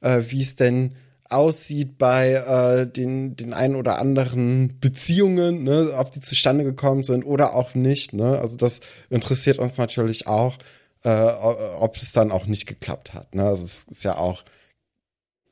äh, 0.00 0.22
wie 0.28 0.40
es 0.40 0.56
denn 0.56 0.96
aussieht 1.28 1.98
bei 1.98 2.32
äh, 2.32 2.86
den, 2.90 3.36
den 3.36 3.52
ein 3.52 3.76
oder 3.76 4.00
anderen 4.00 4.80
Beziehungen, 4.80 5.62
ne, 5.62 5.92
ob 5.96 6.10
die 6.10 6.20
zustande 6.20 6.64
gekommen 6.64 7.04
sind 7.04 7.22
oder 7.22 7.54
auch 7.54 7.76
nicht. 7.76 8.12
Ne? 8.12 8.40
Also 8.40 8.56
das 8.56 8.80
interessiert 9.10 9.58
uns 9.58 9.78
natürlich 9.78 10.26
auch, 10.26 10.58
äh, 11.04 11.10
ob 11.10 11.96
es 11.96 12.12
dann 12.12 12.32
auch 12.32 12.46
nicht 12.46 12.66
geklappt 12.66 13.14
hat. 13.14 13.34
Ne? 13.34 13.44
Also 13.44 13.64
es 13.64 13.84
ist 13.84 14.04
ja 14.04 14.16
auch 14.16 14.44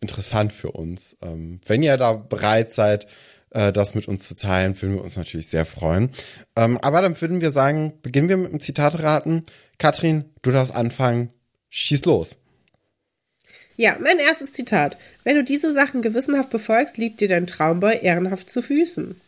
interessant 0.00 0.52
für 0.52 0.72
uns. 0.72 1.16
Ähm, 1.22 1.60
wenn 1.66 1.82
ihr 1.82 1.96
da 1.96 2.12
bereit 2.12 2.74
seid, 2.74 3.06
äh, 3.50 3.72
das 3.72 3.94
mit 3.94 4.08
uns 4.08 4.28
zu 4.28 4.34
teilen, 4.34 4.80
würden 4.80 4.96
wir 4.96 5.02
uns 5.02 5.16
natürlich 5.16 5.48
sehr 5.48 5.66
freuen. 5.66 6.10
Ähm, 6.56 6.78
aber 6.78 7.02
dann 7.02 7.20
würden 7.20 7.40
wir 7.40 7.50
sagen, 7.50 7.94
beginnen 8.02 8.28
wir 8.28 8.36
mit 8.36 8.52
dem 8.52 8.60
Zitateraten. 8.60 9.44
Katrin, 9.78 10.24
du 10.42 10.50
darfst 10.50 10.74
anfangen. 10.74 11.30
Schieß 11.70 12.04
los. 12.04 12.38
Ja, 13.76 13.96
mein 14.00 14.18
erstes 14.18 14.52
Zitat. 14.52 14.98
Wenn 15.22 15.36
du 15.36 15.44
diese 15.44 15.72
Sachen 15.72 16.02
gewissenhaft 16.02 16.50
befolgst, 16.50 16.98
liegt 16.98 17.20
dir 17.20 17.28
dein 17.28 17.46
Traumboy 17.46 17.98
ehrenhaft 18.02 18.50
zu 18.50 18.60
Füßen. 18.60 19.20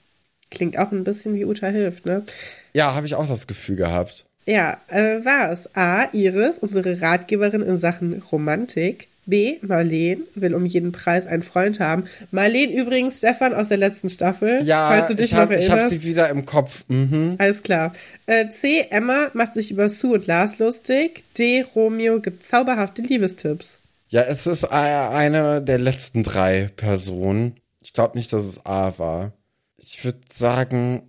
Klingt 0.51 0.77
auch 0.77 0.91
ein 0.91 1.05
bisschen 1.05 1.35
wie 1.37 1.45
Uta 1.45 1.68
hilft, 1.68 2.07
ne? 2.07 2.25
Ja, 2.73 2.95
habe 2.95 3.07
ich 3.07 3.14
auch 3.14 3.29
das 3.29 3.47
Gefühl 3.47 3.77
gehabt. 3.77 4.27
Ja, 4.47 4.78
äh, 4.88 5.24
war 5.24 5.53
es. 5.53 5.68
A. 5.76 6.05
Iris, 6.12 6.59
unsere 6.59 7.01
Ratgeberin 7.01 7.62
in 7.62 7.76
Sachen 7.76 8.22
Romantik. 8.32 9.09
B. 9.26 9.59
Marleen 9.62 10.22
will 10.34 10.55
um 10.55 10.66
jeden 10.66 10.93
Preis 10.93 11.26
einen 11.26 11.43
Freund 11.43 11.78
haben. 11.78 12.05
Marleen 12.30 12.72
übrigens, 12.72 13.18
Stefan 13.18 13.55
aus 13.55 13.68
der 13.68 13.76
letzten 13.76 14.11
Staffel. 14.11 14.62
Ja, 14.64 14.88
falls 14.88 15.09
du 15.09 15.14
dich 15.14 15.32
ich 15.32 15.34
habe 15.34 15.57
hab 15.57 15.88
sie 15.88 16.03
wieder 16.03 16.30
im 16.30 16.47
Kopf. 16.47 16.84
Mhm. 16.88 17.36
Alles 17.38 17.62
klar. 17.62 17.95
Äh, 18.26 18.49
C. 18.49 18.86
Emma 18.91 19.28
macht 19.34 19.55
sich 19.55 19.70
über 19.70 19.88
Sue 19.88 20.14
und 20.14 20.26
Lars 20.26 20.59
lustig. 20.59 21.22
D. 21.38 21.64
Romeo 21.74 22.20
gibt 22.20 22.45
zauberhafte 22.45 23.03
Liebestipps. 23.03 23.78
Ja, 24.09 24.22
es 24.22 24.47
ist 24.47 24.64
äh, 24.64 24.68
eine 24.68 25.62
der 25.62 25.78
letzten 25.78 26.24
drei 26.24 26.70
Personen. 26.76 27.55
Ich 27.80 27.93
glaube 27.93 28.18
nicht, 28.18 28.32
dass 28.32 28.45
es 28.45 28.66
A 28.66 28.95
war. 28.99 29.33
Ich 29.76 30.04
würde 30.04 30.18
sagen, 30.33 31.03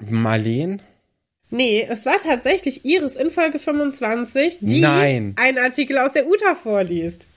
Marleen. 0.00 0.80
Nee, 1.54 1.86
es 1.88 2.04
war 2.04 2.16
tatsächlich 2.18 2.84
Iris 2.84 3.14
in 3.14 3.30
Folge 3.30 3.60
25, 3.60 4.58
die 4.60 4.80
Nein. 4.80 5.34
einen 5.36 5.58
Artikel 5.58 5.98
aus 5.98 6.12
der 6.12 6.26
Uta 6.26 6.56
vorliest. 6.56 7.28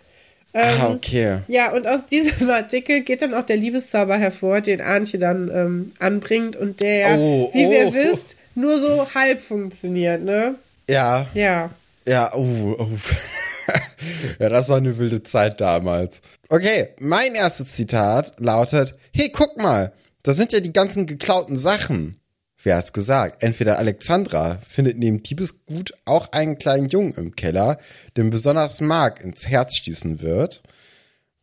Ähm, 0.56 0.82
ah, 0.82 0.90
okay. 0.90 1.38
Ja, 1.48 1.72
und 1.72 1.86
aus 1.86 2.08
diesem 2.08 2.50
Artikel 2.50 3.02
geht 3.02 3.22
dann 3.22 3.36
auch 3.36 3.46
der 3.46 3.58
Liebeszauber 3.58 4.18
hervor, 4.18 4.62
den 4.62 4.82
Arnche 4.82 5.20
dann 5.20 5.52
ähm, 5.54 5.92
anbringt 6.00 6.56
und 6.56 6.82
der, 6.82 7.20
Oh, 7.20 7.52
wie 7.54 7.68
oh. 7.68 7.72
wir 7.72 7.94
wisst, 7.94 8.38
nur 8.56 8.80
so 8.80 9.08
halb 9.14 9.40
funktioniert, 9.40 10.24
ne? 10.24 10.56
Ja, 10.90 11.28
Ja. 11.36 11.70
ja, 12.08 12.34
oh, 12.34 12.76
oh. 12.80 12.88
ja, 14.40 14.50
das 14.50 14.68
war 14.70 14.78
eine 14.78 14.98
wilde 14.98 15.22
Zeit 15.22 15.62
damals. 15.62 16.22
Okay, 16.50 16.90
mein 17.00 17.36
erstes 17.36 17.74
Zitat 17.74 18.34
lautet, 18.40 18.94
hey, 19.14 19.30
guck 19.32 19.62
mal, 19.62 19.94
da 20.24 20.34
sind 20.34 20.54
ja 20.54 20.60
die 20.60 20.74
ganzen 20.74 21.06
geklauten 21.06 21.56
Sachen. 21.58 22.20
Wer 22.68 22.76
hat's 22.76 22.92
gesagt? 22.92 23.44
Entweder 23.44 23.80
Alexandra 23.80 24.58
findet 24.68 24.98
neben 24.98 25.24
Diebesgut 25.24 25.94
auch 26.04 26.34
einen 26.34 26.58
kleinen 26.58 26.90
Jungen 26.90 27.14
im 27.14 27.34
Keller, 27.34 27.80
den 28.18 28.30
besonders 28.30 28.82
Mark 28.82 29.24
ins 29.24 29.48
Herz 29.48 29.78
schließen 29.78 30.20
wird. 30.20 30.64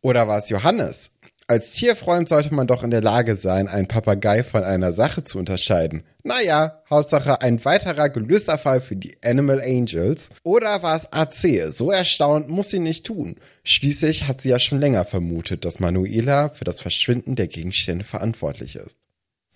Oder 0.01 0.27
war 0.27 0.37
es 0.37 0.49
Johannes? 0.49 1.09
Als 1.47 1.71
Tierfreund 1.71 2.29
sollte 2.29 2.53
man 2.53 2.67
doch 2.67 2.83
in 2.83 2.91
der 2.91 3.01
Lage 3.01 3.35
sein, 3.37 3.67
einen 3.67 3.87
Papagei 3.87 4.43
von 4.43 4.63
einer 4.63 4.91
Sache 4.91 5.23
zu 5.23 5.39
unterscheiden. 5.39 6.03
Naja, 6.23 6.83
Hauptsache 6.91 7.41
ein 7.41 7.65
weiterer 7.65 8.09
gelöster 8.09 8.59
Fall 8.59 8.79
für 8.79 8.95
die 8.95 9.17
Animal 9.23 9.61
Angels. 9.61 10.29
Oder 10.43 10.83
war 10.83 10.95
es 10.95 11.11
AC? 11.11 11.73
So 11.73 11.89
erstaunt 11.89 12.49
muss 12.49 12.69
sie 12.69 12.77
nicht 12.77 13.03
tun. 13.03 13.37
Schließlich 13.63 14.27
hat 14.27 14.41
sie 14.41 14.49
ja 14.49 14.59
schon 14.59 14.79
länger 14.79 15.05
vermutet, 15.05 15.65
dass 15.65 15.79
Manuela 15.79 16.49
für 16.49 16.65
das 16.65 16.81
Verschwinden 16.81 17.35
der 17.35 17.47
Gegenstände 17.47 18.05
verantwortlich 18.05 18.75
ist. 18.75 18.99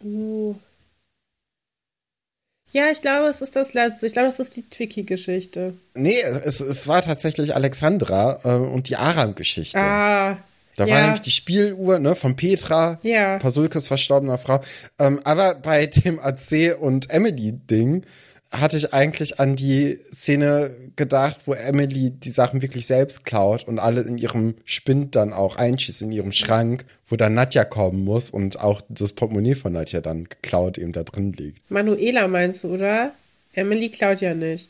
Uh. 0.03 0.55
Ja, 2.71 2.89
ich 2.91 3.01
glaube, 3.01 3.27
es 3.27 3.41
ist 3.41 3.55
das 3.55 3.73
letzte. 3.73 4.05
Ich 4.05 4.13
glaube, 4.13 4.27
das 4.27 4.39
ist 4.39 4.55
die 4.55 4.61
Twiki-Geschichte. 4.61 5.73
Nee, 5.95 6.19
es, 6.43 6.59
es 6.59 6.87
war 6.87 7.01
tatsächlich 7.01 7.55
Alexandra 7.55 8.39
äh, 8.43 8.49
und 8.49 8.89
die 8.89 8.95
Aram-Geschichte. 8.95 9.79
Ah. 9.79 10.37
Da 10.75 10.85
ja. 10.85 10.95
war 10.95 11.01
nämlich 11.01 11.21
die 11.21 11.31
Spieluhr 11.31 11.99
ne, 11.99 12.15
von 12.15 12.35
Petra, 12.35 12.97
Ja. 13.03 13.37
Pasulkes 13.39 13.87
verstorbener 13.87 14.37
Frau. 14.37 14.61
Ähm, 14.97 15.19
aber 15.23 15.55
bei 15.55 15.87
dem 15.87 16.19
AC 16.19 16.77
und 16.79 17.09
Emily-Ding 17.09 18.03
hatte 18.51 18.77
ich 18.77 18.93
eigentlich 18.93 19.39
an 19.39 19.55
die 19.55 19.99
Szene 20.11 20.71
gedacht, 20.95 21.41
wo 21.45 21.53
Emily 21.53 22.11
die 22.11 22.31
Sachen 22.31 22.61
wirklich 22.61 22.87
selbst 22.87 23.25
klaut 23.25 23.67
und 23.67 23.77
alle 23.77 24.01
in 24.01 24.17
ihrem 24.17 24.55
Spind 24.65 25.15
dann 25.15 25.33
auch 25.33 25.57
einschießt, 25.57 26.01
in 26.01 26.11
ihrem 26.11 26.31
Schrank, 26.31 26.85
wo 27.07 27.15
dann 27.15 27.35
Nadja 27.35 27.63
kommen 27.63 28.03
muss 28.03 28.31
und 28.31 28.59
auch 28.59 28.81
das 28.89 29.13
Portemonnaie 29.13 29.55
von 29.55 29.73
Nadja 29.73 30.01
dann 30.01 30.23
geklaut 30.23 30.77
eben 30.77 30.93
da 30.93 31.03
drin 31.03 31.33
liegt. 31.33 31.69
Manuela 31.69 32.27
meinst 32.27 32.63
du, 32.63 32.73
oder? 32.73 33.11
Emily 33.53 33.89
klaut 33.89 34.21
ja 34.21 34.33
nicht. 34.33 34.67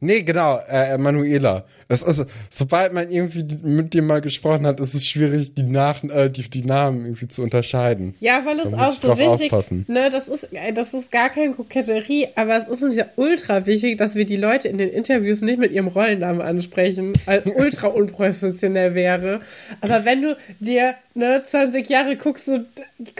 Nee, 0.00 0.22
genau, 0.22 0.60
äh, 0.68 0.96
Manuela. 0.98 1.64
Das 1.88 2.02
ist, 2.02 2.26
sobald 2.50 2.92
man 2.92 3.10
irgendwie 3.10 3.44
mit 3.62 3.94
dir 3.94 4.02
mal 4.02 4.20
gesprochen 4.20 4.66
hat, 4.66 4.78
ist 4.78 4.94
es 4.94 5.06
schwierig, 5.06 5.54
die, 5.54 5.62
Nach 5.62 6.04
äh, 6.04 6.28
die, 6.28 6.48
die 6.48 6.62
Namen 6.62 7.04
irgendwie 7.06 7.28
zu 7.28 7.42
unterscheiden. 7.42 8.14
Ja, 8.20 8.44
weil 8.44 8.60
es 8.60 8.74
auch 8.74 8.90
so 8.90 9.16
wichtig 9.16 9.50
aufpassen. 9.52 9.86
ne, 9.88 10.10
das 10.10 10.28
ist, 10.28 10.52
äh, 10.52 10.72
das 10.72 10.92
ist 10.92 11.10
gar 11.10 11.30
keine 11.30 11.54
Koketterie, 11.54 12.28
aber 12.36 12.58
es 12.58 12.68
ist 12.68 12.82
uns 12.82 12.94
ja 12.94 13.06
ultra 13.16 13.64
wichtig, 13.64 13.96
dass 13.96 14.14
wir 14.14 14.26
die 14.26 14.36
Leute 14.36 14.68
in 14.68 14.76
den 14.76 14.90
Interviews 14.90 15.40
nicht 15.40 15.58
mit 15.58 15.72
ihrem 15.72 15.88
Rollennamen 15.88 16.42
ansprechen, 16.42 17.14
weil 17.24 17.42
ultra 17.56 17.88
unprofessionell 17.88 18.94
wäre. 18.94 19.40
Aber 19.80 20.04
wenn 20.04 20.20
du 20.20 20.36
dir, 20.60 20.94
ne, 21.14 21.42
20 21.44 21.88
Jahre 21.88 22.16
guckst 22.16 22.48
du, 22.48 22.66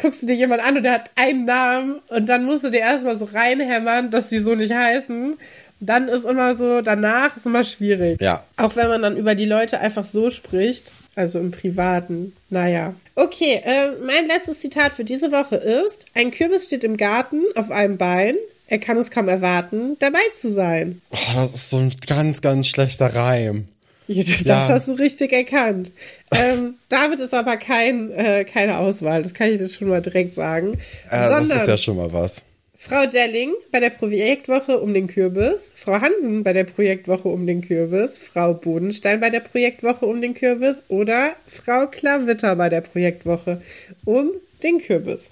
guckst 0.00 0.22
du 0.22 0.26
dir 0.26 0.36
jemand 0.36 0.62
an 0.62 0.76
und 0.76 0.82
der 0.82 0.92
hat 0.92 1.10
einen 1.14 1.46
Namen 1.46 2.00
und 2.08 2.28
dann 2.28 2.44
musst 2.44 2.64
du 2.64 2.70
dir 2.70 2.80
erstmal 2.80 3.16
so 3.16 3.24
reinhämmern, 3.24 4.10
dass 4.10 4.28
die 4.28 4.40
so 4.40 4.54
nicht 4.54 4.74
heißen. 4.74 5.36
Dann 5.80 6.08
ist 6.08 6.24
immer 6.24 6.56
so, 6.56 6.80
danach 6.80 7.36
ist 7.36 7.46
immer 7.46 7.62
schwierig. 7.64 8.20
Ja. 8.20 8.42
Auch 8.56 8.74
wenn 8.76 8.88
man 8.88 9.02
dann 9.02 9.16
über 9.16 9.34
die 9.34 9.44
Leute 9.44 9.78
einfach 9.80 10.04
so 10.04 10.30
spricht, 10.30 10.92
also 11.14 11.38
im 11.38 11.50
Privaten. 11.50 12.32
Naja. 12.50 12.94
Okay, 13.14 13.60
äh, 13.64 13.92
mein 14.04 14.26
letztes 14.26 14.60
Zitat 14.60 14.92
für 14.92 15.04
diese 15.04 15.30
Woche 15.32 15.56
ist: 15.56 16.06
Ein 16.14 16.30
Kürbis 16.30 16.64
steht 16.64 16.84
im 16.84 16.96
Garten 16.96 17.42
auf 17.54 17.70
einem 17.70 17.96
Bein. 17.96 18.34
Er 18.66 18.78
kann 18.78 18.96
es 18.98 19.10
kaum 19.10 19.28
erwarten, 19.28 19.96
dabei 19.98 20.18
zu 20.36 20.52
sein. 20.52 21.00
Oh, 21.10 21.16
das 21.34 21.54
ist 21.54 21.70
so 21.70 21.78
ein 21.78 21.92
ganz, 22.06 22.40
ganz 22.42 22.66
schlechter 22.68 23.14
Reim. 23.14 23.66
Das 24.08 24.40
Ja. 24.42 24.68
hast 24.68 24.88
du 24.88 24.92
richtig 24.92 25.32
erkannt. 25.34 25.92
ähm, 26.34 26.74
David 26.88 27.20
ist 27.20 27.34
aber 27.34 27.58
kein, 27.58 28.10
äh, 28.12 28.44
keine 28.44 28.78
Auswahl, 28.78 29.22
das 29.22 29.34
kann 29.34 29.48
ich 29.50 29.58
dir 29.58 29.68
schon 29.68 29.88
mal 29.88 30.00
direkt 30.00 30.34
sagen. 30.34 30.74
Äh, 31.10 31.28
das 31.28 31.40
Sondern 31.40 31.58
ist 31.60 31.68
ja 31.68 31.76
schon 31.76 31.96
mal 31.98 32.10
was. 32.10 32.40
Frau 32.80 33.06
Delling 33.06 33.52
bei 33.72 33.80
der 33.80 33.90
Projektwoche 33.90 34.78
um 34.78 34.94
den 34.94 35.08
Kürbis, 35.08 35.72
Frau 35.74 36.00
Hansen 36.00 36.44
bei 36.44 36.52
der 36.52 36.62
Projektwoche 36.62 37.26
um 37.26 37.44
den 37.44 37.60
Kürbis, 37.60 38.18
Frau 38.18 38.54
Bodenstein 38.54 39.18
bei 39.18 39.30
der 39.30 39.40
Projektwoche 39.40 40.06
um 40.06 40.20
den 40.20 40.34
Kürbis 40.34 40.84
oder 40.86 41.34
Frau 41.48 41.88
Klavitter 41.88 42.54
bei 42.54 42.68
der 42.68 42.82
Projektwoche 42.82 43.60
um 44.04 44.30
den 44.62 44.78
Kürbis. 44.78 45.26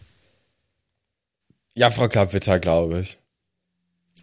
Ja, 1.77 1.93
Frau 1.93 2.09
Klappwitter, 2.09 2.59
glaube 2.59 2.99
ich. 3.01 3.17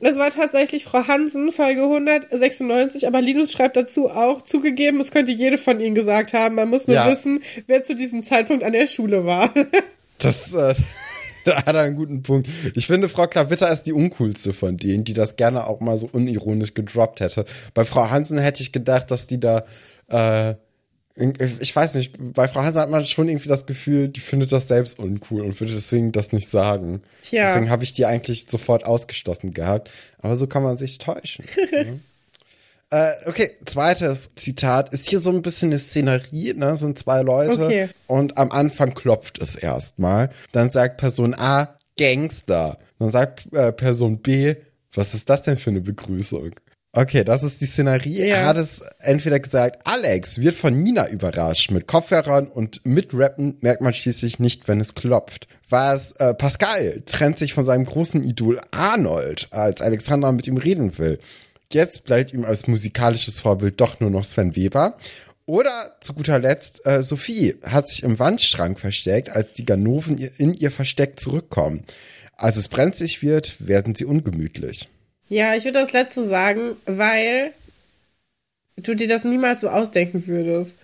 Es 0.01 0.17
war 0.17 0.31
tatsächlich 0.31 0.83
Frau 0.83 1.07
Hansen, 1.07 1.53
Folge 1.53 1.83
196, 1.83 3.07
aber 3.07 3.21
Linus 3.21 3.53
schreibt 3.53 3.77
dazu 3.77 4.09
auch, 4.09 4.41
zugegeben, 4.41 4.99
es 4.99 5.11
könnte 5.11 5.31
jede 5.31 5.57
von 5.57 5.79
ihnen 5.79 5.95
gesagt 5.95 6.33
haben, 6.33 6.55
man 6.55 6.67
muss 6.67 6.87
nur 6.87 6.97
Ja. 6.97 7.09
wissen, 7.09 7.41
wer 7.67 7.83
zu 7.85 7.95
diesem 7.95 8.21
Zeitpunkt 8.21 8.65
an 8.65 8.73
der 8.73 8.87
Schule 8.87 9.23
war. 9.25 9.53
Das, 10.19 10.53
äh, 10.53 10.73
da 11.45 11.65
hat 11.65 11.75
er 11.75 11.81
einen 11.81 11.95
guten 11.95 12.23
Punkt. 12.23 12.47
Ich 12.75 12.87
finde, 12.87 13.09
Frau 13.09 13.27
Klavitter 13.27 13.71
ist 13.71 13.83
die 13.83 13.93
uncoolste 13.93 14.53
von 14.53 14.77
denen, 14.77 15.03
die 15.03 15.13
das 15.13 15.35
gerne 15.35 15.67
auch 15.67 15.79
mal 15.79 15.97
so 15.97 16.09
unironisch 16.11 16.73
gedroppt 16.73 17.19
hätte. 17.19 17.45
Bei 17.73 17.85
Frau 17.85 18.09
Hansen 18.09 18.37
hätte 18.37 18.61
ich 18.61 18.71
gedacht, 18.71 19.11
dass 19.11 19.27
die 19.27 19.39
da, 19.39 19.65
äh, 20.07 20.55
ich 21.59 21.75
weiß 21.75 21.95
nicht, 21.95 22.15
bei 22.33 22.47
Frau 22.47 22.61
Hansen 22.61 22.81
hat 22.81 22.89
man 22.89 23.05
schon 23.05 23.29
irgendwie 23.29 23.49
das 23.49 23.65
Gefühl, 23.65 24.07
die 24.07 24.19
findet 24.19 24.51
das 24.51 24.67
selbst 24.67 24.97
uncool 24.99 25.41
und 25.41 25.59
würde 25.59 25.73
deswegen 25.73 26.11
das 26.11 26.31
nicht 26.31 26.49
sagen. 26.49 27.01
Tja. 27.21 27.47
Deswegen 27.47 27.69
habe 27.69 27.83
ich 27.83 27.93
die 27.93 28.05
eigentlich 28.05 28.47
sofort 28.49 28.85
ausgeschlossen 28.85 29.53
gehabt. 29.53 29.91
Aber 30.19 30.35
so 30.35 30.47
kann 30.47 30.63
man 30.63 30.77
sich 30.77 30.97
täuschen. 30.97 31.45
ne? 31.71 31.99
Äh, 32.93 33.11
okay, 33.25 33.49
zweites 33.65 34.35
Zitat 34.35 34.93
ist 34.93 35.09
hier 35.09 35.19
so 35.19 35.31
ein 35.31 35.41
bisschen 35.41 35.69
eine 35.69 35.79
Szenerie, 35.79 36.53
ne? 36.53 36.77
Sind 36.77 36.99
zwei 36.99 37.23
Leute 37.23 37.65
Okay. 37.65 37.89
und 38.05 38.37
am 38.37 38.51
Anfang 38.51 38.93
klopft 38.93 39.41
es 39.41 39.55
erstmal. 39.55 40.29
Dann 40.51 40.69
sagt 40.69 40.97
Person 40.97 41.33
A 41.33 41.75
Gangster. 41.97 42.77
Dann 42.99 43.09
sagt 43.09 43.51
äh, 43.55 43.71
Person 43.71 44.19
B, 44.19 44.53
was 44.93 45.15
ist 45.15 45.27
das 45.27 45.41
denn 45.41 45.57
für 45.57 45.71
eine 45.71 45.81
Begrüßung? 45.81 46.51
Okay, 46.95 47.23
das 47.23 47.41
ist 47.41 47.61
die 47.61 47.65
Szenerie. 47.65 48.27
Ja. 48.27 48.35
Er 48.35 48.45
hat 48.45 48.57
es 48.57 48.81
entweder 48.99 49.39
gesagt, 49.39 49.79
Alex 49.85 50.37
wird 50.37 50.55
von 50.55 50.83
Nina 50.83 51.09
überrascht. 51.09 51.71
Mit 51.71 51.87
Kopfhörern 51.87 52.45
und 52.45 52.85
mit 52.85 53.09
Rappen 53.15 53.57
merkt 53.61 53.81
man 53.81 53.95
schließlich 53.95 54.37
nicht, 54.37 54.67
wenn 54.67 54.79
es 54.79 54.93
klopft. 54.93 55.47
War 55.67 55.95
es 55.95 56.11
äh, 56.17 56.35
Pascal, 56.35 57.01
trennt 57.07 57.39
sich 57.39 57.55
von 57.55 57.65
seinem 57.65 57.85
großen 57.85 58.23
Idol 58.23 58.61
Arnold, 58.69 59.47
als 59.49 59.81
Alexandra 59.81 60.31
mit 60.31 60.45
ihm 60.45 60.57
reden 60.57 60.95
will. 60.99 61.17
Jetzt 61.73 62.03
bleibt 62.03 62.33
ihm 62.33 62.45
als 62.45 62.67
musikalisches 62.67 63.39
Vorbild 63.39 63.79
doch 63.79 63.99
nur 63.99 64.09
noch 64.09 64.23
Sven 64.23 64.55
Weber. 64.55 64.97
Oder 65.45 65.97
zu 65.99 66.13
guter 66.13 66.39
Letzt, 66.39 66.85
äh, 66.85 67.03
Sophie 67.03 67.55
hat 67.63 67.89
sich 67.89 68.03
im 68.03 68.17
Wandschrank 68.17 68.79
versteckt, 68.79 69.29
als 69.29 69.53
die 69.53 69.65
Ganoven 69.65 70.17
in 70.17 70.53
ihr 70.53 70.71
Versteck 70.71 71.19
zurückkommen. 71.19 71.83
Als 72.37 72.55
es 72.55 72.69
brenzlig 72.69 73.21
wird, 73.21 73.55
werden 73.59 73.93
sie 73.95 74.05
ungemütlich. 74.05 74.87
ja, 75.27 75.53
ich 75.55 75.65
würde 75.65 75.79
das 75.79 75.91
letzte 75.91 76.27
sagen, 76.27 76.77
weil 76.85 77.51
du 78.77 78.95
dir 78.95 79.07
das 79.07 79.23
niemals 79.23 79.61
so 79.61 79.69
ausdenken 79.69 80.25
würdest. 80.27 80.75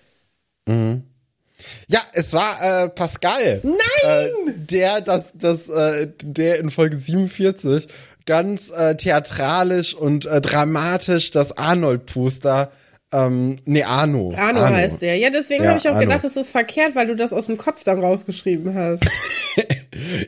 Ja, 1.87 2.01
es 2.13 2.33
war 2.33 2.57
äh, 2.61 2.89
Pascal. 2.89 3.61
Nein! 3.63 3.77
Äh, 4.03 4.51
der, 4.55 5.01
das, 5.01 5.31
das, 5.33 5.69
äh, 5.69 6.07
der 6.21 6.59
in 6.59 6.71
Folge 6.71 6.97
47 6.97 7.87
ganz 8.29 8.69
äh, 8.69 8.95
theatralisch 8.95 9.95
und 9.95 10.27
äh, 10.27 10.39
dramatisch 10.39 11.31
das 11.31 11.57
Arnold-Poster, 11.57 12.69
ähm, 13.11 13.57
nee, 13.65 13.81
Arno. 13.81 14.35
Arno, 14.37 14.61
heißt 14.65 15.01
der. 15.01 15.17
Ja, 15.17 15.31
deswegen 15.31 15.63
Ja, 15.63 15.69
habe 15.71 15.79
ich 15.79 15.89
auch 15.89 15.95
Arno. 15.95 16.05
gedacht, 16.05 16.23
es 16.25 16.35
ist 16.35 16.51
verkehrt, 16.51 16.93
weil 16.95 17.07
du 17.07 17.15
das 17.15 17.33
aus 17.33 17.47
dem 17.47 17.57
Kopf 17.57 17.83
dann 17.83 17.99
rausgeschrieben 17.99 18.73
hast. 18.75 19.03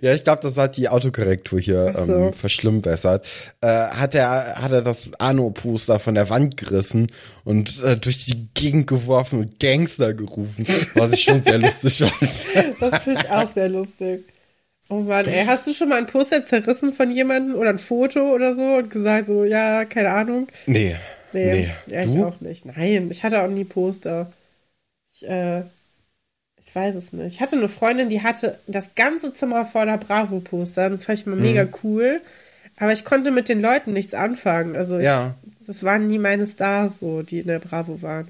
Ja, 0.02 0.14
ich 0.14 0.24
glaube, 0.24 0.42
das 0.42 0.58
hat 0.58 0.76
die 0.76 0.90
Autokorrektur 0.90 1.60
hier 1.60 1.94
so. 2.06 2.14
ähm, 2.14 2.34
verschlimmbessert. 2.34 3.26
Äh, 3.62 3.68
hat 3.68 4.14
er 4.16 4.56
hat 4.62 4.72
er 4.72 4.82
das 4.82 5.12
Arno-Poster 5.18 6.00
von 6.00 6.16
der 6.16 6.30
Wand 6.30 6.58
gerissen 6.58 7.08
und 7.46 7.82
äh, 7.84 7.96
durch 7.96 8.26
die 8.26 8.48
Gegend 8.54 8.88
geworfen 8.88 9.40
und 9.40 9.60
Gangster 9.60 10.14
gerufen, 10.14 10.66
was 10.96 11.14
ich 11.14 11.24
schon 11.24 11.44
sehr 11.44 11.60
lustig 11.60 12.00
fand. 12.00 12.80
Das 12.80 13.00
finde 13.04 13.22
ich 13.22 13.30
auch 13.32 13.54
sehr 13.54 13.70
lustig. 13.70 14.26
Oh 14.92 15.00
Mann, 15.00 15.26
ey, 15.26 15.46
hast 15.46 15.66
du 15.66 15.74
schon 15.74 15.88
mal 15.88 16.00
ein 16.00 16.06
Poster 16.06 16.46
zerrissen 16.46 16.92
von 16.94 17.10
jemandem 17.10 17.56
oder 17.56 17.70
ein 17.70 17.80
Foto 17.80 18.34
oder 18.34 18.54
so 18.54 18.62
und 18.76 18.90
gesagt 18.90 19.26
so, 19.28 19.46
ja, 19.46 19.86
keine 19.86 20.10
Ahnung? 20.10 20.50
Nee. 20.66 20.98
Nee, 21.32 21.52
Nee. 21.54 21.70
ja, 21.96 22.02
ich 22.04 22.12
Du? 22.14 22.26
auch 22.26 22.42
nicht. 22.42 22.66
Nein, 22.66 23.08
ich 23.10 23.24
hatte 23.24 23.42
auch 23.42 23.48
nie 23.48 23.64
Poster. 23.64 24.34
Ich, 25.14 25.26
äh, 25.30 25.62
ich 25.62 26.76
weiß 26.76 26.96
es 26.96 27.14
nicht. 27.14 27.36
Ich 27.36 27.40
hatte 27.42 27.56
eine 27.56 27.70
Freundin, 27.70 28.10
die 28.10 28.22
hatte 28.22 28.60
das 28.68 28.94
ganze 28.96 29.34
Zimmer 29.34 29.66
voller 29.66 29.98
Bravo-Poster. 29.98 30.90
Das 30.90 31.06
fand 31.06 31.20
ich 31.22 31.26
immer 31.26 31.38
Mhm. 31.38 31.42
mega 31.44 31.68
cool. 31.84 32.20
Aber 32.78 32.92
ich 32.92 33.06
konnte 33.06 33.32
mit 33.32 33.48
den 33.48 33.62
Leuten 33.62 33.94
nichts 33.94 34.14
anfangen. 34.14 34.76
Also 34.76 34.98
ich, 34.98 35.06
Ja. 35.06 35.36
das 35.68 35.84
waren 35.84 36.08
nie 36.08 36.18
meine 36.20 36.48
Stars 36.48 37.00
so, 37.00 37.22
die 37.22 37.40
in 37.40 37.48
der 37.48 37.60
Bravo 37.60 38.02
waren. 38.02 38.28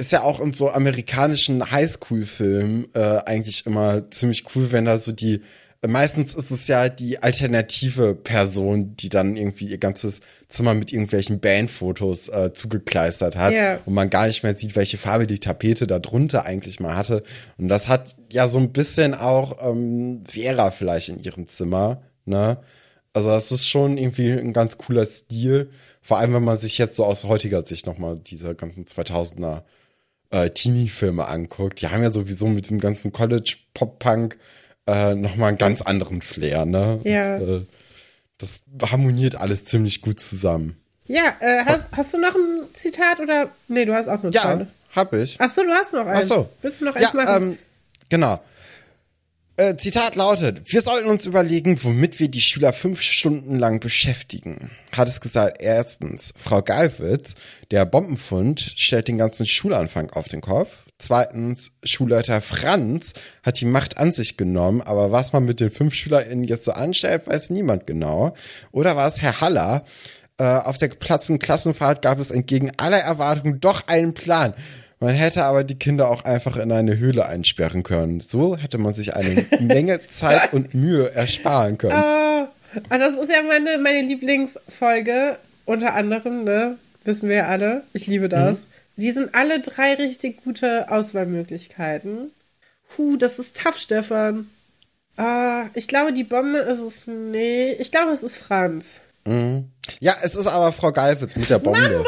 Ist 0.00 0.12
ja 0.12 0.22
auch 0.22 0.38
in 0.38 0.52
so 0.52 0.70
amerikanischen 0.70 1.72
Highschool-Filmen 1.72 2.86
äh, 2.94 3.18
eigentlich 3.26 3.66
immer 3.66 4.08
ziemlich 4.12 4.44
cool, 4.54 4.70
wenn 4.70 4.84
da 4.84 4.96
so 4.98 5.10
die 5.10 5.40
Meistens 5.86 6.34
ist 6.34 6.50
es 6.50 6.66
ja 6.66 6.88
die 6.88 7.22
alternative 7.22 8.16
Person, 8.16 8.96
die 8.96 9.08
dann 9.08 9.36
irgendwie 9.36 9.66
ihr 9.68 9.78
ganzes 9.78 10.20
Zimmer 10.48 10.74
mit 10.74 10.92
irgendwelchen 10.92 11.38
Bandfotos 11.38 12.28
äh, 12.28 12.52
zugekleistert 12.52 13.36
hat 13.36 13.52
Ja. 13.54 13.78
und 13.86 13.94
man 13.94 14.10
gar 14.10 14.26
nicht 14.26 14.42
mehr 14.42 14.56
sieht, 14.56 14.74
welche 14.74 14.98
Farbe 14.98 15.28
die 15.28 15.38
Tapete 15.38 15.86
da 15.86 16.00
drunter 16.00 16.44
eigentlich 16.44 16.80
mal 16.80 16.96
hatte. 16.96 17.22
Und 17.58 17.68
das 17.68 17.86
hat 17.86 18.16
ja 18.32 18.48
so 18.48 18.58
ein 18.58 18.72
bisschen 18.72 19.14
auch 19.14 19.58
ähm, 19.70 20.24
Vera 20.28 20.72
vielleicht 20.72 21.10
in 21.10 21.20
ihrem 21.20 21.46
Zimmer, 21.48 22.02
ne? 22.24 22.58
Also 23.12 23.28
das 23.30 23.50
ist 23.52 23.68
schon 23.68 23.98
irgendwie 23.98 24.30
ein 24.32 24.52
ganz 24.52 24.78
cooler 24.78 25.06
Stil. 25.06 25.70
Vor 26.02 26.18
allem, 26.18 26.34
wenn 26.34 26.44
man 26.44 26.56
sich 26.56 26.76
jetzt 26.78 26.96
so 26.96 27.04
aus 27.04 27.24
heutiger 27.24 27.64
Sicht 27.66 27.86
nochmal 27.86 28.18
diese 28.18 28.54
ganzen 28.54 28.84
2000er 28.84 29.62
äh, 30.30 30.50
Teenie-Filme 30.50 31.26
anguckt. 31.26 31.80
Die 31.80 31.88
haben 31.88 32.02
ja 32.02 32.12
sowieso 32.12 32.46
mit 32.48 32.68
dem 32.68 32.80
ganzen 32.80 33.12
College-Pop-Punk 33.12 34.36
äh, 34.88 35.14
nochmal 35.14 35.50
einen 35.50 35.58
ganz 35.58 35.82
anderen 35.82 36.22
Flair, 36.22 36.64
ne? 36.64 37.00
Ja. 37.04 37.36
Und, 37.36 37.48
äh, 37.48 37.66
das 38.38 38.62
harmoniert 38.90 39.36
alles 39.36 39.64
ziemlich 39.64 40.00
gut 40.00 40.20
zusammen. 40.20 40.76
Ja, 41.06 41.34
äh, 41.40 41.64
hast, 41.64 41.88
hast 41.92 42.14
du 42.14 42.18
noch 42.18 42.34
ein 42.34 42.64
Zitat 42.74 43.20
oder? 43.20 43.48
Nee, 43.68 43.84
du 43.84 43.94
hast 43.94 44.08
auch 44.08 44.22
nur 44.22 44.32
Ja, 44.32 44.42
zwei. 44.42 44.66
hab 44.94 45.12
ich. 45.12 45.36
Ach 45.40 45.50
so, 45.50 45.62
du 45.62 45.70
hast 45.70 45.92
noch 45.92 46.06
eins. 46.06 46.30
Ach 46.30 46.36
so. 46.36 46.48
Willst 46.62 46.80
du 46.80 46.84
noch 46.84 46.94
eins 46.96 47.12
ja, 47.12 47.24
machen? 47.24 47.42
ähm, 47.52 47.58
genau. 48.08 48.40
Äh, 49.56 49.76
Zitat 49.76 50.14
lautet, 50.14 50.72
wir 50.72 50.80
sollten 50.82 51.08
uns 51.08 51.26
überlegen, 51.26 51.82
womit 51.82 52.20
wir 52.20 52.28
die 52.28 52.40
Schüler 52.40 52.72
fünf 52.72 53.02
Stunden 53.02 53.58
lang 53.58 53.80
beschäftigen. 53.80 54.70
Hat 54.92 55.08
es 55.08 55.20
gesagt, 55.20 55.56
erstens, 55.60 56.32
Frau 56.38 56.62
Geilwitz, 56.62 57.34
der 57.72 57.84
Bombenfund 57.84 58.60
stellt 58.76 59.08
den 59.08 59.18
ganzen 59.18 59.46
Schulanfang 59.46 60.10
auf 60.10 60.28
den 60.28 60.42
Kopf. 60.42 60.70
Zweitens, 60.98 61.70
Schulleiter 61.84 62.40
Franz 62.40 63.12
hat 63.44 63.60
die 63.60 63.66
Macht 63.66 63.98
an 63.98 64.12
sich 64.12 64.36
genommen, 64.36 64.80
aber 64.82 65.12
was 65.12 65.32
man 65.32 65.44
mit 65.44 65.60
den 65.60 65.70
fünf 65.70 65.94
SchülerInnen 65.94 66.42
jetzt 66.42 66.64
so 66.64 66.72
anstellt, 66.72 67.26
weiß 67.26 67.50
niemand 67.50 67.86
genau. 67.86 68.34
Oder 68.72 68.96
war 68.96 69.06
es 69.06 69.22
Herr 69.22 69.40
Haller? 69.40 69.84
Äh, 70.38 70.44
auf 70.44 70.76
der 70.76 70.88
geplatzten 70.88 71.38
Klassenfahrt 71.38 72.02
gab 72.02 72.18
es 72.18 72.32
entgegen 72.32 72.72
aller 72.78 72.98
Erwartungen 72.98 73.60
doch 73.60 73.86
einen 73.86 74.12
Plan. 74.12 74.54
Man 74.98 75.14
hätte 75.14 75.44
aber 75.44 75.62
die 75.62 75.76
Kinder 75.76 76.10
auch 76.10 76.24
einfach 76.24 76.56
in 76.56 76.72
eine 76.72 76.98
Höhle 76.98 77.26
einsperren 77.26 77.84
können. 77.84 78.20
So 78.20 78.56
hätte 78.56 78.78
man 78.78 78.94
sich 78.94 79.14
eine 79.14 79.46
Menge 79.60 80.04
Zeit 80.06 80.52
und 80.52 80.74
Mühe 80.74 81.12
ersparen 81.12 81.78
können. 81.78 81.92
Ah, 81.92 82.48
ah, 82.88 82.98
das 82.98 83.14
ist 83.14 83.30
ja 83.30 83.42
meine, 83.46 83.78
meine 83.78 84.02
Lieblingsfolge, 84.02 85.36
unter 85.64 85.94
anderem, 85.94 86.42
ne? 86.42 86.76
Wissen 87.04 87.28
wir 87.28 87.36
ja 87.36 87.46
alle. 87.46 87.84
Ich 87.92 88.08
liebe 88.08 88.28
das. 88.28 88.64
Die 88.98 89.12
sind 89.12 89.32
alle 89.36 89.60
drei 89.60 89.94
richtig 89.94 90.42
gute 90.42 90.90
Auswahlmöglichkeiten. 90.90 92.32
Huh, 92.96 93.16
das 93.16 93.38
ist 93.38 93.56
tough, 93.56 93.78
Stefan. 93.78 94.50
Ah, 95.16 95.66
ich 95.74 95.86
glaube, 95.86 96.12
die 96.12 96.24
Bombe 96.24 96.58
ist 96.58 96.80
es. 96.80 97.06
Nee, 97.06 97.72
ich 97.78 97.92
glaube, 97.92 98.10
es 98.10 98.24
ist 98.24 98.38
Franz. 98.38 98.96
Ja, 100.00 100.16
es 100.22 100.34
ist 100.34 100.48
aber 100.48 100.72
Frau 100.72 100.90
Geilwitz 100.90 101.36
mit 101.36 101.48
der 101.48 101.60
Bombe. 101.60 101.80
Mano! 101.80 102.04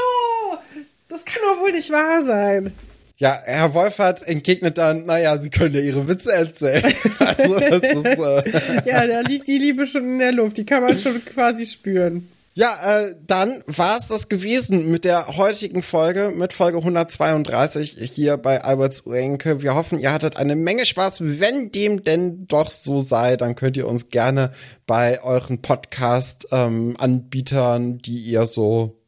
Das 1.09 1.25
kann 1.25 1.43
doch 1.43 1.61
wohl 1.61 1.71
nicht 1.71 1.91
wahr 1.91 2.25
sein. 2.25 2.73
Ja, 3.19 3.39
Herr 3.45 3.73
Wolfert 3.73 4.27
entgegnet 4.27 4.77
dann, 4.77 5.07
naja, 5.07 5.39
Sie 5.39 5.51
können 5.51 5.75
ja 5.75 5.81
Ihre 5.81 6.09
Witze 6.09 6.33
erzählen. 6.33 6.83
also, 7.19 7.61
das 7.61 7.83
ist, 7.83 8.05
äh, 8.05 8.83
Ja, 8.85 9.07
da 9.07 9.21
liegt 9.21 9.47
die 9.47 9.59
Liebe 9.59 9.87
schon 9.87 10.05
in 10.05 10.19
der 10.19 10.33
Luft. 10.33 10.57
Die 10.57 10.65
kann 10.65 10.83
man 10.83 10.99
schon 10.99 11.25
quasi 11.25 11.67
spüren. 11.67 12.29
Ja, 12.55 12.77
äh, 12.83 13.15
dann 13.27 13.63
war 13.67 13.97
es 13.97 14.09
das 14.09 14.29
gewesen 14.29 14.91
mit 14.91 15.05
der 15.05 15.37
heutigen 15.37 15.85
Folge, 15.85 16.33
mit 16.35 16.53
Folge 16.53 16.79
132 16.79 17.97
hier 18.13 18.39
bei 18.39 18.65
Alberts 18.65 19.07
Uenke. 19.07 19.63
Wir 19.63 19.77
hoffen, 19.77 20.01
ihr 20.01 20.13
hattet 20.13 20.37
eine 20.37 20.57
Menge 20.57 20.85
Spaß. 20.85 21.21
Wenn 21.21 21.71
dem 21.71 22.03
denn 22.03 22.49
doch 22.49 22.71
so 22.71 23.01
sei, 23.01 23.37
dann 23.37 23.55
könnt 23.55 23.77
ihr 23.77 23.87
uns 23.87 24.11
gerne 24.11 24.51
bei 24.87 25.23
euren 25.23 25.63
Podcast-Anbietern, 25.63 27.99
die 27.99 28.19
ihr 28.19 28.47
so 28.47 29.00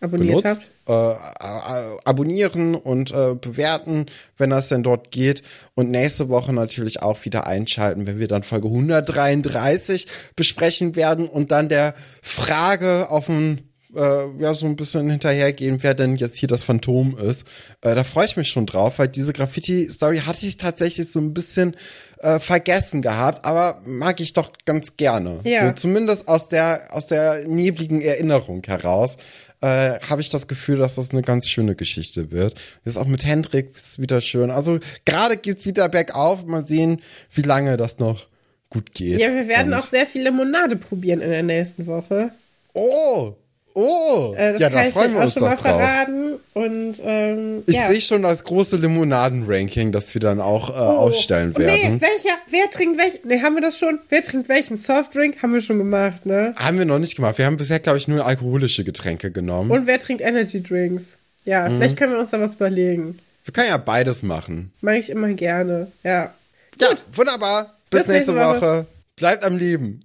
Abonniert 0.00 0.42
benutzt, 0.42 0.62
habt. 0.86 1.18
äh, 1.18 1.98
abonnieren 2.04 2.74
und 2.74 3.10
äh, 3.12 3.34
bewerten, 3.34 4.06
wenn 4.38 4.50
das 4.50 4.68
denn 4.68 4.82
dort 4.82 5.10
geht. 5.10 5.42
Und 5.74 5.90
nächste 5.90 6.28
Woche 6.28 6.52
natürlich 6.52 7.02
auch 7.02 7.24
wieder 7.24 7.46
einschalten, 7.46 8.06
wenn 8.06 8.18
wir 8.18 8.28
dann 8.28 8.42
Folge 8.42 8.68
133 8.68 10.06
besprechen 10.36 10.96
werden 10.96 11.28
und 11.28 11.50
dann 11.50 11.68
der 11.68 11.94
Frage 12.22 13.10
auf 13.10 13.28
ein 13.28 13.70
äh, 13.94 14.42
ja, 14.42 14.54
so 14.54 14.66
ein 14.66 14.76
bisschen 14.76 15.10
hinterhergehen, 15.10 15.82
wer 15.82 15.94
denn 15.94 16.16
jetzt 16.16 16.36
hier 16.36 16.48
das 16.48 16.62
Phantom 16.62 17.16
ist. 17.18 17.44
Äh, 17.80 17.94
da 17.94 18.04
freue 18.04 18.26
ich 18.26 18.36
mich 18.36 18.48
schon 18.48 18.66
drauf, 18.66 18.98
weil 18.98 19.08
diese 19.08 19.32
Graffiti-Story 19.32 20.18
hatte 20.18 20.46
ich 20.46 20.56
tatsächlich 20.56 21.10
so 21.10 21.18
ein 21.20 21.34
bisschen 21.34 21.76
äh, 22.18 22.38
vergessen 22.38 23.02
gehabt, 23.02 23.44
aber 23.44 23.80
mag 23.84 24.20
ich 24.20 24.32
doch 24.32 24.50
ganz 24.64 24.96
gerne. 24.96 25.40
Ja. 25.44 25.68
So, 25.68 25.74
zumindest 25.74 26.28
aus 26.28 26.48
der, 26.48 26.88
aus 26.90 27.06
der 27.06 27.48
nebligen 27.48 28.00
Erinnerung 28.00 28.62
heraus 28.66 29.16
äh, 29.62 29.98
habe 30.08 30.20
ich 30.20 30.30
das 30.30 30.48
Gefühl, 30.48 30.78
dass 30.78 30.94
das 30.94 31.10
eine 31.10 31.22
ganz 31.22 31.48
schöne 31.48 31.74
Geschichte 31.74 32.30
wird. 32.30 32.54
Jetzt 32.84 32.96
auch 32.96 33.06
mit 33.06 33.24
Hendrik 33.26 33.76
ist 33.76 34.00
wieder 34.00 34.20
schön. 34.20 34.50
Also 34.50 34.78
gerade 35.04 35.36
geht's 35.36 35.66
wieder 35.66 35.88
bergauf. 35.88 36.44
Mal 36.46 36.66
sehen, 36.66 37.00
wie 37.34 37.42
lange 37.42 37.76
das 37.76 37.98
noch 37.98 38.26
gut 38.70 38.94
geht. 38.94 39.20
Ja, 39.20 39.28
wir 39.32 39.48
werden 39.48 39.72
Und- 39.72 39.80
auch 39.80 39.86
sehr 39.86 40.06
viel 40.06 40.22
Limonade 40.22 40.76
probieren 40.76 41.20
in 41.20 41.30
der 41.30 41.42
nächsten 41.42 41.86
Woche. 41.86 42.30
Oh, 42.72 43.34
oh. 43.74 44.34
Äh, 44.36 44.52
das 44.52 44.60
ja, 44.62 44.70
da 44.70 44.82
freuen 44.90 45.12
wir 45.12 45.20
auch 45.20 45.24
uns 45.24 45.34
schon 45.34 45.42
doch 45.42 45.48
mal 45.50 45.56
drauf. 45.56 45.62
verraten. 45.78 46.34
Und 46.54 46.94
ähm, 47.04 47.62
Ich 47.66 47.76
ja. 47.76 47.88
sehe 47.88 48.00
schon 48.00 48.22
das 48.22 48.44
große 48.44 48.76
Limonaden-Ranking, 48.76 49.92
das 49.92 50.12
wir 50.14 50.20
dann 50.20 50.40
auch 50.40 50.70
äh, 50.70 50.72
Oh. 50.72 50.76
aufstellen 51.08 51.56
werden. 51.56 51.94
Nee, 51.96 52.00
welcher? 52.00 52.36
Wer 52.48 52.70
trinkt 52.70 52.98
welchen? 52.98 53.18
Nee, 53.28 53.40
haben 53.42 53.54
wir 53.54 53.62
das 53.62 53.78
schon? 53.78 53.98
Wer 54.08 54.22
trinkt 54.22 54.48
welchen? 54.48 54.76
Softdrink? 54.76 55.42
Haben 55.42 55.54
wir 55.54 55.60
schon 55.62 55.78
gemacht, 55.78 56.26
ne? 56.26 56.54
Haben 56.56 56.78
wir 56.78 56.84
noch 56.84 56.98
nicht 56.98 57.16
gemacht. 57.16 57.38
Wir 57.38 57.46
haben 57.46 57.56
bisher, 57.56 57.78
glaube 57.80 57.98
ich, 57.98 58.08
nur 58.08 58.24
alkoholische 58.26 58.84
Getränke 58.84 59.30
genommen. 59.30 59.70
Und 59.70 59.86
wer 59.86 59.98
trinkt 59.98 60.22
Energy 60.22 60.62
Drinks? 60.62 61.14
Ja, 61.44 61.68
Mhm. 61.68 61.76
vielleicht 61.76 61.96
können 61.96 62.12
wir 62.12 62.18
uns 62.20 62.30
da 62.30 62.40
was 62.40 62.54
überlegen. 62.54 63.18
wir 63.44 63.52
können 63.52 63.68
ja 63.68 63.76
beides 63.78 64.22
machen. 64.22 64.72
Mag 64.82 64.96
ich 64.98 65.10
immer 65.10 65.28
gerne. 65.28 65.88
Ja. 66.04 66.32
Ja, 66.80 66.88
wunderbar. 67.14 67.76
Bis, 67.90 68.00
Bis 68.04 68.08
nächste 68.08 68.32
nächste 68.32 68.36
Woche. 68.54 68.60
Woche. 68.60 68.86
Bleibt 69.16 69.44
am 69.44 69.56
Leben. 69.56 70.00